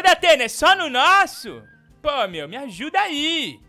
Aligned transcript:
Ô, 0.00 0.02
Datena, 0.02 0.44
é 0.44 0.48
só 0.48 0.74
no 0.74 0.88
nosso? 0.88 1.62
Pô, 2.00 2.26
meu, 2.26 2.48
me 2.48 2.56
ajuda 2.56 2.98
aí. 2.98 3.60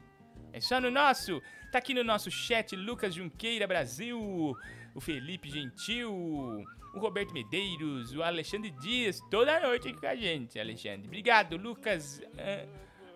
É 0.54 0.61
só 0.61 0.79
no 0.79 0.89
nosso. 0.89 1.42
Tá 1.73 1.79
aqui 1.79 1.93
no 1.93 2.05
nosso 2.05 2.31
chat 2.31 2.73
Lucas 2.73 3.13
Junqueira 3.13 3.67
Brasil, 3.67 4.17
o 4.96 5.02
Felipe 5.02 5.50
Gentil, 5.50 6.09
o 6.09 7.00
Roberto 7.00 7.33
Medeiros, 7.33 8.16
o 8.16 8.23
Alexandre 8.23 8.71
Dias, 8.82 9.20
toda 9.30 9.59
noite 9.59 9.89
aqui 9.89 10.00
com 10.00 10.07
a 10.07 10.16
gente, 10.16 10.57
Alexandre. 10.57 11.05
Obrigado, 11.05 11.57
Lucas 11.57 12.21
uh, 12.23 12.70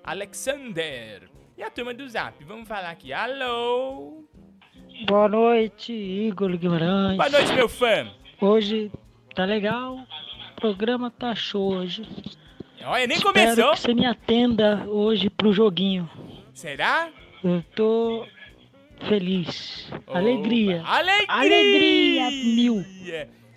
Alexander. 0.03 1.29
E 1.57 1.63
a 1.63 1.69
turma 1.69 1.93
do 1.93 2.05
Zap, 2.09 2.43
vamos 2.43 2.67
falar 2.67 2.89
aqui. 2.89 3.13
Alô? 3.13 4.25
Boa 5.07 5.29
noite, 5.29 5.93
Igor 5.93 6.57
Guimarães. 6.57 7.15
Boa 7.15 7.29
noite, 7.29 7.53
meu 7.53 7.69
fã. 7.69 8.13
Hoje 8.41 8.91
tá 9.33 9.45
legal, 9.45 9.99
o 9.99 10.59
programa 10.59 11.09
tá 11.09 11.33
show 11.33 11.75
hoje. 11.75 12.05
Olha, 12.85 13.07
nem 13.07 13.17
Espero 13.17 13.33
começou. 13.33 13.71
que 13.73 13.79
você 13.79 13.93
me 13.93 14.05
atenda 14.05 14.85
hoje 14.87 15.29
pro 15.29 15.51
joguinho. 15.51 16.09
Será? 16.53 17.09
Eu 17.43 17.63
tô 17.75 18.27
feliz. 19.07 19.91
Opa, 19.91 20.17
Alegria. 20.19 20.83
Alegria! 20.85 21.25
Alegria 21.27 22.29
mil. 22.29 22.85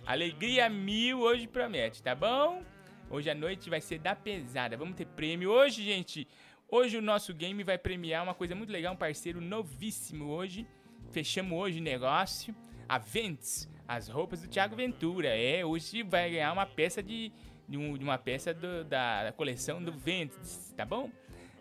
Alegria 0.07 0.69
mil 0.71 1.21
hoje 1.21 1.47
promete, 1.47 2.03
tá 2.03 2.15
bom? 2.15 2.63
Hoje 3.11 3.29
à 3.29 3.35
noite 3.35 3.69
vai 3.69 3.81
ser 3.83 3.99
da 3.99 4.17
pesada. 4.17 4.77
Vamos 4.77 4.95
ter 4.97 5.05
prêmio 5.07 5.51
hoje, 5.51 5.83
gente. 5.83 6.27
Hoje 6.71 6.97
o 6.97 7.03
nosso 7.03 7.35
game 7.35 7.63
vai 7.63 7.77
premiar 7.77 8.23
uma 8.23 8.35
coisa 8.35 8.55
muito 8.55 8.71
legal, 8.71 8.95
um 8.95 8.97
parceiro 8.97 9.41
novíssimo 9.41 10.27
hoje. 10.31 10.67
Fechamos 11.11 11.59
hoje 11.59 11.81
o 11.81 11.83
negócio. 11.83 12.55
A 12.89 12.97
Vents, 12.97 13.69
as 13.87 14.09
roupas 14.09 14.41
do 14.41 14.49
Thiago 14.49 14.75
Ventura. 14.75 15.29
É, 15.29 15.65
hoje 15.65 16.03
vai 16.03 16.31
ganhar 16.31 16.53
uma 16.53 16.65
peça 16.67 17.03
de, 17.03 17.31
de, 17.69 17.77
um- 17.77 17.97
de 17.99 18.03
uma 18.05 18.17
peça 18.19 18.53
do- 18.55 18.85
da, 18.85 19.25
da 19.25 19.33
coleção 19.33 19.83
do 19.83 19.93
Vents, 19.93 20.73
tá 20.77 20.85
bom? 20.85 21.11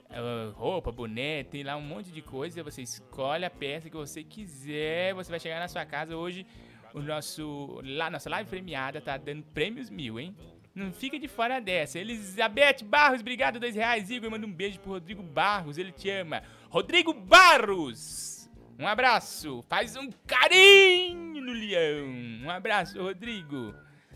Ah, 0.10 0.52
roupa, 0.56 0.92
boné, 0.92 1.44
tem 1.44 1.64
lá 1.64 1.76
um 1.76 1.82
monte 1.82 2.12
de 2.12 2.22
coisa. 2.22 2.64
Você 2.64 2.82
escolhe 2.82 3.44
a 3.44 3.50
peça 3.50 3.90
que 3.90 3.96
você 3.98 4.24
quiser. 4.24 5.14
Você 5.14 5.30
vai 5.30 5.40
chegar 5.40 5.60
na 5.60 5.68
sua 5.68 5.86
casa 5.86 6.16
hoje. 6.16 6.46
O 6.94 7.02
nosso. 7.02 7.82
Lá, 7.84 8.10
nossa 8.10 8.30
live 8.30 8.50
premiada 8.50 9.02
tá 9.02 9.18
dando 9.18 9.44
prêmios 9.54 9.90
mil, 9.90 10.18
hein? 10.20 10.34
Não 10.74 10.94
fica 10.94 11.20
de 11.20 11.28
fora 11.28 11.60
dessa. 11.60 12.00
Elizabeth 12.00 12.84
Barros, 12.86 13.20
obrigado, 13.20 13.60
dois 13.60 13.76
reais. 13.76 14.10
Igor, 14.10 14.30
manda 14.32 14.46
um 14.48 14.52
beijo 14.54 14.80
pro 14.80 14.92
Rodrigo 14.92 15.22
Barros, 15.24 15.78
ele 15.78 15.92
te 15.92 16.10
ama. 16.10 16.42
Rodrigo 16.70 17.14
Barros! 17.14 18.50
Um 18.80 18.88
abraço. 18.88 19.64
Faz 19.68 19.96
um 19.96 20.10
carinho 20.26 21.42
no 21.42 21.52
leão. 21.52 22.08
Um 22.46 22.50
abraço, 22.50 23.02
Rodrigo. 23.02 23.74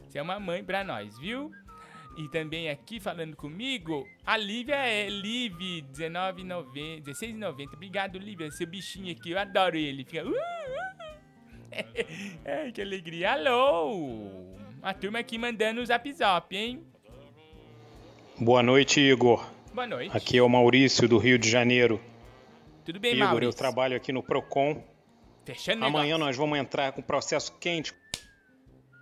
Você 0.07 0.19
é 0.19 0.21
uma 0.21 0.39
mãe 0.39 0.63
pra 0.63 0.83
nós, 0.83 1.17
viu? 1.17 1.51
E 2.17 2.27
também 2.27 2.69
aqui 2.69 2.99
falando 2.99 3.35
comigo, 3.35 4.07
a 4.25 4.35
Lívia 4.35 4.75
é 4.75 5.07
Liv 5.09 5.57
19,90, 5.93 7.03
16,90. 7.03 7.73
Obrigado, 7.73 8.19
Lívia. 8.19 8.51
Seu 8.51 8.67
bichinho 8.67 9.11
aqui, 9.11 9.31
eu 9.31 9.39
adoro 9.39 9.77
ele. 9.77 10.03
Fica. 10.03 10.25
Uh, 10.25 10.31
uh. 10.31 10.91
Ai, 12.45 12.71
que 12.73 12.81
alegria. 12.81 13.31
Alô! 13.31 14.51
A 14.81 14.93
turma 14.93 15.19
aqui 15.19 15.37
mandando 15.37 15.79
o 15.81 15.85
zap 15.85 16.11
zap, 16.11 16.55
hein? 16.55 16.83
Boa 18.39 18.61
noite, 18.61 18.99
Igor. 18.99 19.47
Boa 19.73 19.87
noite. 19.87 20.15
Aqui 20.15 20.37
é 20.37 20.41
o 20.41 20.49
Maurício 20.49 21.07
do 21.07 21.17
Rio 21.17 21.37
de 21.39 21.49
Janeiro. 21.49 22.01
Tudo 22.83 22.99
bem, 22.99 23.13
Igor, 23.13 23.27
Maurício? 23.27 23.49
eu 23.49 23.53
trabalho 23.53 23.95
aqui 23.95 24.11
no 24.11 24.21
Procon. 24.21 24.83
Fechando 25.45 25.85
Amanhã 25.85 26.15
negócio. 26.15 26.25
nós 26.25 26.37
vamos 26.37 26.59
entrar 26.59 26.91
com 26.91 27.01
processo 27.01 27.57
quente. 27.57 27.93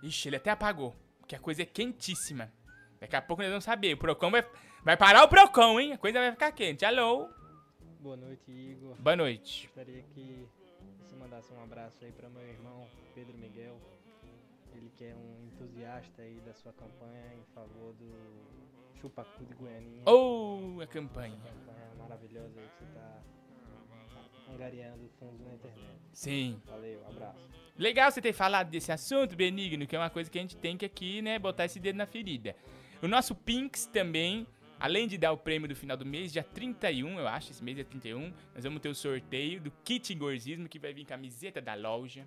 Ixi, 0.02 0.28
ele 0.28 0.36
até 0.36 0.50
apagou. 0.50 0.94
Porque 1.18 1.34
a 1.34 1.38
coisa 1.38 1.62
é 1.62 1.66
quentíssima. 1.66 2.52
Daqui 3.00 3.16
a 3.16 3.22
pouco 3.22 3.42
nós 3.42 3.50
vamos 3.50 3.64
saber. 3.64 3.94
O 3.94 3.96
Procon 3.96 4.30
vai, 4.30 4.46
vai 4.84 4.94
parar 4.94 5.24
o 5.24 5.28
Procon, 5.28 5.80
hein? 5.80 5.92
A 5.94 5.98
coisa 5.98 6.18
vai 6.18 6.32
ficar 6.32 6.52
quente. 6.52 6.84
Alô? 6.84 7.30
Boa 7.98 8.14
noite, 8.14 8.50
Igor. 8.50 8.94
Boa 8.98 9.16
noite. 9.16 9.66
Gostaria 9.68 10.02
que 10.14 10.46
você 11.00 11.16
mandasse 11.16 11.50
um 11.50 11.62
abraço 11.62 12.04
aí 12.04 12.12
para 12.12 12.28
meu 12.28 12.46
irmão 12.46 12.86
Pedro 13.14 13.38
Miguel. 13.38 13.80
Ele 14.74 14.92
que 14.94 15.04
é 15.04 15.14
um 15.14 15.46
entusiasta 15.46 16.20
aí 16.20 16.42
da 16.44 16.52
sua 16.52 16.74
campanha 16.74 17.34
em 17.40 17.54
favor 17.54 17.94
do 17.94 18.12
Chupacu 19.00 19.46
de 19.46 19.54
Goianinha. 19.54 20.02
Oh, 20.04 20.78
a 20.82 20.86
campanha. 20.86 21.36
Campanha 21.36 21.94
maravilhosa 21.98 22.60
aí 22.60 22.68
que 22.68 22.84
você 22.84 22.92
tá 22.92 23.22
angariando 24.52 25.08
fundos 25.18 25.40
na 25.40 25.54
internet. 25.54 26.00
Sim. 26.12 26.60
Valeu, 26.66 27.02
abraço. 27.08 27.48
Legal 27.78 28.10
você 28.10 28.20
ter 28.20 28.34
falado 28.34 28.68
desse 28.68 28.92
assunto, 28.92 29.34
Benigno, 29.34 29.86
que 29.86 29.96
é 29.96 29.98
uma 29.98 30.10
coisa 30.10 30.30
que 30.30 30.38
a 30.38 30.42
gente 30.42 30.56
tem 30.58 30.76
que 30.76 30.84
aqui, 30.84 31.22
né, 31.22 31.38
botar 31.38 31.64
esse 31.64 31.80
dedo 31.80 31.96
na 31.96 32.04
ferida. 32.04 32.54
O 33.02 33.08
nosso 33.08 33.34
Pinks 33.34 33.86
também, 33.86 34.46
além 34.78 35.08
de 35.08 35.16
dar 35.16 35.32
o 35.32 35.36
prêmio 35.38 35.66
do 35.66 35.74
final 35.74 35.96
do 35.96 36.04
mês, 36.04 36.30
dia 36.30 36.42
31, 36.44 37.18
eu 37.18 37.26
acho, 37.26 37.50
esse 37.50 37.64
mês 37.64 37.78
é 37.78 37.84
31, 37.84 38.30
nós 38.54 38.62
vamos 38.62 38.80
ter 38.80 38.90
o 38.90 38.94
sorteio 38.94 39.58
do 39.58 39.70
kit 39.82 40.14
Gorzismo, 40.14 40.68
que 40.68 40.78
vai 40.78 40.92
vir 40.92 41.06
camiseta 41.06 41.62
da 41.62 41.74
loja. 41.74 42.26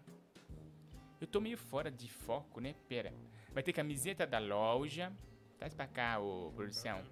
Eu 1.21 1.27
tô 1.27 1.39
meio 1.39 1.57
fora 1.57 1.91
de 1.91 2.09
foco, 2.09 2.59
né? 2.59 2.73
Pera. 2.89 3.13
Vai 3.53 3.61
ter 3.61 3.71
camiseta 3.71 4.25
da 4.25 4.39
loja. 4.39 5.13
Traz 5.59 5.75
pra 5.75 5.85
cá, 5.85 6.19
ô 6.19 6.51
produção. 6.55 7.03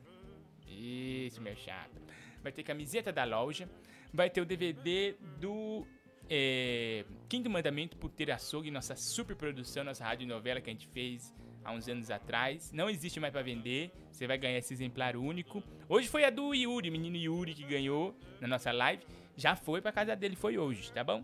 Isso, 0.67 1.39
meu 1.39 1.55
chato. 1.55 2.01
Vai 2.41 2.51
ter 2.51 2.63
camiseta 2.63 3.11
da 3.11 3.23
loja. 3.23 3.69
Vai 4.11 4.29
ter 4.29 4.41
o 4.41 4.45
DVD 4.45 5.15
do 5.39 5.85
é, 6.27 7.05
Quinto 7.29 7.49
Mandamento 7.49 7.95
por 7.95 8.09
ter 8.09 8.31
açougue, 8.31 8.71
nossa 8.71 8.95
super 8.95 9.35
produção, 9.35 9.83
nossa 9.83 10.03
rádio 10.03 10.27
novela 10.27 10.59
que 10.59 10.69
a 10.69 10.73
gente 10.73 10.87
fez 10.87 11.33
há 11.63 11.71
uns 11.71 11.87
anos 11.87 12.09
atrás. 12.11 12.71
Não 12.71 12.89
existe 12.89 13.19
mais 13.19 13.31
pra 13.31 13.41
vender. 13.41 13.91
Você 14.11 14.27
vai 14.27 14.37
ganhar 14.37 14.57
esse 14.57 14.73
exemplar 14.73 15.15
único. 15.15 15.63
Hoje 15.87 16.07
foi 16.07 16.23
a 16.25 16.29
do 16.29 16.53
Yuri, 16.53 16.91
menino 16.91 17.17
Yuri 17.17 17.53
que 17.53 17.63
ganhou 17.63 18.15
na 18.39 18.47
nossa 18.47 18.71
live. 18.71 19.03
Já 19.35 19.55
foi 19.55 19.81
pra 19.81 19.91
casa 19.91 20.15
dele, 20.15 20.35
foi 20.35 20.57
hoje, 20.57 20.91
tá 20.91 21.03
bom? 21.03 21.23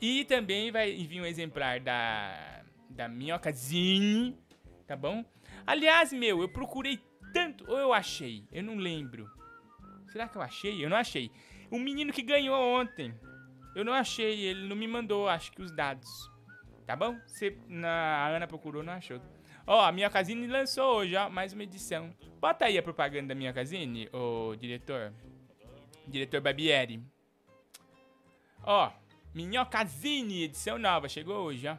E 0.00 0.24
também 0.24 0.70
vai 0.70 0.92
vir 0.94 1.20
um 1.20 1.26
exemplar 1.26 1.80
da 1.80 2.62
da 2.88 3.08
Minhocazinho, 3.08 4.36
tá 4.86 4.96
bom? 4.96 5.24
Aliás, 5.66 6.12
meu, 6.12 6.40
eu 6.40 6.48
procurei 6.48 7.00
tanto, 7.32 7.70
ou 7.70 7.78
eu 7.78 7.92
achei, 7.92 8.44
eu 8.50 8.62
não 8.62 8.76
lembro. 8.76 9.30
Será 10.08 10.28
que 10.28 10.36
eu 10.36 10.42
achei? 10.42 10.82
Eu 10.82 10.88
não 10.88 10.96
achei. 10.96 11.30
O 11.70 11.78
menino 11.78 12.12
que 12.12 12.22
ganhou 12.22 12.56
ontem, 12.56 13.14
eu 13.74 13.84
não 13.84 13.92
achei, 13.92 14.46
ele 14.46 14.66
não 14.66 14.76
me 14.76 14.88
mandou, 14.88 15.28
acho 15.28 15.52
que 15.52 15.60
os 15.60 15.70
dados. 15.70 16.08
Tá 16.86 16.94
bom? 16.94 17.18
Você, 17.26 17.58
na, 17.68 17.90
a 17.90 18.28
Ana 18.28 18.46
procurou, 18.46 18.82
não 18.82 18.92
achou. 18.92 19.20
Ó, 19.66 19.80
a 19.80 19.90
Minha 19.90 20.08
Casine 20.08 20.46
lançou 20.46 20.98
hoje, 20.98 21.16
ó, 21.16 21.28
mais 21.28 21.52
uma 21.52 21.64
edição. 21.64 22.14
Bota 22.40 22.66
aí 22.66 22.78
a 22.78 22.82
propaganda 22.82 23.28
da 23.28 23.34
Minha 23.34 23.52
Casine, 23.52 24.08
ô 24.12 24.54
diretor. 24.54 25.12
Diretor 26.06 26.40
Barbieri. 26.40 27.02
Ó, 28.62 28.92
Minhocazine, 29.34 30.44
edição 30.44 30.78
nova, 30.78 31.08
chegou 31.08 31.38
hoje, 31.44 31.66
ó. 31.66 31.76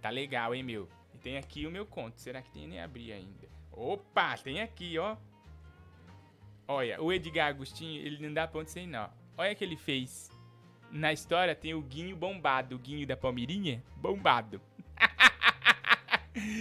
Tá 0.00 0.08
legal, 0.08 0.54
hein, 0.54 0.62
meu? 0.62 0.88
E 1.14 1.18
tem 1.18 1.36
aqui 1.36 1.66
o 1.66 1.70
meu 1.70 1.84
conto. 1.84 2.18
Será 2.18 2.40
que 2.40 2.50
tem 2.50 2.66
nem 2.66 2.80
abrir 2.80 3.12
ainda? 3.12 3.46
Opa, 3.70 4.36
tem 4.38 4.62
aqui, 4.62 4.98
ó. 4.98 5.16
Olha, 6.66 7.00
o 7.00 7.12
Edgar 7.12 7.48
Agostinho, 7.48 8.00
ele 8.00 8.26
não 8.26 8.32
dá 8.32 8.48
ponto 8.48 8.70
sem 8.70 8.86
nó. 8.86 9.10
Olha 9.36 9.52
o 9.52 9.56
que 9.56 9.62
ele 9.62 9.76
fez. 9.76 10.30
Na 10.90 11.12
história 11.12 11.54
tem 11.54 11.74
o 11.74 11.82
Guinho 11.82 12.16
bombado, 12.16 12.74
o 12.74 12.78
Guinho 12.78 13.06
da 13.06 13.16
Palmeirinha 13.16 13.84
bombado. 13.96 14.62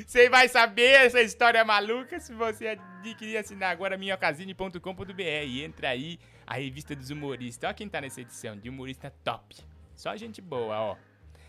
Você 0.06 0.30
vai 0.30 0.50
saber 0.50 1.06
essa 1.06 1.22
história 1.22 1.64
maluca 1.64 2.20
se 2.20 2.34
você 2.34 2.68
adquirir 2.68 3.34
e 3.34 3.38
assinar 3.38 3.72
agora 3.72 3.98
minhocasine.com.br. 3.98 5.64
Entra 5.64 5.90
aí, 5.90 6.20
a 6.46 6.56
revista 6.56 6.94
dos 6.94 7.10
humoristas. 7.10 7.68
Olha 7.68 7.74
quem 7.74 7.88
tá 7.88 8.02
nessa 8.02 8.20
edição, 8.20 8.58
de 8.58 8.68
humorista 8.70 9.14
top. 9.24 9.56
Só 9.96 10.16
gente 10.18 10.42
boa, 10.42 10.78
ó. 10.78 10.98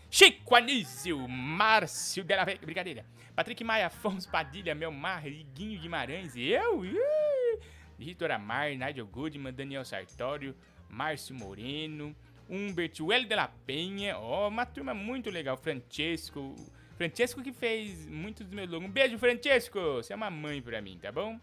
Chico 0.09 0.55
Anísio, 0.55 1.27
Márcio 1.27 2.23
Della 2.23 2.45
Veiga, 2.45 2.65
brincadeira. 2.65 3.05
Patrick 3.35 3.63
Maia, 3.63 3.87
Afonso 3.87 4.29
Padilha, 4.29 4.75
Melmar, 4.75 5.27
Iguinho 5.27 5.81
Guimarães, 5.81 6.33
eu, 6.35 6.85
ih, 6.85 7.59
Vitor 7.97 8.29
Amar, 8.31 8.69
Nigel 8.69 9.07
Goodman, 9.07 9.51
Daniel 9.51 9.83
Sartório, 9.83 10.55
Márcio 10.87 11.35
Moreno, 11.35 12.15
Humbert, 12.47 12.99
Hélio 12.99 13.27
de 13.27 13.35
la 13.35 13.47
Penha, 13.47 14.17
ó, 14.17 14.47
uma 14.47 14.67
turma 14.67 14.93
muito 14.93 15.31
legal, 15.31 15.57
Francesco, 15.57 16.55
Francesco 16.95 17.41
que 17.41 17.51
fez 17.51 18.05
muitos 18.05 18.45
dos 18.45 18.55
meus 18.55 18.69
logos. 18.69 18.87
Um 18.87 18.91
beijo, 18.91 19.17
Francesco, 19.17 19.79
você 19.95 20.13
é 20.13 20.15
uma 20.15 20.29
mãe 20.29 20.61
pra 20.61 20.81
mim, 20.81 20.97
tá 21.01 21.11
bom? 21.11 21.39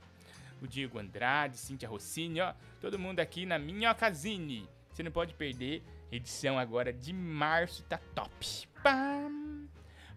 O 0.62 0.66
Diego 0.66 0.98
Andrade, 0.98 1.56
Cíntia 1.56 1.88
Rossini, 1.88 2.40
ó, 2.40 2.52
todo 2.80 2.98
mundo 2.98 3.20
aqui 3.20 3.46
na 3.46 3.58
Minhocazine. 3.58 4.68
Você 4.92 5.02
não 5.02 5.10
pode 5.10 5.34
perder, 5.34 5.82
edição 6.12 6.58
agora 6.58 6.92
de 6.92 7.12
março, 7.12 7.82
tá 7.84 7.98
top. 8.14 8.68
Pam, 8.82 9.68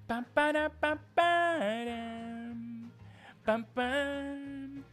pam, 0.07 0.23
para, 0.23 0.69
pam, 0.69 0.99
para, 1.15 2.55
pam, 3.43 3.63
pam, 3.63 4.83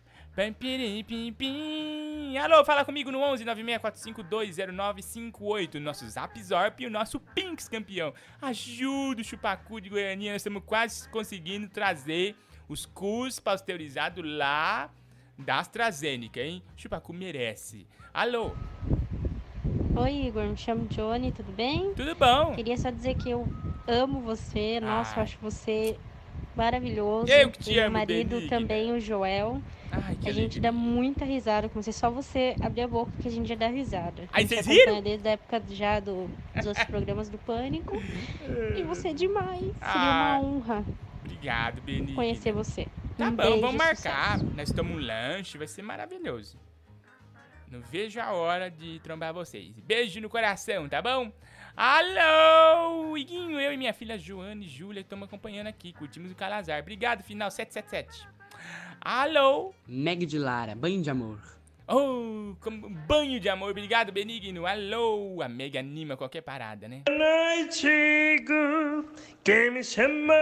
pirim, 0.59 1.05
pim, 1.05 1.33
pim. 1.33 2.37
Alô, 2.39 2.65
fala 2.65 2.85
comigo 2.85 3.11
no 3.11 3.19
11 3.21 3.45
964520958, 3.45 5.75
nosso 5.81 6.09
Zap 6.09 6.41
Zorp 6.43 6.81
e 6.81 6.87
o 6.87 6.91
nosso 6.91 7.19
Pinks 7.21 7.69
campeão. 7.69 8.15
Ajuda 8.41 9.21
o 9.21 9.25
Chupacu 9.25 9.81
de 9.81 9.89
Goiânia, 9.91 10.33
nós 10.33 10.41
estamos 10.41 10.63
quase 10.65 11.09
conseguindo 11.09 11.69
trazer 11.69 12.37
os 12.69 12.87
cus 12.87 13.41
pasteurizados 13.41 14.25
lá 14.25 14.89
da 15.37 15.59
AstraZeneca, 15.59 16.41
hein? 16.41 16.63
Chupacu 16.77 17.13
merece. 17.13 17.87
Alô, 18.15 18.53
Oi, 19.97 20.27
Igor, 20.27 20.45
me 20.45 20.57
chamo 20.57 20.87
Johnny, 20.87 21.33
tudo 21.33 21.51
bem? 21.53 21.93
tudo 21.95 22.15
bom? 22.15 22.55
Queria 22.55 22.77
só 22.79 22.91
dizer 22.91 23.17
que 23.17 23.29
eu 23.31 23.47
amo 23.89 24.21
você. 24.21 24.79
Nossa, 24.81 25.15
Ah. 25.17 25.19
eu 25.19 25.23
acho 25.25 25.39
você 25.41 25.99
maravilhoso. 26.57 27.31
Eu 27.31 27.51
que 27.51 27.59
te 27.59 27.73
E 27.73 27.75
meu 27.75 27.85
amo, 27.87 27.93
marido 27.95 28.29
Benigna. 28.37 28.49
também, 28.49 28.93
o 28.93 29.01
Joel. 29.01 29.61
Ai, 29.93 30.15
que 30.17 30.29
a 30.29 30.33
gente 30.33 30.61
dá 30.61 30.71
muita 30.71 31.25
risada 31.25 31.69
com 31.69 31.83
você. 31.83 31.93
Só 31.93 32.11
você 32.11 32.55
abrir 32.61 32.83
a 32.83 32.89
boca 32.89 33.11
que 33.21 33.27
a 33.29 33.31
gente 33.31 33.49
já 33.49 33.55
dá 33.55 33.69
risada. 33.69 34.29
Aí 34.33 34.47
vocês 34.47 34.67
riram? 34.67 35.03
desde 35.03 35.27
a 35.29 35.33
época 35.33 35.63
já 35.71 35.99
do, 36.01 36.29
dos 36.55 36.67
outros 36.67 36.85
programas 36.87 37.29
do 37.29 37.39
Pânico. 37.39 37.97
E 38.77 38.83
você 38.83 39.09
é 39.09 39.13
demais. 39.13 39.61
Seria 39.61 39.75
Ah, 39.81 40.39
uma 40.41 40.49
honra 40.49 40.85
Obrigado, 41.25 41.81
Benigno. 41.83 42.15
conhecer 42.15 42.53
você. 42.53 42.87
Tá 43.19 43.27
um 43.27 43.31
bom, 43.33 43.43
beijo, 43.43 43.61
vamos 43.61 43.77
marcar. 43.77 44.39
sucesso. 44.39 44.55
Nós 44.57 44.73
tomamos 44.73 45.03
um 45.03 45.07
lanche, 45.07 45.59
vai 45.59 45.67
ser 45.67 45.83
maravilhoso. 45.83 46.59
Não 47.71 47.81
vejo 47.83 48.21
a 48.21 48.33
hora 48.33 48.71
de 48.71 48.99
trombar 49.01 49.33
vocês. 49.33 49.71
Beijo 49.81 50.21
no 50.21 50.29
coração, 50.29 50.89
tá 50.89 51.01
bom? 51.01 51.31
Alô, 51.77 53.17
Iguinho, 53.17 53.61
eu 53.61 53.73
e 53.73 53.77
minha 53.77 53.93
filha 53.95 54.19
Joana 54.19 54.65
e 54.65 54.69
Júlia 54.69 55.01
estamos 55.01 55.29
acompanhando 55.29 55.69
aqui. 55.69 55.93
Curtimos 55.93 56.33
o 56.33 56.35
Calazar. 56.35 56.81
Obrigado, 56.81 57.23
final 57.23 57.51
777. 57.51 58.27
Alô? 59.01 59.73
Meg 59.87 60.27
de 60.27 60.39
Lara, 60.39 60.75
banho 60.75 61.01
de 61.03 61.11
amor. 61.11 61.39
Oh, 61.89 62.55
como 62.61 62.87
um 62.87 62.95
banho 63.07 63.41
de 63.41 63.49
amor. 63.49 63.71
Obrigado, 63.71 64.13
Benigno. 64.13 64.67
Alô, 64.67 65.41
a 65.43 65.49
Meg 65.49 65.77
anima 65.79 66.17
qualquer 66.17 66.43
parada, 66.43 66.87
né? 66.87 67.03
noite, 67.09 67.87
Igor. 67.89 69.05
Quem 69.43 69.71
me 69.73 69.83
chamou 69.83 70.35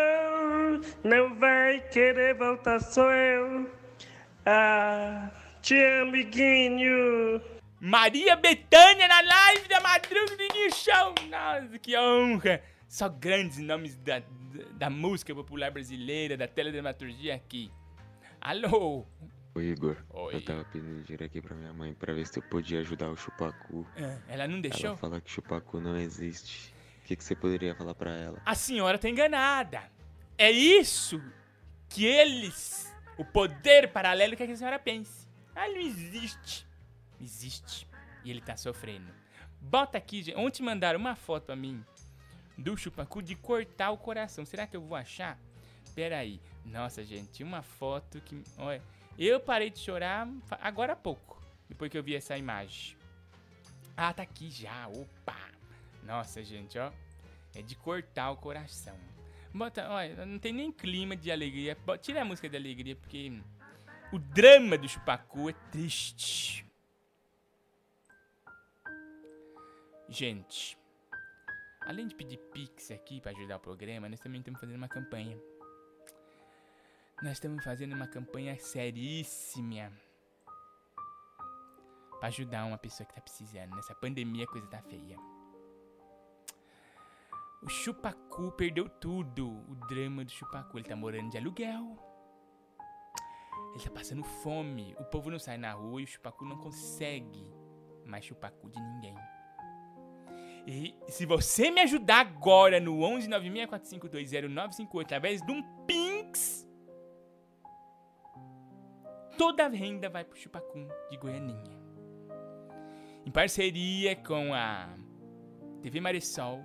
não 1.04 1.34
vai 1.38 1.80
querer 1.88 2.34
voltar, 2.34 2.80
sou 2.80 3.10
eu. 3.10 3.70
Ah, 4.44 5.30
te 5.62 5.74
amo, 5.80 6.08
amiguinho. 6.10 7.40
Maria 7.80 8.34
Bethânia 8.34 9.06
na 9.06 9.20
live 9.20 9.68
da 9.68 9.80
Madruga 9.80 10.36
do 10.36 10.42
Iguinho 10.42 10.74
Show. 10.74 11.14
Nossa, 11.30 11.78
que 11.78 11.96
honra. 11.96 12.60
Só 12.88 13.08
grandes 13.08 13.58
nomes 13.58 13.94
da, 13.96 14.18
da, 14.18 14.24
da 14.72 14.90
música 14.90 15.32
popular 15.34 15.70
brasileira, 15.70 16.36
da 16.36 16.48
teledramaturgia 16.48 17.34
aqui. 17.36 17.70
Alô? 18.40 19.04
Ô 19.54 19.60
Igor, 19.60 19.96
Oi. 20.10 20.34
eu 20.36 20.44
tava 20.44 20.64
pedindo 20.64 21.02
dinheiro 21.02 21.24
aqui 21.24 21.40
pra 21.40 21.54
minha 21.54 21.72
mãe 21.72 21.92
pra 21.94 22.12
ver 22.12 22.26
se 22.26 22.38
eu 22.38 22.42
podia 22.44 22.80
ajudar 22.80 23.10
o 23.10 23.16
Chupacu. 23.16 23.86
Ah, 23.96 24.18
Ela 24.28 24.46
não 24.46 24.60
deixou? 24.60 24.90
Ela 24.90 24.96
fala 24.96 25.20
que 25.20 25.30
Chupacu 25.30 25.80
não 25.80 25.96
existe. 25.96 26.72
O 27.02 27.08
que, 27.08 27.16
que 27.16 27.24
você 27.24 27.34
poderia 27.34 27.74
falar 27.74 27.94
pra 27.94 28.10
ela? 28.16 28.40
A 28.44 28.54
senhora 28.54 28.98
tá 28.98 29.08
enganada. 29.08 29.82
É 30.36 30.50
isso 30.50 31.20
que 31.88 32.04
eles, 32.04 32.94
o 33.16 33.24
poder 33.24 33.90
paralelo 33.92 34.36
quer 34.36 34.46
que 34.46 34.52
a 34.52 34.56
senhora 34.56 34.78
pense. 34.78 35.26
Ah, 35.56 35.68
ele 35.68 35.80
não 35.80 35.86
existe. 35.86 36.66
Existe. 37.20 37.88
E 38.24 38.30
ele 38.30 38.40
tá 38.40 38.56
sofrendo. 38.56 39.10
Bota 39.60 39.98
aqui, 39.98 40.22
gente. 40.22 40.36
Ontem 40.38 40.62
mandaram 40.62 41.00
uma 41.00 41.16
foto 41.16 41.46
pra 41.46 41.56
mim 41.56 41.82
do 42.56 42.76
Chupacu 42.76 43.20
de 43.22 43.34
cortar 43.34 43.90
o 43.90 43.96
coração. 43.98 44.44
Será 44.44 44.66
que 44.66 44.76
eu 44.76 44.82
vou 44.82 44.94
achar? 44.96 45.36
Pera 45.98 46.18
aí. 46.18 46.40
Nossa, 46.64 47.02
gente, 47.02 47.42
uma 47.42 47.60
foto 47.60 48.20
que. 48.20 48.40
Olha, 48.56 48.80
eu 49.18 49.40
parei 49.40 49.68
de 49.68 49.80
chorar 49.80 50.28
agora 50.60 50.92
há 50.92 50.96
pouco. 50.96 51.42
Depois 51.68 51.90
que 51.90 51.98
eu 51.98 52.04
vi 52.04 52.14
essa 52.14 52.38
imagem. 52.38 52.96
Ah, 53.96 54.12
tá 54.14 54.22
aqui 54.22 54.48
já. 54.48 54.86
Opa! 54.86 55.36
Nossa, 56.04 56.40
gente, 56.44 56.78
ó. 56.78 56.92
É 57.52 57.62
de 57.62 57.74
cortar 57.74 58.30
o 58.30 58.36
coração. 58.36 58.96
Bota, 59.52 59.90
olha, 59.90 60.24
não 60.24 60.38
tem 60.38 60.52
nem 60.52 60.70
clima 60.70 61.16
de 61.16 61.32
alegria. 61.32 61.76
Bo- 61.84 61.98
Tira 61.98 62.22
a 62.22 62.24
música 62.24 62.48
de 62.48 62.56
alegria, 62.56 62.94
porque 62.94 63.42
o 64.12 64.20
drama 64.20 64.78
do 64.78 64.88
Chupacu 64.88 65.48
é 65.50 65.52
triste. 65.72 66.64
Gente, 70.08 70.78
além 71.80 72.06
de 72.06 72.14
pedir 72.14 72.38
pix 72.52 72.92
aqui 72.92 73.20
pra 73.20 73.32
ajudar 73.32 73.56
o 73.56 73.60
programa, 73.60 74.08
nós 74.08 74.20
também 74.20 74.38
estamos 74.38 74.60
fazendo 74.60 74.76
uma 74.76 74.86
campanha. 74.88 75.36
Nós 77.20 77.32
estamos 77.32 77.64
fazendo 77.64 77.96
uma 77.96 78.06
campanha 78.06 78.56
seríssima 78.60 79.90
pra 82.20 82.28
ajudar 82.28 82.64
uma 82.64 82.78
pessoa 82.78 83.04
que 83.04 83.12
tá 83.12 83.20
precisando. 83.20 83.74
Nessa 83.74 83.92
pandemia 83.92 84.44
a 84.44 84.46
coisa 84.46 84.68
tá 84.68 84.80
feia. 84.82 85.18
O 87.60 87.68
Chupacu 87.68 88.52
perdeu 88.52 88.88
tudo. 88.88 89.48
O 89.68 89.74
drama 89.88 90.24
do 90.24 90.30
Chupacu. 90.30 90.78
Ele 90.78 90.88
tá 90.88 90.94
morando 90.94 91.30
de 91.30 91.38
aluguel. 91.38 91.98
Ele 93.74 93.82
tá 93.82 93.90
passando 93.90 94.22
fome. 94.22 94.94
O 95.00 95.04
povo 95.04 95.28
não 95.28 95.40
sai 95.40 95.58
na 95.58 95.72
rua 95.72 96.00
e 96.00 96.04
o 96.04 96.06
Chupacu 96.06 96.44
não 96.44 96.58
consegue 96.58 97.52
mais 98.06 98.24
Chupacu 98.24 98.70
de 98.70 98.80
ninguém. 98.80 99.16
E 100.70 100.94
se 101.08 101.26
você 101.26 101.70
me 101.70 101.80
ajudar 101.80 102.20
agora 102.20 102.78
no 102.78 102.98
11964520958 102.98 105.02
através 105.02 105.40
de 105.40 105.50
um 105.50 105.62
Pinks, 105.84 106.07
toda 109.38 109.64
a 109.64 109.68
renda 109.68 110.10
vai 110.10 110.24
pro 110.24 110.36
Chupacum 110.36 110.88
de 111.08 111.16
Goianinha. 111.16 111.78
Em 113.24 113.30
parceria 113.30 114.16
com 114.16 114.52
a 114.52 114.88
TV 115.80 116.00
Maresol, 116.00 116.60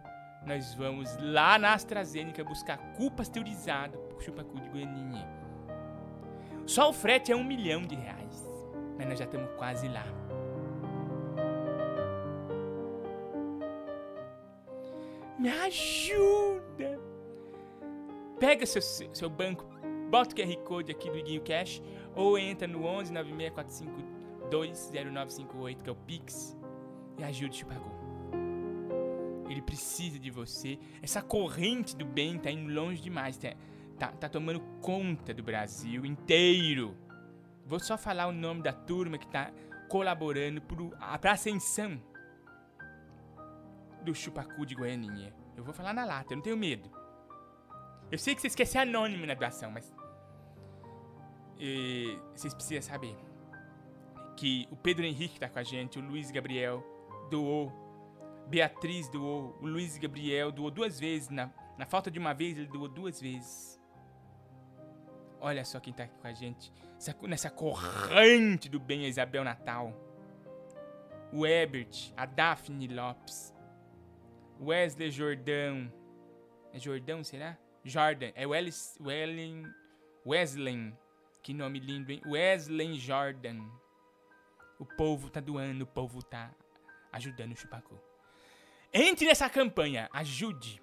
nós 0.45 0.73
vamos 0.73 1.15
lá 1.21 1.59
na 1.59 1.73
AstraZeneca 1.73 2.43
buscar 2.43 2.77
cu 2.95 3.11
pasteurizado 3.11 3.97
pro 3.99 4.19
Chupacu 4.19 4.59
de 4.59 4.69
Goianinha. 4.69 5.25
Só 6.65 6.89
o 6.89 6.93
frete 6.93 7.31
é 7.31 7.35
um 7.35 7.43
milhão 7.43 7.83
de 7.83 7.95
reais, 7.95 8.43
mas 8.97 9.07
nós 9.07 9.19
já 9.19 9.25
estamos 9.25 9.51
quase 9.55 9.87
lá. 9.87 10.05
Me 15.37 15.49
ajuda! 15.49 16.99
Pega 18.39 18.65
seu, 18.65 18.81
seu 18.81 19.29
banco, 19.29 19.65
bota 20.13 20.35
o 20.35 20.37
QR 20.37 20.55
Code 20.57 20.91
aqui 20.91 21.09
do 21.09 21.17
Iguinho 21.17 21.41
Cash 21.41 21.81
ou 22.13 22.37
entra 22.37 22.67
no 22.67 22.85
11 22.85 23.11
964520958, 24.51 25.81
que 25.81 25.89
é 25.89 25.91
o 25.91 25.95
Pix, 25.95 26.55
e 27.17 27.23
ajude 27.23 27.49
o 27.49 27.59
Chupacu. 27.61 27.91
Ele 29.49 29.63
precisa 29.63 30.19
de 30.19 30.29
você. 30.29 30.77
Essa 31.01 31.19
corrente 31.23 31.95
do 31.95 32.05
bem 32.05 32.37
tá 32.37 32.51
indo 32.51 32.71
longe 32.71 33.01
demais. 33.01 33.37
Tá, 33.37 33.55
tá, 33.97 34.11
tá 34.11 34.29
tomando 34.29 34.59
conta 34.81 35.33
do 35.33 35.41
Brasil 35.41 36.05
inteiro. 36.05 36.95
Vou 37.65 37.79
só 37.79 37.97
falar 37.97 38.27
o 38.27 38.31
nome 38.31 38.61
da 38.61 38.71
turma 38.71 39.17
que 39.17 39.25
tá 39.25 39.51
colaborando 39.89 40.61
pro, 40.61 40.91
pra 41.19 41.31
ascensão 41.31 41.99
do 44.03 44.13
Chupacu 44.13 44.63
de 44.63 44.75
Goianinha. 44.75 45.33
Eu 45.57 45.63
vou 45.63 45.73
falar 45.73 45.91
na 45.91 46.05
lata, 46.05 46.33
eu 46.33 46.35
não 46.35 46.43
tenho 46.43 46.55
medo. 46.55 47.01
Eu 48.11 48.17
sei 48.17 48.35
que 48.35 48.41
vocês 48.41 48.53
querem 48.53 48.71
ser 48.71 48.77
anônimo 48.77 49.25
na 49.25 49.33
doação, 49.33 49.71
mas. 49.71 49.92
Eh, 51.65 52.19
vocês 52.35 52.53
precisam 52.53 52.81
saber 52.81 53.15
que 54.35 54.67
o 54.69 54.75
Pedro 54.75 55.05
Henrique 55.05 55.39
tá 55.39 55.47
com 55.47 55.59
a 55.59 55.63
gente, 55.63 55.97
o 55.97 56.01
Luiz 56.01 56.29
Gabriel 56.31 56.83
doou, 57.29 57.71
Beatriz 58.49 59.07
doou, 59.09 59.57
o 59.61 59.65
Luiz 59.67 59.97
Gabriel 59.97 60.51
doou 60.51 60.69
duas 60.69 60.99
vezes. 60.99 61.29
Na, 61.29 61.49
na 61.77 61.85
falta 61.85 62.11
de 62.11 62.19
uma 62.19 62.33
vez, 62.33 62.57
ele 62.57 62.67
doou 62.67 62.87
duas 62.89 63.21
vezes. 63.21 63.79
Olha 65.39 65.63
só 65.65 65.79
quem 65.79 65.93
tá 65.93 66.03
aqui 66.03 66.17
com 66.19 66.27
a 66.27 66.33
gente. 66.33 66.71
Essa- 66.97 67.15
nessa 67.27 67.49
corrente 67.49 68.67
do 68.69 68.79
bem, 68.79 69.05
a 69.05 69.07
Isabel 69.07 69.43
Natal. 69.43 69.93
O 71.31 71.45
Ebert, 71.45 72.11
a 72.17 72.25
Daphne 72.25 72.87
Lopes. 72.87 73.53
Wesley 74.61 75.11
Jordão. 75.11 75.91
É 76.73 76.79
Jordão, 76.79 77.23
será? 77.23 77.57
Jordan. 77.83 78.31
É 78.35 78.45
Wellis, 78.47 78.97
Wellen, 79.01 79.63
Wesley. 80.25 80.93
Que 81.43 81.53
nome 81.53 81.77
lindo, 81.77 82.09
hein? 82.09 82.21
Wesley 82.25 82.97
Jordan. 82.97 83.69
O 84.79 84.85
povo 84.85 85.29
tá 85.29 85.41
doando, 85.41 85.83
o 85.83 85.87
povo 85.87 86.23
tá 86.23 86.55
ajudando 87.11 87.51
o 87.51 87.55
Chupacu. 87.55 87.99
Entre 88.93 89.27
nessa 89.27 89.49
campanha, 89.49 90.09
ajude 90.13 90.81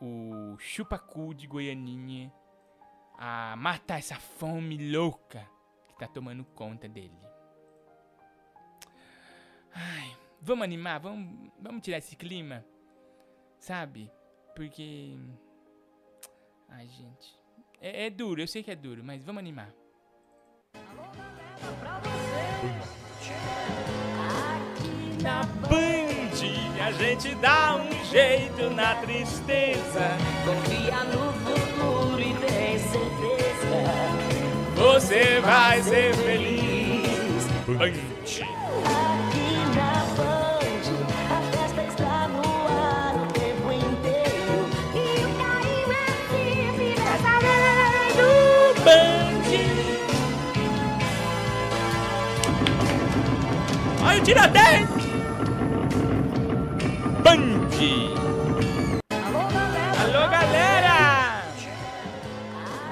o 0.00 0.56
Chupacu 0.58 1.34
de 1.34 1.46
Goianinha 1.46 2.32
a 3.18 3.54
matar 3.56 3.98
essa 3.98 4.16
fome 4.16 4.90
louca 4.90 5.46
que 5.86 5.98
tá 5.98 6.08
tomando 6.08 6.44
conta 6.46 6.88
dele. 6.88 7.20
Ai, 9.74 10.16
vamos 10.40 10.64
animar, 10.64 10.98
vamos, 10.98 11.50
vamos 11.58 11.82
tirar 11.82 11.98
esse 11.98 12.16
clima, 12.16 12.64
sabe? 13.58 14.10
Porque. 14.56 15.14
Ai, 16.68 16.88
gente. 16.88 17.41
É, 17.84 18.06
é 18.06 18.10
duro, 18.10 18.40
eu 18.40 18.46
sei 18.46 18.62
que 18.62 18.70
é 18.70 18.76
duro, 18.76 19.02
mas 19.02 19.24
vamos 19.24 19.40
animar. 19.40 19.74
Na 25.20 25.42
Band, 25.68 26.80
a 26.80 26.92
gente 26.92 27.34
dá 27.34 27.76
um 27.76 28.04
jeito 28.04 28.70
na 28.70 28.94
tristeza. 28.96 30.16
Confia 30.44 31.04
no 31.04 31.32
futuro 31.32 32.20
e 32.20 32.34
tem 32.46 32.78
certeza. 32.78 33.42
você 34.76 35.40
vai 35.40 35.82
ser 35.82 36.14
feliz. 36.14 37.46
Band. 37.66 38.61
Tiroteio! 54.24 54.86
Band! 57.24 57.68
Alô, 60.00 60.28
galera! 60.30 61.42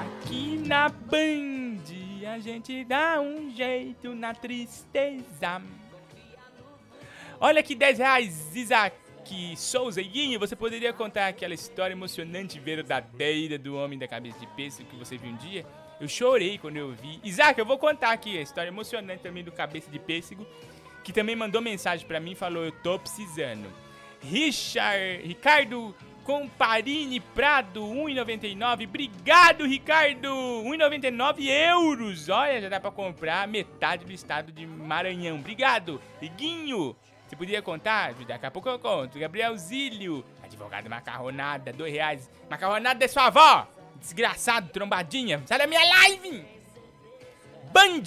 Aqui 0.01 0.57
na 0.67 0.89
Band 0.89 1.81
a 2.33 2.39
gente 2.39 2.83
dá 2.83 3.21
um 3.21 3.49
jeito 3.49 4.13
na 4.13 4.33
tristeza. 4.33 5.61
Olha 7.39 7.63
que 7.63 7.75
10 7.75 7.97
reais, 7.99 8.55
Isaac 8.55 8.95
Souza 9.55 10.01
Guinho. 10.01 10.39
Você 10.39 10.55
poderia 10.55 10.91
contar 10.91 11.27
aquela 11.27 11.53
história 11.53 11.93
emocionante 11.93 12.57
e 12.57 12.61
verdadeira 12.61 13.57
do 13.57 13.75
homem 13.75 13.97
da 13.97 14.07
cabeça 14.07 14.39
de 14.39 14.47
pêssego 14.47 14.89
que 14.89 14.97
você 14.97 15.17
viu 15.17 15.31
um 15.31 15.37
dia? 15.37 15.65
Eu 15.99 16.07
chorei 16.07 16.57
quando 16.57 16.77
eu 16.77 16.91
vi. 16.91 17.19
Isaac, 17.23 17.57
eu 17.57 17.65
vou 17.65 17.77
contar 17.77 18.11
aqui 18.11 18.37
a 18.37 18.41
história 18.41 18.69
emocionante 18.69 19.21
também 19.21 19.43
do 19.43 19.51
cabeça 19.51 19.89
de 19.89 19.99
pêssego, 19.99 20.45
que 21.03 21.13
também 21.13 21.35
mandou 21.35 21.61
mensagem 21.61 22.05
pra 22.05 22.19
mim 22.19 22.31
e 22.31 22.35
falou: 22.35 22.65
Eu 22.65 22.71
tô 22.71 22.99
precisando. 22.99 23.67
Richard, 24.21 25.23
Ricardo 25.25 25.95
Comparini 26.23 27.19
Prado, 27.19 27.81
1,99. 27.81 28.87
Obrigado, 28.87 29.65
Ricardo! 29.65 30.27
1,99 30.27 31.47
euros. 31.47 32.29
Olha, 32.29 32.61
já 32.61 32.69
dá 32.69 32.79
pra 32.79 32.91
comprar 32.91 33.47
metade 33.47 34.05
do 34.05 34.11
estado 34.11 34.51
de 34.51 34.65
Maranhão. 34.65 35.37
Obrigado. 35.37 35.99
Iguinho, 36.21 36.95
você 37.27 37.35
podia 37.35 37.61
contar? 37.61 38.13
Daqui 38.13 38.45
a 38.45 38.51
pouco 38.51 38.69
eu 38.69 38.77
conto. 38.77 39.17
Gabriel 39.17 39.57
Zílio, 39.57 40.23
advogado 40.43 40.89
macarronada, 40.89 41.73
dois 41.73 41.91
reais. 41.91 42.29
Macarronada 42.49 42.99
da 42.99 43.07
sua 43.07 43.27
avó. 43.27 43.67
Desgraçado, 43.99 44.69
trombadinha. 44.69 45.41
Sai 45.45 45.57
da 45.57 45.67
minha 45.67 45.83
live! 45.83 46.45
Band! 47.71 48.03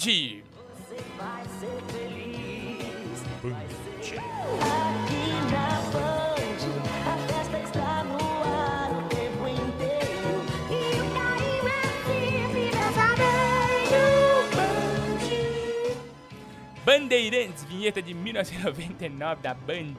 Bandeirantes, 16.85 17.63
vinheta 17.65 18.01
de 18.01 18.13
1999 18.13 19.41
da 19.41 19.53
Band. 19.53 19.95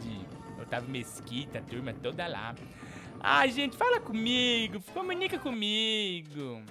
Otávio 0.63 0.89
Mesquita, 0.89 1.61
turma 1.61 1.93
toda 1.93 2.27
lá. 2.27 2.55
Ah, 3.21 3.47
gente, 3.47 3.77
fala 3.77 4.01
comigo, 4.01 4.81
comunica 4.95 5.39
comigo. 5.39 6.63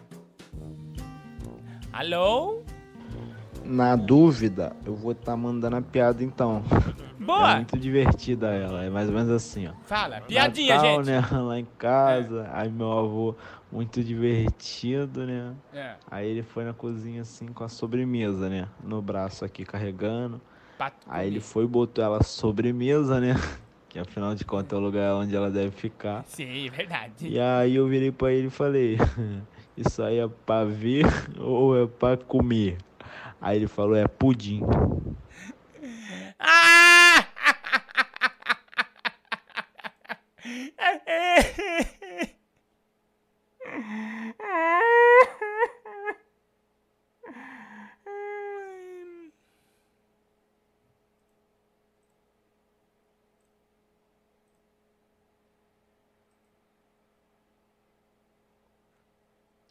Alô? 1.91 2.63
Na 3.65 3.95
dúvida, 3.95 4.75
eu 4.86 4.95
vou 4.95 5.12
estar 5.12 5.36
mandando 5.36 5.75
a 5.75 5.81
piada 5.81 6.24
então. 6.24 6.63
Boa! 7.19 7.51
É 7.51 7.55
muito 7.55 7.77
divertida 7.79 8.48
ela, 8.53 8.84
é 8.84 8.89
mais 8.89 9.10
ou 9.10 9.15
menos 9.15 9.31
assim, 9.31 9.67
ó. 9.67 9.72
Fala, 9.86 10.22
piadinha, 10.22 10.75
Natal, 10.75 11.03
gente. 11.03 11.05
né, 11.07 11.22
lá 11.41 11.60
em 11.60 11.67
casa, 11.77 12.50
aí 12.53 12.69
meu 12.69 12.91
avô, 12.91 13.36
muito 13.72 14.03
divertido, 14.03 15.25
né? 15.25 15.53
É. 15.74 15.95
Aí 16.10 16.27
ele 16.29 16.43
foi 16.43 16.63
na 16.63 16.74
cozinha 16.74 17.24
assim 17.24 17.48
com 17.48 17.63
a 17.63 17.69
sobremesa, 17.69 18.48
né? 18.50 18.67
No 18.84 19.01
braço 19.01 19.43
aqui 19.43 19.65
carregando. 19.65 20.39
Pato 20.77 20.98
Aí 21.10 21.27
ele 21.27 21.39
foi 21.39 21.63
e 21.63 21.67
botou 21.67 22.03
ela 22.03 22.22
sobremesa, 22.24 23.19
né? 23.19 23.34
Que 23.89 24.00
afinal 24.00 24.36
de 24.36 24.43
contas 24.43 24.74
é 24.74 24.75
o 24.75 24.84
lugar 24.84 25.15
onde 25.15 25.34
ela 25.34 25.50
deve 25.50 25.72
ficar. 25.72 26.25
Sim, 26.27 26.69
verdade. 26.69 27.29
E 27.29 27.39
aí 27.39 27.75
eu 27.75 27.88
virei 27.88 28.12
pra 28.12 28.29
ele 28.29 28.48
e 28.48 28.50
falei, 28.50 28.98
isso 29.77 30.03
aí 30.03 30.19
é 30.19 30.27
pra 30.45 30.65
ver 30.65 31.05
ou 31.39 31.81
é 31.81 31.88
pra 31.88 32.17
comer? 32.17 32.77
Aí 33.42 33.58
ele 33.58 33.68
falou, 33.68 33.96
é 33.96 34.08
pudim. 34.08 34.62
Ah! 36.39 37.25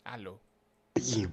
Alô? 0.04 0.38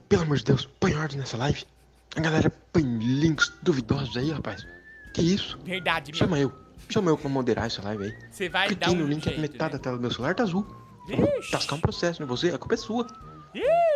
Pelo 0.10 0.24
amor 0.24 0.38
de 0.38 0.44
Deus, 0.46 0.66
põe 0.80 0.96
ordem 0.96 1.20
nessa 1.20 1.38
live. 1.38 1.66
A 2.16 2.20
galera 2.20 2.50
põe 2.74 2.82
links 2.84 3.52
duvidosos 3.62 4.16
aí, 4.18 4.32
rapaz. 4.32 4.66
Que 5.14 5.22
isso? 5.22 5.58
Verdade, 5.64 6.12
meu. 6.12 6.20
Chama 6.20 6.40
eu. 6.40 6.52
Chama 6.90 7.10
eu 7.12 7.18
pra 7.18 7.30
moderar 7.30 7.66
essa 7.68 7.82
live 7.84 8.04
aí. 8.06 8.18
Você 8.30 8.50
vai 8.50 8.68
Cliquei 8.68 8.88
dar 8.88 8.94
um 8.94 9.00
no 9.00 9.08
link, 9.08 9.24
jeito, 9.24 9.38
a 9.38 9.42
metade 9.42 9.74
da 9.74 9.80
tela 9.80 9.96
do 9.98 10.02
meu 10.02 10.12
celular 10.12 10.36
tá 10.36 10.44
azul. 10.44 10.66
Ixi. 11.08 11.52
Tascar 11.52 11.78
um 11.78 11.82
processo 11.82 12.22
em 12.22 12.26
você, 12.26 12.50
a 12.50 12.58
culpa 12.58 12.74
é 12.74 12.78
sua. 12.78 13.08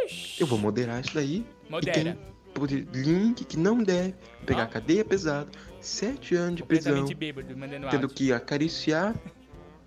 Ixi. 0.06 0.40
Eu 0.42 0.48
vou 0.48 0.58
moderar 0.58 1.02
isso 1.04 1.14
daí. 1.14 1.46
Modera. 1.70 2.18
E 2.58 2.68
quem 2.68 2.88
link 2.94 3.44
que 3.44 3.58
não 3.58 3.84
deve 3.84 4.16
pegar 4.46 4.64
Ó. 4.64 4.68
cadeia 4.68 5.04
pesada, 5.04 5.50
sete 5.82 6.36
anos 6.36 6.56
de 6.56 6.64
prisão, 6.64 7.06
bêbado, 7.06 7.50
tendo 7.50 7.86
áudio. 7.86 8.10
que 8.10 8.32
acariciar 8.32 9.14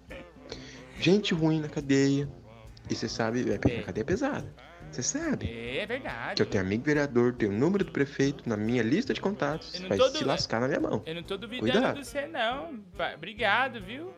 gente 1.00 1.32
ruim 1.32 1.60
na 1.60 1.68
cadeia. 1.68 2.28
E 2.90 2.94
você 2.94 3.08
sabe, 3.08 3.42
vai 3.42 3.58
pegar 3.58 3.80
É. 3.80 3.82
cadeia 3.82 4.04
pesada. 4.04 4.54
Você 4.90 5.02
sabe. 5.02 5.50
É 5.78 5.86
verdade. 5.86 6.36
Que 6.36 6.42
eu 6.42 6.46
tenho 6.46 6.64
amigo 6.64 6.84
vereador, 6.84 7.34
tenho 7.34 7.52
o 7.52 7.54
número 7.54 7.84
do 7.84 7.92
prefeito 7.92 8.48
na 8.48 8.56
minha 8.56 8.82
lista 8.82 9.12
de 9.14 9.20
contatos. 9.20 9.74
Eu 9.74 9.82
não 9.82 9.88
Vai 9.88 10.10
se 10.10 10.24
lascar 10.24 10.60
na 10.60 10.68
minha 10.68 10.80
mão. 10.80 11.02
Eu 11.06 11.14
não 11.14 11.22
tô 11.22 11.36
duvidando 11.36 11.72
Cuidado. 11.72 12.00
de 12.00 12.06
você, 12.06 12.26
não. 12.26 12.80
Obrigado, 13.14 13.80
viu? 13.80 14.12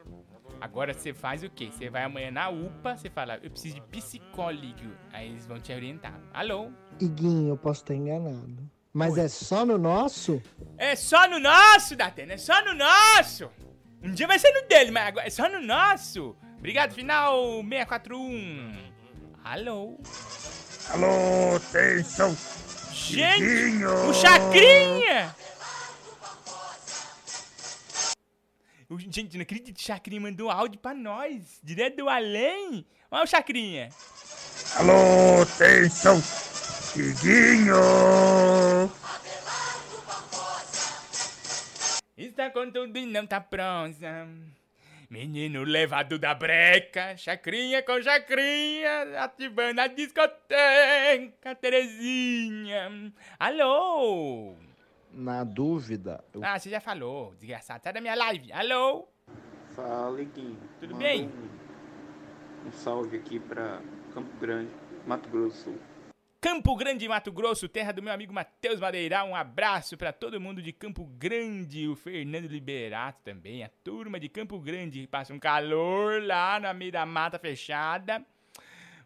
Agora 0.60 0.92
você 0.92 1.14
faz 1.14 1.42
o 1.42 1.48
quê? 1.48 1.70
Você 1.72 1.88
vai 1.88 2.04
amanhã 2.04 2.30
na 2.30 2.50
UPA, 2.50 2.96
você 2.96 3.08
fala, 3.08 3.38
eu 3.42 3.50
preciso 3.50 3.76
de 3.76 3.80
psicólogo. 3.82 4.92
Aí 5.12 5.28
eles 5.28 5.46
vão 5.46 5.58
te 5.58 5.72
orientar. 5.72 6.20
Alô? 6.34 6.70
Iguinho, 7.00 7.48
eu 7.48 7.56
posso 7.56 7.80
estar 7.82 7.94
enganado. 7.94 8.70
Mas 8.92 9.16
é 9.16 9.28
só 9.28 9.64
no 9.64 9.78
nosso? 9.78 10.42
É 10.76 10.94
só 10.96 11.28
no 11.28 11.38
nosso, 11.38 11.96
Datena, 11.96 12.34
é 12.34 12.38
só 12.38 12.62
no 12.64 12.74
nosso. 12.74 13.50
Um 14.02 14.12
dia 14.12 14.26
vai 14.26 14.38
ser 14.38 14.50
no 14.52 14.66
dele, 14.68 14.90
mas 14.90 15.08
agora 15.08 15.26
é 15.26 15.30
só 15.30 15.48
no 15.48 15.60
nosso. 15.60 16.36
Obrigado, 16.58 16.92
final 16.92 17.62
641. 17.62 18.72
Alô? 19.42 19.98
Alô, 20.92 21.54
atenção! 21.54 22.36
Gente, 22.92 23.44
Iguinho! 23.44 24.08
o 24.08 24.12
Chacrinha! 24.12 25.36
O, 28.88 28.98
gente, 28.98 29.36
não 29.36 29.42
acredito, 29.42 29.76
o 29.76 29.80
Chacrinha 29.80 30.20
mandou 30.20 30.50
áudio 30.50 30.80
pra 30.80 30.92
nós, 30.92 31.60
direto 31.62 31.98
do 31.98 32.08
além. 32.08 32.84
Olha 33.08 33.22
o 33.22 33.26
Chacrinha. 33.26 33.88
Alô, 34.74 35.42
atenção! 35.42 36.20
Iguinho! 36.96 37.74
Está 42.16 42.50
com 42.50 42.68
tudo 42.68 42.98
e 42.98 43.06
não 43.06 43.26
tá 43.26 43.40
pronta. 43.40 44.26
Menino 45.10 45.64
levado 45.64 46.20
da 46.20 46.32
breca, 46.32 47.16
chacrinha 47.16 47.82
com 47.82 48.00
chacrinha, 48.00 49.18
ativando 49.18 49.80
a 49.80 49.88
discoteca, 49.88 51.52
Terezinha. 51.60 53.12
Alô? 53.36 54.54
Na 55.12 55.42
dúvida, 55.42 56.22
eu 56.32 56.44
Ah, 56.44 56.56
você 56.56 56.70
já 56.70 56.78
falou, 56.78 57.34
desgraçado. 57.34 57.82
Sai 57.82 57.92
da 57.92 58.00
minha 58.00 58.14
live. 58.14 58.52
Alô? 58.52 59.08
Fala, 59.74 60.22
Guinho. 60.22 60.56
Tudo 60.78 60.92
Manda 60.94 61.04
bem? 61.04 61.26
Um, 62.64 62.68
um 62.68 62.70
salve 62.70 63.16
aqui 63.16 63.40
pra 63.40 63.82
Campo 64.14 64.30
Grande, 64.38 64.70
Mato 65.08 65.28
Grosso 65.28 65.56
do 65.56 65.62
Sul. 65.64 65.78
Campo 66.40 66.74
Grande, 66.74 67.06
Mato 67.06 67.30
Grosso, 67.30 67.68
terra 67.68 67.92
do 67.92 68.02
meu 68.02 68.10
amigo 68.10 68.32
Matheus 68.32 68.80
Madeira. 68.80 69.22
Um 69.24 69.36
abraço 69.36 69.94
pra 69.94 70.10
todo 70.10 70.40
mundo 70.40 70.62
de 70.62 70.72
Campo 70.72 71.04
Grande, 71.04 71.86
o 71.86 71.94
Fernando 71.94 72.46
Liberato 72.46 73.20
também, 73.22 73.62
a 73.62 73.68
turma 73.84 74.18
de 74.18 74.26
Campo 74.26 74.58
Grande, 74.58 75.06
passa 75.06 75.34
um 75.34 75.38
calor 75.38 76.22
lá 76.22 76.58
no 76.58 76.72
meio 76.72 76.90
da 76.90 77.04
mata 77.04 77.38
fechada. 77.38 78.24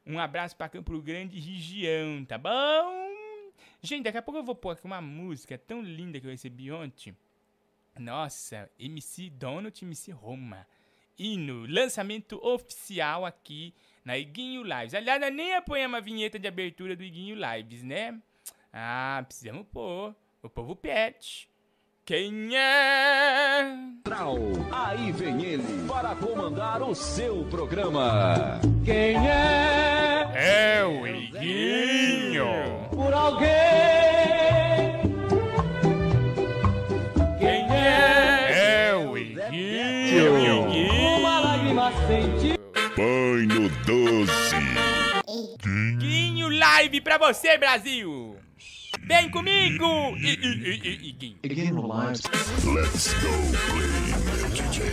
Um 0.06 0.20
abraço 0.20 0.56
pra 0.56 0.68
Campo 0.68 1.02
Grande 1.02 1.40
região, 1.40 2.24
tá 2.24 2.38
bom? 2.38 3.10
Gente, 3.82 4.04
daqui 4.04 4.18
a 4.18 4.22
pouco 4.22 4.38
eu 4.38 4.44
vou 4.44 4.54
pôr 4.54 4.70
aqui 4.70 4.84
uma 4.84 5.00
música 5.00 5.58
tão 5.58 5.82
linda 5.82 6.20
que 6.20 6.28
eu 6.28 6.30
recebi 6.30 6.70
ontem. 6.70 7.16
Nossa, 7.98 8.70
MC 8.78 9.28
Donald, 9.28 9.84
MC 9.84 10.12
Roma. 10.12 10.64
Hino, 11.18 11.66
lançamento 11.66 12.38
oficial 12.46 13.26
aqui 13.26 13.74
na 14.04 14.18
Iguinho 14.18 14.62
Lives. 14.62 14.94
Aliás, 14.94 15.20
nós 15.20 15.30
é 15.30 15.32
nem 15.32 15.54
apanhamos 15.54 15.98
a 15.98 16.02
vinheta 16.02 16.38
de 16.38 16.46
abertura 16.46 16.94
do 16.94 17.02
Iguinho 17.02 17.36
Lives, 17.36 17.82
né? 17.82 18.18
Ah, 18.72 19.22
precisamos 19.26 19.66
pôr. 19.72 20.14
O 20.42 20.50
povo 20.50 20.76
pet. 20.76 21.48
Quem 22.04 22.54
é? 22.54 23.64
Trau, 24.04 24.36
aí 24.70 25.10
vem 25.10 25.42
ele 25.42 25.88
para 25.88 26.14
comandar 26.14 26.82
o 26.82 26.94
seu 26.94 27.46
programa. 27.46 28.60
Quem 28.84 29.16
é? 29.26 30.30
É 30.34 30.84
o 30.84 31.06
Iguinho. 31.06 32.44
Por 32.90 33.14
alguém. 33.14 33.48
Quem 37.38 37.74
é? 37.74 38.88
É 38.90 38.94
o 38.94 39.16
Iguinho. 39.16 40.68
Uma 41.18 41.40
lágrima 41.40 41.90
sentida. 42.06 42.54
Põe 42.94 43.53
12. 43.84 44.32
Guinho 45.98 46.48
Live 46.48 47.02
pra 47.02 47.18
você, 47.18 47.58
Brasil! 47.58 48.38
Vem 49.00 49.30
comigo! 49.30 49.84
Guinho. 50.16 51.36
Guinho 51.42 51.86
Live. 51.86 52.22
Let's 52.64 53.12
go 53.14 53.28
play, 53.68 53.90
meu 54.24 54.48
DJ. 54.50 54.84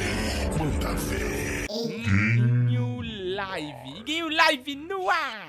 Manda 0.60 0.94
ver. 0.96 1.68
Guinho 1.70 3.02
Live. 3.36 4.04
Guinho 4.04 4.30
Live 4.30 4.76
no 4.76 5.10
ar! 5.10 5.48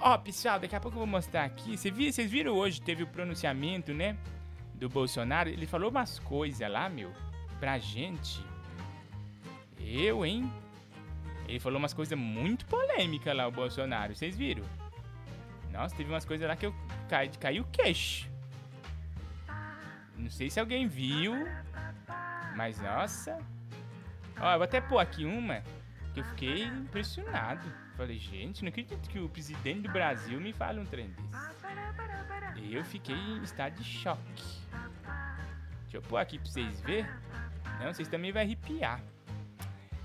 Ó, 0.00 0.14
oh, 0.14 0.18
pessoal, 0.20 0.60
daqui 0.60 0.76
a 0.76 0.80
pouco 0.80 0.96
eu 0.96 1.00
vou 1.00 1.08
mostrar 1.08 1.44
aqui. 1.44 1.76
Vocês 1.76 2.14
Cê 2.14 2.26
viram 2.26 2.52
hoje, 2.52 2.80
teve 2.80 3.02
o 3.02 3.06
pronunciamento, 3.08 3.92
né? 3.92 4.16
Do 4.74 4.88
Bolsonaro. 4.88 5.48
Ele 5.48 5.66
falou 5.66 5.90
umas 5.90 6.20
coisas 6.20 6.70
lá, 6.70 6.88
meu, 6.88 7.10
pra 7.58 7.76
gente 7.78 8.40
eu, 9.86 10.24
hein? 10.24 10.50
Ele 11.46 11.60
falou 11.60 11.78
umas 11.78 11.92
coisas 11.92 12.18
muito 12.18 12.64
polêmicas 12.66 13.36
lá, 13.36 13.46
o 13.46 13.52
Bolsonaro. 13.52 14.14
Vocês 14.14 14.36
viram? 14.36 14.64
Nossa, 15.70 15.94
teve 15.94 16.10
umas 16.10 16.24
coisas 16.24 16.48
lá 16.48 16.56
que 16.56 16.66
eu 16.66 16.74
caí, 17.08 17.28
caiu 17.40 17.62
o 17.62 17.66
queixo. 17.66 18.30
Não 20.16 20.30
sei 20.30 20.48
se 20.48 20.58
alguém 20.58 20.86
viu, 20.86 21.34
mas 22.56 22.80
nossa. 22.80 23.38
Ó, 24.40 24.52
eu 24.52 24.58
vou 24.58 24.64
até 24.64 24.80
pôr 24.80 24.98
aqui 24.98 25.24
uma 25.24 25.62
que 26.14 26.20
eu 26.20 26.24
fiquei 26.24 26.64
impressionado. 26.64 27.70
Falei, 27.96 28.18
gente, 28.18 28.62
não 28.62 28.68
acredito 28.68 29.08
que 29.08 29.18
o 29.18 29.28
presidente 29.28 29.82
do 29.82 29.92
Brasil 29.92 30.40
me 30.40 30.52
fale 30.52 30.80
um 30.80 30.86
trem 30.86 31.10
desse. 31.10 32.74
Eu 32.74 32.84
fiquei 32.84 33.14
em 33.14 33.42
estado 33.42 33.74
de 33.74 33.84
choque. 33.84 34.44
Deixa 35.82 35.98
eu 35.98 36.02
pôr 36.02 36.16
aqui 36.18 36.38
pra 36.38 36.48
vocês 36.48 36.80
verem. 36.80 37.06
Não, 37.80 37.92
vocês 37.92 38.08
também 38.08 38.32
vão 38.32 38.42
arrepiar. 38.42 39.00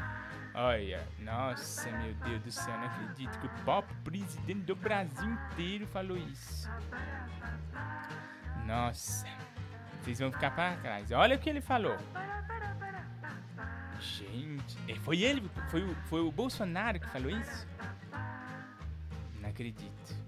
Olha, 0.54 1.06
nossa, 1.18 1.90
meu 1.90 2.14
Deus 2.14 2.42
do 2.42 2.52
céu. 2.52 2.76
Não 2.76 2.84
acredito 2.84 3.40
que 3.40 3.46
o 3.46 3.50
próprio 3.64 3.96
presidente 4.04 4.60
do 4.60 4.76
Brasil 4.76 5.24
inteiro 5.24 5.86
falou 5.86 6.16
isso. 6.16 6.68
Nossa, 8.66 9.26
vocês 10.00 10.18
vão 10.18 10.30
ficar 10.32 10.50
pra 10.52 10.76
trás. 10.76 11.10
Olha 11.12 11.36
o 11.36 11.38
que 11.38 11.50
ele 11.50 11.60
falou. 11.60 11.96
Gente, 14.00 14.76
é, 14.88 14.94
foi 14.96 15.22
ele, 15.22 15.48
foi 15.70 15.84
o, 15.84 15.94
foi 16.06 16.20
o 16.20 16.32
Bolsonaro 16.32 16.98
que 16.98 17.08
falou 17.08 17.30
isso? 17.30 17.66
Não 19.40 19.48
acredito. 19.48 20.22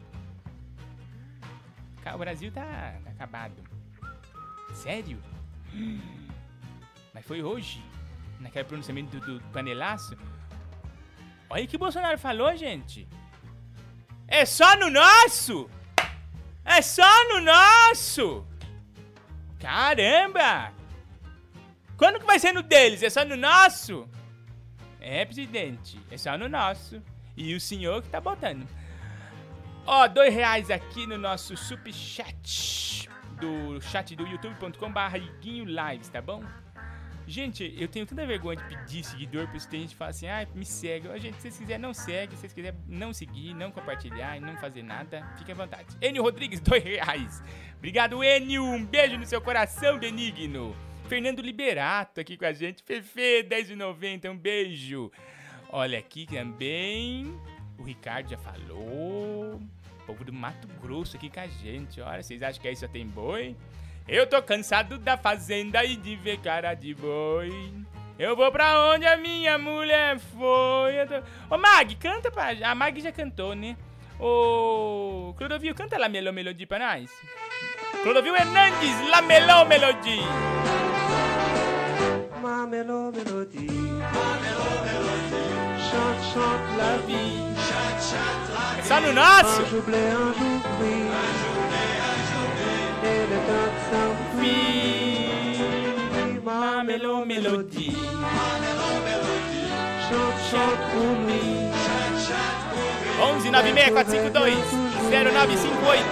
O 2.14 2.18
Brasil 2.18 2.52
tá, 2.52 2.94
tá 3.02 3.10
acabado. 3.10 3.54
Sério? 4.74 5.20
Mas 7.12 7.24
foi 7.26 7.42
hoje? 7.42 7.82
Naquele 8.38 8.64
pronunciamento 8.64 9.18
do, 9.18 9.38
do 9.38 9.44
panelaço? 9.48 10.16
Olha 11.48 11.64
o 11.64 11.68
que 11.68 11.76
o 11.76 11.78
Bolsonaro 11.78 12.18
falou, 12.18 12.54
gente. 12.56 13.08
É 14.28 14.44
só 14.44 14.76
no 14.76 14.90
nosso! 14.90 15.68
É 16.64 16.80
só 16.80 17.28
no 17.28 17.40
nosso! 17.40 18.46
Caramba! 19.60 20.72
Quando 21.96 22.18
que 22.18 22.26
vai 22.26 22.38
ser 22.38 22.52
no 22.52 22.62
deles? 22.62 23.02
É 23.02 23.10
só 23.10 23.24
no 23.24 23.36
nosso? 23.36 24.08
É, 25.00 25.24
presidente. 25.24 26.00
É 26.10 26.16
só 26.16 26.36
no 26.38 26.48
nosso. 26.48 27.02
E 27.36 27.54
o 27.54 27.60
senhor 27.60 28.02
que 28.02 28.08
tá 28.08 28.20
botando. 28.20 28.66
Ó, 29.86 30.08
dois 30.08 30.34
reais 30.34 30.70
aqui 30.70 31.06
no 31.06 31.18
nosso 31.18 31.56
super 31.56 31.92
chat 31.92 33.08
do 33.38 33.80
chat 33.82 34.16
do 34.16 34.26
youtube.com 34.26 34.90
barra 34.90 35.18
Lives, 35.18 36.08
tá 36.08 36.22
bom? 36.22 36.42
Gente, 37.26 37.74
eu 37.78 37.88
tenho 37.88 38.04
tanta 38.04 38.26
vergonha 38.26 38.56
de 38.56 38.64
pedir 38.64 39.02
seguidor, 39.02 39.48
porque 39.48 39.66
tem 39.68 39.80
gente 39.80 39.90
que 39.90 39.96
fala 39.96 40.10
assim, 40.10 40.26
ah, 40.26 40.46
me 40.54 40.64
segue. 40.64 41.08
Ó, 41.08 41.16
gente, 41.16 41.36
se 41.36 41.42
vocês 41.42 41.58
quiserem, 41.58 41.80
não 41.80 41.94
segue. 41.94 42.34
Se 42.34 42.40
vocês 42.40 42.52
quiserem 42.52 42.78
não 42.86 43.12
seguir, 43.14 43.54
não 43.54 43.70
compartilhar 43.70 44.36
e 44.36 44.40
não 44.40 44.56
fazer 44.58 44.82
nada, 44.82 45.26
fique 45.38 45.50
à 45.50 45.54
vontade. 45.54 45.86
Enio 46.02 46.22
Rodrigues, 46.22 46.60
dois 46.60 46.84
reais. 46.84 47.42
Obrigado, 47.78 48.22
Enio. 48.22 48.64
Um 48.64 48.84
beijo 48.84 49.16
no 49.16 49.26
seu 49.26 49.40
coração, 49.40 49.98
benigno. 49.98 50.76
Fernando 51.08 51.40
Liberato 51.40 52.20
aqui 52.20 52.36
com 52.36 52.44
a 52.44 52.52
gente. 52.52 52.82
Fefe, 52.82 53.42
10,90, 53.44 54.30
um 54.30 54.36
beijo. 54.36 55.10
Olha 55.70 55.98
aqui 55.98 56.26
também. 56.26 57.38
O 57.78 57.82
Ricardo 57.82 58.28
já 58.30 58.38
falou. 58.38 59.60
O 60.00 60.06
povo 60.06 60.24
do 60.24 60.32
Mato 60.32 60.68
Grosso 60.80 61.16
aqui 61.16 61.30
com 61.30 61.40
a 61.40 61.46
gente. 61.46 62.00
Olha, 62.00 62.22
vocês 62.22 62.42
acham 62.42 62.60
que 62.60 62.68
aí 62.68 62.76
só 62.76 62.86
tem 62.86 63.06
boi? 63.06 63.56
Eu 64.06 64.26
tô 64.26 64.42
cansado 64.42 64.98
da 64.98 65.16
fazenda 65.16 65.84
e 65.84 65.96
de 65.96 66.14
ver 66.16 66.38
cara 66.38 66.74
de 66.74 66.94
boi. 66.94 67.72
Eu 68.18 68.36
vou 68.36 68.52
pra 68.52 68.92
onde 68.92 69.06
a 69.06 69.16
minha 69.16 69.56
mulher 69.58 70.18
foi. 70.18 71.00
Eu 71.00 71.06
tô... 71.08 71.54
Ô 71.54 71.58
Mag, 71.58 71.94
canta 71.96 72.30
pra. 72.30 72.50
A 72.62 72.74
Mag 72.74 73.00
já 73.00 73.10
cantou, 73.10 73.54
né? 73.54 73.76
Ô 74.20 75.34
Clodovil, 75.36 75.74
canta 75.74 75.98
lá 75.98 76.08
Melô 76.08 76.32
Melodie 76.32 76.66
pra 76.66 76.78
nós. 76.78 77.10
Clodovil 78.02 78.36
Hernandes, 78.36 79.08
La 79.08 79.22
Melô 79.22 79.64
Melodie. 79.64 80.20
Ma 82.44 82.66
mélo 82.66 83.10
mélodie. 83.10 83.66
Chante, 85.88 86.24
chante 86.32 86.76
la 86.76 86.98
vie. 87.06 87.40
É 88.78 88.82
só 88.82 89.00
no 89.00 89.12
nosso? 89.14 89.62
Un 89.62 89.66
jour 89.66 89.82
blé, 89.82 89.96
un 89.96 90.34
jour 90.34 90.60
gris. 90.78 91.08
Et 93.02 93.26
le 93.30 93.38
s'enfuit. 94.44 96.40
Ma 96.44 96.82
Melô 96.84 97.24
Melodie. 97.24 97.92
Chante, 100.08 100.40
chante 100.50 100.78
pour 100.92 101.10
lui. 101.24 101.44
11 103.36 103.50
96452 103.50 104.54
0958. 105.10 106.04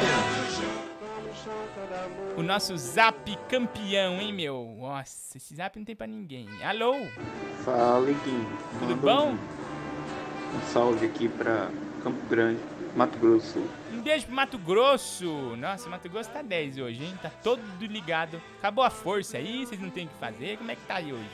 O 2.36 2.42
nosso 2.42 2.76
zap 2.76 3.36
campeão, 3.48 4.20
hein, 4.20 4.32
meu? 4.32 4.74
Nossa, 4.78 5.36
esse 5.36 5.54
zap 5.54 5.78
não 5.78 5.84
tem 5.84 5.94
pra 5.94 6.06
ninguém. 6.06 6.48
Alô? 6.64 6.94
Fala, 7.64 8.10
Iguinho. 8.10 8.46
Tudo 8.78 8.96
Manda 8.96 9.14
bom? 9.14 9.28
Um, 9.32 9.36
um 10.56 10.60
salve 10.72 11.06
aqui 11.06 11.28
pra 11.28 11.68
Campo 12.02 12.26
Grande, 12.28 12.60
Mato 12.96 13.18
Grosso 13.18 13.46
do 13.46 13.52
Sul. 13.52 13.81
Beijo 14.02 14.26
pro 14.26 14.34
Mato 14.34 14.58
Grosso. 14.58 15.56
Nossa, 15.56 15.88
Mato 15.88 16.08
Grosso 16.08 16.28
tá 16.30 16.42
10 16.42 16.78
hoje, 16.78 17.04
hein? 17.04 17.16
Tá 17.22 17.30
todo 17.30 17.62
ligado. 17.80 18.42
Acabou 18.58 18.82
a 18.82 18.90
força 18.90 19.38
aí, 19.38 19.64
vocês 19.64 19.80
não 19.80 19.90
tem 19.90 20.06
o 20.06 20.08
que 20.08 20.14
fazer. 20.16 20.58
Como 20.58 20.70
é 20.70 20.74
que 20.74 20.82
tá 20.82 20.96
aí 20.96 21.12
hoje? 21.12 21.30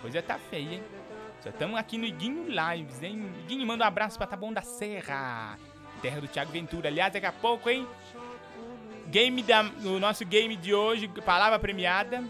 Coisa 0.00 0.22
tá 0.22 0.38
feia, 0.38 0.74
hein? 0.74 0.82
Só 1.40 1.48
estamos 1.48 1.76
aqui 1.76 1.98
no 1.98 2.04
Iguinho 2.04 2.46
Lives, 2.46 3.02
hein? 3.02 3.28
Iguinho, 3.42 3.66
manda 3.66 3.84
um 3.84 3.86
abraço 3.88 4.16
pra 4.16 4.26
Taboão 4.26 4.52
da 4.52 4.62
Serra. 4.62 5.58
Terra 6.00 6.20
do 6.20 6.28
Thiago 6.28 6.52
Ventura. 6.52 6.88
Aliás, 6.88 7.12
daqui 7.12 7.26
a 7.26 7.32
pouco, 7.32 7.68
hein? 7.68 7.86
Game 9.08 9.42
da, 9.42 9.62
o 9.62 9.98
nosso 9.98 10.24
game 10.24 10.54
de 10.54 10.72
hoje, 10.72 11.08
palavra 11.08 11.58
premiada. 11.58 12.22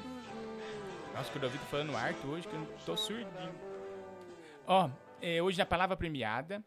Nossa, 1.15 1.31
que 1.31 1.37
eu 1.37 1.45
ouvi 1.45 1.59
falando 1.71 1.95
arte 1.95 2.27
hoje, 2.27 2.49
que 2.49 2.55
eu 2.55 2.67
tô 2.87 2.97
surdinho. 2.97 3.55
Ó, 4.67 4.89
é, 5.21 5.43
hoje 5.43 5.59
na 5.59 5.67
palavra 5.67 5.97
premiada, 5.97 6.65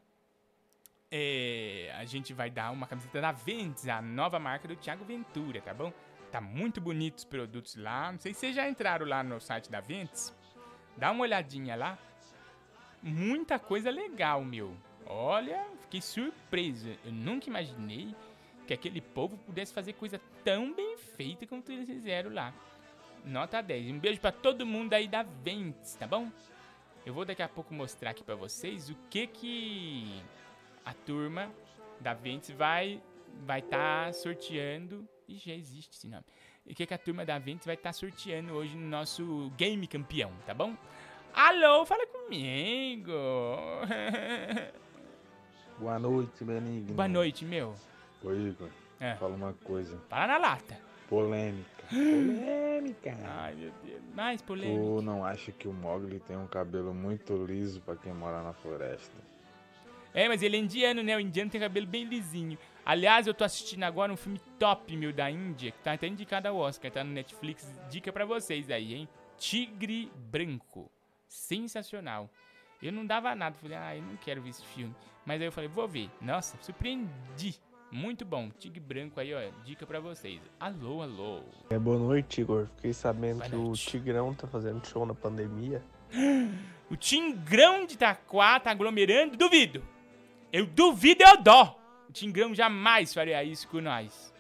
é, 1.18 1.94
a 1.98 2.04
gente 2.04 2.34
vai 2.34 2.50
dar 2.50 2.72
uma 2.72 2.86
camiseta 2.86 3.22
da 3.22 3.32
Ventus, 3.32 3.88
a 3.88 4.02
nova 4.02 4.38
marca 4.38 4.68
do 4.68 4.76
Thiago 4.76 5.06
Ventura, 5.06 5.62
tá 5.62 5.74
bom? 5.74 5.94
Tá 6.30 6.42
muito 6.42 6.82
bonito 6.82 7.20
os 7.20 7.24
produtos 7.24 7.78
lá. 7.78 8.12
Não 8.12 8.20
sei 8.20 8.34
se 8.34 8.42
vocês 8.42 8.56
já 8.56 8.68
entraram 8.68 9.06
lá 9.06 9.24
no 9.24 9.40
site 9.40 9.72
da 9.72 9.80
Ventus. 9.80 10.34
Dá 10.98 11.12
uma 11.12 11.22
olhadinha 11.22 11.74
lá. 11.78 11.98
Muita 13.02 13.58
coisa 13.58 13.90
legal, 13.90 14.44
meu. 14.44 14.76
Olha, 15.06 15.66
fiquei 15.84 16.02
surpreso. 16.02 16.90
Eu 17.06 17.14
nunca 17.14 17.48
imaginei 17.48 18.14
que 18.68 18.74
aquele 18.74 19.00
povo 19.00 19.38
pudesse 19.38 19.74
fazer 19.74 19.94
coisa 19.94 20.20
tão 20.44 20.74
bem 20.74 20.98
feita 20.98 21.48
como 21.48 21.64
eles 21.70 21.88
fizeram 21.88 22.34
lá. 22.34 22.54
Nota 23.24 23.62
10. 23.62 23.92
Um 23.92 24.00
beijo 24.00 24.20
pra 24.20 24.34
todo 24.34 24.66
mundo 24.66 24.94
aí 24.94 25.08
da 25.08 25.24
Ventus, 25.24 25.96
tá 25.96 26.06
bom? 26.06 26.30
Eu 27.06 27.14
vou 27.14 27.24
daqui 27.24 27.42
a 27.42 27.48
pouco 27.48 27.74
mostrar 27.74 28.10
aqui 28.10 28.24
pra 28.24 28.36
vocês 28.36 28.90
o 28.90 28.96
que 29.10 29.28
que 29.28 30.22
a 30.86 30.94
turma 30.94 31.52
da 32.00 32.14
Ventes 32.14 32.52
vai 32.52 33.02
vai 33.46 33.60
estar 33.60 34.14
sorteando. 34.14 35.06
E 35.28 35.36
já 35.38 35.54
existe 35.54 35.98
esse 35.98 36.08
nome. 36.08 36.24
E 36.66 36.72
o 36.74 36.76
que 36.76 36.86
que 36.86 36.94
a 36.94 36.98
turma 36.98 37.26
da 37.26 37.38
Ventes 37.40 37.66
vai 37.66 37.76
estar 37.76 37.92
sorteando 37.94 38.54
hoje 38.54 38.76
no 38.78 38.88
nosso 38.88 39.52
Game 39.58 39.86
Campeão, 39.88 40.32
tá 40.46 40.54
bom? 40.54 40.76
Alô, 41.34 41.86
fala 41.86 42.06
comigo. 42.08 43.12
Boa 45.80 46.00
noite, 46.00 46.44
Benigno. 46.44 46.94
Boa 46.94 47.08
noite, 47.08 47.44
meu. 47.44 47.76
Ô, 48.24 48.32
Igor, 48.34 48.70
É. 49.00 49.16
fala 49.16 49.36
uma 49.36 49.54
coisa. 49.64 49.98
Fala 50.10 50.28
na 50.28 50.38
lata. 50.38 50.78
Polêmica. 51.10 51.70
Polêmica. 51.90 53.18
Ai, 53.24 53.56
meu 53.56 53.72
Deus. 53.84 54.02
Mais 54.16 54.42
polêmica. 54.42 54.80
Tu 54.80 55.02
não 55.02 55.26
acha 55.26 55.52
que 55.52 55.68
o 55.68 55.74
Mogli 55.74 56.20
tem 56.22 56.38
um 56.38 56.48
cabelo 56.48 56.94
muito 56.94 57.36
liso 57.46 57.82
pra 57.82 57.96
quem 57.96 58.14
mora 58.14 58.42
na 58.42 58.54
floresta? 58.54 59.14
É, 60.16 60.30
mas 60.30 60.42
ele 60.42 60.56
é 60.56 60.60
indiano, 60.62 61.04
né? 61.04 61.14
O 61.18 61.20
indiano 61.20 61.52
tem 61.52 61.60
cabelo 61.60 61.86
bem 61.86 62.06
lisinho. 62.06 62.58
Aliás, 62.86 63.28
eu 63.28 63.34
tô 63.34 63.44
assistindo 63.44 63.84
agora 63.84 64.14
um 64.14 64.16
filme 64.16 64.40
top, 64.58 64.96
meu, 64.96 65.12
da 65.12 65.30
Índia, 65.30 65.72
que 65.72 65.80
tá 65.80 65.92
até 65.92 66.08
indicado 66.08 66.48
ao 66.48 66.56
Oscar, 66.56 66.90
tá 66.90 67.04
no 67.04 67.12
Netflix. 67.12 67.70
Dica 67.90 68.14
pra 68.14 68.24
vocês 68.24 68.72
aí, 68.72 68.94
hein? 68.94 69.10
Tigre 69.38 70.10
Branco. 70.32 70.90
Sensacional. 71.28 72.30
Eu 72.82 72.94
não 72.94 73.06
dava 73.06 73.36
nada, 73.36 73.58
falei, 73.62 73.78
ah, 73.78 73.98
eu 73.98 74.04
não 74.04 74.16
quero 74.16 74.42
ver 74.42 74.52
esse 74.52 74.64
filme. 74.64 74.96
Mas 75.26 75.42
aí 75.42 75.48
eu 75.48 75.52
falei, 75.52 75.68
vou 75.68 75.86
ver. 75.86 76.10
Nossa, 76.22 76.58
surpreendi. 76.62 77.60
Muito 77.92 78.24
bom. 78.24 78.50
Tigre 78.58 78.80
Branco 78.80 79.20
aí, 79.20 79.34
ó, 79.34 79.42
dica 79.66 79.86
pra 79.86 80.00
vocês. 80.00 80.40
Alô, 80.58 81.02
alô. 81.02 81.42
É, 81.70 81.78
boa 81.78 82.00
noite, 82.00 82.40
Igor. 82.40 82.68
Fiquei 82.78 82.94
sabendo 82.94 83.44
que 83.44 83.56
o 83.56 83.74
Tigrão 83.74 84.34
tá 84.34 84.48
fazendo 84.48 84.86
show 84.88 85.06
na 85.06 85.14
pandemia. 85.14 85.84
O 86.88 86.96
Tingrão 86.96 87.84
de 87.88 87.96
Itaquá 87.96 88.60
tá 88.60 88.70
aglomerando? 88.70 89.36
Duvido. 89.36 89.82
Eu 90.56 90.66
duvido 90.66 91.22
eu 91.22 91.36
dó. 91.36 91.78
O 92.08 92.14
Tingrão 92.14 92.56
jamais 92.56 93.14
faria 93.14 93.44
isso 93.44 93.68
com 93.68 93.82
nós. 93.82 94.34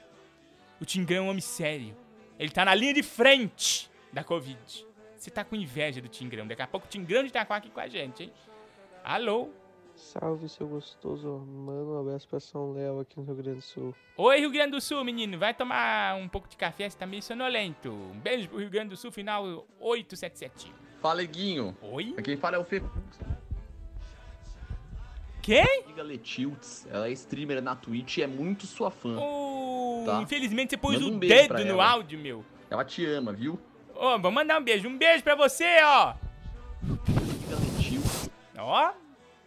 O 0.79 0.85
Tingrão 0.85 1.17
é 1.17 1.21
um 1.23 1.29
homem 1.29 1.41
sério. 1.41 1.93
Ele 2.39 2.49
tá 2.49 2.63
na 2.63 2.73
linha 2.73 2.93
de 2.93 3.03
frente 3.03 3.91
da 4.13 4.23
Covid. 4.23 4.87
Você 5.17 5.29
tá 5.29 5.43
com 5.43 5.57
inveja 5.57 5.99
do 5.99 6.07
Tingrão. 6.07 6.47
Daqui 6.47 6.61
a 6.61 6.67
pouco 6.67 6.87
o 6.87 6.89
Tingrão 6.89 7.21
de 7.21 7.27
Itaquá 7.27 7.57
aqui 7.57 7.69
com 7.69 7.81
a 7.81 7.89
gente, 7.89 8.23
hein? 8.23 8.33
Alô? 9.03 9.49
Salve, 9.93 10.47
seu 10.47 10.65
gostoso. 10.69 11.27
Manda 11.45 11.83
um 11.83 11.99
abraço 11.99 12.29
pra 12.29 12.39
São 12.39 12.71
Léo 12.71 13.01
aqui 13.01 13.19
no 13.19 13.25
Rio 13.25 13.35
Grande 13.35 13.57
do 13.57 13.61
Sul. 13.61 13.93
Oi, 14.15 14.39
Rio 14.39 14.51
Grande 14.51 14.71
do 14.71 14.79
Sul, 14.79 15.03
menino. 15.03 15.37
Vai 15.37 15.53
tomar 15.53 16.15
um 16.15 16.29
pouco 16.29 16.47
de 16.47 16.55
café, 16.55 16.89
você 16.89 16.97
tá 16.97 17.05
meio 17.05 17.23
sonolento. 17.23 17.91
Um 17.91 18.21
beijo 18.21 18.47
pro 18.47 18.59
Rio 18.59 18.69
Grande 18.69 18.91
do 18.91 18.95
Sul, 18.95 19.11
final 19.11 19.67
877. 19.81 20.73
Fala, 21.01 21.21
Guinho. 21.25 21.75
Oi? 21.81 22.13
Quem 22.23 22.37
fala 22.37 22.55
é 22.55 22.59
o 22.59 22.63
Fê. 22.63 22.81
Quem? 25.45 25.83
Amiga 25.83 26.01
Letilts. 26.01 26.87
Ela 26.89 27.07
é 27.07 27.11
streamer 27.11 27.61
na 27.61 27.75
Twitch 27.75 28.17
e 28.17 28.23
é 28.23 28.27
muito 28.27 28.65
sua 28.65 28.89
fã. 28.89 29.15
Oh, 29.19 30.03
Tá? 30.03 30.19
Infelizmente 30.19 30.71
você 30.71 30.77
pôs 30.77 30.95
Manda 30.99 31.11
o 31.11 31.15
um 31.15 31.19
dedo 31.19 31.53
no 31.65 31.71
ela. 31.73 31.87
áudio, 31.91 32.17
meu. 32.17 32.43
Ela 32.67 32.83
te 32.83 33.05
ama, 33.05 33.31
viu? 33.31 33.59
Ô, 33.93 34.17
vou 34.17 34.31
mandar 34.31 34.59
um 34.59 34.63
beijo. 34.63 34.87
Um 34.87 34.97
beijo 34.97 35.23
pra 35.23 35.35
você, 35.35 35.77
ó. 35.83 36.15
Ó. 38.57 38.93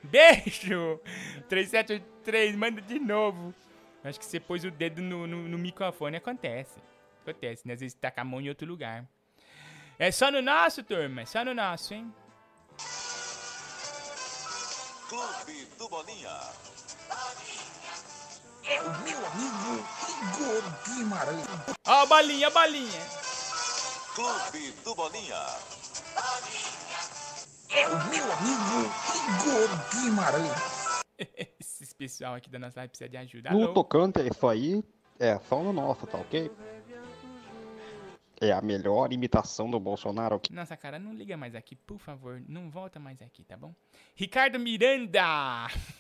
Beijo. 0.04 1.00
3783, 1.48 2.54
manda 2.54 2.80
de 2.80 3.00
novo. 3.00 3.52
Acho 4.04 4.20
que 4.20 4.24
você 4.24 4.38
pôs 4.38 4.64
o 4.64 4.70
dedo 4.70 5.02
no, 5.02 5.26
no, 5.26 5.48
no 5.48 5.58
microfone. 5.58 6.16
Acontece. 6.16 6.78
Acontece, 7.22 7.66
né? 7.66 7.74
Às 7.74 7.80
vezes 7.80 7.94
tá 7.94 8.08
com 8.12 8.20
a 8.20 8.24
mão 8.24 8.40
em 8.40 8.48
outro 8.48 8.68
lugar. 8.68 9.04
É 9.98 10.12
só 10.12 10.30
no 10.30 10.40
nosso, 10.40 10.84
turma. 10.84 11.22
É 11.22 11.26
só 11.26 11.44
no 11.44 11.52
nosso, 11.52 11.92
hein? 11.92 12.12
Clube 15.09 15.66
do 15.79 15.88
Bolinha. 15.88 16.38
É 18.62 18.83
o 18.83 18.90
meu 19.01 19.27
amigo 19.27 19.83
Igor 20.21 20.62
Guimarães. 20.85 21.47
Ó, 21.87 22.03
a 22.03 22.05
bolinha, 22.05 22.49
a 22.49 22.51
bolinha. 22.51 23.01
Clube 24.14 24.71
do 24.85 24.94
Bolinha. 24.94 25.47
É 27.71 27.88
o 27.88 28.09
meu 28.11 28.33
amigo 28.33 28.92
Igor 29.16 30.03
Guimarães. 30.03 31.01
Esse 31.59 31.94
pessoal 31.94 32.35
aqui 32.35 32.51
da 32.51 32.59
nossa 32.59 32.81
live 32.81 32.90
precisa 32.90 33.09
de 33.09 33.16
ajuda. 33.16 33.51
No 33.51 33.73
tocante 33.73 34.21
a 34.21 34.25
isso 34.25 34.47
aí, 34.47 34.85
é 35.18 35.38
só 35.49 35.62
no 35.62 35.73
nosso, 35.73 36.07
tá 36.07 36.18
ok? 36.18 36.51
É 38.40 38.53
a 38.53 38.62
melhor 38.62 39.12
imitação 39.12 39.68
do 39.68 39.81
Bolsonaro. 39.81 40.40
Nossa, 40.51 40.77
cara, 40.77 40.96
não 40.98 41.12
liga 41.12 41.37
mais 41.37 41.57
aqui, 41.57 41.74
por 41.74 41.98
favor. 41.98 42.40
Não 42.48 42.70
volta 42.70 43.01
mais 43.01 43.20
aqui, 43.20 43.42
tá 43.42 43.57
bom? 43.57 43.74
Ricardo 44.14 44.61
Miranda 44.61 45.22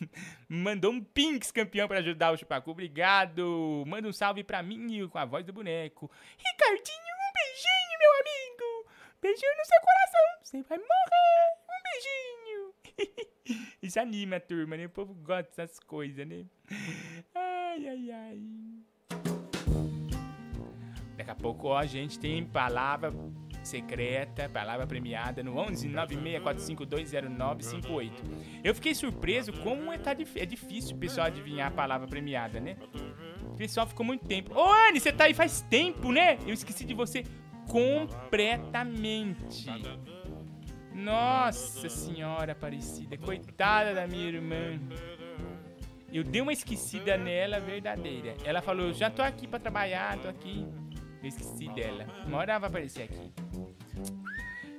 mandou 0.48 0.92
um 0.92 1.02
Pinks 1.02 1.50
campeão 1.50 1.88
pra 1.88 1.98
ajudar 1.98 2.30
o 2.30 2.36
Chupacu. 2.36 2.70
Obrigado. 2.70 3.82
Manda 3.86 4.06
um 4.06 4.12
salve 4.12 4.44
pra 4.44 4.62
mim 4.62 5.08
com 5.08 5.18
a 5.18 5.24
voz 5.24 5.44
do 5.44 5.52
boneco. 5.52 6.08
Ricardinho, 6.36 7.14
um 7.16 7.32
beijinho, 7.34 7.98
meu 7.98 8.10
amigo. 8.20 8.90
Beijinho 9.20 9.56
no 9.58 9.64
seu 9.64 9.80
coração. 9.80 10.38
Você 10.42 10.62
vai 10.62 10.78
morrer. 10.78 11.58
Um 11.68 11.82
beijinho. 11.82 13.28
Isso 13.82 13.98
anima 13.98 14.38
turma, 14.38 14.76
né? 14.76 14.86
O 14.86 14.90
povo 14.90 15.12
gosta 15.14 15.50
dessas 15.56 15.80
coisas, 15.80 16.24
né? 16.24 16.44
Ai, 17.34 17.88
ai, 17.88 18.10
ai. 18.12 18.42
Daqui 21.18 21.30
a 21.32 21.34
pouco 21.34 21.66
ó, 21.66 21.76
a 21.76 21.84
gente 21.84 22.16
tem 22.16 22.44
palavra 22.44 23.12
secreta, 23.64 24.48
palavra 24.48 24.86
premiada 24.86 25.42
no 25.42 25.58
11 25.58 25.88
964520958. 25.88 28.12
Eu 28.62 28.72
fiquei 28.72 28.94
surpreso 28.94 29.52
como 29.52 29.92
é, 29.92 29.98
tá, 29.98 30.12
é 30.12 30.46
difícil 30.46 30.96
o 30.96 31.00
pessoal 31.00 31.26
adivinhar 31.26 31.66
a 31.66 31.72
palavra 31.72 32.06
premiada, 32.06 32.60
né? 32.60 32.76
O 33.42 33.56
pessoal 33.56 33.84
ficou 33.84 34.06
muito 34.06 34.24
tempo. 34.26 34.54
Ô, 34.54 34.72
Anne, 34.72 35.00
você 35.00 35.10
tá 35.10 35.24
aí 35.24 35.34
faz 35.34 35.60
tempo, 35.62 36.12
né? 36.12 36.38
Eu 36.46 36.54
esqueci 36.54 36.84
de 36.84 36.94
você 36.94 37.24
completamente. 37.68 39.66
Nossa 40.94 41.88
senhora 41.88 42.52
Aparecida, 42.52 43.18
coitada 43.18 43.92
da 43.92 44.06
minha 44.06 44.28
irmã. 44.28 44.78
Eu 46.12 46.24
dei 46.24 46.40
uma 46.40 46.52
esquecida 46.52 47.18
nela 47.18 47.60
verdadeira. 47.60 48.34
Ela 48.44 48.62
falou: 48.62 48.92
Já 48.92 49.10
tô 49.10 49.20
aqui 49.20 49.46
pra 49.46 49.58
trabalhar, 49.58 50.18
tô 50.18 50.28
aqui. 50.28 50.66
Eu 51.22 51.28
esqueci 51.28 51.68
dela. 51.74 52.06
Uma 52.26 52.38
hora 52.38 52.52
ela 52.52 52.60
vai 52.60 52.68
aparecer 52.70 53.02
aqui. 53.02 53.32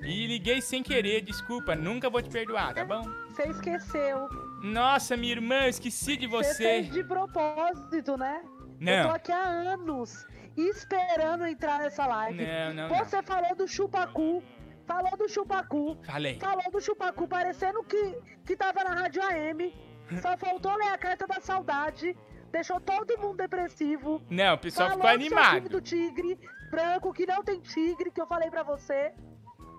E 0.02 0.28
liguei 0.28 0.62
sem 0.62 0.82
querer, 0.82 1.22
desculpa, 1.22 1.76
nunca 1.76 2.10
vou 2.10 2.22
te 2.22 2.30
perdoar, 2.30 2.74
tá 2.74 2.86
bom? 2.86 3.04
Você 3.30 3.44
esqueceu. 3.50 4.30
Nossa, 4.64 5.18
minha 5.18 5.34
irmã, 5.34 5.64
eu 5.64 5.70
esqueci 5.70 6.16
de 6.16 6.26
Você 6.28 6.54
você. 6.54 6.64
fez 6.64 6.92
de 6.92 7.04
propósito, 7.04 8.18
né? 8.18 8.42
Eu 8.80 8.86
Não. 8.86 9.10
tô 9.10 9.16
aqui 9.16 9.32
há 9.32 9.44
anos 9.44 10.26
esperando 10.56 11.46
entrar 11.46 11.80
nessa 11.80 12.06
live. 12.06 12.38
Não, 12.46 12.74
não, 12.74 12.90
não. 12.90 12.96
Você 12.98 13.22
falou 13.24 13.56
do 13.56 13.68
chupacu. 13.68 14.42
Falou 14.86 15.16
do 15.18 15.30
chupacu. 15.30 15.98
Falei. 16.04 16.40
Falou 16.40 16.72
do 16.72 16.82
chupacu, 16.82 17.28
parecendo 17.28 17.84
que, 17.84 18.18
que 18.46 18.56
tava 18.56 18.84
na 18.84 18.96
Rádio 18.96 19.22
AM. 19.22 19.74
Só 20.22 20.36
faltou 20.38 20.76
ler 20.78 20.88
a 20.88 20.98
carta 20.98 21.28
da 21.28 21.40
saudade. 21.40 22.16
Deixou 22.52 22.80
todo 22.80 23.18
mundo 23.20 23.38
depressivo. 23.38 24.22
Não, 24.30 24.56
o 24.56 24.58
pessoal 24.58 24.90
ficou 24.90 25.04
do 25.04 25.08
animado. 25.08 25.56
time 25.56 25.70
do 25.70 25.82
tigre 25.82 26.40
branco, 26.72 27.14
que 27.14 27.26
não 27.26 27.44
tem 27.44 27.60
tigre, 27.60 28.12
que 28.12 28.20
eu 28.22 28.28
falei 28.28 28.50
pra 28.50 28.64
você. 28.64 29.14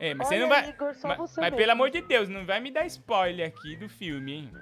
É, 0.00 0.14
mas 0.14 0.28
Olha, 0.28 0.36
você 0.36 0.38
não 0.40 0.48
vai. 0.48 0.68
Igor, 0.70 0.94
mas 1.04 1.18
você 1.18 1.40
mas 1.40 1.54
pelo 1.54 1.72
amor 1.72 1.90
de 1.90 2.00
Deus, 2.00 2.28
não 2.28 2.46
vai 2.46 2.58
me 2.60 2.70
dar 2.70 2.86
spoiler 2.86 3.46
aqui 3.48 3.76
do 3.76 3.88
filme, 3.88 4.32
hein? 4.32 4.52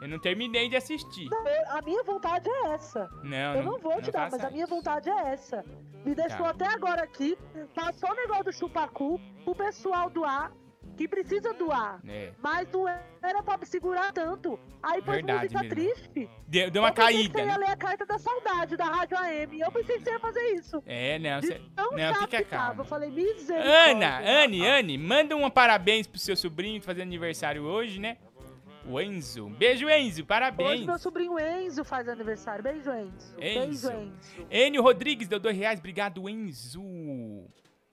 Eu 0.00 0.08
não 0.08 0.18
terminei 0.18 0.68
de 0.68 0.76
assistir. 0.76 1.28
Não, 1.28 1.46
eu- 1.46 1.70
a 1.76 1.82
minha 1.82 2.02
vontade 2.04 2.48
é 2.48 2.72
essa. 2.72 3.06
Não, 3.22 3.54
eu 3.56 3.62
não- 3.62 3.72
não 3.72 3.78
vou 3.80 4.00
te 4.00 4.06
não 4.06 4.12
dar, 4.12 4.20
mas 4.30 4.30
faça 4.32 4.46
a 4.46 4.50
minha 4.50 4.66
vontade 4.66 5.10
é 5.10 5.32
essa. 5.32 5.62
Me 6.06 6.14
deixou 6.14 6.44
Tá. 6.44 6.50
até 6.50 6.66
agora 6.68 7.02
aqui, 7.02 7.36
passou 7.74 8.10
o 8.10 8.14
negócio 8.14 8.44
do 8.44 8.52
chupacu, 8.52 9.20
o 9.44 9.54
pessoal 9.54 10.08
doar, 10.08 10.52
que 11.00 11.08
precisa 11.08 11.54
doar. 11.54 11.98
É. 12.06 12.30
Mas 12.42 12.70
não 12.70 12.86
era 12.86 13.42
pra 13.42 13.58
segurar 13.64 14.12
tanto. 14.12 14.60
Aí 14.82 15.00
pôs 15.00 15.16
Verdade 15.16 15.54
música 15.54 15.62
mesmo. 15.62 15.74
triste. 15.74 16.30
Deu, 16.46 16.70
deu 16.70 16.82
uma 16.82 16.90
eu 16.90 16.94
caída, 16.94 17.40
ia 17.40 17.46
né? 17.46 17.56
ler 17.56 17.70
a 17.70 17.76
carta 17.76 18.04
da 18.04 18.18
saudade 18.18 18.76
da 18.76 18.84
Rádio 18.84 19.16
AM. 19.16 19.60
Eu 19.60 19.72
pensei 19.72 19.96
que 19.96 20.04
você 20.04 20.10
ia 20.10 20.20
fazer 20.20 20.42
isso. 20.52 20.82
É, 20.84 21.18
não, 21.18 21.40
você. 21.40 21.58
Não, 21.74 21.98
chato 21.98 22.20
fica 22.20 22.44
calmo. 22.44 22.82
Eu 22.82 22.84
falei, 22.84 23.10
misericórdia. 23.10 23.90
Ana, 23.90 24.42
Anne, 24.42 24.66
Anne, 24.66 24.98
manda 24.98 25.34
um 25.34 25.48
parabéns 25.48 26.06
pro 26.06 26.18
seu 26.18 26.36
sobrinho 26.36 26.82
fazendo 26.82 27.04
aniversário 27.04 27.62
hoje, 27.62 27.98
né? 27.98 28.18
O 28.84 29.00
Enzo. 29.00 29.48
Beijo, 29.48 29.88
Enzo, 29.88 30.26
parabéns. 30.26 30.70
Hoje 30.70 30.86
meu 30.86 30.98
sobrinho 30.98 31.38
Enzo 31.38 31.82
faz 31.82 32.08
aniversário. 32.10 32.62
Beijo, 32.62 32.90
Enzo. 32.90 33.34
Enzo. 33.38 33.88
Beijo, 33.88 34.02
Enzo. 34.02 34.46
Enio 34.50 34.82
Rodrigues 34.82 35.28
deu 35.28 35.40
dois 35.40 35.56
reais, 35.56 35.78
obrigado, 35.78 36.28
Enzo. 36.28 36.82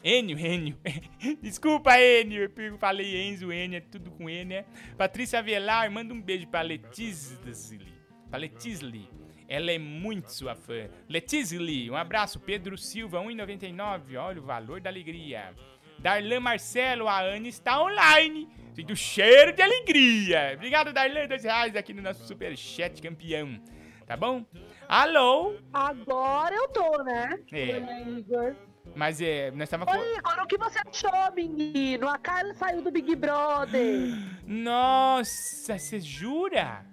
Enio, 0.04 0.38
Enio. 0.38 0.78
Desculpa, 1.42 2.00
Enio, 2.00 2.52
eu 2.56 2.78
falei 2.78 3.28
Enzo, 3.28 3.52
Enio, 3.52 3.78
é 3.78 3.82
tudo 3.82 4.12
com 4.12 4.30
N, 4.30 4.46
né? 4.46 4.66
Patrícia 4.98 5.40
Avelar, 5.40 5.90
manda 5.92 6.14
um 6.14 6.22
beijo 6.22 6.48
pra 6.48 6.62
Letizli. 6.62 7.94
Pra 8.30 8.38
Letizli. 8.40 9.10
Ela 9.50 9.72
é 9.72 9.80
muito 9.80 10.32
sua 10.32 10.56
fã. 10.56 10.90
Letizli, 11.10 11.90
um 11.90 11.96
abraço. 11.96 12.40
Pedro 12.40 12.78
Silva, 12.78 13.20
1,99. 13.22 14.18
Olha 14.18 14.40
o 14.40 14.46
valor 14.46 14.82
da 14.82 14.90
alegria. 14.90 15.54
Darlan 16.00 16.42
Marcelo, 16.42 17.08
a 17.08 17.24
Anne 17.24 17.50
está 17.50 17.82
online. 17.82 18.48
Sinto 18.76 18.96
cheiro 18.96 19.54
de 19.54 19.62
alegria. 19.62 20.52
Obrigado, 20.54 20.94
Darlan, 20.94 21.28
dois 21.28 21.44
reais 21.44 21.76
aqui 21.76 21.94
no 21.94 22.02
nosso 22.02 22.28
superchat 22.28 23.02
campeão. 23.02 23.60
Tá 24.06 24.16
bom? 24.16 24.46
Alô? 24.88 25.56
Agora 25.74 26.56
eu 26.56 26.68
tô, 26.70 27.04
né? 27.04 27.40
É. 27.52 28.67
Mas 28.96 29.22
é, 29.22 29.52
nós 29.52 29.70
tava 29.70 29.86
com... 29.86 29.94
Igor, 29.94 30.40
o 30.44 30.48
que 30.48 30.58
você 30.58 30.80
achou, 30.88 31.32
menino? 31.36 32.08
A 32.08 32.18
Carla 32.18 32.54
saiu 32.56 32.82
do 32.82 32.92
Big 32.92 33.16
Brother. 33.16 34.10
Nossa, 34.46 35.78
você 35.78 36.00
jura? 36.00 36.84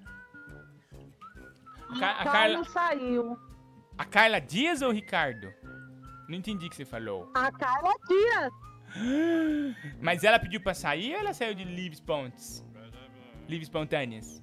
A, 1.91 1.99
Ca- 1.99 2.11
a 2.21 2.25
Carla, 2.25 2.65
saiu. 2.65 3.39
a 3.97 4.05
Carla 4.05 4.41
Dias 4.41 4.83
ou 4.83 4.91
Ricardo? 4.91 5.53
Não 6.29 6.37
entendi 6.37 6.67
o 6.67 6.71
que 6.71 6.77
você 6.77 6.85
falou. 6.85 7.31
A 7.35 7.51
Carla 7.53 7.93
Dias. 8.09 8.53
Mas 10.01 10.25
ela 10.25 10.39
pediu 10.39 10.61
pra 10.61 10.75
sair 10.75 11.15
ou 11.15 11.21
ela 11.21 11.33
saiu 11.35 11.55
de 11.55 11.65
livre 11.65 11.95
espontes? 11.95 12.65
Livre 13.49 13.65
espontâneas? 13.65 14.43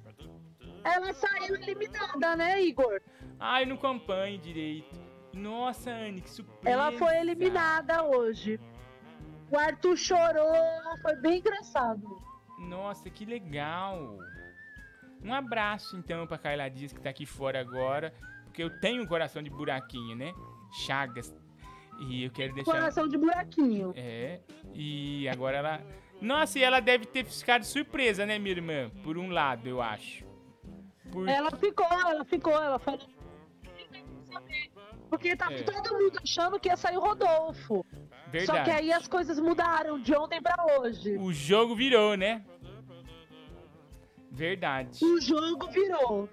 Ela 0.84 1.14
saiu 1.14 1.56
eliminada, 1.56 2.36
né, 2.36 2.62
Igor? 2.62 3.02
Ai, 3.40 3.66
não 3.66 3.76
acompanho 3.76 4.38
direito. 4.40 5.01
Nossa, 5.34 5.92
Anne, 5.92 6.22
que 6.22 6.30
surpresa. 6.30 6.70
Ela 6.70 6.92
foi 6.94 7.18
eliminada 7.18 8.04
hoje. 8.04 8.60
O 9.50 9.58
Arthur 9.58 9.98
chorou, 9.98 10.54
foi 11.02 11.16
bem 11.18 11.40
engraçado. 11.40 12.22
Nossa, 12.60 13.10
que 13.10 13.26
legal. 13.26 14.18
Um 15.24 15.34
abraço, 15.34 15.98
então, 15.98 16.26
pra 16.26 16.38
Carla 16.38 16.70
Dias, 16.70 16.94
que 16.94 17.00
tá 17.00 17.10
aqui 17.10 17.26
fora 17.26 17.60
agora. 17.60 18.14
Porque 18.46 18.64
eu 18.64 18.80
tenho 18.80 19.04
um 19.04 19.06
coração 19.06 19.42
de 19.42 19.50
buraquinho, 19.50 20.16
né? 20.16 20.34
Chagas. 20.86 21.34
E 22.00 22.24
eu 22.24 22.32
quero 22.32 22.54
deixar... 22.54 22.72
Coração 22.72 23.08
de 23.08 23.18
buraquinho. 23.18 23.94
É, 23.96 24.40
e 24.74 25.28
agora 25.30 25.58
ela... 25.58 25.82
Nossa, 26.20 26.60
e 26.60 26.64
ela 26.64 26.80
deve 26.80 27.06
ter 27.06 27.26
ficado 27.26 27.64
surpresa, 27.64 28.26
né, 28.26 28.38
minha 28.38 28.56
irmã? 28.56 28.92
Por 29.04 29.18
um 29.18 29.30
lado, 29.30 29.68
eu 29.68 29.82
acho. 29.82 30.26
Por... 31.12 31.28
Ela 31.28 31.52
ficou, 31.52 31.86
ela 31.86 32.24
ficou, 32.24 32.54
ela 32.54 32.80
falou. 32.80 33.08
Porque 35.12 35.36
tava 35.36 35.54
É. 35.54 35.64
todo 35.64 35.94
mundo 36.00 36.18
achando 36.24 36.58
que 36.58 36.70
ia 36.70 36.78
sair 36.78 36.98
o 36.98 37.02
Rodolfo. 37.02 37.86
Só 37.86 38.32
Verdade. 38.32 38.64
que 38.64 38.72
aí 38.72 38.94
as 38.94 39.08
coisas 39.10 39.38
mudaram 39.40 40.00
de 40.00 40.16
ontem 40.16 40.42
pra 40.42 40.56
hoje. 40.80 41.18
O 41.18 41.34
jogo 41.34 41.76
virou, 41.76 42.16
né? 42.16 42.46
Verdade, 44.32 45.04
O 45.04 45.20
jogo 45.20 45.68
virou. 45.70 46.30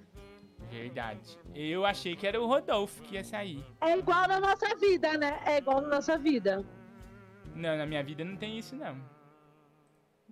verdade. 0.71 1.37
Eu 1.55 1.85
achei 1.85 2.15
que 2.15 2.25
era 2.27 2.41
o 2.41 2.47
Rodolfo 2.47 3.03
que 3.03 3.17
ia 3.17 3.25
sair. 3.25 3.65
É 3.81 3.99
igual 3.99 4.29
na 4.29 4.39
nossa 4.39 4.77
vida, 4.77 5.19
né? 5.19 5.41
É 5.45 5.59
igual 5.59 5.81
na 5.81 5.89
nossa 5.89 6.17
vida. 6.17 6.65
Não, 7.57 7.77
na 7.77 7.85
minha 7.85 8.05
vida 8.05 8.25
não 8.25 8.37
tem 8.37 8.57
isso, 8.59 8.77
não. 8.77 8.97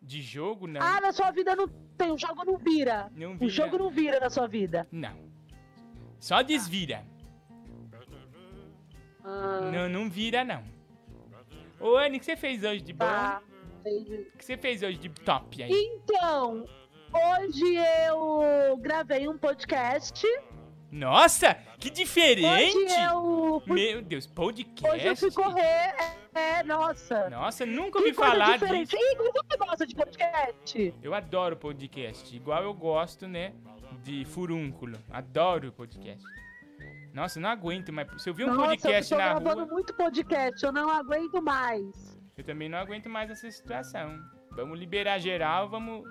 De 0.00 0.22
jogo, 0.22 0.68
não. 0.68 0.80
Ah, 0.80 1.00
na 1.00 1.12
sua 1.12 1.32
vida 1.32 1.56
não 1.56 1.66
tem, 1.98 2.12
o 2.12 2.18
jogo 2.18 2.44
não 2.44 2.56
vira. 2.56 3.10
Não 3.16 3.32
O 3.32 3.38
vira. 3.38 3.50
jogo 3.50 3.76
não 3.78 3.90
vira 3.90 4.20
na 4.20 4.30
sua 4.30 4.46
vida. 4.46 4.86
Não. 4.92 5.18
Só 6.20 6.42
desvira. 6.42 7.04
Ah, 9.26 9.70
Não, 9.72 9.88
não 9.88 10.08
vira, 10.08 10.44
não. 10.44 10.62
Ô, 11.80 11.96
Anne, 11.96 12.16
o 12.16 12.20
que 12.20 12.26
você 12.26 12.36
fez 12.36 12.62
hoje 12.62 12.80
de 12.80 12.92
bom? 12.92 13.04
tá. 13.04 13.42
entendi. 13.80 14.14
O 14.32 14.38
que 14.38 14.44
você 14.44 14.56
fez 14.56 14.82
hoje 14.82 14.98
de 14.98 15.08
top 15.08 15.62
aí? 15.62 15.70
Então, 15.72 16.64
hoje 17.12 17.74
eu 18.06 18.76
gravei 18.78 19.28
um 19.28 19.36
podcast. 19.36 20.24
Nossa, 20.90 21.54
que 21.78 21.90
diferente! 21.90 22.76
Hoje 22.76 22.94
eu, 23.02 23.62
Meu 23.66 24.00
Deus, 24.00 24.26
podcast? 24.26 24.88
hoje 24.96 25.06
eu 25.06 25.16
fui 25.16 25.30
correr. 25.32 25.60
É, 26.32 26.58
é, 26.60 26.62
nossa. 26.62 27.28
Nossa, 27.28 27.66
nunca 27.66 27.98
ouvi 27.98 28.14
falar 28.14 28.52
diferente. 28.58 28.90
disso. 28.96 29.12
Igor, 29.12 29.32
você 29.32 29.56
gosta 29.58 29.86
de 29.86 29.94
podcast? 29.94 30.94
Eu 31.02 31.12
adoro 31.12 31.56
podcast, 31.56 32.34
igual 32.34 32.62
eu 32.62 32.72
gosto, 32.72 33.26
né, 33.26 33.52
de 34.02 34.24
furúnculo. 34.24 34.96
Adoro 35.10 35.72
podcast. 35.72 36.24
Nossa, 37.16 37.38
eu 37.38 37.42
não 37.44 37.48
aguento 37.48 37.90
mais. 37.90 38.06
Se 38.22 38.28
eu 38.28 38.34
ver 38.34 38.44
um 38.44 38.48
Nossa, 38.52 38.68
podcast 38.68 39.10
eu 39.10 39.18
tô 39.18 39.24
na 39.24 39.30
gravando 39.30 39.62
rua, 39.64 39.72
muito 39.72 39.94
podcast, 39.94 40.66
eu 40.66 40.70
não 40.70 40.90
aguento 40.90 41.42
mais. 41.42 42.18
eu 42.36 42.44
também 42.44 42.68
não 42.68 42.78
aguento 42.78 43.08
mais 43.08 43.30
essa 43.30 43.50
situação. 43.50 44.20
Vamos 44.50 44.78
liberar 44.78 45.18
geral, 45.18 45.66
vamos 45.66 46.04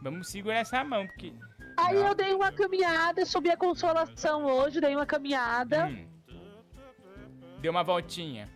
vamos 0.00 0.28
segurar 0.30 0.58
essa 0.58 0.84
mão, 0.84 1.08
porque 1.08 1.32
Aí 1.76 1.96
eu 1.96 2.14
dei 2.14 2.32
uma 2.34 2.52
caminhada, 2.52 3.26
subi 3.26 3.50
a 3.50 3.56
consolação 3.56 4.44
hoje, 4.44 4.80
dei 4.80 4.94
uma 4.94 5.06
caminhada. 5.06 5.86
hum, 5.86 6.06
deu 7.60 7.72
uma 7.72 7.82
voltinha. 7.82 8.48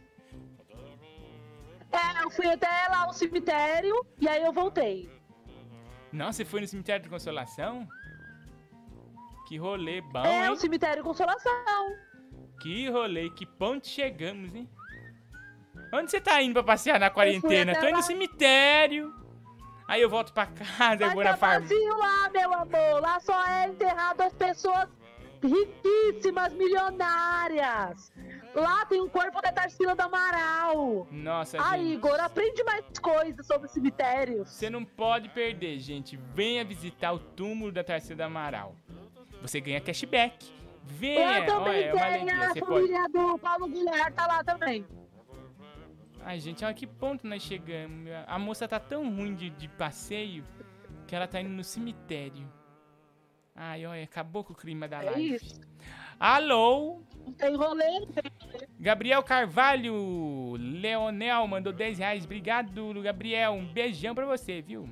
É, 1.90 2.22
eu 2.22 2.30
fui 2.30 2.46
até 2.46 2.68
lá 2.90 3.08
no 3.08 3.12
cemitério 3.12 4.06
e 4.20 4.28
aí 4.28 4.44
eu 4.44 4.52
voltei. 4.52 5.10
Nossa, 6.12 6.34
você 6.38 6.44
foi 6.44 6.60
no 6.60 6.68
cemitério 6.68 7.02
de 7.02 7.08
consolação? 7.10 7.88
Que 9.52 9.58
rolê 9.58 10.00
bom, 10.00 10.24
é, 10.24 10.46
hein? 10.46 10.50
o 10.50 10.56
cemitério 10.56 11.04
consolação. 11.04 11.52
Que 12.58 12.88
rolê, 12.88 13.28
que 13.28 13.44
ponto 13.44 13.86
chegamos, 13.86 14.54
hein? 14.54 14.66
Onde 15.92 16.10
você 16.10 16.22
tá 16.22 16.40
indo 16.40 16.54
pra 16.54 16.62
passear 16.62 16.98
na 16.98 17.10
quarentena? 17.10 17.78
Tô 17.78 17.86
indo 17.86 17.98
no 17.98 18.02
cemitério. 18.02 19.14
Aí 19.86 20.00
eu 20.00 20.08
volto 20.08 20.32
pra 20.32 20.46
casa, 20.46 21.04
eu 21.04 21.10
vou 21.10 21.22
na 21.22 21.36
farmácia. 21.36 21.76
lá, 21.98 22.30
meu 22.30 22.54
amor. 22.54 23.02
Lá 23.02 23.20
só 23.20 23.46
é 23.46 23.68
enterrado 23.68 24.22
as 24.22 24.32
pessoas 24.32 24.88
riquíssimas, 25.42 26.54
milionárias. 26.54 28.10
Lá 28.54 28.86
tem 28.86 29.02
o 29.02 29.10
corpo 29.10 29.38
da 29.42 29.52
Tarsila 29.52 29.94
do 29.94 30.00
Amaral. 30.00 31.06
Nossa, 31.10 31.58
Ai, 31.60 31.80
gente. 31.80 31.92
Igor, 31.96 32.18
aprende 32.18 32.64
mais 32.64 32.86
coisas 32.98 33.46
sobre 33.46 33.68
cemitérios. 33.68 34.48
Você 34.48 34.70
não 34.70 34.82
pode 34.82 35.28
perder, 35.28 35.78
gente. 35.78 36.16
Venha 36.16 36.64
visitar 36.64 37.12
o 37.12 37.18
túmulo 37.18 37.70
da 37.70 37.84
Tarsila 37.84 38.16
do 38.16 38.22
Amaral. 38.22 38.74
Você 39.42 39.60
ganha 39.60 39.80
cashback. 39.80 40.50
Venha. 40.84 41.40
Eu 41.40 41.46
também 41.46 41.90
Olha, 41.90 42.00
é 42.00 42.18
tenho 42.18 42.42
a 42.42 42.48
Você 42.48 42.60
pode... 42.60 42.72
família 42.72 43.08
do 43.08 43.38
Paulo 43.38 43.68
Goulart, 43.68 44.14
tá 44.14 44.26
lá 44.26 44.42
também. 44.44 44.86
Ai, 46.24 46.38
gente, 46.38 46.64
olha 46.64 46.74
que 46.74 46.86
ponto 46.86 47.26
nós 47.26 47.42
chegamos. 47.42 48.08
A 48.26 48.38
moça 48.38 48.66
tá 48.68 48.78
tão 48.78 49.04
ruim 49.14 49.34
de, 49.34 49.50
de 49.50 49.68
passeio 49.68 50.44
que 51.06 51.14
ela 51.14 51.26
tá 51.26 51.40
indo 51.40 51.50
no 51.50 51.64
cemitério. 51.64 52.48
Ai, 53.54 53.84
olha, 53.84 54.04
acabou 54.04 54.42
com 54.44 54.52
o 54.52 54.56
clima 54.56 54.88
da 54.88 55.02
É 55.02 55.10
live. 55.10 55.34
isso. 55.34 55.60
Alô? 56.18 57.02
Não 57.26 57.32
tem 57.32 57.56
rolê, 57.56 58.00
não 58.00 58.06
tem 58.06 58.22
Gabriel 58.78 59.22
Carvalho, 59.22 60.54
Leonel 60.56 61.46
mandou 61.48 61.72
10 61.72 61.98
reais. 61.98 62.24
Obrigado, 62.24 62.94
Gabriel. 63.02 63.52
Um 63.52 63.66
beijão 63.72 64.14
pra 64.14 64.24
você, 64.24 64.62
viu? 64.62 64.88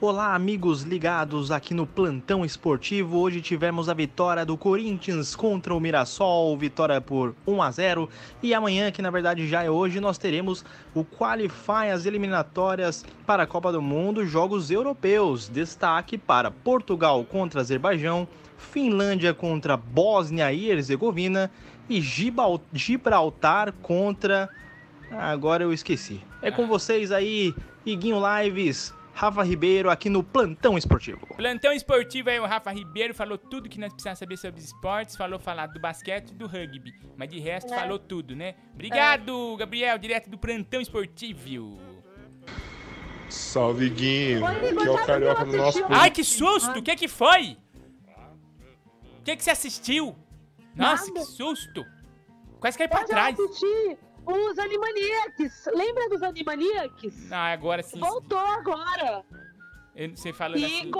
Olá, 0.00 0.32
amigos 0.32 0.82
ligados 0.82 1.50
aqui 1.50 1.74
no 1.74 1.84
Plantão 1.84 2.44
Esportivo. 2.44 3.18
Hoje 3.18 3.40
tivemos 3.40 3.88
a 3.88 3.94
vitória 3.94 4.46
do 4.46 4.56
Corinthians 4.56 5.34
contra 5.34 5.74
o 5.74 5.80
Mirassol, 5.80 6.56
vitória 6.56 7.00
por 7.00 7.34
1 7.44 7.60
a 7.60 7.70
0. 7.72 8.08
E 8.40 8.54
amanhã, 8.54 8.92
que 8.92 9.02
na 9.02 9.10
verdade 9.10 9.48
já 9.48 9.64
é 9.64 9.68
hoje, 9.68 9.98
nós 9.98 10.16
teremos 10.16 10.64
o 10.94 11.04
Qualify, 11.04 11.90
as 11.92 12.06
eliminatórias 12.06 13.04
para 13.26 13.42
a 13.42 13.46
Copa 13.46 13.72
do 13.72 13.82
Mundo, 13.82 14.24
jogos 14.24 14.70
europeus. 14.70 15.48
Destaque 15.48 16.16
para 16.16 16.48
Portugal 16.48 17.24
contra 17.24 17.60
Azerbaijão, 17.60 18.28
Finlândia 18.56 19.34
contra 19.34 19.76
Bósnia 19.76 20.52
e 20.52 20.70
Herzegovina 20.70 21.50
e 21.90 22.00
Gibraltar 22.72 23.72
contra. 23.82 24.48
Ah, 25.10 25.32
agora 25.32 25.64
eu 25.64 25.72
esqueci. 25.72 26.20
É 26.40 26.52
com 26.52 26.68
vocês 26.68 27.10
aí, 27.10 27.52
Iguinho 27.84 28.18
Lives. 28.20 28.96
Rafa 29.18 29.42
Ribeiro 29.42 29.90
aqui 29.90 30.08
no 30.08 30.22
Plantão 30.22 30.78
Esportivo. 30.78 31.26
Plantão 31.36 31.72
esportivo 31.72 32.30
aí, 32.30 32.38
o 32.38 32.46
Rafa 32.46 32.70
Ribeiro 32.70 33.12
falou 33.12 33.36
tudo 33.36 33.68
que 33.68 33.80
nós 33.80 33.92
precisamos 33.92 34.20
saber 34.20 34.36
sobre 34.36 34.60
esportes, 34.60 35.16
falou 35.16 35.40
falar 35.40 35.66
do 35.66 35.80
basquete 35.80 36.30
e 36.30 36.34
do 36.34 36.46
rugby, 36.46 36.92
mas 37.16 37.28
de 37.28 37.40
resto 37.40 37.74
É. 37.74 37.76
falou 37.80 37.98
tudo, 37.98 38.36
né? 38.36 38.54
Obrigado, 38.74 39.56
Gabriel, 39.58 39.98
direto 39.98 40.30
do 40.30 40.38
Plantão 40.38 40.80
Esportivo. 40.80 41.80
Salve, 43.28 43.90
Guinho. 43.90 44.40
Que 44.80 44.86
é 44.86 44.90
o 44.90 45.04
carioca 45.04 45.44
do 45.44 45.56
nosso. 45.56 45.84
Ai, 45.88 46.12
que 46.12 46.22
susto! 46.22 46.78
O 46.78 46.82
que 46.82 46.94
que 46.94 47.08
foi? 47.08 47.58
O 49.18 49.22
que 49.24 49.34
que 49.36 49.42
você 49.42 49.50
assistiu? 49.50 50.14
Nossa, 50.76 51.06
Nada. 51.08 51.18
que 51.20 51.26
susto! 51.26 51.84
Quase 52.60 52.78
caí 52.78 52.86
pra 52.86 52.98
Hoje 52.98 53.04
eu 53.06 53.08
trás. 53.10 53.38
assisti 53.40 53.98
os 54.30 54.58
Animaniacs. 54.58 55.68
Lembra 55.74 56.08
dos 56.10 56.22
Animaniacs? 56.22 57.32
Ah, 57.32 57.52
agora 57.52 57.82
sim. 57.82 57.98
Voltou 57.98 58.38
agora. 58.38 59.24
Eu- 59.96 60.10
Você 60.16 60.32
falando 60.32 60.64
assim. 60.64 60.90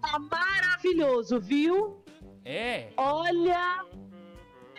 Tá 0.00 0.18
maravilhoso, 0.18 1.40
viu? 1.40 2.02
É, 2.44 2.90
Olha. 2.96 3.84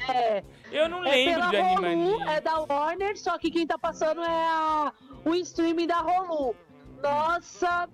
É. 0.08 0.44
eu 0.72 0.88
não 0.88 1.04
É 1.06 1.12
lembro 1.12 1.34
pela 1.34 1.50
de 1.50 1.58
Hulu, 1.58 1.86
Animania. 1.86 2.32
é 2.32 2.42
da 2.42 2.60
Warner, 2.62 3.18
só 3.20 3.38
que 3.38 3.52
quem 3.52 3.68
tá 3.68 3.78
passando 3.78 4.22
é 4.22 4.48
a- 4.48 4.94
o 5.26 5.36
streaming 5.36 5.88
da 5.88 6.02
Hulu. 6.02 6.56
Nossa, 7.04 7.88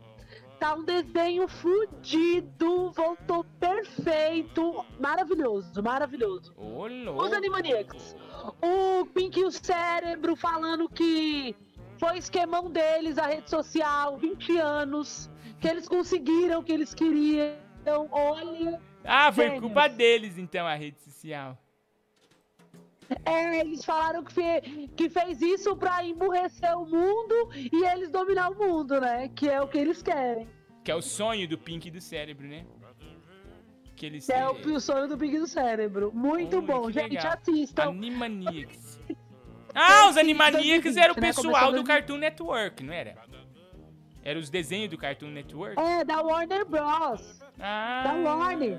Tá 0.59 0.73
um 0.73 0.83
desenho 0.83 1.47
fudido, 1.47 2.91
voltou 2.91 3.43
perfeito, 3.59 4.85
maravilhoso, 4.99 5.83
maravilhoso. 5.83 6.53
Ô, 6.57 6.85
Os. 6.85 7.33
Animaniacs. 7.33 8.15
O 8.61 9.05
Pink 9.07 9.39
e 9.39 9.43
o 9.43 9.51
Cérebro 9.51 10.35
falando 10.35 10.87
que 10.87 11.55
foi 11.97 12.17
esquemão 12.17 12.69
deles 12.69 13.17
a 13.17 13.27
rede 13.27 13.49
social, 13.49 14.17
20 14.17 14.57
anos, 14.57 15.29
que 15.59 15.67
eles 15.67 15.87
conseguiram 15.87 16.59
o 16.59 16.63
que 16.63 16.71
eles 16.71 16.93
queriam. 16.93 17.55
Olha. 18.11 18.81
Ah, 19.03 19.31
foi 19.31 19.45
gênios. 19.45 19.61
culpa 19.61 19.87
deles, 19.87 20.37
então, 20.37 20.65
a 20.65 20.75
rede 20.75 20.99
social. 21.01 21.57
É, 23.25 23.59
eles 23.59 23.83
falaram 23.85 24.23
que, 24.23 24.33
fe- 24.33 24.89
que 24.95 25.09
fez 25.09 25.41
isso 25.41 25.75
pra 25.75 26.03
emburrecer 26.03 26.77
o 26.77 26.85
mundo 26.85 27.49
e 27.53 27.85
eles 27.85 28.09
dominar 28.09 28.49
o 28.51 28.55
mundo, 28.55 28.99
né? 28.99 29.27
Que 29.35 29.49
é 29.49 29.61
o 29.61 29.67
que 29.67 29.77
eles 29.77 30.01
querem. 30.01 30.47
Que 30.83 30.91
é 30.91 30.95
o 30.95 31.01
sonho 31.01 31.47
do 31.47 31.57
Pink 31.57 31.89
do 31.91 32.01
cérebro, 32.01 32.47
né? 32.47 32.65
Que 33.95 34.05
eles 34.07 34.29
É 34.29 34.47
o, 34.47 34.51
o 34.53 34.79
sonho 34.79 35.07
do 35.07 35.17
Pink 35.17 35.39
do 35.39 35.47
Cérebro. 35.47 36.11
Muito 36.13 36.61
bom, 36.61 36.91
gente, 36.91 37.13
legal. 37.15 37.33
assistam. 37.33 37.83
Animaniacs. 37.89 38.99
Ah, 39.73 40.09
os 40.09 40.17
Animaniacs 40.17 40.97
era 40.97 41.13
o 41.13 41.15
2020, 41.15 41.17
né? 41.21 41.27
pessoal 41.27 41.71
do 41.71 41.83
Cartoon 41.83 42.17
Network, 42.17 42.83
não 42.83 42.93
era? 42.93 43.15
Era 44.23 44.39
os 44.39 44.49
desenhos 44.49 44.89
do 44.89 44.97
Cartoon 44.97 45.29
Network? 45.29 45.79
É, 45.79 46.03
da 46.03 46.21
Warner 46.21 46.65
Bros. 46.65 47.39
Ah, 47.59 48.03
Da 48.05 48.13
Warner. 48.13 48.77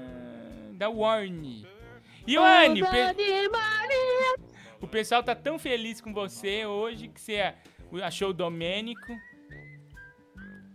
da 0.73 0.89
Warner. 0.91 1.67
E 2.27 2.37
o 2.39 2.43
pe- 2.91 3.15
o 4.81 4.87
pessoal 4.89 5.23
tá 5.23 5.35
tão 5.35 5.59
feliz 5.59 6.01
com 6.01 6.13
você 6.13 6.67
hoje 6.67 7.09
que 7.09 7.21
você 7.21 7.55
achou 8.03 8.31
o 8.31 8.35
Domênico. 8.35 9.13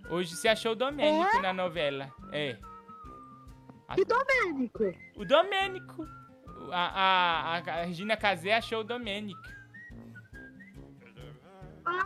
Hoje 0.10 0.36
você 0.36 0.48
achou 0.48 0.72
o 0.74 0.76
Domênico 0.76 1.40
na 1.42 1.54
novela. 1.54 2.12
É. 2.32 2.58
Que 3.96 4.06
Domênico? 4.06 4.94
O 5.16 5.26
Domênico. 5.26 6.06
A, 6.72 6.78
a, 6.80 7.58
a, 7.58 7.82
a 7.82 7.84
Regina 7.84 8.16
Casé 8.16 8.54
achou 8.54 8.80
o 8.82 8.84
Domênico. 8.84 9.42
Ah, 11.84 12.06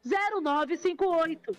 964520958. 0.08 1.56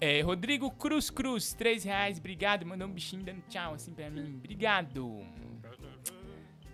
É, 0.00 0.20
Rodrigo 0.20 0.70
Cruz 0.70 1.08
Cruz, 1.08 1.54
três 1.54 1.84
reais, 1.84 2.18
obrigado. 2.18 2.66
Mandou 2.66 2.86
um 2.86 2.92
bichinho 2.92 3.22
dando 3.22 3.42
tchau 3.48 3.74
assim 3.74 3.94
pra 3.94 4.10
mim. 4.10 4.34
Obrigado. 4.36 5.20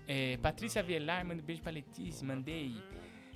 É, 0.08 0.36
Patrícia 0.38 0.82
Velar, 0.82 1.24
manda 1.24 1.40
um 1.40 1.44
beijo 1.44 1.62
pra 1.62 1.70
Letícia, 1.70 2.26
mandei. 2.26 2.74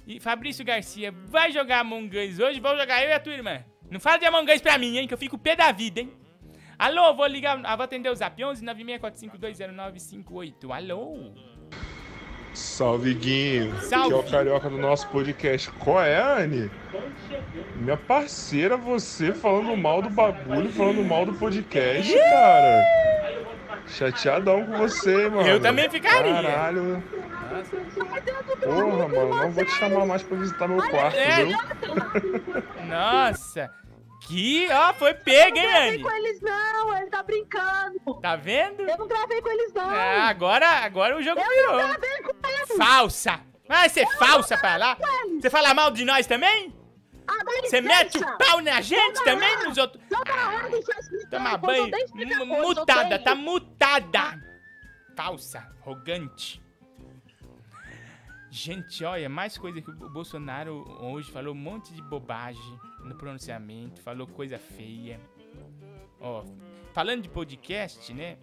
E 0.07 0.21
Fabrício 0.21 0.65
Garcia, 0.65 1.13
vai 1.13 1.51
jogar 1.53 1.81
Among 1.81 2.17
Us 2.19 2.39
hoje? 2.39 2.61
Vou 2.61 2.77
jogar 2.77 3.03
eu 3.03 3.11
e 3.11 3.13
a 3.13 3.21
tua 3.21 3.33
irmã. 3.33 3.65
Não 3.91 4.01
fala 4.01 4.19
de 4.19 4.27
Among 4.27 4.53
Us 4.53 4.61
pra 4.61 4.79
mim, 4.79 4.99
hein, 4.99 5.07
que 5.07 5.15
eu 5.15 5.19
fico 5.19 5.39
pé 5.39 5.57
da 5.57 5.71
vida, 5.73 6.01
hein. 6.01 6.13
Alô, 6.79 7.15
vou 7.15 7.27
ligar, 7.27 7.57
vou 7.57 7.85
atender 7.85 8.11
o 8.11 8.15
zap 8.15 8.43
11 8.43 8.65
964520958. 8.65 10.71
Alô? 10.71 11.33
Salve, 12.57 13.13
Guinho. 13.15 13.79
Salve. 13.83 14.09
Que 14.09 14.15
é 14.15 14.17
o 14.17 14.23
carioca 14.23 14.71
do 14.71 14.79
nosso 14.79 15.07
podcast. 15.09 15.71
Qual 15.73 16.01
é, 16.03 16.17
Anne? 16.19 16.71
Minha 17.77 17.99
parceira, 17.99 18.79
você 18.79 19.33
falando 19.33 19.77
mal 19.77 20.01
do 20.01 20.09
bagulho, 20.09 20.73
falando 20.73 21.05
mal 21.05 21.27
do 21.27 21.35
podcast, 21.35 22.13
cara. 22.19 22.83
Chateadão 23.87 24.65
com 24.65 24.79
você, 24.79 25.29
mano. 25.29 25.47
Eu 25.47 25.61
também 25.61 25.89
ficaria. 25.91 26.33
Caralho. 26.33 27.03
Porra, 28.65 29.09
mano, 29.09 29.29
não 29.37 29.51
vou 29.51 29.65
te 29.65 29.73
chamar 29.73 30.07
mais 30.07 30.23
pra 30.23 30.39
visitar 30.39 30.67
meu 30.67 30.79
quarto, 30.89 31.17
É. 31.17 31.45
viu? 31.45 31.57
Nossa, 32.89 33.71
que, 34.27 34.69
ó, 34.73 34.93
foi 34.95 35.15
pega, 35.15 35.59
hein, 35.59 35.65
Eu 35.65 35.71
não 35.71 35.73
gravei 35.73 35.95
Anne? 35.95 36.03
com 36.03 36.11
eles, 36.11 36.41
não. 36.41 36.97
Ele 36.97 37.07
tá 37.07 37.23
brincando. 37.23 38.15
Tá 38.21 38.37
vendo? 38.37 38.83
Eu 38.83 38.99
não 38.99 39.07
gravei 39.07 39.41
com 39.41 39.49
eles, 39.51 39.73
não. 39.73 39.89
Ah, 39.89 40.29
agora, 40.29 40.69
agora 40.85 41.17
o 41.17 41.23
jogo 41.23 41.41
Eu 41.41 41.49
virou. 41.49 41.77
não 41.77 41.89
gravei 41.89 42.23
com 42.23 42.49
eles. 42.49 42.77
Falsa! 42.77 43.41
Vai 43.69 43.89
ser 43.89 44.07
falsa 44.17 44.57
pra 44.59 44.77
lá? 44.77 44.97
Você 45.41 45.51
fala 45.51 45.75
mal 45.75 45.91
de 45.91 46.05
nós 46.05 46.27
também? 46.27 46.73
Ah, 47.29 47.43
Você 47.65 47.81
mete 47.81 48.19
o 48.19 48.39
pau 48.39 48.61
na 48.61 48.81
gente 48.81 49.23
também, 49.25 49.57
nos 49.65 49.77
outros? 49.77 50.01
Eu. 50.11 51.29
Toma 51.29 51.53
eu 51.53 51.59
banho. 51.59 51.91
Mutada, 52.47 53.19
tá 53.19 53.35
mutada. 53.35 54.41
Falsa, 55.17 55.67
arrogante. 55.83 56.63
Gente, 58.51 59.05
olha, 59.05 59.29
mais 59.29 59.59
coisa 59.59 59.83
que 59.83 59.91
o 59.91 60.09
Bolsonaro 60.11 60.85
hoje 61.01 61.31
falou 61.31 61.53
um 61.53 61.59
monte 61.59 61.93
de 61.93 62.01
bobagem 62.03 62.79
no 63.07 63.15
pronunciamento, 63.15 64.01
falou 64.01 64.27
coisa 64.27 64.59
feia. 64.59 65.21
Ó, 66.21 66.45
falando 66.93 67.23
de 67.23 67.29
podcast, 67.29 68.13
né? 68.13 68.39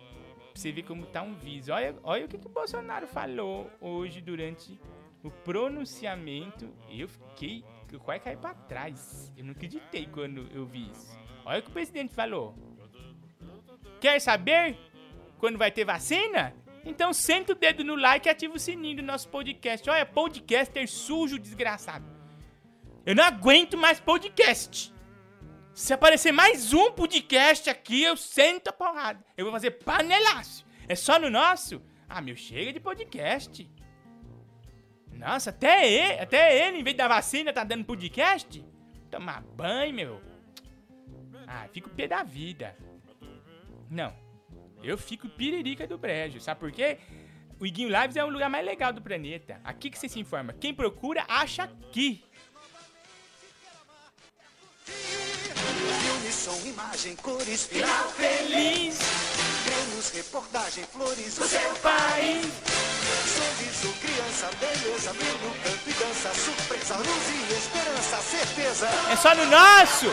Você 0.53 0.71
ver 0.71 0.83
como 0.83 1.05
tá 1.05 1.21
um 1.21 1.33
viso. 1.33 1.71
Olha, 1.71 1.95
olha 2.03 2.25
o 2.25 2.27
que, 2.27 2.37
que 2.37 2.47
o 2.47 2.49
Bolsonaro 2.49 3.07
falou 3.07 3.69
hoje 3.81 4.21
durante 4.21 4.79
o 5.23 5.31
pronunciamento. 5.31 6.69
Eu 6.89 7.07
fiquei. 7.07 7.63
Eu 7.91 7.99
quase 7.99 8.21
caí 8.21 8.37
pra 8.37 8.53
trás. 8.53 9.31
Eu 9.37 9.45
não 9.45 9.51
acreditei 9.51 10.05
quando 10.07 10.47
eu 10.51 10.65
vi 10.65 10.89
isso. 10.91 11.17
Olha 11.45 11.59
o 11.59 11.63
que 11.63 11.69
o 11.69 11.73
presidente 11.73 12.13
falou. 12.13 12.55
Quer 13.99 14.19
saber 14.19 14.77
quando 15.37 15.57
vai 15.57 15.71
ter 15.71 15.85
vacina? 15.85 16.53
Então 16.85 17.13
senta 17.13 17.53
o 17.53 17.55
dedo 17.55 17.83
no 17.83 17.95
like 17.95 18.27
e 18.27 18.31
ativa 18.31 18.55
o 18.55 18.59
sininho 18.59 18.97
do 18.97 19.03
nosso 19.03 19.29
podcast. 19.29 19.89
Olha, 19.89 20.05
podcaster 20.05 20.87
sujo, 20.89 21.39
desgraçado. 21.39 22.12
Eu 23.05 23.13
não 23.13 23.23
aguento 23.23 23.77
mais 23.77 23.99
podcast. 23.99 24.93
Se 25.73 25.93
aparecer 25.93 26.31
mais 26.31 26.71
um 26.73 26.91
podcast 26.91 27.69
aqui, 27.69 28.01
eu 28.01 28.15
sento 28.15 28.69
a 28.69 28.73
porrada. 28.73 29.21
Eu 29.35 29.43
vou 29.43 29.53
fazer 29.53 29.71
panelaço. 29.71 30.65
É 30.87 30.95
só 30.95 31.19
no 31.19 31.29
nosso? 31.29 31.81
Ah, 32.07 32.21
meu, 32.21 32.35
chega 32.37 32.71
de 32.71 32.79
podcast. 32.79 33.69
Nossa, 35.11 35.49
até 35.49 35.85
ele, 35.85 36.19
até 36.21 36.67
ele, 36.67 36.77
em 36.77 36.83
vez 36.83 36.95
da 36.95 37.09
vacina, 37.09 37.51
tá 37.51 37.65
dando 37.65 37.83
podcast? 37.83 38.65
Tomar 39.11 39.41
banho, 39.41 39.93
meu. 39.93 40.21
Ah, 41.45 41.67
fico 41.73 41.89
pé 41.89 42.07
da 42.07 42.23
vida. 42.23 42.77
Não. 43.89 44.13
Eu 44.81 44.97
fico 44.97 45.27
piririca 45.27 45.85
do 45.85 45.97
brejo. 45.97 46.39
Sabe 46.39 46.59
por 46.61 46.71
quê? 46.71 46.99
O 47.59 47.65
Iguinho 47.65 47.89
Lives 47.89 48.15
é 48.15 48.23
o 48.23 48.29
lugar 48.29 48.49
mais 48.49 48.65
legal 48.65 48.93
do 48.93 49.01
planeta. 49.01 49.59
Aqui 49.63 49.89
que 49.89 49.97
você 49.97 50.07
se 50.07 50.19
informa. 50.19 50.53
Quem 50.53 50.73
procura, 50.73 51.25
acha 51.27 51.63
aqui. 51.63 52.23
Som, 56.43 56.59
imagem, 56.65 57.15
cores, 57.15 57.63
Final 57.67 58.09
feliz. 58.17 58.97
Menos 59.65 60.09
reportagem, 60.09 60.83
flores, 60.91 61.37
O 61.37 61.47
seu 61.47 61.73
país. 61.75 62.45
Sorriso, 63.33 63.93
criança, 64.01 64.49
beleza, 64.59 65.13
brilho, 65.13 65.55
canto 65.63 65.89
e 65.89 65.93
dança, 65.93 66.33
surpresa, 66.33 66.97
luz 66.97 67.23
e 67.29 67.53
esperança, 67.53 68.17
certeza. 68.29 68.87
É 69.09 69.15
só 69.15 69.33
no 69.35 69.45
nosso. 69.45 70.07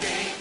Quem 0.00 0.34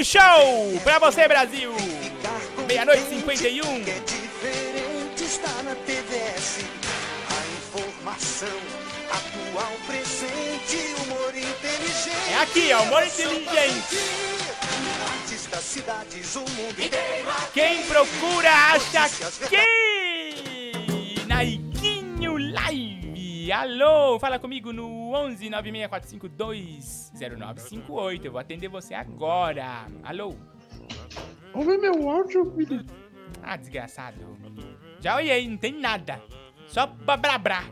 aqui. 0.00 0.04
Show 0.04 0.80
pra 0.82 0.98
você, 0.98 1.28
Brasil! 1.28 1.72
Meia-noite 2.66 3.02
e 3.02 3.20
51. 3.20 3.82
diferente 3.82 5.24
está 5.24 5.62
na 5.62 5.74
TVS. 5.74 6.64
A 7.28 7.40
informação 7.58 8.48
atual, 9.10 9.72
presente, 9.86 10.94
humor 11.02 11.30
inteligente. 11.30 12.32
É 12.32 12.38
aqui, 12.38 12.72
ó, 12.72 12.82
humor 12.82 13.04
inteligente. 13.04 13.98
Artistas, 15.20 15.64
cidades, 15.64 16.36
o 16.36 16.40
mundo 16.40 16.80
inteiro. 16.80 17.28
Quem 17.52 17.82
procura 17.84 18.50
acha 18.50 19.08
que 19.48 19.66
Naiquinho 21.26 22.36
Live. 22.36 22.99
Alô, 23.52 24.18
fala 24.18 24.38
comigo 24.38 24.72
no 24.72 25.12
11 25.12 25.50
9645 25.50 26.28
0958. 26.28 28.26
Eu 28.26 28.32
vou 28.32 28.40
atender 28.40 28.68
você 28.68 28.94
agora. 28.94 29.86
Alô. 30.02 30.34
Ouve 31.54 31.78
meu 31.78 32.08
áudio, 32.08 32.52
filho. 32.56 32.84
Ah, 33.42 33.56
desgraçado. 33.56 34.18
Já 35.00 35.16
olhei, 35.16 35.48
não 35.48 35.56
tem 35.56 35.72
nada. 35.72 36.22
Só 36.68 36.86
babrabra. 36.86 37.64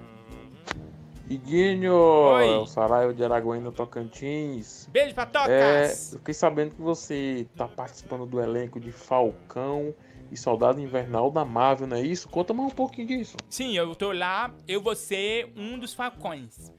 Iguinho, 1.29 1.93
Oi. 1.95 2.49
é 2.49 2.57
o 2.57 2.65
Saraiva 2.67 3.13
de 3.13 3.23
Araguaína, 3.23 3.71
Tocantins. 3.71 4.89
Beijo 4.91 5.15
pra 5.15 5.25
É, 5.25 5.27
Tocas. 5.27 6.13
eu 6.15 6.19
fiquei 6.21 6.35
sabendo 6.35 6.75
que 6.75 6.81
você 6.81 7.47
tá 7.55 7.69
participando 7.69 8.25
do 8.25 8.41
elenco 8.41 8.81
de 8.81 8.91
Falcão 8.91 9.95
e 10.31 10.37
Soldado 10.37 10.81
Invernal 10.81 11.31
da 11.31 11.45
Marvel, 11.45 11.87
não 11.87 11.97
é 11.97 12.03
isso? 12.03 12.29
Conta 12.29 12.53
mais 12.53 12.73
um 12.73 12.75
pouquinho 12.75 13.09
disso. 13.09 13.37
Sim, 13.49 13.77
eu 13.77 13.95
tô 13.95 14.13
lá, 14.13 14.55
eu 14.67 14.81
vou 14.81 14.95
ser 14.95 15.53
um 15.57 15.79
dos 15.79 15.95
falcões. 15.95 16.73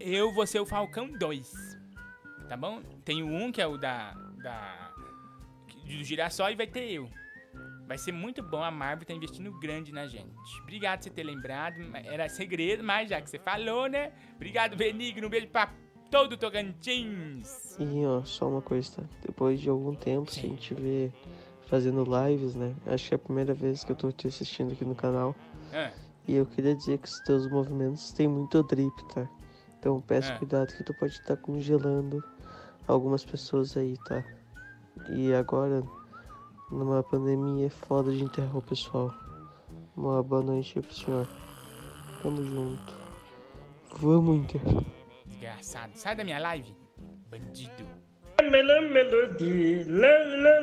Eu 0.00 0.32
vou 0.32 0.46
ser 0.46 0.60
o 0.60 0.66
Falcão 0.66 1.10
2. 1.10 1.52
Tá 2.48 2.56
bom? 2.56 2.82
Tem 3.04 3.22
um 3.22 3.50
que 3.50 3.60
é 3.60 3.66
o 3.66 3.78
da. 3.78 4.12
da 4.42 4.92
do 5.84 6.04
girassol 6.04 6.50
e 6.50 6.54
vai 6.54 6.66
ter 6.66 6.90
eu. 6.90 7.08
Vai 7.86 7.98
ser 7.98 8.12
muito 8.12 8.42
bom, 8.42 8.62
a 8.62 8.70
Marvel 8.70 9.06
tá 9.06 9.12
investindo 9.12 9.52
grande 9.60 9.92
na 9.92 10.06
gente. 10.06 10.32
Obrigado 10.62 11.00
por 11.00 11.04
você 11.04 11.10
ter 11.10 11.22
lembrado. 11.22 11.76
Era 12.04 12.28
segredo, 12.28 12.82
mas 12.82 13.10
já 13.10 13.20
que 13.20 13.28
você 13.28 13.38
falou, 13.38 13.88
né? 13.88 14.12
Obrigado, 14.34 14.76
Benigno. 14.76 15.26
Um 15.26 15.30
beijo 15.30 15.48
pra 15.48 15.70
todo 16.10 16.32
o 16.32 16.36
Tocantins. 16.36 17.76
E 17.78 18.06
ó, 18.06 18.22
só 18.24 18.48
uma 18.48 18.62
coisa, 18.62 19.02
tá? 19.02 19.02
Depois 19.20 19.60
de 19.60 19.68
algum 19.68 19.94
tempo, 19.94 20.30
se 20.30 20.40
a 20.40 20.42
gente 20.42 20.72
vê 20.72 21.12
fazendo 21.66 22.04
lives, 22.04 22.54
né? 22.54 22.74
Acho 22.86 23.08
que 23.08 23.14
é 23.14 23.16
a 23.16 23.18
primeira 23.18 23.54
vez 23.54 23.84
que 23.84 23.92
eu 23.92 23.96
tô 23.96 24.10
te 24.12 24.26
assistindo 24.28 24.72
aqui 24.72 24.84
no 24.84 24.94
canal. 24.94 25.34
Ah, 25.72 25.90
E 26.26 26.34
eu 26.36 26.46
queria 26.46 26.74
dizer 26.74 26.98
que 26.98 27.06
os 27.08 27.20
teus 27.20 27.46
movimentos 27.48 28.10
têm 28.12 28.26
muito 28.26 28.62
drip, 28.62 28.94
tá? 29.12 29.28
Então 29.78 30.00
peço 30.00 30.32
Ah. 30.32 30.38
cuidado 30.38 30.72
que 30.74 30.82
tu 30.82 30.94
pode 30.94 31.12
estar 31.12 31.36
congelando 31.36 32.24
algumas 32.88 33.24
pessoas 33.24 33.76
aí, 33.76 33.98
tá? 34.06 34.24
E 35.10 35.34
agora, 35.34 35.82
numa 36.70 37.02
pandemia, 37.02 37.66
é 37.66 37.70
foda 37.70 38.10
de 38.10 38.24
enterrar 38.24 38.56
o 38.56 38.62
pessoal. 38.62 39.12
Uma 39.96 40.22
boa 40.22 40.42
noite 40.42 40.78
aí 40.78 40.82
pro 40.82 40.94
senhor. 40.94 41.28
Tamo 42.22 42.42
junto. 42.42 42.94
Vamos 43.98 44.36
enterrar. 44.38 44.82
desgraçado. 45.26 45.92
Sai 45.94 46.16
da 46.16 46.24
minha 46.24 46.38
live, 46.38 46.74
bandido. 47.28 47.84
Melody, 48.42 49.84
la 49.84 50.18
la 50.36 50.60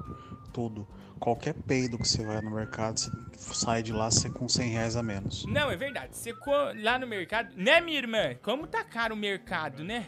Tudo. 0.54 0.88
Qualquer 1.20 1.54
peido 1.54 1.98
que 1.98 2.08
você 2.08 2.24
vai 2.26 2.42
no 2.42 2.52
mercado, 2.52 3.00
você 3.00 3.10
sai 3.54 3.82
de 3.84 3.92
lá 3.94 4.10
você 4.12 4.30
com 4.30 4.48
100 4.48 4.70
reais 4.70 4.96
a 4.96 5.04
menos. 5.04 5.46
Não, 5.46 5.72
é 5.72 5.76
verdade. 5.76 6.16
Você 6.16 6.34
co- 6.34 6.52
lá 6.76 7.00
no 7.00 7.08
mercado. 7.08 7.54
Né, 7.56 7.80
minha 7.82 7.98
irmã? 7.98 8.36
Como 8.42 8.68
tá 8.68 8.84
caro 8.84 9.14
o 9.16 9.18
mercado, 9.18 9.84
né? 9.84 10.08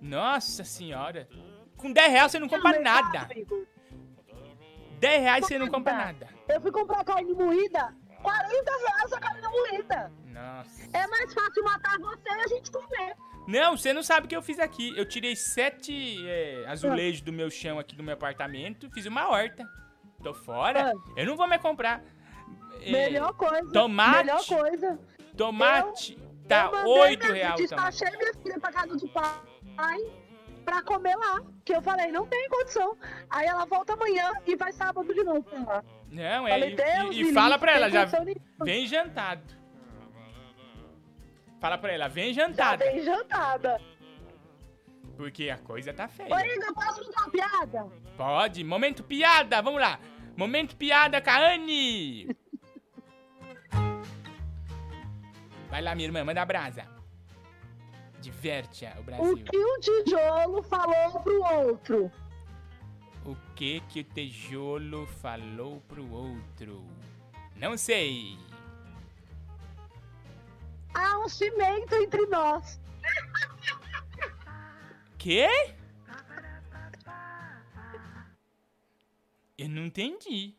Nossa 0.00 0.64
senhora. 0.64 1.28
Com 1.76 1.92
10 1.92 2.12
reais 2.12 2.32
você 2.32 2.38
não 2.38 2.48
compra 2.48 2.80
nada. 2.80 3.28
10 5.00 5.22
reais 5.22 5.46
você 5.46 5.58
não 5.58 5.68
compra 5.68 5.92
nada. 5.94 6.28
Eu 6.48 6.60
fui 6.60 6.70
comprar 6.70 7.04
carne 7.04 7.32
moída, 7.32 7.94
40 8.22 8.70
reais 8.70 9.12
a 9.12 9.20
carne 9.20 9.42
moída. 9.48 10.12
Nossa. 10.26 10.88
É 10.92 11.06
mais 11.06 11.32
fácil 11.34 11.64
matar 11.64 11.98
você 11.98 12.28
e 12.28 12.40
a 12.40 12.46
gente 12.48 12.70
comer. 12.70 13.16
Não, 13.46 13.76
você 13.76 13.92
não 13.92 14.02
sabe 14.02 14.26
o 14.26 14.28
que 14.28 14.36
eu 14.36 14.42
fiz 14.42 14.58
aqui. 14.58 14.96
Eu 14.96 15.08
tirei 15.08 15.34
sete 15.34 16.24
é, 16.28 16.64
azulejos 16.68 17.20
do 17.22 17.32
meu 17.32 17.50
chão 17.50 17.78
aqui 17.78 17.96
do 17.96 18.02
meu 18.02 18.14
apartamento, 18.14 18.90
fiz 18.90 19.06
uma 19.06 19.28
horta. 19.28 19.66
Tô 20.22 20.34
fora. 20.34 20.92
Eu 21.16 21.26
não 21.26 21.36
vou 21.36 21.48
mais 21.48 21.60
comprar. 21.62 22.02
É, 22.82 22.90
Melhor 22.90 23.32
coisa. 23.34 23.72
Tomate. 23.72 24.18
Melhor 24.18 24.46
coisa. 24.46 24.98
Tomate 25.36 26.18
Eu 26.20 26.48
tá 26.48 26.70
mandei 26.70 26.92
8 26.92 27.20
minha- 27.26 27.34
reais 27.34 27.68
tomate. 27.68 27.92
Despachei 27.98 28.18
minha 28.18 28.34
filha 28.34 28.60
pra 28.60 28.72
casa 28.72 28.96
do 28.96 29.08
pai 29.08 30.00
pra 30.64 30.82
comer 30.82 31.16
lá. 31.16 31.40
Que 31.64 31.74
eu 31.74 31.82
falei, 31.82 32.12
não 32.12 32.26
tem 32.26 32.48
condição. 32.48 32.96
Aí 33.30 33.46
ela 33.46 33.64
volta 33.64 33.94
amanhã 33.94 34.30
e 34.46 34.54
vai 34.56 34.72
sábado 34.72 35.12
de 35.12 35.24
novo 35.24 35.42
pra 35.42 35.58
lá. 35.60 35.84
Não, 36.10 36.46
é. 36.48 36.50
Falei, 36.50 36.76
E, 37.12 37.14
e- 37.14 37.30
e 37.30 37.32
fala 37.32 37.58
pra 37.58 37.72
ela, 37.72 37.88
já 37.90 38.06
vem 38.64 38.86
jantado. 38.86 39.54
Fala 41.60 41.76
pra 41.78 41.92
ela, 41.92 42.08
vem 42.08 42.32
Já 42.32 42.46
jantada. 42.46 42.84
tem 42.84 43.02
jantada. 43.04 43.80
Porque 45.16 45.50
a 45.50 45.58
coisa 45.58 45.92
tá 45.92 46.08
feia. 46.08 46.28
Igor, 46.28 46.74
posso 46.74 47.04
contar 47.04 47.22
uma 47.22 47.30
piada? 47.30 47.86
Pode. 48.16 48.64
Momento 48.64 49.04
piada, 49.04 49.60
vamos 49.60 49.80
lá. 49.80 50.00
Momento 50.36 50.74
piada, 50.74 51.20
Kaane. 51.20 52.34
Vai 55.68 55.82
lá, 55.82 55.94
minha 55.94 56.08
irmã, 56.08 56.24
manda 56.24 56.40
a 56.42 56.46
brasa. 56.46 56.86
Diverte 58.20 58.84
o 58.96 59.00
O 59.00 59.02
Brasil. 59.02 59.44
que 59.44 59.56
um 59.56 59.80
tijolo 59.80 60.62
falou 60.62 61.20
pro 61.20 61.42
outro? 61.66 62.10
O 63.24 63.36
que 63.54 63.80
que 63.82 64.00
o 64.00 64.04
tijolo 64.04 65.06
falou 65.06 65.80
pro 65.82 66.10
outro? 66.10 66.84
Não 67.56 67.76
sei. 67.76 68.38
Há 70.94 71.18
um 71.20 71.28
cimento 71.28 71.94
entre 71.94 72.26
nós. 72.26 72.80
Quê? 75.18 75.48
Eu 79.58 79.68
não 79.68 79.84
entendi. 79.84 80.54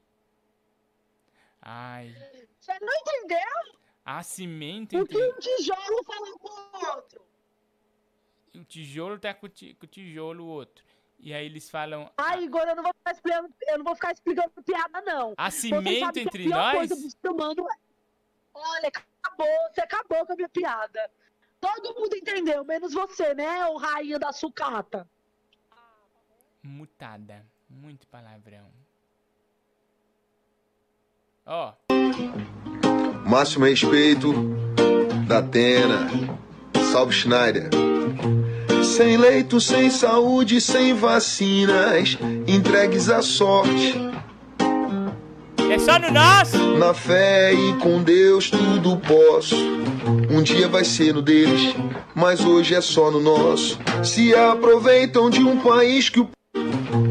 Ai, 1.62 2.16
Você 2.60 2.80
não 2.80 2.94
entendeu? 2.94 3.80
há 4.06 4.22
cimento 4.24 4.98
O 5.00 5.08
que 5.08 5.18
entre... 5.18 5.30
um 5.32 5.40
tijolo 5.40 6.04
falou 6.04 6.40
pro 6.40 6.90
outro? 6.96 7.22
O 8.56 8.64
tijolo 8.64 9.18
tá 9.20 9.34
com 9.34 9.46
o 9.48 9.50
tijolo 9.50 10.44
o 10.44 10.48
outro. 10.48 10.84
E 11.24 11.34
aí 11.36 11.46
eles 11.46 11.70
falam... 11.70 12.12
Ai, 12.18 12.44
Igor, 12.46 12.62
eu 12.62 12.76
não 12.76 12.82
vou 12.84 12.94
ficar 12.96 13.12
explicando, 13.12 13.54
eu 13.68 13.78
não 13.78 13.86
vou 13.86 13.96
ficar 13.96 14.12
explicando 14.12 14.52
piada, 14.66 15.02
não. 15.02 15.34
Há 15.38 15.52
Você 15.52 15.62
cimento 15.62 16.18
a 16.18 16.22
entre 16.22 16.48
nós? 16.48 16.90
humano 17.24 17.68
é- 17.70 17.92
Olha, 18.54 18.88
acabou, 18.88 19.48
você 19.72 19.82
acabou 19.82 20.26
com 20.26 20.34
a 20.34 20.36
minha 20.36 20.50
piada. 20.50 21.12
Todo 21.60 21.94
mundo 21.94 22.16
entendeu, 22.16 22.66
menos 22.66 22.92
você, 22.92 23.36
né, 23.36 23.66
ô 23.68 23.78
rainha 23.78 24.18
da 24.18 24.34
sucata? 24.34 25.08
Mutada. 26.64 27.46
Muito 27.70 28.08
palavrão. 28.08 28.68
Ó, 31.46 31.74
Máximo 33.30 33.66
respeito 33.66 34.34
da 35.28 35.38
Atena. 35.38 36.08
Salve 36.92 37.14
Schneider. 37.14 37.70
Sem 39.02 39.18
leito, 39.18 39.60
sem 39.60 39.90
saúde, 39.90 40.62
sem 40.62 40.94
vacinas, 40.94 42.20
entregues 42.46 43.10
à 43.10 43.24
sorte. 43.24 43.96
É 45.72 45.80
só 45.80 45.98
no 45.98 46.12
nosso. 46.12 46.78
Na 46.78 46.94
fé 46.94 47.52
e 47.52 47.78
com 47.78 48.04
Deus 48.04 48.52
tudo 48.52 48.98
posso. 48.98 49.56
Um 50.30 50.44
dia 50.44 50.68
vai 50.68 50.86
ser 50.86 51.16
no 51.16 51.22
deles, 51.24 51.76
mas 52.14 52.46
hoje 52.46 52.76
é 52.76 52.80
só 52.80 53.10
no 53.10 53.20
nosso. 53.20 53.80
Se 54.04 54.36
aproveitam 54.36 55.32
de 55.32 55.44
um 55.44 55.60
país 55.60 56.08
que 56.08 56.20
o. 56.20 56.30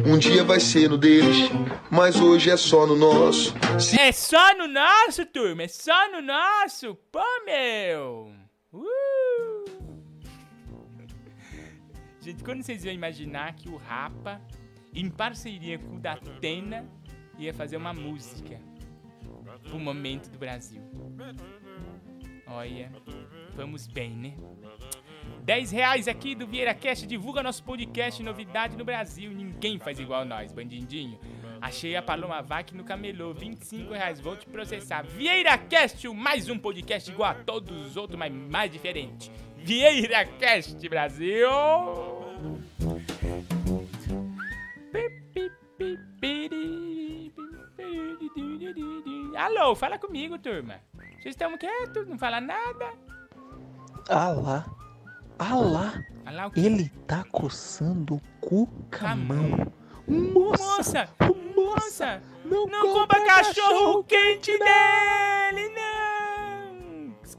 Um 0.06 0.16
dia 0.16 0.44
vai 0.44 0.60
ser 0.60 0.90
no 0.90 0.96
deles, 0.96 1.50
mas 1.90 2.20
hoje 2.20 2.50
é 2.50 2.56
só 2.56 2.86
no 2.86 2.94
nosso. 2.94 3.52
Se 3.80 3.98
É 3.98 4.12
só 4.12 4.56
no 4.56 4.68
nosso, 4.68 5.26
turma. 5.26 5.64
É 5.64 5.68
só 5.68 6.08
no 6.12 6.22
nosso. 6.22 6.96
Pô, 7.10 7.20
meu. 7.44 8.30
Uh. 8.72 9.19
Gente, 12.20 12.44
quando 12.44 12.62
vocês 12.62 12.84
iam 12.84 12.94
imaginar 12.94 13.54
que 13.54 13.68
o 13.68 13.76
Rapa, 13.76 14.40
em 14.92 15.08
parceria 15.08 15.78
com 15.78 15.96
o 15.96 15.98
Datena, 15.98 16.86
ia 17.38 17.54
fazer 17.54 17.76
uma 17.78 17.94
música 17.94 18.60
pro 19.62 19.78
momento 19.78 20.28
do 20.28 20.38
Brasil? 20.38 20.82
Olha, 22.46 22.92
vamos 23.54 23.86
bem, 23.86 24.10
né? 24.10 24.34
10 25.44 25.70
reais 25.70 26.08
aqui 26.08 26.34
do 26.34 26.46
Vieira 26.46 26.74
Cast, 26.74 27.06
divulga 27.06 27.42
nosso 27.42 27.64
podcast 27.64 28.22
Novidade 28.22 28.76
no 28.76 28.84
Brasil. 28.84 29.30
Ninguém 29.30 29.78
faz 29.78 29.98
igual 29.98 30.24
nós, 30.24 30.52
bandidinho. 30.52 31.18
Achei 31.60 31.96
a 31.96 32.02
Paloma 32.02 32.42
Vac 32.42 32.72
no 32.72 32.84
camelô, 32.84 33.32
25 33.32 33.92
reais, 33.92 34.20
vou 34.20 34.36
te 34.36 34.46
processar. 34.46 35.02
Vieira 35.04 35.56
Cast, 35.56 36.06
mais 36.08 36.48
um 36.50 36.58
podcast 36.58 37.10
igual 37.10 37.30
a 37.30 37.34
todos 37.34 37.86
os 37.86 37.96
outros, 37.96 38.18
mas 38.18 38.32
mais 38.32 38.70
diferente. 38.70 39.30
Vieira 39.56 40.24
Cast, 40.24 40.88
Brasil! 40.88 42.09
Alô, 49.36 49.74
fala 49.74 49.98
comigo, 49.98 50.38
turma. 50.38 50.80
Vocês 51.20 51.34
estão 51.34 51.56
quietos, 51.58 52.06
não 52.06 52.18
fala 52.18 52.40
nada? 52.40 52.92
Ah 54.08 54.28
lá. 54.28 54.66
Ah 55.38 55.54
lá. 55.54 56.04
Ah? 56.26 56.50
Ele 56.56 56.88
tá 57.06 57.24
coçando 57.24 58.14
o 58.14 58.20
cu 58.40 58.66
com 58.66 59.06
a 59.06 59.16
mão. 59.16 59.72
Moça! 60.06 61.08
Moça! 61.54 62.22
Não, 62.44 62.68
compra 62.92 63.24
cachorro 63.24 64.04
quente 64.04 64.52
dele, 64.58 65.68
não! 65.74 65.99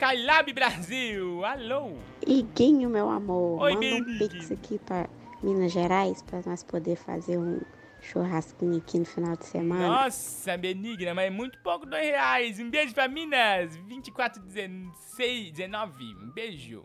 Skylab 0.01 0.51
Brasil, 0.51 1.45
alô! 1.45 1.95
Iguinho, 2.25 2.89
meu 2.89 3.07
amor, 3.07 3.61
Oi, 3.61 3.73
manda 3.73 3.97
um 3.97 4.17
pix 4.17 4.51
aqui 4.51 4.79
pra 4.79 5.07
Minas 5.43 5.71
Gerais 5.71 6.23
pra 6.23 6.41
nós 6.43 6.63
poder 6.63 6.95
fazer 6.95 7.37
um 7.37 7.61
churrasquinho 8.01 8.77
aqui 8.77 8.97
no 8.97 9.05
final 9.05 9.35
de 9.35 9.45
semana. 9.45 9.87
Nossa, 9.87 10.57
benigna, 10.57 11.13
mas 11.13 11.27
é 11.27 11.29
muito 11.29 11.59
pouco, 11.59 11.85
dois 11.85 12.03
reais. 12.03 12.59
Um 12.59 12.71
beijo 12.71 12.95
pra 12.95 13.07
Minas, 13.07 13.77
24, 13.77 14.41
16, 14.41 15.51
19. 15.51 16.03
Um 16.15 16.31
beijo. 16.31 16.83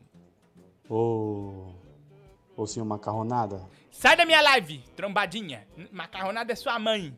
Ô. 0.87 1.73
Ô, 2.55 2.67
senhor 2.67 2.85
Macarronada. 2.85 3.67
Sai 3.91 4.15
da 4.15 4.27
minha 4.27 4.43
live, 4.43 4.85
trombadinha. 4.95 5.67
Macarronada 5.91 6.53
é 6.53 6.55
sua 6.55 6.79
mãe. 6.79 7.17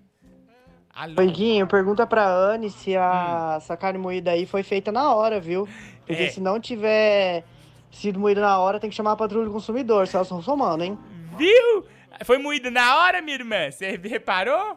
Alô? 0.99 1.15
Oi, 1.19 1.27
Guinho, 1.31 1.67
pergunta 1.69 2.05
pra 2.09 2.27
Anne 2.29 2.71
se 2.71 2.97
a 2.97 3.55
essa 3.59 3.77
carne 3.77 3.99
moída 4.01 4.33
aí 4.33 4.45
foi 4.47 4.65
feita 4.65 4.91
na 4.91 5.15
hora, 5.15 5.39
viu? 5.41 5.69
Porque 6.05 6.25
É. 6.25 6.29
se 6.31 6.41
não 6.41 6.59
tiver 6.59 7.45
sido 7.93 8.19
moída 8.19 8.41
na 8.41 8.59
hora, 8.59 8.81
tem 8.81 8.91
que 8.91 8.97
chamar 8.97 9.13
a 9.13 9.17
patrulha 9.17 9.45
do 9.47 9.53
consumidor, 9.53 10.09
Celso 10.09 10.35
Russomano, 10.35 10.83
hein? 10.83 10.99
Viu? 11.37 11.87
Foi 12.25 12.37
moído 12.39 12.69
na 12.69 12.97
hora, 12.99 13.23
minha 13.23 13.37
irmã? 13.37 13.71
Você 13.71 13.97
reparou? 13.97 14.77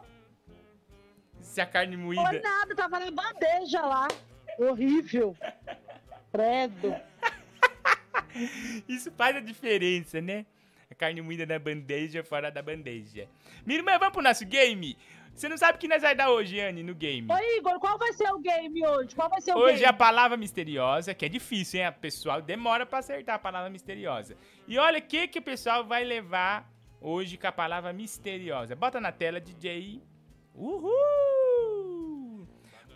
Se 1.40 1.60
a 1.60 1.66
carne 1.66 1.96
Foi 1.96 2.04
moída. 2.14 2.40
nada, 2.40 2.72
tava 2.76 3.00
na 3.00 3.10
bandeja 3.10 3.80
lá. 3.84 4.06
Horrível. 4.60 5.36
Credo. 6.30 6.94
Isso 8.88 9.10
faz 9.10 9.34
a 9.34 9.40
diferença, 9.40 10.20
né? 10.20 10.46
A 10.88 10.94
carne 10.94 11.20
moída 11.20 11.44
na 11.44 11.58
bandeja, 11.58 12.22
fora 12.22 12.48
da 12.48 12.62
bandeja. 12.62 13.26
Minha 13.66 13.80
irmã, 13.80 13.98
vamos 13.98 14.12
pro 14.12 14.22
nosso 14.22 14.46
game? 14.46 14.96
Você 15.34 15.48
não 15.48 15.56
sabe 15.56 15.76
o 15.76 15.80
que 15.80 15.88
nós 15.88 16.02
vai 16.02 16.14
dar 16.14 16.30
hoje, 16.30 16.60
Anne, 16.60 16.82
no 16.82 16.94
game? 16.94 17.26
Ô, 17.30 17.36
Igor, 17.58 17.78
qual 17.80 17.98
vai 17.98 18.12
ser 18.12 18.30
o 18.30 18.38
game 18.38 18.86
hoje? 18.86 19.14
Qual 19.14 19.28
vai 19.28 19.40
ser 19.40 19.54
o 19.54 19.58
Hoje 19.58 19.72
game? 19.74 19.84
é 19.84 19.88
a 19.88 19.92
palavra 19.92 20.36
misteriosa, 20.36 21.14
que 21.14 21.24
é 21.24 21.28
difícil, 21.28 21.80
hein? 21.80 21.88
O 21.88 21.92
pessoal 21.94 22.40
demora 22.42 22.84
pra 22.86 22.98
acertar 23.00 23.34
a 23.36 23.38
palavra 23.38 23.68
misteriosa. 23.70 24.36
E 24.68 24.78
olha 24.78 24.98
o 24.98 25.02
que, 25.02 25.26
que 25.28 25.38
o 25.38 25.42
pessoal 25.42 25.84
vai 25.84 26.04
levar 26.04 26.70
hoje 27.00 27.36
com 27.36 27.46
a 27.46 27.52
palavra 27.52 27.92
misteriosa. 27.92 28.76
Bota 28.76 29.00
na 29.00 29.10
tela, 29.10 29.40
DJ. 29.40 30.00
Uhul! 30.54 32.46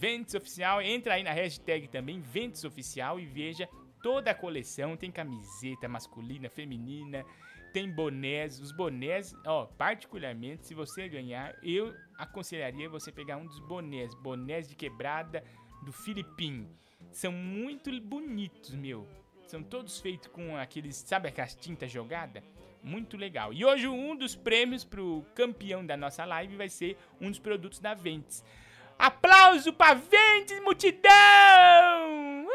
Ventes 0.02 0.34
Oficial, 0.34 0.82
entra 0.82 1.14
aí 1.14 1.22
na 1.22 1.30
hashtag 1.30 1.86
também, 1.86 2.20
Ventes 2.20 2.64
Oficial 2.64 3.20
e 3.20 3.24
veja 3.24 3.68
toda 4.02 4.32
a 4.32 4.34
coleção. 4.34 4.96
Tem 4.96 5.12
camiseta 5.12 5.88
masculina, 5.88 6.50
feminina, 6.50 7.24
tem 7.72 7.88
bonés. 7.88 8.58
Os 8.58 8.72
bonés, 8.72 9.32
ó, 9.46 9.66
particularmente, 9.66 10.66
se 10.66 10.74
você 10.74 11.08
ganhar, 11.08 11.54
eu 11.62 11.94
aconselharia 12.18 12.88
você 12.88 13.12
pegar 13.12 13.36
um 13.36 13.46
dos 13.46 13.60
bonés, 13.60 14.12
bonés 14.16 14.68
de 14.68 14.74
quebrada 14.74 15.44
do 15.84 15.92
Filipim. 15.92 16.68
São 17.12 17.30
muito 17.30 17.88
bonitos, 18.00 18.74
meu. 18.74 19.06
São 19.46 19.62
todos 19.62 20.00
feitos 20.00 20.26
com 20.26 20.56
aqueles, 20.56 20.96
sabe 20.96 21.28
aquelas 21.28 21.54
tintas 21.54 21.92
jogadas? 21.92 22.42
Muito 22.82 23.16
legal. 23.16 23.52
E 23.52 23.64
hoje 23.64 23.86
um 23.86 24.16
dos 24.16 24.34
prêmios 24.34 24.84
pro 24.84 25.24
campeão 25.32 25.86
da 25.86 25.96
nossa 25.96 26.24
live 26.24 26.56
vai 26.56 26.68
ser 26.68 26.98
um 27.20 27.30
dos 27.30 27.38
produtos 27.38 27.78
da 27.78 27.94
Ventes. 27.94 28.42
Aplauso 29.02 29.72
pra 29.72 29.94
Ventes, 29.94 30.62
multidão! 30.62 31.10
Uh! 32.46 32.52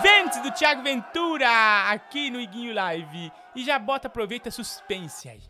Ventes 0.00 0.40
do 0.40 0.52
Thiago 0.52 0.84
Ventura 0.84 1.90
aqui 1.90 2.30
no 2.30 2.40
Iguinho 2.40 2.72
Live. 2.72 3.32
E 3.56 3.64
já 3.64 3.76
bota, 3.76 4.06
aproveita 4.06 4.52
suspense 4.52 5.28
aí. 5.28 5.42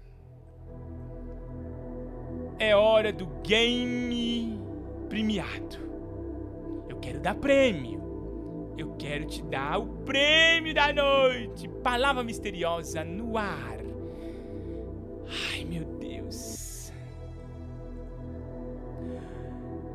É 2.59 2.75
hora 2.75 3.13
do 3.13 3.27
game 3.43 4.59
premiado. 5.11 5.77
Eu 6.89 6.97
quero 7.01 7.21
dar 7.21 7.35
prêmio. 7.35 8.73
Eu 8.79 8.97
quero 8.97 9.27
te 9.27 9.43
dar 9.43 9.77
o 9.79 9.89
prêmio 10.05 10.73
da 10.73 10.91
noite. 10.91 11.69
Palavra 11.83 12.25
misteriosa 12.25 13.05
no 13.05 13.37
ar. 13.37 13.77
Ai, 15.53 15.67
meu 15.67 15.92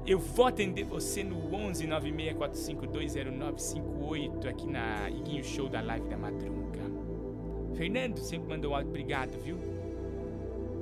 Eu 0.07 0.19
vou 0.19 0.45
atender 0.45 0.85
você 0.85 1.21
no 1.21 1.53
11 1.53 1.85
964520958 1.85 4.47
aqui 4.47 4.65
na 4.65 5.09
Iguinho 5.09 5.43
Show 5.43 5.67
da 5.67 5.81
Live 5.81 6.07
da 6.07 6.15
Madruga. 6.15 6.79
Fernando 7.75 8.17
sempre 8.19 8.47
mandou 8.47 8.73
áudio, 8.73 8.87
obrigado, 8.87 9.37
viu? 9.37 9.57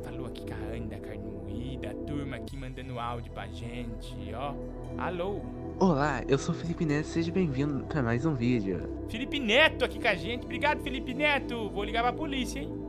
Falou 0.04 0.28
aqui 0.28 0.46
com 0.46 0.54
a 0.54 0.58
Anne 0.76 0.86
da 0.86 1.00
Carne 1.00 1.24
Moída, 1.24 1.90
a 1.90 1.96
turma 2.06 2.36
aqui 2.36 2.56
mandando 2.56 3.00
áudio 3.00 3.32
pra 3.32 3.48
gente, 3.48 4.16
ó. 4.36 4.54
Alô? 4.96 5.42
Olá, 5.80 6.24
eu 6.28 6.38
sou 6.38 6.54
o 6.54 6.58
Felipe 6.58 6.86
Neto, 6.86 7.08
seja 7.08 7.32
bem-vindo 7.32 7.84
para 7.86 8.04
mais 8.04 8.28
um 8.28 8.36
vídeo. 8.36 8.88
Felipe 9.10 9.40
Neto 9.40 9.84
aqui 9.84 10.00
com 10.00 10.08
a 10.08 10.14
gente. 10.14 10.44
Obrigado, 10.44 10.84
Felipe 10.84 11.16
Neto. 11.16 11.68
Vou 11.72 11.84
ligar 11.84 12.04
pra 12.04 12.14
polícia, 12.14 12.60
hein? 12.60 12.85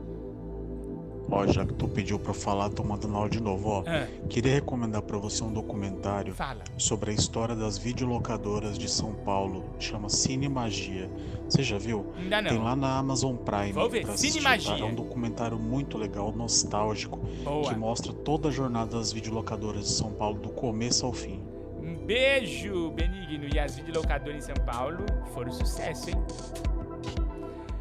Ó, 1.29 1.45
já 1.45 1.65
que 1.65 1.73
tu 1.73 1.87
pediu 1.89 2.17
pra 2.17 2.29
eu 2.31 2.33
falar, 2.33 2.69
tô 2.69 2.83
mandando 2.83 3.15
aula 3.17 3.29
de 3.29 3.41
novo, 3.41 3.67
ó. 3.69 3.83
Ah. 3.85 4.07
Queria 4.29 4.53
recomendar 4.53 5.01
pra 5.01 5.17
você 5.17 5.43
um 5.43 5.51
documentário 5.51 6.33
Fala. 6.33 6.63
sobre 6.77 7.11
a 7.11 7.13
história 7.13 7.53
das 7.53 7.77
videolocadoras 7.77 8.77
de 8.77 8.89
São 8.89 9.13
Paulo. 9.13 9.65
Chama 9.77 10.07
Cine 10.07 10.47
Magia. 10.47 11.09
Você 11.49 11.63
já 11.63 11.77
viu? 11.77 12.13
Ainda 12.17 12.41
não. 12.41 12.49
Tem 12.49 12.59
lá 12.59 12.75
na 12.77 12.97
Amazon 12.97 13.35
Prime. 13.35 13.73
Vou 13.73 13.89
ver, 13.89 14.05
pra 14.05 14.15
Cine 14.15 14.29
assistir, 14.29 14.41
Magia. 14.41 14.73
tá? 14.75 14.79
É 14.79 14.83
um 14.85 14.95
documentário 14.95 15.59
muito 15.59 15.97
legal, 15.97 16.31
nostálgico, 16.31 17.17
Boa. 17.43 17.67
que 17.69 17.75
mostra 17.75 18.13
toda 18.13 18.47
a 18.47 18.51
jornada 18.51 18.97
das 18.97 19.11
videolocadoras 19.11 19.81
de 19.83 19.91
São 19.91 20.11
Paulo, 20.13 20.39
do 20.39 20.49
começo 20.49 21.05
ao 21.05 21.11
fim. 21.11 21.43
Um 21.81 22.05
beijo, 22.05 22.91
Benigno. 22.91 23.47
E 23.53 23.59
as 23.59 23.75
videolocadoras 23.75 24.37
em 24.37 24.41
São 24.41 24.65
Paulo 24.65 24.99
foram 25.33 25.51
sucesso, 25.51 26.09
hein? 26.09 26.15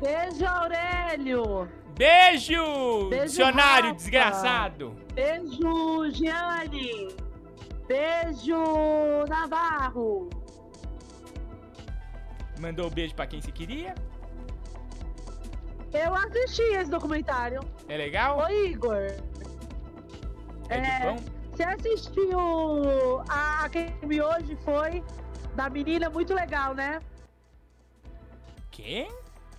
Beijo, 0.00 0.44
Aurélio. 0.44 1.68
Beijo! 1.96 3.08
Beijo, 3.08 3.24
dicionário 3.26 3.88
Rafa. 3.90 3.96
desgraçado! 3.96 4.96
Beijo, 5.14 6.10
Gianni. 6.12 7.08
Beijo, 7.88 9.24
Navarro. 9.28 10.28
Mandou 12.60 12.86
um 12.86 12.90
beijo 12.90 13.14
pra 13.14 13.26
quem 13.26 13.40
se 13.40 13.50
queria. 13.50 13.94
Eu 15.92 16.14
assisti 16.14 16.62
esse 16.62 16.90
documentário. 16.90 17.60
É 17.88 17.96
legal? 17.96 18.38
Ô, 18.38 18.48
Igor. 18.50 19.06
É 20.68 20.80
de 20.80 21.06
bom? 21.06 21.16
Você 21.52 21.62
assistiu 21.62 22.38
a, 23.28 23.64
a 23.64 23.68
que 23.70 23.90
me 24.04 24.20
hoje 24.20 24.56
foi 24.64 25.02
da 25.54 25.70
menina 25.70 26.10
muito 26.10 26.34
legal, 26.34 26.74
né? 26.74 27.00
Quem? 28.70 29.08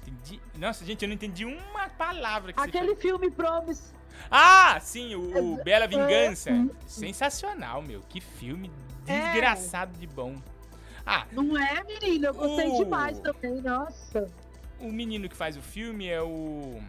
Entendi. 0.07 0.39
Nossa, 0.57 0.85
gente, 0.85 1.01
eu 1.03 1.07
não 1.09 1.15
entendi 1.15 1.43
uma 1.45 1.89
palavra 1.89 2.53
que 2.53 2.59
você 2.59 2.67
Aquele 2.67 2.95
filme 2.95 3.29
Promise. 3.29 3.93
Ah, 4.31 4.79
sim, 4.81 5.13
o, 5.15 5.53
o 5.53 5.63
Bela 5.63 5.85
Vingança. 5.87 6.49
É. 6.49 6.65
Sensacional, 6.87 7.81
meu. 7.81 8.01
Que 8.09 8.19
filme 8.21 8.71
É. 9.05 9.19
desgraçado 9.31 9.97
de 9.99 10.07
bom. 10.07 10.35
Ah, 11.05 11.25
Não 11.31 11.57
é, 11.57 11.83
menina? 11.83 12.27
Eu 12.27 12.33
gostei 12.33 12.67
O- 12.67 12.77
demais 12.83 13.19
também, 13.19 13.61
nossa. 13.61 14.29
o 14.79 14.91
menino 14.91 15.29
que 15.29 15.35
faz 15.35 15.55
o 15.55 15.61
filme 15.61 16.07
é 16.07 16.21
o. 16.21 16.81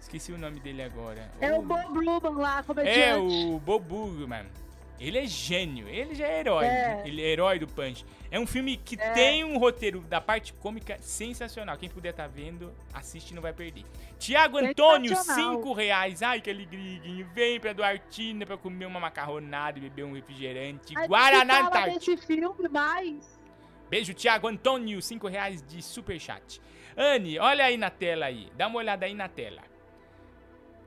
Esqueci 0.00 0.32
o 0.32 0.38
nome 0.38 0.60
dele 0.60 0.82
agora. 0.82 1.30
É 1.40 1.52
o 1.52 1.62
Bob 1.62 2.04
Ruben 2.06 2.34
lá, 2.34 2.62
comediante. 2.62 2.98
É 3.00 3.16
o 3.16 3.58
Bob 3.58 3.84
Burgman. 3.86 4.46
Ele 4.98 5.18
é 5.18 5.26
gênio, 5.26 5.86
ele 5.88 6.14
já 6.14 6.26
é 6.26 6.40
herói. 6.40 6.64
É. 6.64 7.02
Ele 7.04 7.22
é 7.22 7.26
herói 7.26 7.58
do 7.58 7.66
Punch. 7.66 8.04
É 8.30 8.40
um 8.40 8.46
filme 8.46 8.76
que 8.78 8.96
É. 8.98 9.10
tem 9.12 9.44
um 9.44 9.58
roteiro 9.58 10.00
da 10.00 10.20
parte 10.20 10.52
cômica 10.54 10.96
sensacional. 11.00 11.76
Quem 11.76 11.88
puder 11.88 12.10
estar 12.10 12.26
vendo, 12.26 12.72
assiste 12.94 13.30
e 13.30 13.34
não 13.34 13.42
vai 13.42 13.52
perder. 13.52 13.84
Tiago 14.18 14.56
Antônio, 14.58 15.14
Sensacional. 15.14 15.56
5 15.58 15.72
reais. 15.74 16.22
Ai, 16.22 16.40
que 16.40 16.48
alegria. 16.50 17.26
Vem 17.34 17.60
pra 17.60 17.72
Duartina 17.74 18.46
pra 18.46 18.56
comer 18.56 18.86
uma 18.86 18.98
macarronada 18.98 19.78
e 19.78 19.82
beber 19.82 20.04
um 20.04 20.14
refrigerante. 20.14 20.96
A 20.96 21.00
gente 21.00 21.08
Guaraná 21.08 21.54
fala 21.54 21.66
Antártico. 21.68 21.98
desse 22.16 22.26
filme, 22.26 22.68
mas... 22.70 23.38
Beijo, 23.90 24.14
Thiago 24.14 24.48
Antônio, 24.48 25.00
5 25.02 25.28
reais 25.28 25.62
de 25.62 25.82
superchat. 25.82 26.60
Anne, 26.96 27.38
olha 27.38 27.66
aí 27.66 27.76
na 27.76 27.90
tela 27.90 28.26
aí. 28.26 28.48
Dá 28.56 28.66
uma 28.66 28.78
olhada 28.78 29.04
aí 29.04 29.14
na 29.14 29.28
tela. 29.28 29.62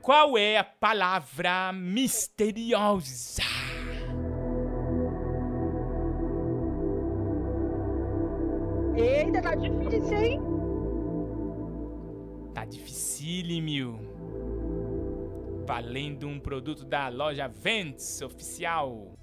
Qual 0.02 0.36
é 0.36 0.58
a 0.58 0.64
palavra 0.64 1.72
misteriosa? 1.72 3.42
Eita, 8.96 9.40
tá 9.40 9.54
difícil, 9.54 10.18
hein? 10.18 10.40
Tá 12.54 12.64
dificílimo. 12.64 14.00
Valendo 15.66 16.26
um 16.26 16.40
produto 16.40 16.84
da 16.84 17.08
loja 17.08 17.46
Vents 17.46 18.20
Oficial. 18.22 19.14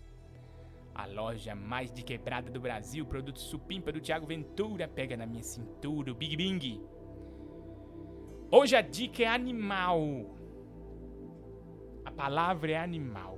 A 0.95 1.05
loja 1.05 1.53
mais 1.53 1.91
de 1.91 2.03
quebrada 2.03 2.49
do 2.49 2.59
Brasil. 2.59 3.05
Produto 3.05 3.39
supimpa 3.39 3.91
do 3.91 3.99
Thiago 3.99 4.25
Ventura. 4.25 4.87
Pega 4.87 5.17
na 5.17 5.25
minha 5.25 5.43
cintura, 5.43 6.11
o 6.11 6.15
Big 6.15 6.35
Bing. 6.37 6.81
Hoje 8.49 8.75
a 8.75 8.81
dica 8.81 9.23
é 9.23 9.27
animal. 9.27 10.01
A 12.05 12.11
palavra 12.11 12.71
é 12.71 12.77
animal. 12.77 13.37